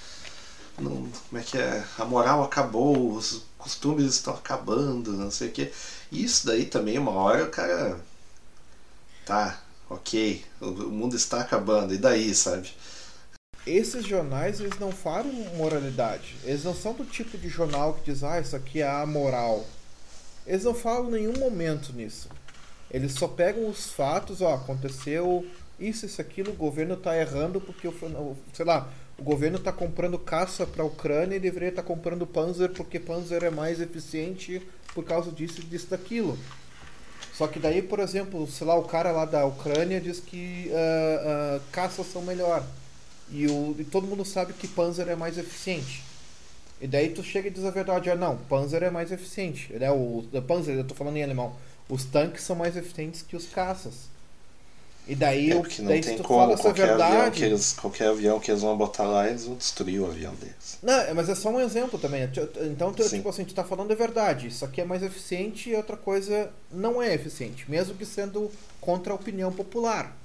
não, 0.79 1.09
como 1.29 1.41
é 1.41 1.43
que 1.43 1.57
é? 1.57 1.83
A 1.99 2.05
moral 2.05 2.43
acabou, 2.45 3.13
os 3.13 3.43
costumes 3.57 4.05
estão 4.07 4.35
acabando, 4.35 5.13
não 5.13 5.31
sei 5.31 5.49
o 5.49 5.53
quê. 5.53 5.73
E 6.13 6.23
isso 6.25 6.47
daí 6.47 6.67
também, 6.67 6.99
uma 6.99 7.13
hora 7.13 7.45
o 7.45 7.51
cara. 7.51 7.99
Tá, 9.27 9.61
ok, 9.91 10.45
o, 10.61 10.67
mundo 10.71 11.17
está 11.17 11.41
acabando, 11.41 11.93
e 11.93 11.99
daí, 11.99 12.33
sabe? 12.33 12.73
Esses 13.67 14.07
jornais, 14.07 14.61
eles 14.61 14.79
não 14.79 14.93
falam 14.93 15.33
moralidade. 15.57 16.37
Eles 16.45 16.63
não 16.63 16.73
são 16.73 16.93
do 16.93 17.05
tipo 17.05 17.37
de 17.37 17.49
jornal 17.49 17.95
que 17.95 18.13
diz, 18.13 18.23
ah, 18.23 18.41
isso 18.41 18.55
aqui 18.55 18.83
é 18.83 18.89
amoral. 18.89 19.67
Eles 20.47 20.63
não 20.63 20.73
falam 20.73 21.11
nenhum 21.11 21.33
momento 21.41 21.93
nisso. 21.93 22.29
Eles 22.89 23.15
só 23.15 23.27
pegam 23.27 23.69
os 23.69 23.91
fatos, 23.91 24.41
ó, 24.41 24.55
aconteceu 24.55 25.45
isso, 25.77 26.07
isso, 26.07 26.21
aquilo, 26.21 26.53
o 26.53 26.57
governo 26.57 26.97
tá 26.97 27.19
errando 27.19 27.61
porque, 27.61 27.93
sei 28.53 28.65
lá, 28.65 28.89
o 29.19 29.25
governo 29.25 29.59
tá 29.59 29.73
comprando 29.73 30.21
caça 30.21 30.65
pra 30.65 30.85
Ucrânia 30.85 31.35
e 31.35 31.41
deveria 31.41 31.71
estar 31.71 31.83
comprando 31.83 32.29
Panzer 32.29 32.71
porque 32.71 33.01
Panzer 33.01 33.43
é 33.43 33.51
mais 33.51 33.81
eficiente 33.81 34.63
por 34.95 35.05
causa 35.05 35.33
disso, 35.33 35.63
disso, 35.63 35.89
daquilo. 35.91 36.39
Só 37.37 37.47
que 37.47 37.59
daí, 37.59 37.83
por 37.83 38.01
exemplo, 38.01 38.47
sei 38.47 38.67
lá, 38.67 38.75
o 38.77 38.85
cara 38.85 39.13
lá 39.13 39.27
da 39.27 39.45
Ucrânia 39.45 40.01
diz 40.01 40.21
que 40.21 40.71
ah, 40.73 41.57
ah, 41.57 41.61
caças 41.71 42.07
são 42.07 42.23
melhor. 42.23 42.65
E, 43.31 43.47
o, 43.47 43.77
e 43.79 43.85
todo 43.85 44.07
mundo 44.07 44.25
sabe 44.25 44.55
que 44.55 44.67
Panzer 44.67 45.09
é 45.09 45.17
mais 45.17 45.37
eficiente. 45.37 46.03
E 46.81 46.87
daí 46.87 47.11
tu 47.11 47.23
chega 47.23 47.49
e 47.49 47.51
diz 47.51 47.65
a 47.65 47.71
verdade, 47.71 48.11
ah 48.11 48.15
não, 48.15 48.37
Panzer 48.37 48.83
é 48.83 48.91
mais 48.91 49.13
eficiente. 49.13 49.73
Né? 49.75 49.91
O, 49.91 50.25
o 50.33 50.43
Panzer, 50.43 50.77
eu 50.77 50.85
tô 50.85 50.95
falando 50.95 51.19
em 51.19 51.23
alemão. 51.23 51.55
Os 51.89 52.05
tanques 52.05 52.43
são 52.43 52.57
mais 52.57 52.75
eficientes 52.75 53.21
que 53.21 53.37
os 53.37 53.47
caças. 53.47 54.09
E 55.07 55.15
daí, 55.15 55.53
É 55.53 55.55
porque 55.55 55.83
não 55.83 55.89
daí 55.91 56.01
tem 56.01 56.17
tu 56.17 56.25
como 56.25 56.41
fala 56.41 56.53
essa 56.55 56.63
qualquer 56.63 56.91
avião, 56.91 56.99
verdade. 56.99 57.39
que 57.39 57.45
eles, 57.45 57.73
qualquer 57.73 58.09
avião 58.09 58.41
que 58.41 58.51
eles 58.51 58.63
vão 58.63 58.77
botar 58.77 59.05
lá, 59.05 59.29
eles 59.29 59.45
vão 59.45 59.55
destruir 59.57 60.01
o 60.01 60.07
avião 60.07 60.35
deles. 60.35 60.79
Não, 60.83 60.95
é, 60.95 61.15
mas 61.15 61.29
é 61.29 61.35
só 61.35 61.49
um 61.51 61.61
exemplo 61.61 61.99
também. 61.99 62.27
Tu- 62.29 62.49
Então, 62.65 62.93
tu, 62.93 63.03
Sim. 63.05 63.17
tipo 63.19 63.29
assim, 63.29 63.45
tu 63.45 63.55
tá 63.55 63.65
falando 63.65 63.93
a 63.93 63.95
verdade. 63.95 64.49
Isso 64.49 64.65
aqui 64.65 64.81
é 64.81 64.85
mais 64.85 65.03
eficiente 65.03 65.71
e 65.71 65.75
outra 65.77 65.97
coisa 65.97 66.51
não 66.71 67.01
é 67.01 67.15
eficiente, 67.15 67.71
mesmo 67.71 67.95
que 67.95 68.05
sendo 68.05 68.51
contra 68.81 69.13
a 69.13 69.17
opinião 69.17 69.53
popular. 69.53 70.17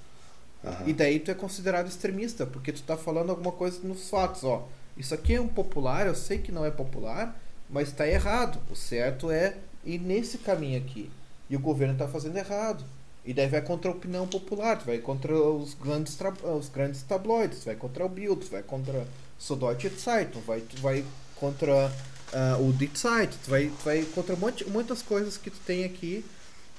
Aham. 0.63 0.87
E 0.87 0.93
daí 0.93 1.19
tu 1.19 1.31
é 1.31 1.33
considerado 1.33 1.87
extremista, 1.87 2.45
porque 2.45 2.71
tu 2.71 2.83
tá 2.83 2.97
falando 2.97 3.29
alguma 3.31 3.51
coisa 3.51 3.79
nos 3.83 4.09
fatos, 4.09 4.43
ó. 4.43 4.67
Isso 4.97 5.13
aqui 5.13 5.35
é 5.35 5.41
um 5.41 5.47
popular, 5.47 6.07
eu 6.07 6.15
sei 6.15 6.37
que 6.39 6.51
não 6.51 6.65
é 6.65 6.71
popular, 6.71 7.39
mas 7.69 7.91
tá 7.91 8.07
errado. 8.07 8.59
O 8.69 8.75
certo 8.75 9.31
é 9.31 9.55
ir 9.85 9.99
nesse 9.99 10.37
caminho 10.39 10.79
aqui. 10.79 11.09
E 11.49 11.55
o 11.55 11.59
governo 11.59 11.97
tá 11.97 12.07
fazendo 12.07 12.37
errado. 12.37 12.83
E 13.23 13.33
daí 13.33 13.47
vai 13.47 13.61
contra 13.61 13.91
a 13.91 13.93
opinião 13.93 14.27
popular, 14.27 14.79
vai 14.83 14.97
contra 14.97 15.33
os 15.33 15.75
grandes, 15.75 16.17
os 16.43 16.69
grandes 16.69 17.03
tabloides, 17.03 17.63
vai 17.63 17.75
contra 17.75 18.05
o 18.05 18.09
Bild, 18.09 18.45
vai 18.49 18.63
contra 18.63 19.05
Süddeutsche 19.37 19.89
Zeitung, 19.89 20.41
vai, 20.41 20.63
vai 20.81 21.05
contra 21.35 21.91
ah, 22.33 22.57
o 22.59 22.71
Die 22.73 22.89
Zeit, 22.95 23.37
vai, 23.47 23.71
vai 23.83 24.03
contra 24.05 24.35
monte, 24.35 24.67
muitas 24.69 25.01
coisas 25.01 25.37
que 25.37 25.51
tu 25.51 25.59
tem 25.65 25.83
aqui, 25.83 26.25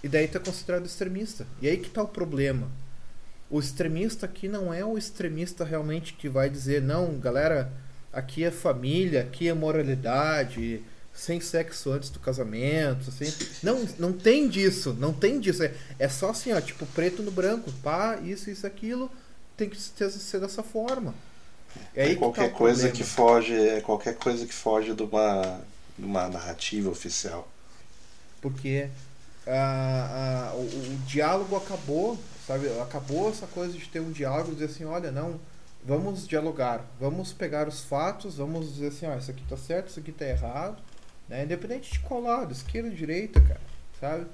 e 0.03 0.09
daí 0.09 0.27
tu 0.27 0.39
é 0.39 0.41
considerado 0.41 0.87
extremista. 0.87 1.47
E 1.61 1.69
aí 1.69 1.77
que 1.77 1.91
tá 1.91 2.03
o 2.03 2.09
problema. 2.09 2.69
O 3.49 3.61
extremista 3.61 4.27
aqui 4.27 4.49
não 4.49 4.73
é 4.73 4.85
o 4.85 4.97
extremista 4.97 5.65
realmente 5.65 6.15
que 6.15 6.29
vai 6.29 6.49
dizer, 6.49 6.81
não, 6.81 7.19
galera, 7.19 7.71
aqui 8.13 8.43
é 8.43 8.51
família, 8.51 9.21
aqui 9.21 9.47
é 9.47 9.55
moralidade, 9.55 10.83
sem 11.15 11.41
sexo 11.41 11.91
antes 11.93 12.11
do 12.11 12.19
casamento, 12.19 13.09
assim. 13.09 13.33
Não, 13.63 13.87
não 13.99 14.13
tem 14.13 14.49
disso, 14.49 14.97
não 14.99 15.13
tem 15.13 15.39
disso. 15.39 15.63
É, 15.63 15.75
é 15.99 16.09
só 16.09 16.31
assim, 16.31 16.53
ó, 16.53 16.61
tipo, 16.61 16.87
preto 16.87 17.23
no 17.23 17.31
branco, 17.31 17.71
pá, 17.83 18.19
isso, 18.23 18.51
isso, 18.51 18.67
aquilo, 18.67 19.11
tem 19.57 19.69
que 19.69 19.81
ser, 19.81 20.11
ser 20.11 20.41
dessa 20.41 20.63
forma. 20.63 21.15
É 21.95 22.05
aí 22.05 22.15
tá 22.15 22.19
qualquer 22.19 22.51
o 22.51 22.53
coisa 22.53 22.89
problema. 22.89 22.97
que 22.97 23.05
foge, 23.05 23.55
é 23.55 23.81
qualquer 23.81 24.15
coisa 24.17 24.47
que 24.47 24.55
foge 24.55 24.95
de 24.95 25.03
uma, 25.03 25.61
de 25.99 26.05
uma 26.05 26.29
narrativa 26.29 26.91
oficial. 26.91 27.49
porque 28.41 28.89
ah, 29.47 30.51
ah, 30.53 30.55
o, 30.55 30.61
o 30.61 30.99
diálogo 31.07 31.57
acabou, 31.57 32.19
sabe? 32.47 32.69
Acabou 32.81 33.31
essa 33.31 33.47
coisa 33.47 33.77
de 33.77 33.89
ter 33.89 34.01
um 34.01 34.13
diálogo 34.13 34.53
e 34.53 34.55
dizer 34.55 34.67
assim, 34.67 34.85
olha, 34.85 35.11
não, 35.11 35.41
vamos 35.85 36.27
dialogar, 36.27 36.85
vamos 37.01 37.33
pegar 37.33 37.69
os 37.69 37.81
fatos, 37.81 38.37
vamos 38.37 38.75
dizer 38.75 38.89
assim, 38.89 39.07
ó, 39.07 39.17
isso 39.17 39.31
aqui 39.31 39.45
tá 39.49 39.57
certo, 39.57 39.89
isso 39.89 40.01
aqui 40.01 40.13
tá 40.13 40.27
errado, 40.27 40.77
né? 41.29 41.45
Independente 41.45 41.93
de 41.93 42.01
qual 42.01 42.21
lado, 42.21 42.53
esquerda, 42.53 42.91
direita, 42.91 43.41
cara, 43.41 43.61
sabe? 44.01 44.27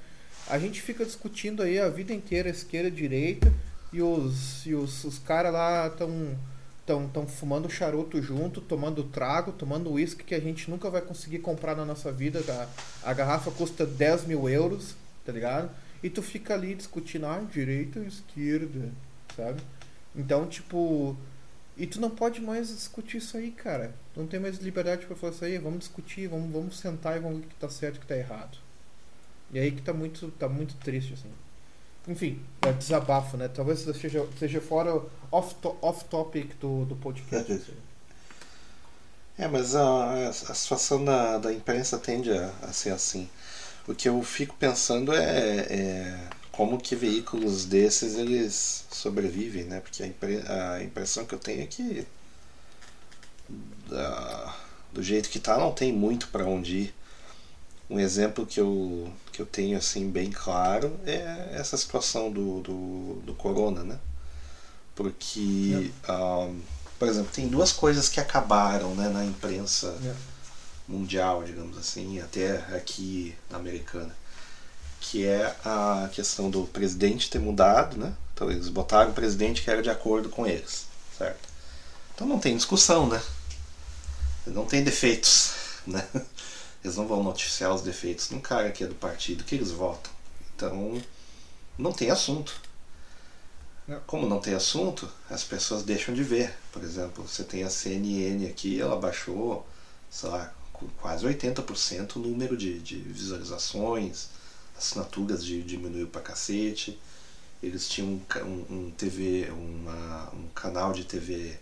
A 0.48 0.58
gente 0.58 0.80
fica 0.80 1.04
discutindo 1.04 1.62
aí 1.62 1.78
a 1.78 1.88
vida 1.88 2.12
inteira 2.12 2.48
esquerda, 2.48 2.90
direita 2.90 3.52
e 3.92 4.00
os 4.02 4.64
e 4.66 4.74
os, 4.74 5.04
os 5.04 5.18
caras 5.18 5.52
lá 5.52 5.86
estão 5.86 6.36
estão 6.80 7.06
tão 7.06 7.26
fumando 7.26 7.68
charuto 7.68 8.22
junto, 8.22 8.62
tomando 8.62 9.04
trago, 9.04 9.52
tomando 9.52 9.92
uísque 9.92 10.24
que 10.24 10.34
a 10.34 10.40
gente 10.40 10.70
nunca 10.70 10.88
vai 10.88 11.02
conseguir 11.02 11.40
comprar 11.40 11.76
na 11.76 11.84
nossa 11.84 12.10
vida. 12.10 12.42
tá? 12.42 12.66
A 13.02 13.12
garrafa 13.12 13.50
custa 13.50 13.84
10 13.84 14.24
mil 14.24 14.48
euros, 14.48 14.94
tá 15.24 15.30
ligado? 15.30 15.70
E 16.02 16.08
tu 16.08 16.22
fica 16.22 16.54
ali 16.54 16.74
discutindo, 16.74 17.26
ah, 17.26 17.44
direita 17.52 18.00
ou 18.00 18.06
esquerda, 18.06 18.90
sabe? 19.36 19.60
Então, 20.16 20.46
tipo. 20.46 21.16
E 21.78 21.86
tu 21.86 22.00
não 22.00 22.10
pode 22.10 22.40
mais 22.40 22.68
discutir 22.68 23.18
isso 23.18 23.36
aí, 23.36 23.50
cara. 23.52 23.94
Não 24.16 24.26
tem 24.26 24.40
mais 24.40 24.58
liberdade 24.58 25.06
pra 25.06 25.14
falar 25.16 25.32
isso 25.32 25.44
aí. 25.44 25.58
Vamos 25.58 25.78
discutir, 25.80 26.26
vamos, 26.26 26.50
vamos 26.52 26.78
sentar 26.78 27.16
e 27.16 27.20
vamos 27.20 27.38
ver 27.40 27.46
o 27.46 27.48
que 27.48 27.54
tá 27.54 27.68
certo 27.70 27.94
e 27.96 27.98
o 27.98 28.00
que 28.00 28.06
tá 28.08 28.16
errado. 28.16 28.58
E 29.52 29.58
aí 29.58 29.70
que 29.70 29.80
tá 29.82 29.92
muito, 29.94 30.28
tá 30.32 30.48
muito 30.48 30.74
triste, 30.76 31.14
assim. 31.14 31.30
Enfim, 32.08 32.42
é 32.66 32.72
desabafo, 32.72 33.36
né? 33.36 33.48
Talvez 33.48 33.80
seja, 33.80 34.26
seja 34.38 34.60
fora 34.60 35.00
off, 35.30 35.54
to- 35.56 35.76
off 35.80 36.04
do, 36.60 36.84
do 36.84 36.96
podcast. 36.96 37.52
assim. 37.52 37.76
É, 39.38 39.46
mas 39.46 39.76
a, 39.76 40.28
a 40.28 40.32
situação 40.32 41.04
da, 41.04 41.38
da 41.38 41.52
imprensa 41.52 41.96
tende 41.98 42.32
a, 42.32 42.48
a 42.62 42.72
ser 42.72 42.90
assim. 42.90 43.28
O 43.86 43.94
que 43.94 44.08
eu 44.08 44.20
fico 44.22 44.54
pensando 44.56 45.12
é, 45.14 45.66
é 45.70 46.20
como 46.58 46.76
que 46.76 46.96
veículos 46.96 47.64
desses 47.64 48.16
eles 48.16 48.84
sobrevivem, 48.90 49.62
né? 49.62 49.78
Porque 49.80 50.02
a, 50.02 50.06
impre, 50.08 50.38
a 50.48 50.82
impressão 50.82 51.24
que 51.24 51.32
eu 51.32 51.38
tenho 51.38 51.62
é 51.62 51.66
que 51.66 52.04
da- 53.88 54.56
do 54.92 55.00
jeito 55.00 55.28
que 55.30 55.38
tá 55.38 55.56
não 55.56 55.70
tem 55.72 55.92
muito 55.92 56.26
para 56.28 56.44
onde 56.44 56.76
ir. 56.78 56.94
Um 57.88 58.00
exemplo 58.00 58.44
que 58.44 58.58
eu, 58.58 59.08
que 59.32 59.40
eu 59.40 59.46
tenho 59.46 59.78
assim 59.78 60.10
bem 60.10 60.32
claro 60.32 60.98
é 61.06 61.50
essa 61.52 61.76
situação 61.76 62.28
do, 62.28 62.60
do, 62.60 63.14
do 63.24 63.34
corona, 63.34 63.84
né? 63.84 64.00
Porque, 64.96 65.92
ah, 66.08 66.50
por 66.98 67.06
exemplo, 67.06 67.30
tem 67.32 67.46
duas 67.46 67.72
coisas 67.72 68.08
que 68.08 68.18
acabaram 68.18 68.96
né, 68.96 69.08
na 69.08 69.24
imprensa 69.24 69.96
É. 70.04 70.12
mundial, 70.88 71.44
digamos 71.44 71.78
assim, 71.78 72.18
até 72.18 72.56
aqui 72.76 73.36
na 73.48 73.58
americana, 73.58 74.14
que 75.00 75.26
é 75.26 75.56
a 75.64 76.08
questão 76.12 76.50
do 76.50 76.64
presidente 76.64 77.30
ter 77.30 77.38
mudado, 77.38 77.96
né? 77.96 78.14
Então 78.34 78.50
eles 78.50 78.68
botaram 78.68 79.10
um 79.10 79.14
presidente 79.14 79.62
que 79.62 79.70
era 79.70 79.82
de 79.82 79.90
acordo 79.90 80.28
com 80.28 80.46
eles, 80.46 80.86
certo? 81.16 81.48
Então 82.14 82.26
não 82.26 82.38
tem 82.38 82.56
discussão, 82.56 83.08
né? 83.08 83.20
Não 84.46 84.64
tem 84.64 84.82
defeitos, 84.82 85.52
né? 85.86 86.06
Eles 86.82 86.96
não 86.96 87.06
vão 87.06 87.22
noticiar 87.22 87.74
os 87.74 87.82
defeitos 87.82 88.30
num 88.30 88.40
cara 88.40 88.70
que 88.70 88.84
é 88.84 88.86
do 88.86 88.94
partido 88.94 89.44
que 89.44 89.54
eles 89.54 89.70
votam. 89.70 90.10
Então 90.54 91.00
não 91.76 91.92
tem 91.92 92.10
assunto. 92.10 92.60
Como 94.06 94.28
não 94.28 94.38
tem 94.38 94.52
assunto, 94.52 95.08
as 95.30 95.42
pessoas 95.44 95.82
deixam 95.82 96.14
de 96.14 96.22
ver. 96.22 96.54
Por 96.70 96.82
exemplo, 96.82 97.26
você 97.26 97.42
tem 97.42 97.62
a 97.62 97.70
CNN 97.70 98.46
aqui, 98.46 98.78
ela 98.78 98.96
baixou, 98.96 99.66
sei 100.10 100.28
lá, 100.28 100.52
quase 101.00 101.26
80% 101.26 102.16
o 102.16 102.18
número 102.18 102.56
de, 102.56 102.78
de 102.80 102.96
visualizações, 102.96 104.28
assinaturas 104.78 105.44
de, 105.44 105.62
diminuiu 105.62 106.06
pra 106.08 106.20
cacete. 106.22 106.98
Eles 107.62 107.88
tinham 107.88 108.08
um, 108.10 108.22
um, 108.44 108.76
um 108.86 108.90
TV, 108.92 109.48
uma, 109.50 110.30
um 110.32 110.48
canal 110.54 110.92
de 110.92 111.04
TV 111.04 111.58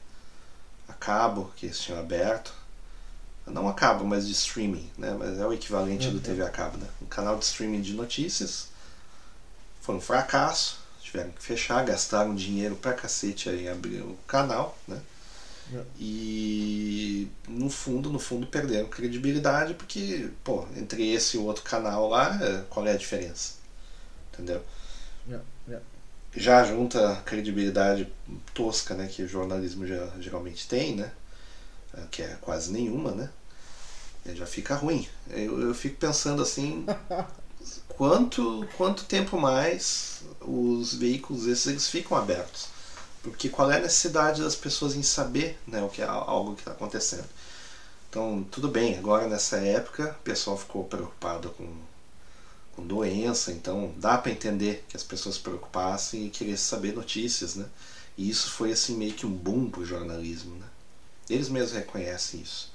a 0.89 0.93
cabo 0.93 1.51
que 1.57 1.67
eles 1.67 1.79
tinham 1.81 1.99
aberto. 1.99 2.53
Não 3.47 3.69
a 3.69 3.73
cabo, 3.73 4.05
mas 4.05 4.27
de 4.27 4.33
streaming, 4.33 4.91
né? 4.99 5.15
Mas 5.19 5.39
é 5.39 5.47
o 5.47 5.53
equivalente 5.53 6.09
do 6.09 6.17
Uhum. 6.17 6.21
TV 6.21 6.43
a 6.43 6.51
cabo, 6.51 6.77
né? 6.79 6.89
Um 7.01 7.07
canal 7.07 7.39
de 7.39 7.45
streaming 7.45 7.81
de 7.81 7.95
notícias. 7.95 8.69
Foi 9.81 9.95
um 9.95 10.01
fracasso. 10.01 10.79
Tiveram 11.01 11.31
que 11.31 11.41
fechar, 11.43 11.85
gastaram 11.85 12.35
dinheiro 12.35 12.75
pra 12.75 12.93
cacete 12.93 13.49
aí 13.49 13.65
em 13.67 13.69
abrir 13.69 14.01
o 14.03 14.19
canal, 14.27 14.77
né? 14.89 15.01
É. 15.73 15.85
E 15.99 17.29
no 17.49 17.71
fundo, 17.71 18.11
no 18.11 18.19
fundo 18.19 18.47
perderam 18.47 18.89
credibilidade 18.89 19.75
porque, 19.75 20.31
pô, 20.45 20.67
entre 20.77 21.11
esse 21.13 21.37
e 21.37 21.41
o 21.41 21.45
outro 21.45 21.63
canal 21.65 22.09
lá, 22.09 22.39
é, 22.43 22.65
qual 22.71 22.87
é 22.87 22.93
a 22.93 22.97
diferença? 22.97 23.55
Entendeu? 24.33 24.63
É, 25.29 25.41
é. 25.69 25.81
já 26.37 26.63
junta 26.65 27.13
a 27.13 27.23
credibilidade 27.23 28.13
tosca 28.55 28.95
né, 28.95 29.07
que 29.09 29.23
o 29.23 29.29
jornalismo 29.29 29.87
geralmente 30.21 30.69
tem, 30.69 30.95
né? 30.97 31.13
eh, 31.95 32.05
Que 32.11 32.23
é 32.23 32.39
quase 32.41 32.73
nenhuma, 32.73 33.13
né? 33.13 33.31
Já 34.35 34.47
fica 34.47 34.75
ruim. 34.75 35.09
Eu, 35.31 35.61
eu 35.61 35.75
fico 35.75 35.97
pensando 35.99 36.43
assim, 36.43 36.85
quanto, 37.89 38.69
quanto 38.77 39.05
tempo 39.05 39.39
mais 39.41 40.23
os 40.41 40.95
veículos 40.95 41.47
esses 41.47 41.67
eles 41.67 41.89
ficam 41.89 42.17
abertos? 42.17 42.69
Porque 43.31 43.49
qual 43.49 43.71
é 43.71 43.77
a 43.77 43.81
necessidade 43.81 44.43
das 44.43 44.55
pessoas 44.55 44.95
em 44.95 45.03
saber 45.03 45.59
né, 45.67 45.83
o 45.83 45.89
que 45.89 46.03
é 46.03 46.07
algo 46.07 46.55
que 46.55 46.61
está 46.61 46.73
acontecendo? 46.73 47.27
Então, 48.09 48.47
tudo 48.51 48.69
bem, 48.69 48.97
agora 48.97 49.27
nessa 49.27 49.59
época 49.59 50.17
o 50.21 50.23
pessoal 50.23 50.57
ficou 50.57 50.85
preocupado 50.85 51.51
com, 51.51 51.69
com 52.75 52.87
doença, 52.87 53.53
então 53.53 53.93
dá 53.97 54.17
para 54.17 54.33
entender 54.33 54.85
que 54.89 54.97
as 54.97 55.03
pessoas 55.03 55.35
se 55.35 55.41
preocupassem 55.41 56.27
e 56.27 56.31
querer 56.31 56.57
saber 56.57 56.95
notícias, 56.95 57.55
né? 57.55 57.67
E 58.17 58.31
isso 58.31 58.51
foi 58.51 58.73
assim 58.73 58.97
meio 58.97 59.13
que 59.13 59.27
um 59.27 59.31
boom 59.31 59.69
pro 59.69 59.85
jornalismo, 59.85 60.57
né? 60.57 60.67
Eles 61.29 61.49
mesmos 61.49 61.73
reconhecem 61.73 62.41
isso, 62.41 62.73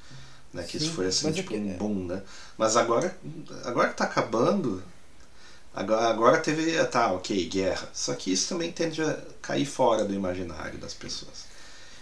né? 0.53 0.63
Que 0.63 0.77
isso 0.77 0.87
Sim, 0.87 0.93
foi 0.93 1.07
assim 1.07 1.29
é 1.29 1.31
tipo 1.31 1.55
um 1.55 1.77
boom, 1.77 2.05
né? 2.05 2.21
Mas 2.57 2.75
agora, 2.75 3.17
agora 3.63 3.89
que 3.89 3.95
tá 3.95 4.03
acabando, 4.03 4.83
agora, 5.73 6.07
agora 6.09 6.41
teve, 6.41 6.83
tá, 6.87 7.11
ok, 7.13 7.47
guerra. 7.49 7.89
Só 7.93 8.13
que 8.15 8.31
isso 8.31 8.49
também 8.49 8.71
tende 8.71 9.01
a 9.01 9.17
cair 9.41 9.65
fora 9.65 10.05
do 10.05 10.13
imaginário 10.13 10.79
das 10.79 10.93
pessoas. 10.93 11.45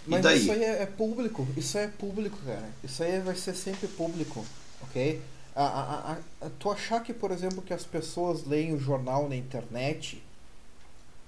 Mas 0.10 0.22
e 0.22 0.22
daí? 0.22 0.30
isso 0.34 0.52
aí 0.52 0.64
é, 0.64 0.82
é 0.84 0.86
público, 0.86 1.48
isso 1.56 1.78
aí 1.78 1.86
é 1.86 1.88
público, 1.88 2.38
cara. 2.46 2.70
Isso 2.84 3.04
aí 3.04 3.20
vai 3.22 3.36
ser 3.36 3.54
sempre 3.56 3.88
público, 3.88 4.46
ok? 4.82 5.22
A, 5.56 5.64
a, 5.66 6.12
a, 6.14 6.18
a- 6.42 6.50
tu 6.58 6.72
achar 6.72 7.02
que, 7.04 7.14
por 7.14 7.32
exemplo, 7.32 7.62
que 7.62 7.74
as 7.74 7.86
pessoas 7.86 8.46
leem 8.46 8.74
o 8.74 8.80
jornal 8.80 9.28
na 9.30 9.36
internet, 9.36 10.24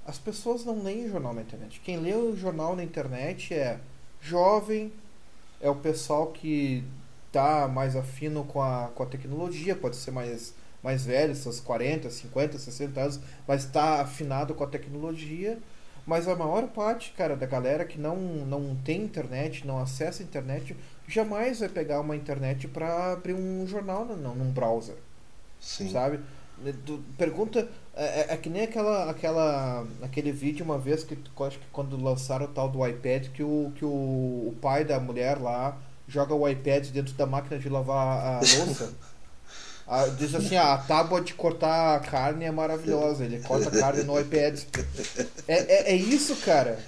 as 0.06 0.18
pessoas 0.18 0.66
não 0.66 0.82
leem 0.84 1.06
o 1.06 1.10
jornal 1.10 1.34
na 1.34 1.42
internet. 1.42 1.80
Quem 1.82 1.98
lê 1.98 2.14
o 2.16 2.36
jornal 2.36 2.76
na 2.76 2.84
internet 2.84 3.54
é 3.54 3.80
jovem, 4.20 4.92
é 5.62 5.70
o 5.70 5.76
pessoal 5.76 6.32
que 6.32 6.84
tá 7.32 7.68
mais 7.68 7.96
afino 7.96 8.46
com 8.46 8.62
a, 8.62 8.90
com 8.96 9.04
a 9.04 9.08
tecnologia, 9.08 9.76
pode 9.76 9.98
ser 9.98 10.12
mais, 10.12 10.54
mais 10.84 11.06
velho, 11.06 11.36
seus 11.36 11.60
40, 11.60 12.10
50, 12.10 12.58
60 12.58 13.00
anos, 13.00 13.20
mas 13.48 13.64
está 13.66 14.02
afinado 14.02 14.54
com 14.54 14.64
a 14.64 14.68
tecnologia. 14.68 15.60
Mas 16.06 16.28
a 16.28 16.36
maior 16.36 16.68
parte, 16.70 17.14
cara, 17.16 17.36
da 17.36 17.46
galera 17.46 17.86
que 17.86 18.00
não, 18.00 18.16
não 18.18 18.76
tem 18.84 19.04
internet, 19.04 19.66
não 19.68 19.78
acessa 19.78 20.24
a 20.24 20.26
internet, 20.26 20.76
jamais 21.08 21.60
vai 21.60 21.70
pegar 21.70 22.00
uma 22.02 22.16
internet 22.16 22.68
para 22.68 23.14
abrir 23.14 23.34
um 23.36 23.68
jornal 23.68 24.04
no, 24.06 24.16
num 24.36 24.52
browser. 24.52 24.96
Sim. 25.60 25.90
Sabe? 25.92 26.20
Tu 26.86 27.00
pergunta. 27.18 27.68
É, 27.96 28.22
é- 28.22 28.34
é 28.34 28.38
que 28.38 28.50
nem 28.50 28.64
aquela, 28.64 29.10
aquela, 29.10 29.86
aquele 30.02 30.32
vídeo 30.32 30.64
uma 30.66 30.78
vez 30.78 31.04
que 31.04 31.18
acho 31.46 31.60
que 31.60 31.66
quando 31.72 32.02
lançaram 32.02 32.46
o 32.46 32.50
tal 32.50 32.70
do 32.70 32.86
iPad, 32.86 33.28
que 33.30 33.44
o, 33.44 33.72
que 33.76 33.86
o, 33.86 33.90
o 33.90 34.56
pai 34.62 34.84
da 34.84 35.00
mulher 35.00 35.40
lá 35.40 35.78
joga 36.08 36.34
o 36.34 36.48
iPad 36.48 36.88
dentro 36.90 37.14
da 37.14 37.26
máquina 37.26 37.60
de 37.60 37.70
lavar 37.70 38.38
a 38.38 38.40
louça. 38.40 38.94
Diz 40.18 40.34
assim, 40.34 40.56
ah, 40.56 40.74
a 40.74 40.78
tábua 40.78 41.20
de 41.20 41.34
cortar 41.34 42.00
carne 42.02 42.46
é 42.46 42.52
maravilhosa, 42.52 43.26
ele 43.26 43.40
corta 43.40 43.70
carne 43.70 44.04
no 44.04 44.18
iPad. 44.20 44.62
É, 45.48 45.90
é, 45.90 45.92
é 45.92 45.96
isso, 45.96 46.36
cara. 46.38 46.80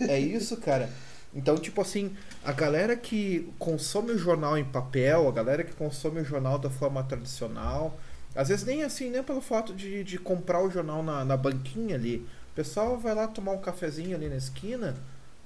É 0.00 0.18
isso, 0.18 0.56
cara. 0.58 0.88
Então, 1.34 1.56
tipo 1.56 1.80
assim, 1.80 2.14
a 2.44 2.52
galera 2.52 2.96
que 2.96 3.52
consome 3.58 4.12
o 4.12 4.18
jornal 4.18 4.56
em 4.56 4.64
papel, 4.64 5.28
a 5.28 5.32
galera 5.32 5.64
que 5.64 5.72
consome 5.72 6.20
o 6.20 6.24
jornal 6.24 6.58
da 6.58 6.70
forma 6.70 7.02
tradicional, 7.02 7.98
às 8.34 8.48
vezes 8.48 8.64
nem 8.64 8.82
assim, 8.82 9.10
nem 9.10 9.22
pelo 9.22 9.40
fato 9.40 9.74
de, 9.74 10.04
de 10.04 10.18
comprar 10.18 10.62
o 10.62 10.70
jornal 10.70 11.02
na, 11.02 11.24
na 11.24 11.36
banquinha 11.36 11.96
ali. 11.96 12.26
O 12.52 12.54
pessoal 12.54 12.98
vai 12.98 13.14
lá 13.14 13.26
tomar 13.26 13.52
um 13.52 13.60
cafezinho 13.60 14.14
ali 14.14 14.28
na 14.28 14.36
esquina, 14.36 14.96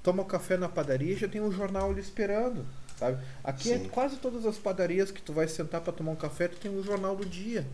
toma 0.02 0.22
um 0.22 0.26
café 0.26 0.56
na 0.56 0.68
padaria 0.68 1.12
e 1.12 1.16
já 1.16 1.28
tem 1.28 1.40
um 1.40 1.52
jornal 1.52 1.90
ali 1.90 2.00
esperando. 2.00 2.66
Sabe? 2.98 3.18
Aqui 3.44 3.72
é 3.72 3.78
Sim. 3.78 3.88
quase 3.88 4.16
todas 4.16 4.46
as 4.46 4.56
padarias 4.56 5.10
que 5.10 5.20
tu 5.20 5.32
vai 5.32 5.46
sentar 5.48 5.80
para 5.82 5.92
tomar 5.92 6.12
um 6.12 6.16
café, 6.16 6.48
tu 6.48 6.56
tem 6.56 6.70
um 6.70 6.82
jornal 6.82 7.14
do 7.14 7.26
dia. 7.26 7.66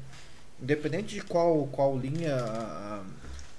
Independente 0.60 1.14
de 1.14 1.22
qual, 1.22 1.66
qual 1.72 1.96
linha 1.96 2.36
ah, 2.36 3.02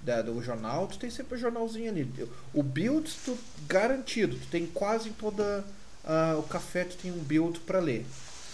da, 0.01 0.21
do 0.21 0.41
jornal, 0.41 0.87
tu 0.87 0.97
tem 0.99 1.09
sempre 1.09 1.35
o 1.35 1.37
jornalzinho 1.37 1.89
ali. 1.91 2.29
O 2.53 2.61
build, 2.63 3.09
tu 3.25 3.37
garantido, 3.67 4.37
tu 4.37 4.47
tem 4.47 4.65
quase 4.67 5.09
em 5.09 5.13
toda 5.13 5.63
ah, 6.05 6.35
o 6.37 6.43
café, 6.43 6.83
tu 6.83 6.97
tem 6.97 7.11
um 7.11 7.17
build 7.19 7.59
para 7.61 7.79
ler, 7.79 8.05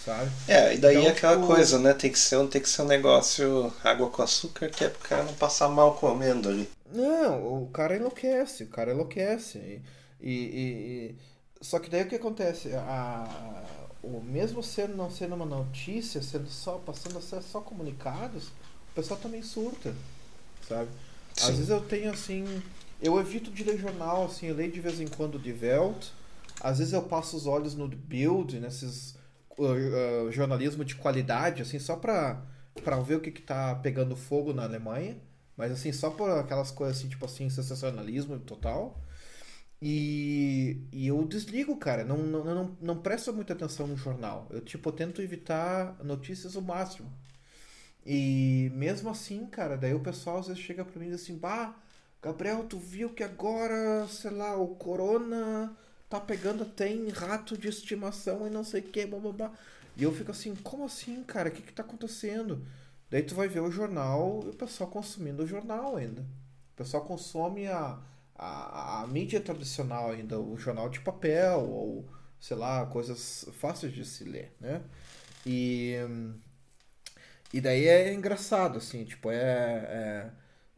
sabe? 0.06 0.30
É, 0.48 0.76
e 0.76 0.78
daí 0.78 0.98
Então, 0.98 1.08
é 1.08 1.12
aquela 1.12 1.36
tipo- 1.36 1.48
coisa, 1.48 1.80
né? 1.80 1.94
Tem 1.94 2.12
que, 2.12 2.20
ser 2.20 2.38
um, 2.38 2.48
tem 2.48 2.62
que 2.62 2.70
ser 2.70 2.84
um 2.84 2.88
negócio 2.88 3.74
água 3.84 4.08
com 4.10 4.22
açúcar 4.22 4.70
que 4.70 4.84
é 4.84 4.90
pro 4.90 5.08
cara 5.08 5.24
não 5.24 5.34
passar 5.34 5.68
mal 5.68 5.96
comendo 5.96 6.48
ali. 6.50 6.70
Não, 6.94 7.64
o 7.64 7.70
cara 7.72 7.96
enlouquece, 7.96 8.64
o 8.64 8.68
cara 8.68 8.92
enlouquece. 8.94 9.82
E- 10.22 10.30
e- 10.32 11.12
e- 11.12 11.16
Só 11.62 11.80
que 11.80 11.90
daí 11.90 12.04
o 12.04 12.08
que 12.08 12.16
acontece? 12.16 12.74
A, 12.74 13.64
o 14.02 14.22
mesmo 14.22 14.64
sendo 14.64 14.96
não 14.96 15.10
sendo 15.12 15.36
uma 15.36 15.46
notícia, 15.46 16.22
sendo 16.22 16.50
só 16.50 16.78
passando 16.78 17.18
a 17.18 17.22
ser 17.22 17.42
só 17.42 17.60
comunicados, 17.60 18.48
o 18.92 18.96
pessoal 18.96 19.20
também 19.20 19.42
surta, 19.42 19.94
sabe? 20.68 20.90
Às 21.36 21.44
Sim. 21.44 21.52
vezes 21.54 21.70
eu 21.70 21.82
tenho 21.82 22.12
assim, 22.12 22.62
eu 23.02 23.20
evito 23.20 23.52
de 23.52 23.64
ler 23.64 23.78
jornal, 23.78 24.26
assim, 24.26 24.48
eu 24.48 24.56
leio 24.56 24.72
de 24.72 24.80
vez 24.80 25.00
em 25.00 25.08
quando 25.08 25.38
de 25.38 25.52
Welt, 25.52 26.08
às 26.62 26.80
vezes 26.80 26.94
eu 26.94 27.02
passo 27.04 27.36
os 27.36 27.46
olhos 27.46 27.76
no 27.76 27.88
Bild, 27.88 28.60
nesses 28.60 29.16
uh, 29.58 30.28
uh, 30.28 30.32
jornalismo 30.32 30.84
de 30.86 30.96
qualidade, 30.96 31.62
assim, 31.62 31.80
só 31.80 31.96
pra, 31.96 32.42
pra 32.84 33.00
ver 33.00 33.16
o 33.16 33.20
que 33.22 33.32
que 33.32 33.42
tá 33.42 33.76
pegando 33.76 34.16
fogo 34.16 34.54
na 34.54 34.64
Alemanha. 34.64 35.18
Mas 35.56 35.74
assim, 35.74 35.92
só 35.92 36.10
por 36.10 36.30
aquelas 36.30 36.72
coisas 36.72 36.98
assim, 36.98 37.10
tipo 37.10 37.26
assim, 37.26 37.50
sensacionalismo 37.50 38.40
total. 38.40 38.98
E, 39.82 40.82
e 40.92 41.08
eu 41.08 41.26
desligo, 41.26 41.78
cara. 41.78 42.04
Não, 42.04 42.18
não, 42.18 42.44
não, 42.44 42.78
não 42.82 43.02
presto 43.02 43.34
muita 43.34 43.54
atenção 43.54 43.88
no 43.88 43.98
jornal. 43.98 44.48
Eu, 44.50 44.62
tipo, 44.62 44.92
tento 44.92 45.22
evitar 45.22 45.96
notícias 46.04 46.56
o 46.56 46.62
máximo. 46.62 47.12
E 48.06 48.72
mesmo 48.76 49.10
assim, 49.10 49.46
cara, 49.48 49.78
daí 49.78 49.94
o 49.94 50.00
pessoal 50.00 50.40
às 50.40 50.48
vezes 50.48 50.62
chega 50.62 50.84
pra 50.86 51.00
mim 51.00 51.08
e 51.08 51.12
diz 51.12 51.22
assim, 51.22 51.38
bah, 51.38 51.76
Gabriel, 52.22 52.64
tu 52.66 52.78
viu 52.78 53.10
que 53.12 53.24
agora, 53.24 54.08
sei 54.08 54.32
lá, 54.32 54.56
o 54.58 54.76
corona 54.76 55.76
tá 56.10 56.20
pegando 56.20 56.64
até 56.64 56.90
em 56.90 57.10
rato 57.10 57.58
de 57.58 57.68
estimação 57.68 58.48
e 58.48 58.50
não 58.50 58.64
sei 58.64 58.82
o 58.82 58.84
que, 58.84 59.06
blá. 59.06 59.52
E 59.96 60.04
eu 60.04 60.14
fico 60.14 60.32
assim, 60.32 60.56
como 60.56 60.86
assim, 60.86 61.24
cara? 61.24 61.50
O 61.50 61.52
que 61.52 61.62
que 61.62 61.74
tá 61.74 61.84
acontecendo? 61.84 62.66
Daí 63.10 63.24
tu 63.24 63.36
vai 63.36 63.48
ver 63.48 63.62
o 63.62 63.72
jornal 63.72 64.42
e 64.46 64.50
o 64.50 64.54
pessoal 64.54 64.90
consumindo 64.90 65.44
o 65.44 65.48
jornal 65.48 65.96
ainda. 65.96 66.22
O 66.22 66.78
pessoal 66.78 67.04
consome 67.06 67.68
a, 67.68 68.00
a, 68.40 69.04
a 69.04 69.08
mídia 69.08 69.42
tradicional 69.42 70.12
ainda, 70.12 70.40
o 70.40 70.58
jornal 70.58 70.90
de 70.90 71.00
papel, 71.02 71.62
ou 71.62 72.06
sei 72.40 72.58
lá, 72.58 72.86
coisas 72.88 73.46
fáceis 73.54 73.94
de 73.94 74.06
se 74.06 74.24
ler, 74.24 74.54
né? 74.62 74.82
E, 75.46 75.96
e 77.54 77.60
daí 77.62 77.88
é 77.88 78.14
engraçado, 78.14 78.78
assim, 78.78 79.04
tipo, 79.06 79.32
é, 79.32 79.38
é 79.38 80.30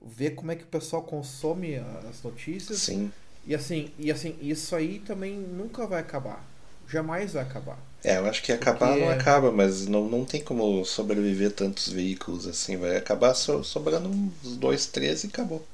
ver 0.03 0.31
como 0.31 0.51
é 0.51 0.55
que 0.55 0.63
o 0.63 0.67
pessoal 0.67 1.03
consome 1.03 1.75
as 2.09 2.23
notícias. 2.23 2.79
Sim. 2.79 3.11
E 3.45 3.53
assim, 3.55 3.91
e 3.97 4.11
assim, 4.11 4.37
isso 4.41 4.75
aí 4.75 4.99
também 4.99 5.35
nunca 5.37 5.85
vai 5.87 5.99
acabar. 5.99 6.45
Jamais 6.87 7.33
vai 7.33 7.43
acabar. 7.43 7.79
É, 8.03 8.17
eu 8.17 8.25
acho 8.25 8.41
que 8.43 8.51
acabar 8.51 8.87
Porque- 8.89 8.99
não 8.99 9.09
acaba, 9.09 9.51
mas 9.51 9.87
não, 9.87 10.09
não 10.09 10.25
tem 10.25 10.43
como 10.43 10.83
sobreviver 10.85 11.51
tantos 11.51 11.89
veículos 11.89 12.47
assim. 12.47 12.77
Vai 12.77 12.97
acabar 12.97 13.33
so- 13.35 13.63
sobrando 13.63 14.09
uns 14.09 14.57
dois, 14.57 14.85
três 14.87 15.23
e 15.23 15.27
acabou. 15.27 15.65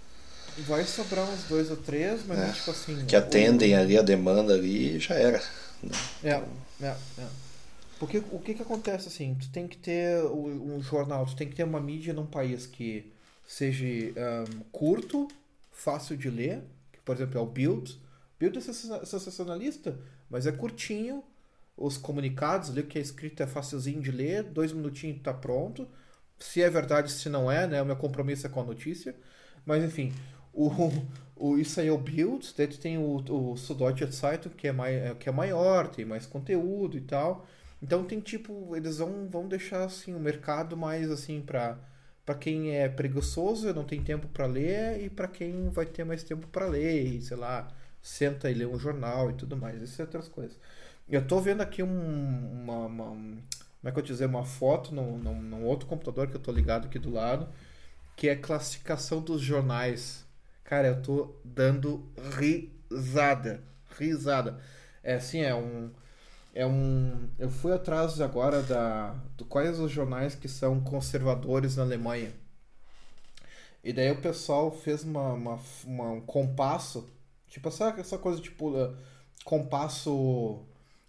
Vai 0.65 0.83
sobrar 0.85 1.25
uns 1.29 1.43
dois 1.43 1.69
ou 1.69 1.77
três, 1.77 2.25
mas 2.25 2.39
É, 2.39 2.51
tipo 2.51 2.71
assim. 2.71 3.05
Que 3.05 3.15
atendem 3.15 3.75
o- 3.75 3.79
ali 3.79 3.97
a 3.97 4.01
demanda 4.01 4.53
ali 4.53 4.95
e 4.95 4.99
já 4.99 5.15
era. 5.15 5.41
É, 6.23 6.29
é, 6.81 6.95
é. 7.19 7.27
Porque 7.99 8.19
o 8.31 8.39
que 8.39 8.53
que 8.53 8.61
acontece 8.61 9.07
assim? 9.07 9.35
Tu 9.39 9.49
tem 9.49 9.67
que 9.67 9.77
ter 9.77 10.23
um 10.25 10.81
jornal, 10.81 11.25
tu 11.25 11.35
tem 11.35 11.47
que 11.47 11.55
ter 11.55 11.63
uma 11.63 11.79
mídia 11.79 12.13
num 12.13 12.25
país 12.25 12.65
que 12.65 13.11
seja 13.47 13.85
ahn, 13.85 14.45
curto, 14.71 15.27
fácil 15.71 16.17
de 16.17 16.29
ler, 16.29 16.61
que, 16.91 16.99
por 16.99 17.15
exemplo 17.15 17.37
é 17.39 17.41
o 17.41 17.45
Bild. 17.45 17.99
Bild 18.39 18.57
é 18.57 18.61
sensa- 18.61 19.05
sensacionalista, 19.05 19.97
mas 20.29 20.45
é 20.47 20.51
curtinho. 20.51 21.23
Os 21.75 21.97
comunicados 21.97 22.71
ali, 22.71 22.81
o 22.81 22.87
que 22.87 22.97
é 22.97 23.01
escrito 23.01 23.41
é 23.43 23.47
facilzinho 23.47 24.01
de 24.01 24.11
ler, 24.11 24.43
dois 24.43 24.71
minutinhos 24.71 25.21
tá 25.21 25.31
pronto. 25.33 25.87
Se 26.39 26.61
é 26.61 26.69
verdade, 26.69 27.11
se 27.11 27.29
não 27.29 27.51
é, 27.51 27.67
né? 27.67 27.81
O 27.81 27.85
meu 27.85 27.95
compromisso 27.95 28.47
é 28.47 28.49
com 28.49 28.61
a 28.61 28.63
notícia. 28.63 29.15
Mas 29.65 29.83
enfim, 29.83 30.11
o, 30.65 30.69
o, 31.53 31.57
isso 31.57 31.79
aí 31.79 31.87
é 31.87 31.91
o 31.91 31.97
Build, 31.97 32.53
daí 32.57 32.67
tu 32.67 32.79
tem 32.79 32.97
o, 32.97 33.17
o 33.17 33.57
Süddeutsche 33.57 34.05
Zeitung, 34.11 34.51
que 34.55 34.67
é, 34.67 34.71
mai, 34.71 35.15
que 35.19 35.29
é 35.29 35.31
maior, 35.31 35.87
tem 35.87 36.05
mais 36.05 36.25
conteúdo 36.25 36.97
e 36.97 37.01
tal. 37.01 37.45
Então 37.81 38.03
tem 38.05 38.19
tipo, 38.19 38.75
eles 38.75 38.97
vão, 38.97 39.27
vão 39.29 39.47
deixar 39.47 39.83
assim 39.85 40.13
o 40.15 40.19
mercado 40.19 40.75
mais 40.75 41.11
assim 41.11 41.41
pra, 41.41 41.77
pra 42.25 42.35
quem 42.35 42.75
é 42.75 42.89
preguiçoso 42.89 43.71
não 43.73 43.83
tem 43.85 44.03
tempo 44.03 44.27
pra 44.29 44.45
ler 44.47 45.03
e 45.03 45.09
pra 45.09 45.27
quem 45.27 45.69
vai 45.69 45.85
ter 45.85 46.03
mais 46.03 46.23
tempo 46.23 46.47
pra 46.47 46.65
ler 46.67 47.03
e 47.05 47.21
sei 47.21 47.37
lá, 47.37 47.67
senta 48.01 48.49
e 48.49 48.53
lê 48.55 48.65
um 48.65 48.79
jornal 48.79 49.29
e 49.29 49.33
tudo 49.33 49.55
mais, 49.55 49.99
é 49.99 50.03
outras 50.03 50.27
coisas. 50.27 50.57
Eu 51.09 51.25
tô 51.25 51.39
vendo 51.39 51.61
aqui 51.61 51.83
um, 51.83 51.87
uma, 52.63 52.85
uma- 52.85 53.11
um- 53.11 53.37
como 53.81 53.89
é 53.89 53.91
que 53.91 53.99
eu 53.99 54.03
dizer, 54.03 54.25
uma 54.25 54.43
foto 54.45 54.93
num, 54.93 55.17
num 55.19 55.63
outro 55.65 55.87
computador 55.87 56.27
que 56.27 56.35
eu 56.35 56.39
tô 56.41 56.51
ligado 56.51 56.87
aqui 56.87 56.99
do 56.99 57.09
lado, 57.11 57.47
que 58.17 58.29
é 58.29 58.35
classificação 58.37 59.21
dos 59.21 59.41
jornais. 59.41 60.26
Cara, 60.67 60.87
eu 60.89 61.01
tô 61.01 61.33
dando 61.45 62.03
risada, 62.37 63.63
risada. 63.97 64.59
É 65.01 65.15
assim, 65.15 65.39
é 65.41 65.55
um 65.55 65.89
é 66.53 66.65
um 66.65 67.29
eu 67.39 67.49
fui 67.49 67.71
atrás 67.71 68.19
agora 68.19 68.61
da 68.61 69.15
do 69.37 69.45
quais 69.45 69.79
os 69.79 69.89
jornais 69.91 70.35
que 70.35 70.49
são 70.49 70.79
conservadores 70.81 71.77
na 71.77 71.83
Alemanha. 71.83 72.31
E 73.83 73.93
daí 73.93 74.11
o 74.11 74.21
pessoal 74.21 74.69
fez 74.71 75.03
uma, 75.03 75.31
uma, 75.33 75.59
uma- 75.85 76.11
um 76.11 76.21
compasso, 76.21 77.07
tipo 77.47 77.69
essa, 77.69 77.95
essa 77.97 78.17
coisa 78.17 78.41
tipo 78.41 78.71
uh, 78.71 78.93
compasso 79.45 80.59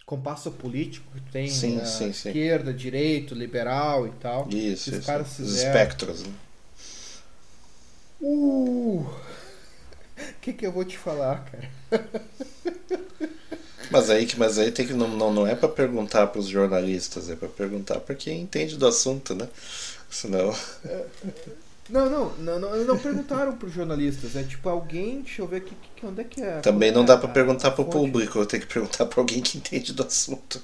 compasso 0.07 0.53
político 0.53 1.11
que 1.13 1.21
tem 1.33 1.49
Sim, 1.49 1.79
uh, 1.81 1.85
sim, 1.85 2.13
sim. 2.13 2.29
esquerda, 2.29 2.73
direito, 2.73 3.35
liberal 3.35 4.07
e 4.07 4.13
tal. 4.13 4.49
Isso, 4.49 4.91
Os 4.91 4.97
isso. 4.99 5.07
caras 5.07 5.29
Os 5.33 5.37
fizeram- 5.37 5.67
espectros. 5.73 6.23
Né? 6.23 6.33
Uh! 8.21 9.07
O 10.19 10.35
que 10.41 10.53
que 10.53 10.67
eu 10.67 10.73
vou 10.73 10.85
te 10.85 10.97
falar, 10.99 11.45
cara? 11.45 11.69
Mas 13.91 14.11
aí, 14.11 14.27
que- 14.27 14.39
mas 14.39 14.59
aí 14.59 14.71
tem 14.71 14.87
que 14.87 14.93
não, 14.93 15.09
não, 15.09 15.33
não 15.33 15.47
é 15.47 15.55
pra 15.55 15.69
perguntar 15.69 16.27
pros 16.29 16.47
jornalistas, 16.49 17.31
é 17.31 17.37
pra 17.37 17.49
perguntar 17.49 18.01
pra 18.01 18.15
quem 18.15 18.43
entende 18.43 18.77
do 18.77 18.87
assunto, 18.87 19.35
né? 19.35 19.49
Senão. 20.11 20.55
Não, 21.89 22.09
não, 22.11 22.37
não, 22.39 22.59
não, 22.61 22.85
não 22.85 22.99
perguntaram 22.99 23.57
pros 23.57 23.73
jornalistas. 23.73 24.37
É 24.37 24.45
tipo 24.45 24.69
alguém, 24.69 25.23
deixa 25.23 25.43
eu 25.43 25.47
ver 25.49 25.57
aqui, 25.59 25.75
que, 25.97 26.07
onde 26.07 26.21
é 26.21 26.25
que 26.25 26.41
é. 26.43 26.63
Também 26.63 26.93
não 26.93 27.05
dá 27.05 27.17
pra 27.19 27.27
a- 27.27 27.29
perguntar 27.29 27.69
a 27.69 27.71
pro 27.73 27.85
fonte? 27.85 27.91
público, 27.91 28.47
tem 28.47 28.61
que 28.61 28.67
perguntar 28.67 29.07
pra 29.07 29.21
alguém 29.21 29.43
que 29.43 29.59
entende 29.59 29.93
do 29.93 30.05
assunto. 30.05 30.63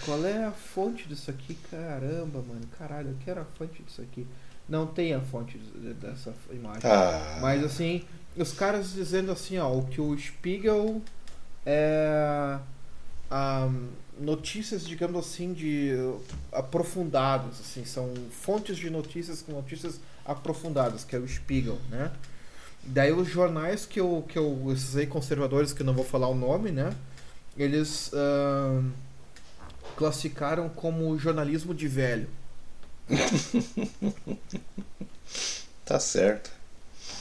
Qual 0.00 0.24
é 0.24 0.44
a 0.44 0.52
fonte 0.52 1.08
disso 1.08 1.30
aqui? 1.30 1.54
Caramba, 1.70 2.42
mano. 2.42 2.66
Caralho, 2.78 3.10
eu 3.10 3.16
quero 3.24 3.40
a 3.40 3.44
fonte 3.44 3.82
disso 3.82 4.00
aqui. 4.02 4.26
Não 4.68 4.86
tem 4.86 5.14
a 5.14 5.20
fonte 5.20 5.58
de- 5.58 5.94
dessa 5.94 6.34
imagem. 6.50 6.82
Ah, 6.90 7.38
Mas 7.40 7.62
assim, 7.64 8.04
os 8.36 8.52
caras 8.52 8.92
dizendo 8.92 9.30
assim, 9.30 9.58
ó, 9.58 9.72
o 9.72 9.86
que 9.86 10.00
o 10.00 10.16
Spiegel 10.18 11.00
é 11.64 12.58
ah, 13.30 13.68
notícias, 14.18 14.86
digamos 14.86 15.18
assim, 15.24 15.52
de 15.52 15.92
aprofundadas, 16.52 17.60
assim, 17.60 17.84
são 17.84 18.12
fontes 18.30 18.76
de 18.76 18.90
notícias 18.90 19.42
com 19.42 19.52
notícias 19.52 20.00
aprofundadas, 20.24 21.04
que 21.04 21.14
é 21.14 21.18
o 21.18 21.28
Spiegel, 21.28 21.78
né? 21.90 22.10
Daí 22.84 23.12
os 23.12 23.28
jornais 23.28 23.84
que 23.84 23.98
eu, 24.00 24.24
que 24.28 24.38
eu. 24.38 24.72
Esses 24.72 24.96
aí 24.96 25.06
conservadores 25.06 25.72
que 25.72 25.82
eu 25.82 25.86
não 25.86 25.94
vou 25.94 26.04
falar 26.04 26.28
o 26.28 26.34
nome, 26.34 26.70
né? 26.70 26.92
Eles 27.56 28.10
ah, 28.14 28.82
classificaram 29.96 30.68
como 30.68 31.18
jornalismo 31.18 31.74
de 31.74 31.88
velho. 31.88 32.28
Tá 35.84 36.00
certo. 36.00 36.50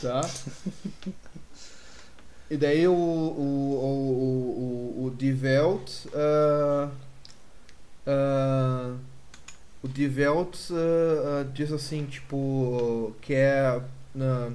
Tá? 0.02 0.22
E 2.50 2.58
daí 2.58 2.88
o, 2.88 2.94
o, 2.94 2.96
o, 2.96 5.02
o, 5.02 5.08
o, 5.08 5.10
Welt, 5.42 6.06
ah, 6.14 6.90
ah, 8.06 8.96
o 9.82 9.88
Die 9.88 10.08
Welt 10.08 10.56
ah, 10.72 11.42
ah, 11.42 11.44
diz 11.54 11.72
assim, 11.72 12.06
tipo, 12.06 13.16
que 13.22 13.34
é 13.34 13.82
ah, 14.20 14.52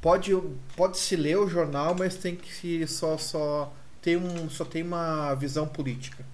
pode 0.00 0.32
pode 0.76 0.98
se 0.98 1.16
ler 1.16 1.38
o 1.38 1.48
jornal, 1.48 1.94
mas 1.98 2.16
tem 2.16 2.36
que 2.36 2.86
só 2.86 3.18
só 3.18 3.72
tem 4.00 4.16
um 4.16 4.48
só 4.48 4.64
tem 4.64 4.82
uma 4.82 5.34
visão 5.34 5.66
política. 5.66 6.24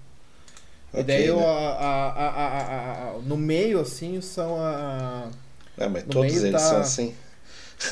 E 0.95 1.01
Ok, 1.01 1.03
daí 1.03 1.29
né? 1.33 1.51
a, 1.79 3.15
a, 3.17 3.21
no 3.23 3.37
meio 3.37 3.79
assim 3.79 4.21
são 4.21 4.57
a 4.59 5.29
Ah, 5.77 5.89
mas 5.89 6.05
todos 6.09 6.43
eles 6.43 6.49
tá- 6.49 6.59
são 6.63 6.79
assim. 6.79 7.15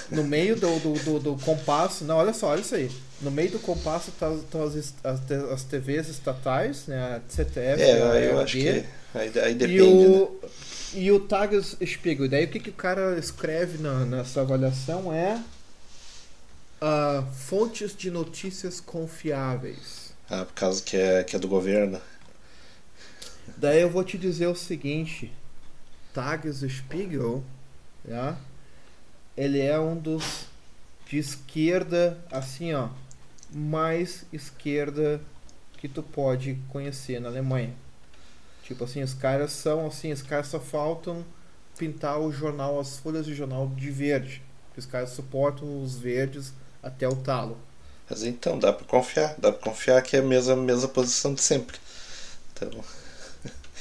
no 0.10 0.24
meio 0.24 0.56
do, 0.56 0.80
do, 0.80 1.00
do, 1.00 1.20
do 1.20 1.38
compasso, 1.40 2.04
não, 2.04 2.18
olha 2.18 2.34
só, 2.34 2.48
olha 2.50 2.62
isso 2.62 2.76
aí. 2.76 2.92
No 3.22 3.30
meio 3.32 3.52
do 3.52 3.60
compasso 3.60 4.10
estão 4.12 4.64
as, 4.64 4.76
est- 4.76 5.06
as, 5.06 5.20
te- 5.22 5.34
as 5.54 5.64
TVs 5.64 6.08
estatais, 6.10 6.88
né? 6.88 7.18
A 7.18 7.22
CTF, 7.30 7.92
É, 7.92 8.02
a 8.02 8.30
eu 8.30 8.40
acho 8.40 8.58
que 8.58 8.86
aí, 9.14 9.32
aí 9.40 9.56
e 9.64 9.82
depende, 9.82 10.08
né? 10.08 10.22
o, 10.22 10.40
e 10.94 11.12
o 11.12 11.20
Tagesspiegel. 11.22 12.26
E 12.26 12.30
daí 12.30 12.46
o 12.46 12.50
que, 12.50 12.60
que 12.60 12.70
o 12.70 12.74
cara 12.74 13.18
escreve 13.20 13.78
na, 13.78 14.06
nessa 14.06 14.42
avaliação 14.42 15.14
é 15.14 15.42
ah, 16.82 17.24
fontes 17.34 17.96
de 17.96 18.12
notícias 18.12 18.80
confiáveis. 18.82 20.14
Ah, 20.30 20.46
por 20.46 20.54
causa 20.54 20.82
que 20.84 20.96
é, 20.98 21.24
que 21.26 21.36
é 21.36 21.40
do 21.40 21.48
governo. 21.48 22.02
Daí 23.60 23.82
eu 23.82 23.90
vou 23.90 24.06
te 24.06 24.18
dizer 24.18 24.48
o 24.48 24.56
seguinte, 24.56 25.34
Tagesspiegel, 26.14 27.44
tá? 28.08 28.38
ele 29.36 29.60
é 29.60 29.78
um 29.78 29.98
dos 29.98 30.46
de 31.06 31.18
esquerda, 31.18 32.18
assim 32.32 32.74
ó, 32.74 32.88
mais 33.52 34.24
esquerda 34.32 35.20
que 35.78 35.90
tu 35.90 36.02
pode 36.02 36.58
conhecer 36.70 37.20
na 37.20 37.28
Alemanha. 37.28 37.76
Tipo 38.64 38.86
assim, 38.86 39.04
os 39.04 39.14
caras 39.14 39.52
são 39.52 39.88
assim, 39.88 40.14
os 40.14 40.22
caras 40.22 40.48
só 40.48 40.62
faltam 40.62 41.26
pintar 41.78 42.18
o 42.18 42.32
jornal, 42.32 42.80
as 42.80 42.98
folhas 42.98 43.26
de 43.26 43.36
jornal 43.36 43.68
de 43.76 43.92
verde. 43.92 44.42
Os 44.78 44.86
caras 44.86 45.10
suportam 45.10 45.84
os 45.84 45.98
verdes 45.98 46.54
até 46.82 47.10
o 47.10 47.16
talo. 47.18 47.58
Mas 48.10 48.24
então, 48.24 48.58
dá 48.58 48.72
pra 48.72 48.88
confiar. 48.88 49.36
Dá 49.38 49.52
pra 49.52 49.70
confiar 49.70 50.02
que 50.02 50.16
é 50.16 50.20
a 50.20 50.24
mesma, 50.24 50.56
mesma 50.56 50.88
posição 50.88 51.34
de 51.34 51.42
sempre. 51.42 51.78
Então, 52.54 52.82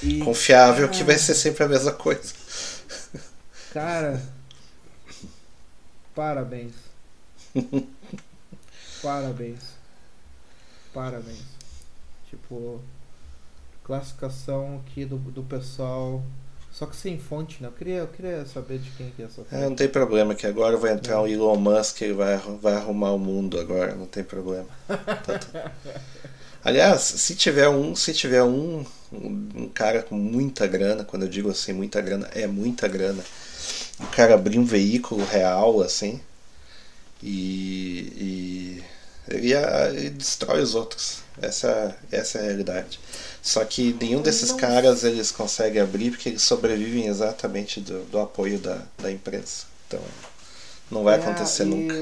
E, 0.02 0.18
confiável 0.18 0.88
que 0.88 0.98
cara, 0.98 1.04
vai 1.04 1.18
ser 1.18 1.34
sempre 1.34 1.64
a 1.64 1.68
mesma 1.68 1.92
coisa. 1.92 2.32
Cara, 3.70 4.20
parabéns. 6.14 6.74
Parabéns. 9.02 9.76
Parabéns. 10.92 11.44
Tipo, 12.30 12.80
classificação 13.84 14.82
aqui 14.84 15.04
do, 15.04 15.16
do 15.18 15.42
pessoal. 15.42 16.22
Só 16.70 16.86
que 16.86 16.96
sem 16.96 17.18
fonte, 17.18 17.62
né? 17.62 17.68
Eu 17.68 17.72
queria, 17.72 17.96
eu 17.98 18.08
queria 18.08 18.46
saber 18.46 18.78
de 18.78 18.90
quem 18.92 19.10
que 19.10 19.22
é 19.22 19.24
essa 19.26 19.42
fonte. 19.44 19.54
É, 19.54 19.68
não 19.68 19.74
tem 19.74 19.88
problema, 19.88 20.34
que 20.34 20.46
agora 20.46 20.76
vai 20.76 20.92
entrar 20.92 21.20
o 21.20 21.26
Elon 21.26 21.56
Musk 21.56 22.02
e 22.02 22.12
vai, 22.12 22.36
vai 22.36 22.74
arrumar 22.74 23.12
o 23.12 23.18
mundo 23.18 23.58
agora, 23.58 23.94
não 23.94 24.06
tem 24.06 24.22
problema. 24.22 24.66
Tá 25.24 25.38
tudo- 25.38 25.58
Aliás, 26.64 27.00
se 27.02 27.34
tiver 27.34 27.68
um, 27.68 27.94
se 27.96 28.12
tiver 28.12 28.42
um, 28.42 28.84
um 29.12 29.68
cara 29.68 30.02
com 30.02 30.14
muita 30.16 30.66
grana, 30.66 31.04
quando 31.04 31.22
eu 31.24 31.28
digo 31.28 31.50
assim, 31.50 31.72
muita 31.72 32.00
grana, 32.00 32.28
é 32.34 32.46
muita 32.46 32.88
grana. 32.88 33.24
O 34.00 34.06
cara 34.08 34.34
abrir 34.34 34.58
um 34.58 34.64
veículo 34.64 35.24
real, 35.26 35.82
assim, 35.82 36.20
e, 37.22 38.80
e 39.28 39.34
ele, 39.34 39.54
a- 39.54 39.88
ele 39.90 40.10
destrói 40.10 40.62
os 40.62 40.74
outros. 40.74 41.20
Essa, 41.40 41.96
essa 42.10 42.38
é 42.38 42.42
a 42.42 42.44
realidade. 42.44 42.98
Só 43.42 43.64
que 43.64 43.92
nenhum 44.00 44.20
desses 44.22 44.52
caras 44.52 45.04
eles 45.04 45.30
conseguem 45.30 45.80
abrir 45.80 46.10
porque 46.10 46.30
eles 46.30 46.42
sobrevivem 46.42 47.06
exatamente 47.06 47.80
do, 47.80 48.04
do 48.06 48.18
apoio 48.18 48.58
da, 48.58 48.82
da 48.98 49.10
imprensa. 49.10 49.66
Então 49.86 50.00
não 50.90 51.04
vai 51.04 51.14
É, 51.14 51.16
acontecer 51.16 51.64
e- 51.64 51.66
nunca. 51.66 51.96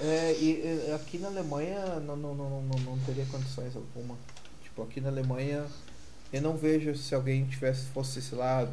É, 0.00 0.32
e 0.34 0.88
e 0.88 0.92
aqui 0.92 1.18
na 1.18 1.28
Alemanha 1.28 2.00
não, 2.00 2.16
não, 2.16 2.34
não, 2.34 2.62
não, 2.62 2.78
não 2.80 2.98
teria 3.00 3.24
condições 3.26 3.74
alguma. 3.74 4.16
Tipo, 4.62 4.82
aqui 4.82 5.00
na 5.00 5.08
Alemanha 5.08 5.66
eu 6.32 6.42
não 6.42 6.56
vejo 6.56 6.94
se 6.94 7.14
alguém 7.14 7.46
tivesse, 7.46 7.86
fosse, 7.86 8.20
sei 8.20 8.36
lá, 8.36 8.68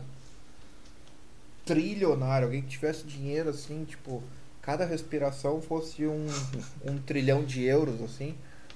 trilionário, 1.65 2.47
alguém 2.47 2.61
que 2.61 2.69
tivesse 2.69 3.03
dinheiro 3.05 3.49
assim, 3.49 3.85
tipo, 3.85 4.21
cada 4.61 4.85
respiração 4.85 5.61
fosse 5.61 6.05
um, 6.05 6.25
um 6.83 6.97
trilhão 6.97 7.43
de 7.43 7.63
euros, 7.63 8.01
assim, 8.01 8.35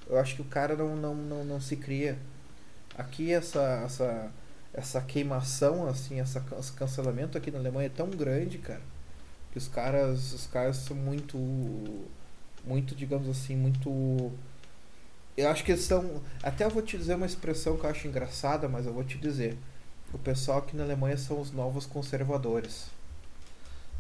eu 0.10 0.18
acho 0.18 0.36
que 0.36 0.42
o 0.42 0.46
cara 0.46 0.76
não, 0.76 0.96
não, 0.96 1.16
não, 1.16 1.44
não 1.44 1.62
se 1.62 1.76
cria. 1.76 2.18
Aqui 2.98 3.32
essa, 3.32 3.84
essa, 3.86 4.32
essa 4.74 5.02
queimação, 5.02 5.88
assim, 5.88 6.20
essa, 6.20 6.44
esse 6.60 6.72
cancelamento 6.72 7.38
aqui 7.38 7.52
na 7.52 7.60
Alemanha 7.60 7.88
é 7.88 7.90
tão 7.90 8.10
grande, 8.10 8.58
cara, 8.58 8.82
que 9.52 9.58
os 9.58 9.68
caras, 9.68 10.34
os 10.34 10.48
caras 10.48 10.78
são 10.78 10.96
muito, 10.96 11.38
muito, 12.66 12.96
digamos 12.96 13.30
assim, 13.30 13.56
muito... 13.56 14.32
Eu 15.38 15.50
acho 15.50 15.64
que 15.64 15.72
eles 15.72 15.84
são. 15.84 16.22
Até 16.44 16.66
eu 16.66 16.70
vou 16.70 16.82
te 16.82 16.98
dizer 16.98 17.16
uma 17.16 17.26
expressão 17.26 17.78
que 17.78 17.86
eu 17.86 17.90
acho 17.90 18.08
engraçada, 18.08 18.68
mas 18.68 18.86
eu 18.86 18.94
vou 18.94 19.04
te 19.04 19.18
dizer. 19.18 19.58
O 20.14 20.18
pessoal 20.18 20.60
aqui 20.60 20.76
na 20.76 20.84
Alemanha 20.84 21.18
são 21.18 21.40
os 21.42 21.52
novos 21.52 21.86
conservadores. 21.86 22.86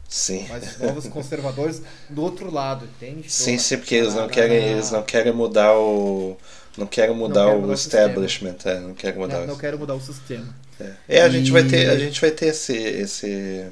Sim. 0.10 0.48
Mas 0.48 0.66
os 0.66 0.78
novos 0.78 1.08
conservadores 1.10 1.82
do 2.10 2.22
outro 2.24 2.50
lado, 2.52 2.86
entende? 2.86 3.32
Sim, 3.32 3.58
sim, 3.58 3.78
porque 3.78 3.96
eles 3.96 4.14
não 4.16 4.28
querem, 4.30 4.58
eles 4.72 4.92
não 4.92 5.04
querem 5.04 5.34
mudar 5.34 5.74
o. 5.78 6.38
Não 6.78 6.88
querem 6.88 7.16
mudar 7.16 7.50
querem 7.50 7.56
o 7.56 7.72
mudar 7.72 7.74
o 7.74 7.74
establishment, 7.74 8.58
é, 8.66 8.80
não 8.80 8.94
querem 8.94 9.20
mudar 9.20 9.40
Não, 9.40 9.46
o 9.46 9.48
não 9.48 9.58
quero 9.58 9.78
mudar 9.78 9.96
o 9.96 10.02
sistema. 10.02 10.56
É, 10.80 10.96
É, 11.08 11.22
a 11.22 11.30
gente 11.30 11.52
vai 11.52 11.64
ter, 11.64 11.90
E- 11.90 11.90
a 11.90 11.98
gente 11.98 12.20
vai 12.22 12.32
ter 12.32 12.48
esse, 12.48 12.74
esse, 12.76 13.68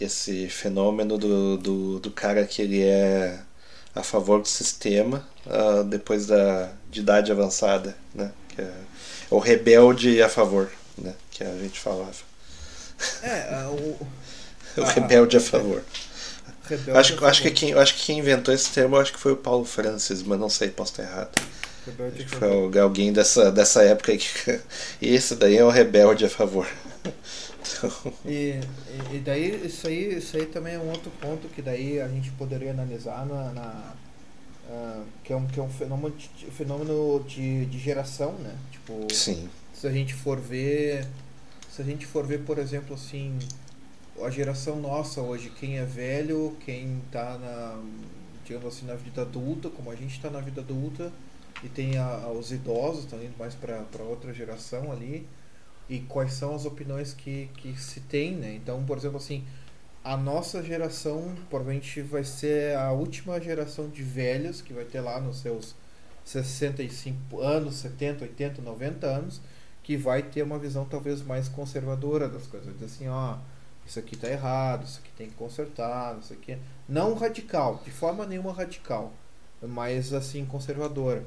esse 0.00 0.48
fenômeno 0.48 1.16
do, 1.18 1.56
do, 1.56 2.00
do 2.00 2.10
cara 2.10 2.46
que 2.46 2.60
ele 2.62 2.82
é 2.82 3.40
a 3.96 4.02
favor 4.04 4.40
do 4.42 4.48
sistema 4.48 5.26
ah, 5.46 5.82
depois 5.82 6.26
da 6.26 6.70
de 6.90 7.00
idade 7.00 7.32
avançada, 7.32 7.96
né? 8.14 8.30
Que 8.50 8.62
é 8.62 8.72
o 9.30 9.38
rebelde 9.38 10.22
a 10.22 10.28
favor, 10.28 10.70
né? 10.98 11.14
Que 11.30 11.44
a 11.44 11.56
gente 11.58 11.80
falava. 11.80 12.12
É, 13.22 13.54
a- 13.54 13.68
o. 13.72 14.08
O 14.78 14.82
Ah, 14.82 14.90
rebelde 14.92 15.36
a 15.38 15.40
favor. 15.40 15.82
Rebelde 16.68 16.98
Acho, 16.98 17.24
acho, 17.24 17.42
que 17.42 17.50
quem, 17.50 17.74
acho 17.74 17.94
que 17.94 18.06
quem 18.06 18.18
inventou 18.18 18.52
esse 18.54 18.70
termo 18.70 18.96
acho 18.96 19.12
que 19.12 19.18
foi 19.18 19.32
o 19.32 19.36
Paulo 19.36 19.64
Francis, 19.64 20.22
mas 20.22 20.38
não 20.38 20.50
sei, 20.50 20.68
posso 20.70 20.92
estar 20.92 21.02
errado. 21.04 21.30
Rebelde 21.86 22.22
a 22.22 22.24
Acho 22.24 22.30
que 22.34 22.36
foi 22.36 22.80
alguém 22.80 23.12
dessa, 23.12 23.50
dessa 23.52 23.82
época 23.84 24.12
aí 24.12 24.18
que. 24.18 24.60
Esse 25.00 25.34
daí 25.36 25.56
é 25.56 25.64
o 25.64 25.70
rebelde 25.70 26.24
a 26.24 26.28
favor. 26.28 26.66
Então, 27.74 28.12
E, 28.24 28.60
e- 29.12 29.20
daí 29.20 29.66
isso 29.66 29.86
aí, 29.86 30.16
isso 30.18 30.36
aí 30.36 30.46
também 30.46 30.74
é 30.74 30.78
um 30.78 30.90
outro 30.90 31.10
ponto 31.20 31.48
que 31.48 31.62
daí 31.62 32.00
a 32.00 32.08
gente 32.08 32.30
poderia 32.32 32.72
analisar 32.72 33.24
na, 33.24 33.52
na, 33.52 33.96
ah, 34.68 35.04
que 35.24 35.32
é 35.32 35.36
um 35.36 35.46
que 35.46 35.60
é 35.60 35.62
um 35.62 35.70
fenômeno 35.70 36.16
de, 36.16 36.28
fenômeno 36.52 37.24
de, 37.28 37.66
de 37.66 37.78
geração, 37.78 38.34
né? 38.38 38.56
Tipo, 38.72 38.94
sim. 39.12 39.50
se 39.72 39.86
a 39.86 39.92
gente 39.92 40.14
for 40.14 40.40
ver, 40.40 41.06
se 41.70 41.82
a 41.82 41.84
gente 41.84 42.06
for 42.06 42.26
ver, 42.26 42.40
por 42.44 42.58
exemplo, 42.58 42.94
assim, 42.94 43.38
a 44.22 44.30
geração 44.30 44.80
nossa 44.80 45.20
hoje, 45.20 45.50
quem 45.50 45.78
é 45.78 45.84
velho, 45.84 46.56
quem 46.64 47.02
tá 47.12 47.38
na, 47.38 47.82
digamos 48.44 48.66
assim, 48.74 48.86
na 48.86 48.94
vida 48.94 49.22
adulta, 49.22 49.68
como 49.70 49.90
a 49.90 49.96
gente 49.96 50.14
está 50.16 50.30
na 50.30 50.40
vida 50.40 50.60
adulta, 50.60 51.12
e 51.62 51.68
tem 51.68 51.98
a, 51.98 52.06
a- 52.06 52.32
os 52.32 52.52
idosos, 52.52 53.04
estão 53.04 53.22
indo 53.22 53.36
mais 53.38 53.54
para 53.54 54.02
outra 54.04 54.32
geração 54.32 54.92
ali, 54.92 55.26
e 55.88 56.00
quais 56.00 56.32
são 56.32 56.54
as 56.54 56.64
opiniões 56.64 57.14
que, 57.14 57.48
que 57.56 57.78
se 57.80 58.00
tem, 58.00 58.34
né? 58.34 58.54
Então, 58.54 58.84
por 58.84 58.98
exemplo, 58.98 59.18
assim, 59.18 59.44
a 60.02 60.16
nossa 60.16 60.62
geração 60.62 61.34
provavelmente 61.50 62.00
vai 62.02 62.24
ser 62.24 62.76
a 62.76 62.92
última 62.92 63.40
geração 63.40 63.88
de 63.88 64.02
velhos 64.02 64.60
que 64.60 64.72
vai 64.72 64.84
ter 64.84 65.00
lá 65.00 65.20
nos 65.20 65.40
seus 65.40 65.74
65 66.24 67.40
anos, 67.40 67.76
70, 67.76 68.24
80, 68.24 68.62
90 68.62 69.06
anos, 69.06 69.40
que 69.82 69.96
vai 69.96 70.22
ter 70.22 70.42
uma 70.42 70.58
visão 70.58 70.84
talvez 70.84 71.22
mais 71.22 71.48
conservadora 71.48 72.28
das 72.28 72.46
coisas. 72.46 72.66
Vai 72.66 72.74
dizer 72.74 72.86
assim, 72.86 73.08
ó, 73.08 73.36
isso 73.86 73.98
aqui 74.00 74.16
tá 74.16 74.28
errado, 74.28 74.84
isso 74.84 74.98
aqui 74.98 75.12
tem 75.16 75.28
que 75.28 75.36
consertar, 75.36 76.18
isso 76.20 76.32
aqui. 76.32 76.58
Não 76.88 77.14
radical, 77.14 77.80
de 77.84 77.92
forma 77.92 78.26
nenhuma 78.26 78.52
radical, 78.52 79.12
mas 79.62 80.12
assim, 80.12 80.44
conservadora. 80.44 81.24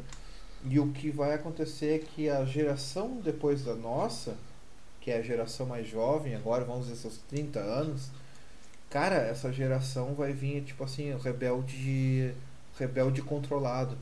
E 0.66 0.78
o 0.78 0.92
que 0.92 1.10
vai 1.10 1.34
acontecer 1.34 1.96
é 1.96 2.00
que 2.00 2.30
a 2.30 2.44
geração 2.44 3.22
depois 3.24 3.64
da 3.64 3.76
nossa, 3.76 4.36
que 5.10 5.14
é 5.14 5.18
a 5.18 5.22
geração 5.22 5.66
mais 5.66 5.88
jovem, 5.88 6.36
agora 6.36 6.64
vamos 6.64 6.88
dizer 6.88 6.98
seus 6.98 7.18
30 7.30 7.60
anos, 7.60 8.10
Cara, 8.90 9.18
essa 9.18 9.54
geração 9.54 10.16
vai 10.16 10.34
vir, 10.34 10.64
tipo 10.64 10.84
assim, 10.84 11.16
rebelde. 11.24 12.34
Rebelde 12.78 13.22
controlado. 13.22 13.98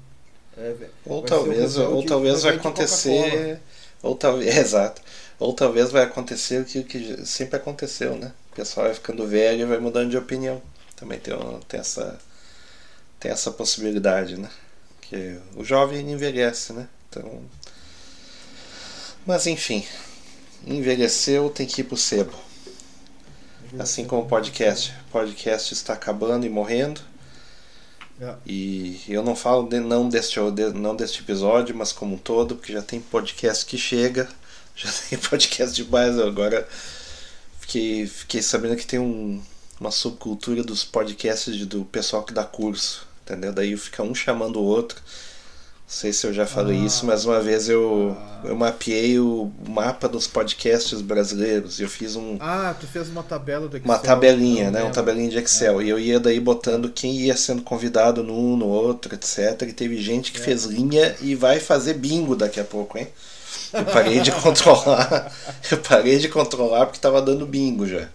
É, 0.55 0.73
Ou 1.05 1.21
talvez, 1.21 1.77
ou 1.77 2.03
talvez 2.05 2.43
vai 2.43 2.55
acontecer. 2.55 3.59
Ou 4.01 4.15
talvez. 4.15 4.55
Exato. 4.55 5.01
Ou 5.39 5.53
talvez 5.53 5.91
vai 5.91 6.03
acontecer 6.03 6.61
o 6.61 6.65
que, 6.65 6.83
que 6.83 7.25
sempre 7.25 7.57
aconteceu, 7.57 8.15
né? 8.15 8.31
O 8.51 8.55
pessoal 8.55 8.85
vai 8.85 8.95
ficando 8.95 9.27
velho 9.27 9.61
e 9.61 9.65
vai 9.65 9.77
mudando 9.77 10.09
de 10.09 10.17
opinião. 10.17 10.61
Também 10.95 11.19
tem, 11.19 11.33
tem 11.67 11.79
essa. 11.79 12.17
Tem 13.19 13.31
essa 13.31 13.51
possibilidade, 13.51 14.37
né? 14.37 14.49
Que 15.01 15.37
o 15.55 15.65
jovem 15.65 16.11
envelhece, 16.11 16.71
né? 16.71 16.87
Então. 17.09 17.41
Mas 19.25 19.47
enfim. 19.47 19.85
Envelheceu, 20.67 21.49
tem 21.49 21.65
que 21.65 21.81
ir 21.81 21.83
pro 21.85 21.97
sebo. 21.97 22.33
Assim 23.79 24.05
como 24.05 24.23
o 24.23 24.27
podcast. 24.27 24.93
O 25.07 25.11
podcast 25.11 25.73
está 25.73 25.93
acabando 25.93 26.45
e 26.45 26.49
morrendo. 26.49 27.01
É. 28.19 28.35
E 28.45 29.01
eu 29.07 29.23
não 29.23 29.35
falo 29.35 29.67
de, 29.67 29.79
não, 29.79 30.09
deste, 30.09 30.39
de- 30.51 30.73
não 30.73 30.95
deste 30.95 31.21
episódio, 31.21 31.75
mas 31.75 31.91
como 31.91 32.15
um 32.15 32.17
todo, 32.17 32.55
porque 32.55 32.73
já 32.73 32.81
tem 32.81 32.99
podcast 32.99 33.65
que 33.65 33.77
chega, 33.77 34.27
já 34.75 34.89
tem 35.09 35.17
podcast 35.19 35.75
demais. 35.75 36.17
Agora 36.19 36.67
fiquei, 37.59 38.07
fiquei 38.07 38.41
sabendo 38.41 38.75
que 38.75 38.87
tem 38.87 38.99
um, 38.99 39.41
uma 39.79 39.91
subcultura 39.91 40.63
dos 40.63 40.83
podcasts 40.83 41.55
de- 41.55 41.65
do 41.65 41.85
pessoal 41.85 42.23
que 42.23 42.33
dá 42.33 42.43
curso, 42.43 43.07
entendeu? 43.23 43.53
Daí 43.53 43.77
fica 43.77 44.01
um 44.03 44.15
chamando 44.15 44.59
o 44.59 44.63
outro. 44.63 45.01
Não 45.89 45.93
sei 45.93 46.11
se 46.11 46.27
eu 46.27 46.33
já 46.33 46.45
falei 46.45 46.81
Ah. 46.81 46.85
isso, 46.85 47.05
mas 47.05 47.23
uma 47.23 47.39
vez 47.39 47.69
eu, 47.69 48.15
eu 48.43 48.57
mapeei 48.57 49.17
o 49.19 49.49
mapa 49.69 50.09
dos 50.09 50.27
podcasts 50.27 50.99
brasileiros. 50.99 51.79
Eu 51.79 51.87
fiz 51.87 52.17
um, 52.17 52.35
Ah, 52.41 52.75
tu 52.77 52.85
fez 52.85 53.07
uma 53.07 53.23
tabela 53.23 53.69
do 53.69 53.77
Excel. 53.77 53.89
uma 53.89 53.97
tabelinha, 53.97 54.69
né? 54.69 54.79
Um 54.79 54.83
lembro. 54.83 54.95
tabelinha 54.95 55.29
de 55.29 55.37
Excel. 55.37 55.81
E 55.81 55.87
eu 55.87 55.97
ia 55.97 56.19
daí 56.19 56.41
botando 56.41 56.89
quem 56.89 57.13
ia 57.15 57.37
sendo 57.37 57.61
convidado 57.61 58.21
num, 58.21 58.57
no 58.57 58.67
outro, 58.67 59.15
etc. 59.15 59.61
E 59.61 59.71
teve 59.71 59.95
gente 60.01 60.33
que 60.33 60.39
É. 60.39 60.43
fez 60.43 60.65
linha 60.65 61.15
e 61.21 61.33
vai 61.35 61.57
fazer 61.61 61.93
bingo 61.93 62.35
daqui 62.35 62.59
a 62.59 62.65
pouco, 62.65 62.97
hein? 62.97 63.07
Eu 63.71 63.85
parei 63.85 64.19
de 64.19 64.31
controlar. 64.43 65.31
Eu 65.71 65.77
parei 65.77 66.19
de 66.19 66.27
controlar 66.27 66.85
porque 66.87 66.99
tava 66.99 67.21
dando 67.21 67.45
bingo 67.45 67.87
já. 67.87 68.09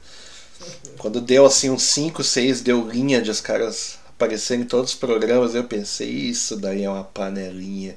Quando 0.98 1.22
deu 1.22 1.46
assim 1.46 1.70
uns 1.70 1.84
5, 1.84 2.22
6, 2.22 2.60
deu 2.60 2.86
linha 2.86 3.22
de 3.22 3.30
os 3.30 3.40
caras 3.40 3.94
aparecerem 4.22 4.62
em 4.62 4.66
todos 4.66 4.92
os 4.92 4.96
programas, 4.96 5.54
eu 5.54 5.64
pensei, 5.64 6.08
isso 6.08 6.56
daí 6.56 6.84
é 6.84 6.90
uma 6.90 7.04
panelinha. 7.04 7.96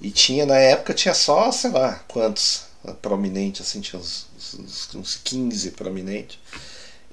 E 0.00 0.10
tinha, 0.10 0.44
na 0.44 0.56
época, 0.56 0.94
tinha 0.94 1.14
só, 1.14 1.52
sei 1.52 1.70
lá, 1.70 2.02
quantos 2.08 2.64
prominentes, 3.00 3.60
assim, 3.60 3.80
tinha 3.80 4.00
uns, 4.00 4.26
uns, 4.58 4.94
uns 4.94 5.20
15 5.22 5.70
prominentes. 5.72 6.38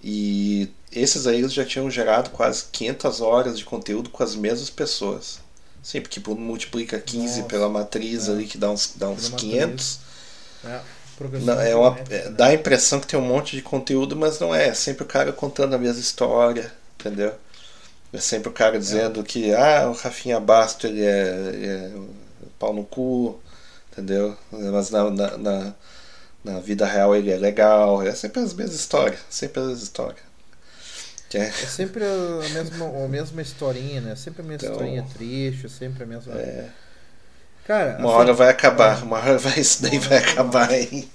E 0.04 0.70
esses 0.92 1.28
aí 1.28 1.40
eles 1.40 1.54
já 1.54 1.66
tinham 1.66 1.90
gerado 1.92 2.30
quase 2.30 2.66
500 2.72 3.22
horas 3.22 3.58
de 3.58 3.66
conteúdo 3.66 4.10
com 4.10 4.24
as 4.24 4.36
mesmas 4.36 4.70
pessoas. 4.70 5.40
Sim, 5.84 6.02
porque 6.02 6.16
tipo, 6.16 6.36
multiplica 6.36 7.00
15 7.00 7.26
Nossa, 7.26 7.44
pela 7.44 7.70
matriz 7.70 8.28
é. 8.28 8.32
ali, 8.32 8.46
que 8.46 8.58
dá 8.58 8.72
uns, 8.72 8.94
dá 8.96 9.10
uns 9.10 9.28
Pela 9.28 9.40
500. 9.40 10.00
É, 10.66 10.82
Não, 11.42 11.60
é 11.60 11.76
uma, 11.76 11.98
é, 12.10 12.24
né? 12.26 12.30
dá 12.30 12.48
a 12.48 12.54
impressão 12.54 13.00
que 13.00 13.08
tem 13.08 13.20
um 13.20 13.26
monte 13.26 13.56
de 13.56 13.62
conteúdo, 13.62 14.16
mas 14.16 14.40
não 14.40 14.54
é. 14.54 14.70
É 14.70 14.74
sempre 14.74 15.04
o 15.04 15.08
cara 15.08 15.32
contando 15.34 15.74
a 15.74 15.78
mesma 15.78 16.00
história, 16.00 16.72
entendeu? 17.00 17.34
É 18.18 18.20
sempre 18.20 18.50
o 18.50 18.52
cara 18.54 18.80
dizendo 18.80 19.24
que 19.24 19.54
ah, 19.54 19.88
o 19.90 19.94
Rafinha 19.94 20.40
Basto 20.40 20.88
ele 20.88 21.04
é, 21.06 21.28
ele 21.54 21.68
é 21.68 21.92
pau 22.58 22.74
no 22.74 22.84
cu, 22.84 23.40
entendeu? 23.92 24.36
Mas 24.52 24.90
na, 24.90 25.10
na, 25.12 25.38
na, 25.38 25.74
na 26.44 26.60
vida 26.60 26.86
real 26.88 27.16
ele 27.16 27.32
é 27.32 27.38
legal. 27.38 28.02
É 28.02 28.16
sempre 28.16 28.42
as 28.42 28.54
mesmas 28.56 28.76
histórias, 28.76 29.20
sempre 29.30 29.62
as 29.62 29.82
histórias. 29.84 30.26
É- 31.34 31.40
É 31.48 31.52
sempre 31.52 32.04
a 32.06 32.50
mesma, 32.54 32.86
a 33.06 33.08
mesma 33.08 33.42
historinha, 33.42 34.02
né? 34.02 34.16
Sempre 34.16 34.42
a 34.42 34.46
mesma 34.46 34.66
Então- 34.68 34.72
historinha 34.78 35.06
triste, 35.14 35.70
sempre 35.70 36.04
a 36.04 36.08
mesma. 36.08 36.34
é, 36.34 36.70
Cara, 37.68 37.98
uma 38.00 38.08
assim, 38.10 38.18
hora 38.18 38.34
vai 38.34 38.50
acabar, 38.50 39.04
uma 39.04 39.18
hora 39.18 39.38
vai, 39.38 39.60
isso 39.60 39.84
daí 39.84 40.00
vai 40.00 40.18
acabar, 40.20 40.74
hein? 40.74 41.08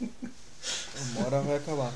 Uma 1.16 1.26
hora 1.26 1.40
vai 1.40 1.56
acabar. 1.56 1.92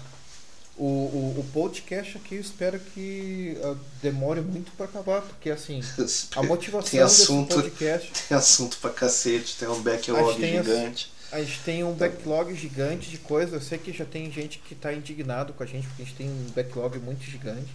O, 0.79 0.85
o, 0.85 1.37
o 1.41 1.45
podcast 1.55 2.19
aqui 2.19 2.35
eu 2.35 2.41
espero 2.43 2.79
que 2.79 3.57
ah, 3.65 3.75
demore 4.03 4.43
muito 4.43 4.71
pra 4.73 4.85
acabar, 4.85 5.23
porque 5.23 5.49
assim, 5.51 5.81
a 6.37 6.43
motivação 6.43 6.91
Tem 6.91 7.01
assunto. 7.01 7.49
desse 7.49 7.63
podcast. 7.71 8.13
Tem 8.29 8.37
assunto 8.37 8.77
pra 8.79 8.91
cacete, 8.91 9.57
tem 9.57 9.69
um 9.69 9.73
A 9.73 9.81
backlog 9.81 10.31
as- 10.45 10.51
gigante. 10.51 11.13
A 11.33 11.41
gente 11.43 11.61
tem 11.61 11.83
um 11.83 11.93
backlog 11.93 12.55
gigante 12.55 13.11
de 13.11 13.19
coisas. 13.19 13.53
Eu 13.55 13.61
sei 13.61 13.79
que 13.79 13.93
já 13.93 14.05
tem 14.05 14.31
gente 14.31 14.59
que 14.59 14.75
tá 14.75 14.93
indignado 14.93 15.53
com 15.55 15.63
a 15.63 15.67
gente, 15.67 15.87
porque 15.89 16.03
a 16.03 16.05
gente 16.05 16.15
tem 16.17 16.29
um 16.29 16.47
backlog 16.55 16.99
muito 16.99 17.25
gigante. 17.25 17.67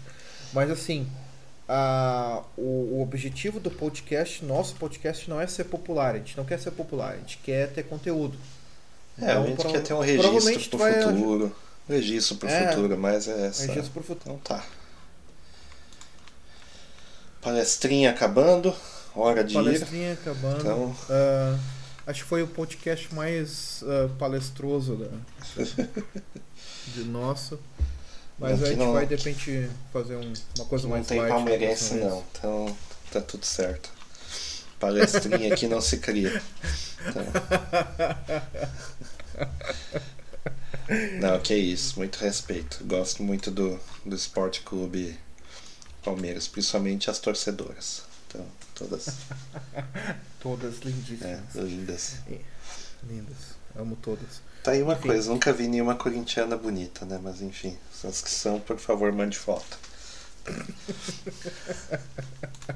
Mas 0.54 0.70
assim, 0.72 1.06
a, 1.68 2.44
o, 2.58 2.98
o 2.98 3.02
objetivo 3.02 3.60
do 3.60 3.70
podcast, 3.72 4.46
nosso 4.46 4.76
podcast, 4.76 5.30
não 5.30 5.42
é 5.42 5.48
ser 5.48 5.66
popular. 5.66 6.16
A 6.16 6.18
gente 6.20 6.38
não 6.38 6.46
quer 6.46 6.60
ser 6.60 6.72
popular, 6.72 7.14
a 7.14 7.18
gente 7.18 7.40
quer 7.44 7.68
ter 7.74 7.84
conteúdo. 7.84 8.38
É, 9.20 9.32
Então, 9.32 9.44
a 9.44 9.48
gente 9.48 9.68
quer 9.68 9.82
ter 9.84 9.94
um 9.96 10.00
registro 10.00 10.70
pro 10.70 10.78
vai- 10.80 11.02
futuro. 11.02 11.56
Registro 11.88 12.38
pro 12.38 12.48
É, 12.50 12.70
futuro, 12.70 12.98
mas 12.98 13.28
é 13.28 13.48
essa. 13.48 13.66
Registro 13.66 13.92
pro 13.92 14.04
futuro. 14.04 14.36
Então 14.36 14.38
tá. 14.58 14.64
Palestrinha 17.42 18.12
acabando, 18.12 18.74
hora 19.16 19.44
de 19.44 19.54
ir. 19.54 19.56
Palestrinha 19.56 20.14
acabando. 20.14 20.60
Então, 20.60 20.96
Ah, 21.10 21.58
acho 22.08 22.24
que 22.24 22.30
foi 22.30 22.44
o 22.44 22.48
podcast 22.48 23.14
mais 23.14 23.84
ah, 23.84 24.10
palestroso 24.20 24.96
da, 24.96 25.08
de 26.94 27.04
nosso. 27.06 27.60
Mas 28.38 28.54
Aqui 28.54 28.64
a 28.64 28.68
gente 28.68 28.78
não- 28.80 28.94
vai 28.94 29.06
de 29.06 29.16
repente 29.16 29.70
fazer 29.94 30.16
um- 30.16 30.34
uma 30.58 30.66
coisa 30.66 30.84
não 30.86 30.92
mais 30.96 31.08
tem 31.08 31.20
light. 31.20 31.32
palmeirense 31.32 31.90
próxima 31.96 32.10
não, 32.10 32.24
então 32.32 32.78
tá 33.12 33.22
tudo 33.22 33.46
certo. 33.46 33.90
Palestrinha 34.80 35.54
aqui 35.54 35.68
não 35.68 35.82
se 35.82 35.98
cria. 35.98 36.42
Então. 37.04 37.24
Não, 41.20 41.40
que 41.40 41.56
isso, 41.56 41.98
muito 41.98 42.18
respeito. 42.18 42.84
Gosto 42.86 43.24
muito 43.24 43.52
do, 43.52 43.80
do 44.06 44.16
Esporte 44.16 44.62
Clube 44.62 45.18
Palmeiras, 46.04 46.48
principalmente 46.48 47.10
as 47.10 47.20
torcedoras. 47.20 48.04
Então, 48.28 48.46
todas. 48.76 49.08
Todas 50.40 50.82
é, 50.82 50.86
lindíssimas. 50.86 51.56
lindas. 51.56 52.16
Lindas. 53.08 53.38
Amo 53.76 53.96
todas. 53.96 54.42
Tá 54.64 54.72
aí 54.72 54.82
uma 54.82 54.94
Enfim. 54.94 55.08
coisa, 55.08 55.30
nunca 55.30 55.54
vi 55.54 55.68
nenhuma 55.68 55.96
corintiana 55.96 56.58
bonita, 56.58 57.06
né? 57.06 57.20
Mas 57.22 57.42
enfim, 57.42 57.78
as 58.04 58.22
que 58.22 58.30
são, 58.30 58.60
por 58.60 58.80
favor, 58.80 59.12
mande 59.12 59.38
foto. 59.38 59.78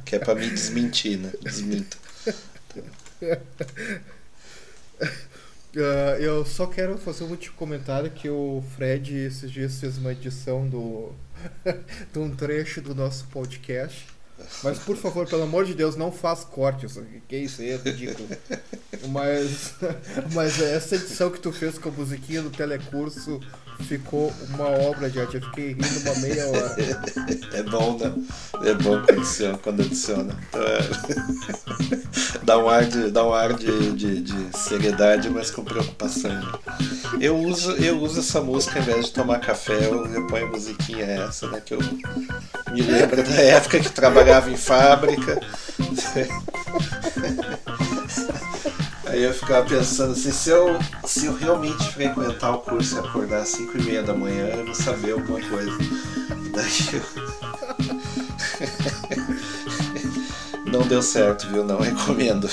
que 0.05 0.15
é 0.15 0.19
pra 0.19 0.35
me 0.35 0.49
desmentir, 0.49 1.17
né? 1.17 1.34
Desminta. 1.41 1.97
Ah, 5.77 6.18
eu 6.19 6.45
só 6.45 6.65
quero 6.68 6.97
fazer 6.97 7.23
um 7.26 7.30
último 7.30 7.56
comentário 7.56 8.10
que 8.10 8.30
o 8.30 8.64
Fred 8.76 9.15
esses 9.15 9.52
dias 9.52 9.80
fez 9.80 9.97
uma 9.97 10.11
edição 10.11 10.68
do 10.68 11.11
de 12.14 12.19
um 12.19 12.34
trecho 12.34 12.81
do 12.81 12.95
nosso 12.95 13.26
podcast. 13.27 14.07
Mas 14.64 14.80
por 14.80 14.97
favor, 14.97 15.27
pelo 15.27 15.43
amor 15.43 15.65
de 15.65 15.73
Deus, 15.73 15.95
não 15.95 16.11
faz 16.11 16.43
cortes. 16.43 16.99
Que 17.27 17.38
isso 17.38 17.61
aí 17.61 17.72
é 17.72 17.77
ridículo. 17.77 18.27
Mas, 19.10 19.76
mas 20.34 20.60
essa 20.60 20.95
edição 20.95 21.30
que 21.30 21.39
tu 21.39 21.52
fez 21.52 21.77
com 21.77 21.89
a 21.89 21.91
musiquinha 21.91 22.41
do 22.41 22.49
telecurso 22.49 23.39
ficou 23.84 24.34
uma 24.49 24.68
obra 24.68 25.10
de 25.10 25.19
arte. 25.19 25.35
Eu 25.35 25.41
fiquei 25.41 25.73
rindo 25.73 25.99
uma 26.02 26.15
meia 26.15 26.47
hora. 26.47 26.76
É 27.53 27.64
bom, 27.64 27.97
né? 27.97 28.14
É 28.64 28.73
bom 28.73 29.02
quando 29.61 29.81
adiciona. 29.81 30.35
Então, 30.49 30.61
é... 30.61 30.80
dá 32.43 32.57
um 32.57 32.69
ar, 32.69 32.85
de, 32.85 33.10
dá 33.10 33.23
um 33.23 33.34
ar 33.34 33.53
de, 33.53 33.93
de, 33.93 34.22
de 34.22 34.57
seriedade, 34.57 35.30
mas 35.30 35.52
com 35.52 35.64
preocupação. 35.64 36.31
Eu 37.19 37.38
uso, 37.38 37.72
eu 37.73 38.02
uso 38.02 38.19
essa 38.19 38.41
música, 38.41 38.80
ao 38.80 38.84
invés 38.84 39.06
de 39.06 39.14
tomar 39.14 39.39
café, 39.39 39.85
eu, 39.85 40.06
eu 40.07 40.27
ponho 40.27 40.47
a 40.47 40.49
musiquinha 40.49 41.06
essa, 41.06 41.47
né? 41.47 41.61
Que 41.65 41.73
eu 41.73 41.80
me 42.72 42.81
lembro 42.81 43.23
da 43.23 43.41
época 43.41 43.80
que 43.80 43.89
trabalhava 43.89 44.52
em 44.52 44.57
fábrica. 44.57 45.39
Aí 49.07 49.23
eu 49.23 49.34
ficava 49.34 49.68
pensando 49.68 50.14
assim, 50.14 50.32
se 50.32 50.49
eu, 50.49 50.80
se 51.06 51.26
eu 51.27 51.36
realmente 51.36 51.91
frequentar 51.94 52.52
o 52.52 52.60
curso 52.60 52.95
e 52.95 52.99
acordar 52.99 53.41
às 53.41 53.49
5 53.49 53.77
e 53.77 53.84
meia 53.84 54.03
da 54.03 54.14
manhã, 54.14 54.48
eu 54.48 54.65
vou 54.65 54.76
saber 54.76 55.11
alguma 55.11 55.40
coisa. 55.41 55.72
Daí 56.52 56.90
eu... 56.94 57.02
Não 60.72 60.82
deu 60.88 61.02
certo, 61.02 61.48
viu? 61.48 61.64
Não 61.64 61.80
recomendo. 61.80 62.49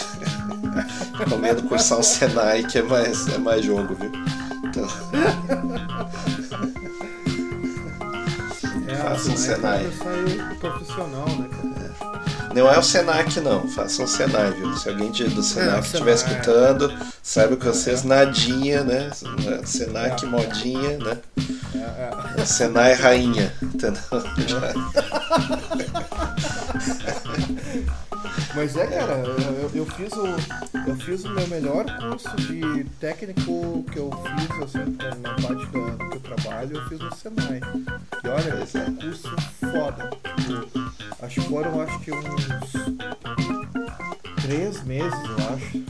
Recomendo 1.18 1.62
cursar 1.64 1.98
o 1.98 2.02
Senai, 2.02 2.62
que 2.62 2.78
é 2.78 2.82
mais, 2.82 3.26
é 3.28 3.38
mais 3.38 3.64
jogo, 3.64 3.94
viu? 3.94 4.12
Então, 4.64 4.86
É, 8.86 8.94
Faça 8.96 9.30
um 9.30 9.36
Senai. 9.36 9.90
Senai 9.90 10.56
profissional, 10.58 11.26
né, 11.26 11.48
cara? 11.50 12.11
Não 12.54 12.70
é 12.70 12.78
o 12.78 12.82
Senac, 12.82 13.40
não. 13.40 13.66
Faça 13.68 14.02
um 14.02 14.06
Senai, 14.06 14.50
viu? 14.52 14.76
Se 14.76 14.88
alguém 14.88 15.10
do 15.10 15.42
Senac 15.42 15.76
É, 15.76 15.78
o 15.78 15.80
estiver 15.80 16.16
Senai. 16.16 16.32
escutando, 16.34 16.92
saiba 17.22 17.56
que 17.56 17.66
vocês 17.66 18.02
nadinha, 18.04 18.84
né? 18.84 19.10
Senac 19.64 20.24
É. 20.24 20.28
modinha, 20.28 20.98
né? 20.98 21.18
É, 21.74 22.40
é. 22.40 22.44
Senai 22.44 22.94
Rainha, 22.94 23.52
entendeu? 23.62 24.02
Mas 28.54 28.76
é, 28.76 28.86
cara, 28.86 29.14
eu, 29.14 29.70
eu 29.74 29.86
fiz 29.86 30.12
o. 30.12 30.26
Eu 30.86 30.96
fiz 30.96 31.24
o 31.24 31.30
meu 31.30 31.46
melhor 31.48 31.84
curso 31.98 32.34
de 32.36 32.84
técnico 33.00 33.84
que 33.90 33.98
eu 33.98 34.10
fiz, 34.10 34.62
assim, 34.62 34.96
na 35.20 35.34
parte 35.34 35.66
do, 35.66 36.10
do 36.10 36.20
trabalho, 36.20 36.76
eu 36.76 36.88
fiz 36.88 36.98
no 36.98 37.14
Senai. 37.14 37.60
E 38.24 38.28
olha, 38.28 38.56
Pois 38.56 38.74
é. 38.74 38.84
um 38.88 38.96
curso 38.96 39.28
foda. 39.60 40.10
Tipo, 40.36 41.24
acho 41.24 41.40
que 41.40 41.48
foram 41.48 41.80
acho 41.80 42.00
que 42.00 42.12
uns 42.12 42.48
três 44.42 44.82
meses, 44.84 45.12
eu 45.12 45.54
acho. 45.54 45.82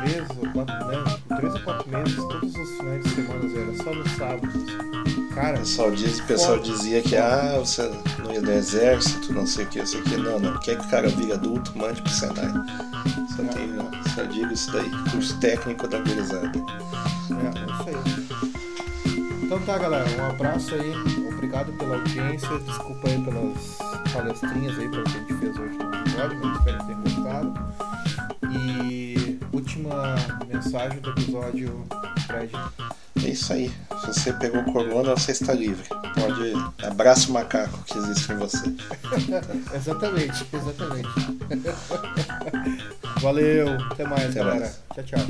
Três 0.00 0.28
ou 0.30 0.52
quatro, 0.52 0.86
né? 0.86 1.18
Três 1.36 1.54
ou 1.54 1.60
quatro 1.60 1.90
meses, 1.90 2.16
todos 2.16 2.54
os 2.54 2.70
finais 2.76 3.04
de 3.04 3.10
semana, 3.10 3.58
era 3.58 3.76
só 3.82 3.94
no 3.94 4.08
sábado. 4.08 5.10
Cara, 5.34 5.56
O 5.56 5.60
pessoal, 5.60 5.90
diz, 5.92 6.18
o 6.18 6.26
pessoal 6.26 6.58
dizia 6.58 7.02
que 7.02 7.16
ah, 7.16 7.56
você 7.58 7.90
não 8.18 8.32
ia 8.32 8.42
do 8.42 8.50
exército, 8.50 9.32
não 9.32 9.46
sei 9.46 9.64
o 9.64 9.68
que, 9.68 9.78
não 9.78 9.86
sei 9.86 10.00
o 10.00 10.04
que. 10.04 10.16
Não, 10.16 10.38
não. 10.40 10.58
Quer 10.58 10.76
que 10.78 10.86
o 10.86 10.90
cara 10.90 11.08
vire 11.08 11.32
adulto, 11.32 11.76
mande 11.78 12.02
pro 12.02 12.10
Senai. 12.10 12.52
Só, 13.36 13.42
tem, 13.44 14.14
só 14.14 14.22
digo 14.24 14.52
isso 14.52 14.72
daí. 14.72 14.90
Curso 15.10 15.38
técnico 15.38 15.86
da 15.86 15.98
gurizada. 15.98 16.52
É, 17.30 17.58
é 17.58 17.64
isso 17.64 17.88
aí. 17.88 19.30
Então 19.42 19.60
tá, 19.62 19.78
galera. 19.78 20.04
Um 20.20 20.30
abraço 20.30 20.74
aí. 20.74 21.29
Obrigado 21.40 21.72
pela 21.72 21.94
audiência. 21.94 22.58
Desculpa 22.66 23.08
aí 23.08 23.18
pelas 23.24 23.78
palestrinhas 24.12 24.78
aí, 24.78 24.90
pelo 24.90 25.04
que 25.04 25.16
a 25.16 25.20
gente 25.20 25.34
fez 25.36 25.56
hoje 25.58 25.78
no 25.78 25.94
episódio, 25.94 26.38
mas 26.42 26.58
espero 26.58 26.78
que 26.78 26.84
tenham 26.84 27.00
gostado. 27.00 27.54
E 28.50 29.38
última 29.50 30.16
mensagem 30.46 31.00
do 31.00 31.08
episódio, 31.08 31.86
Fred. 32.26 32.52
É 33.24 33.28
isso 33.30 33.54
aí. 33.54 33.72
Se 34.02 34.06
você 34.08 34.34
pegou 34.34 34.62
corona, 34.64 35.14
você 35.14 35.32
está 35.32 35.54
livre. 35.54 35.88
Pode. 35.88 36.52
Abraça 36.86 37.30
o 37.30 37.32
macaco 37.32 37.78
que 37.84 37.96
existe 37.96 38.32
em 38.32 38.36
você. 38.36 38.74
exatamente, 39.74 40.46
exatamente. 40.52 41.08
Valeu, 43.22 43.80
até 43.90 44.04
mais, 44.04 44.24
Até 44.24 44.40
galera. 44.40 44.60
mais. 44.60 44.82
Tchau, 44.94 45.04
tchau. 45.04 45.26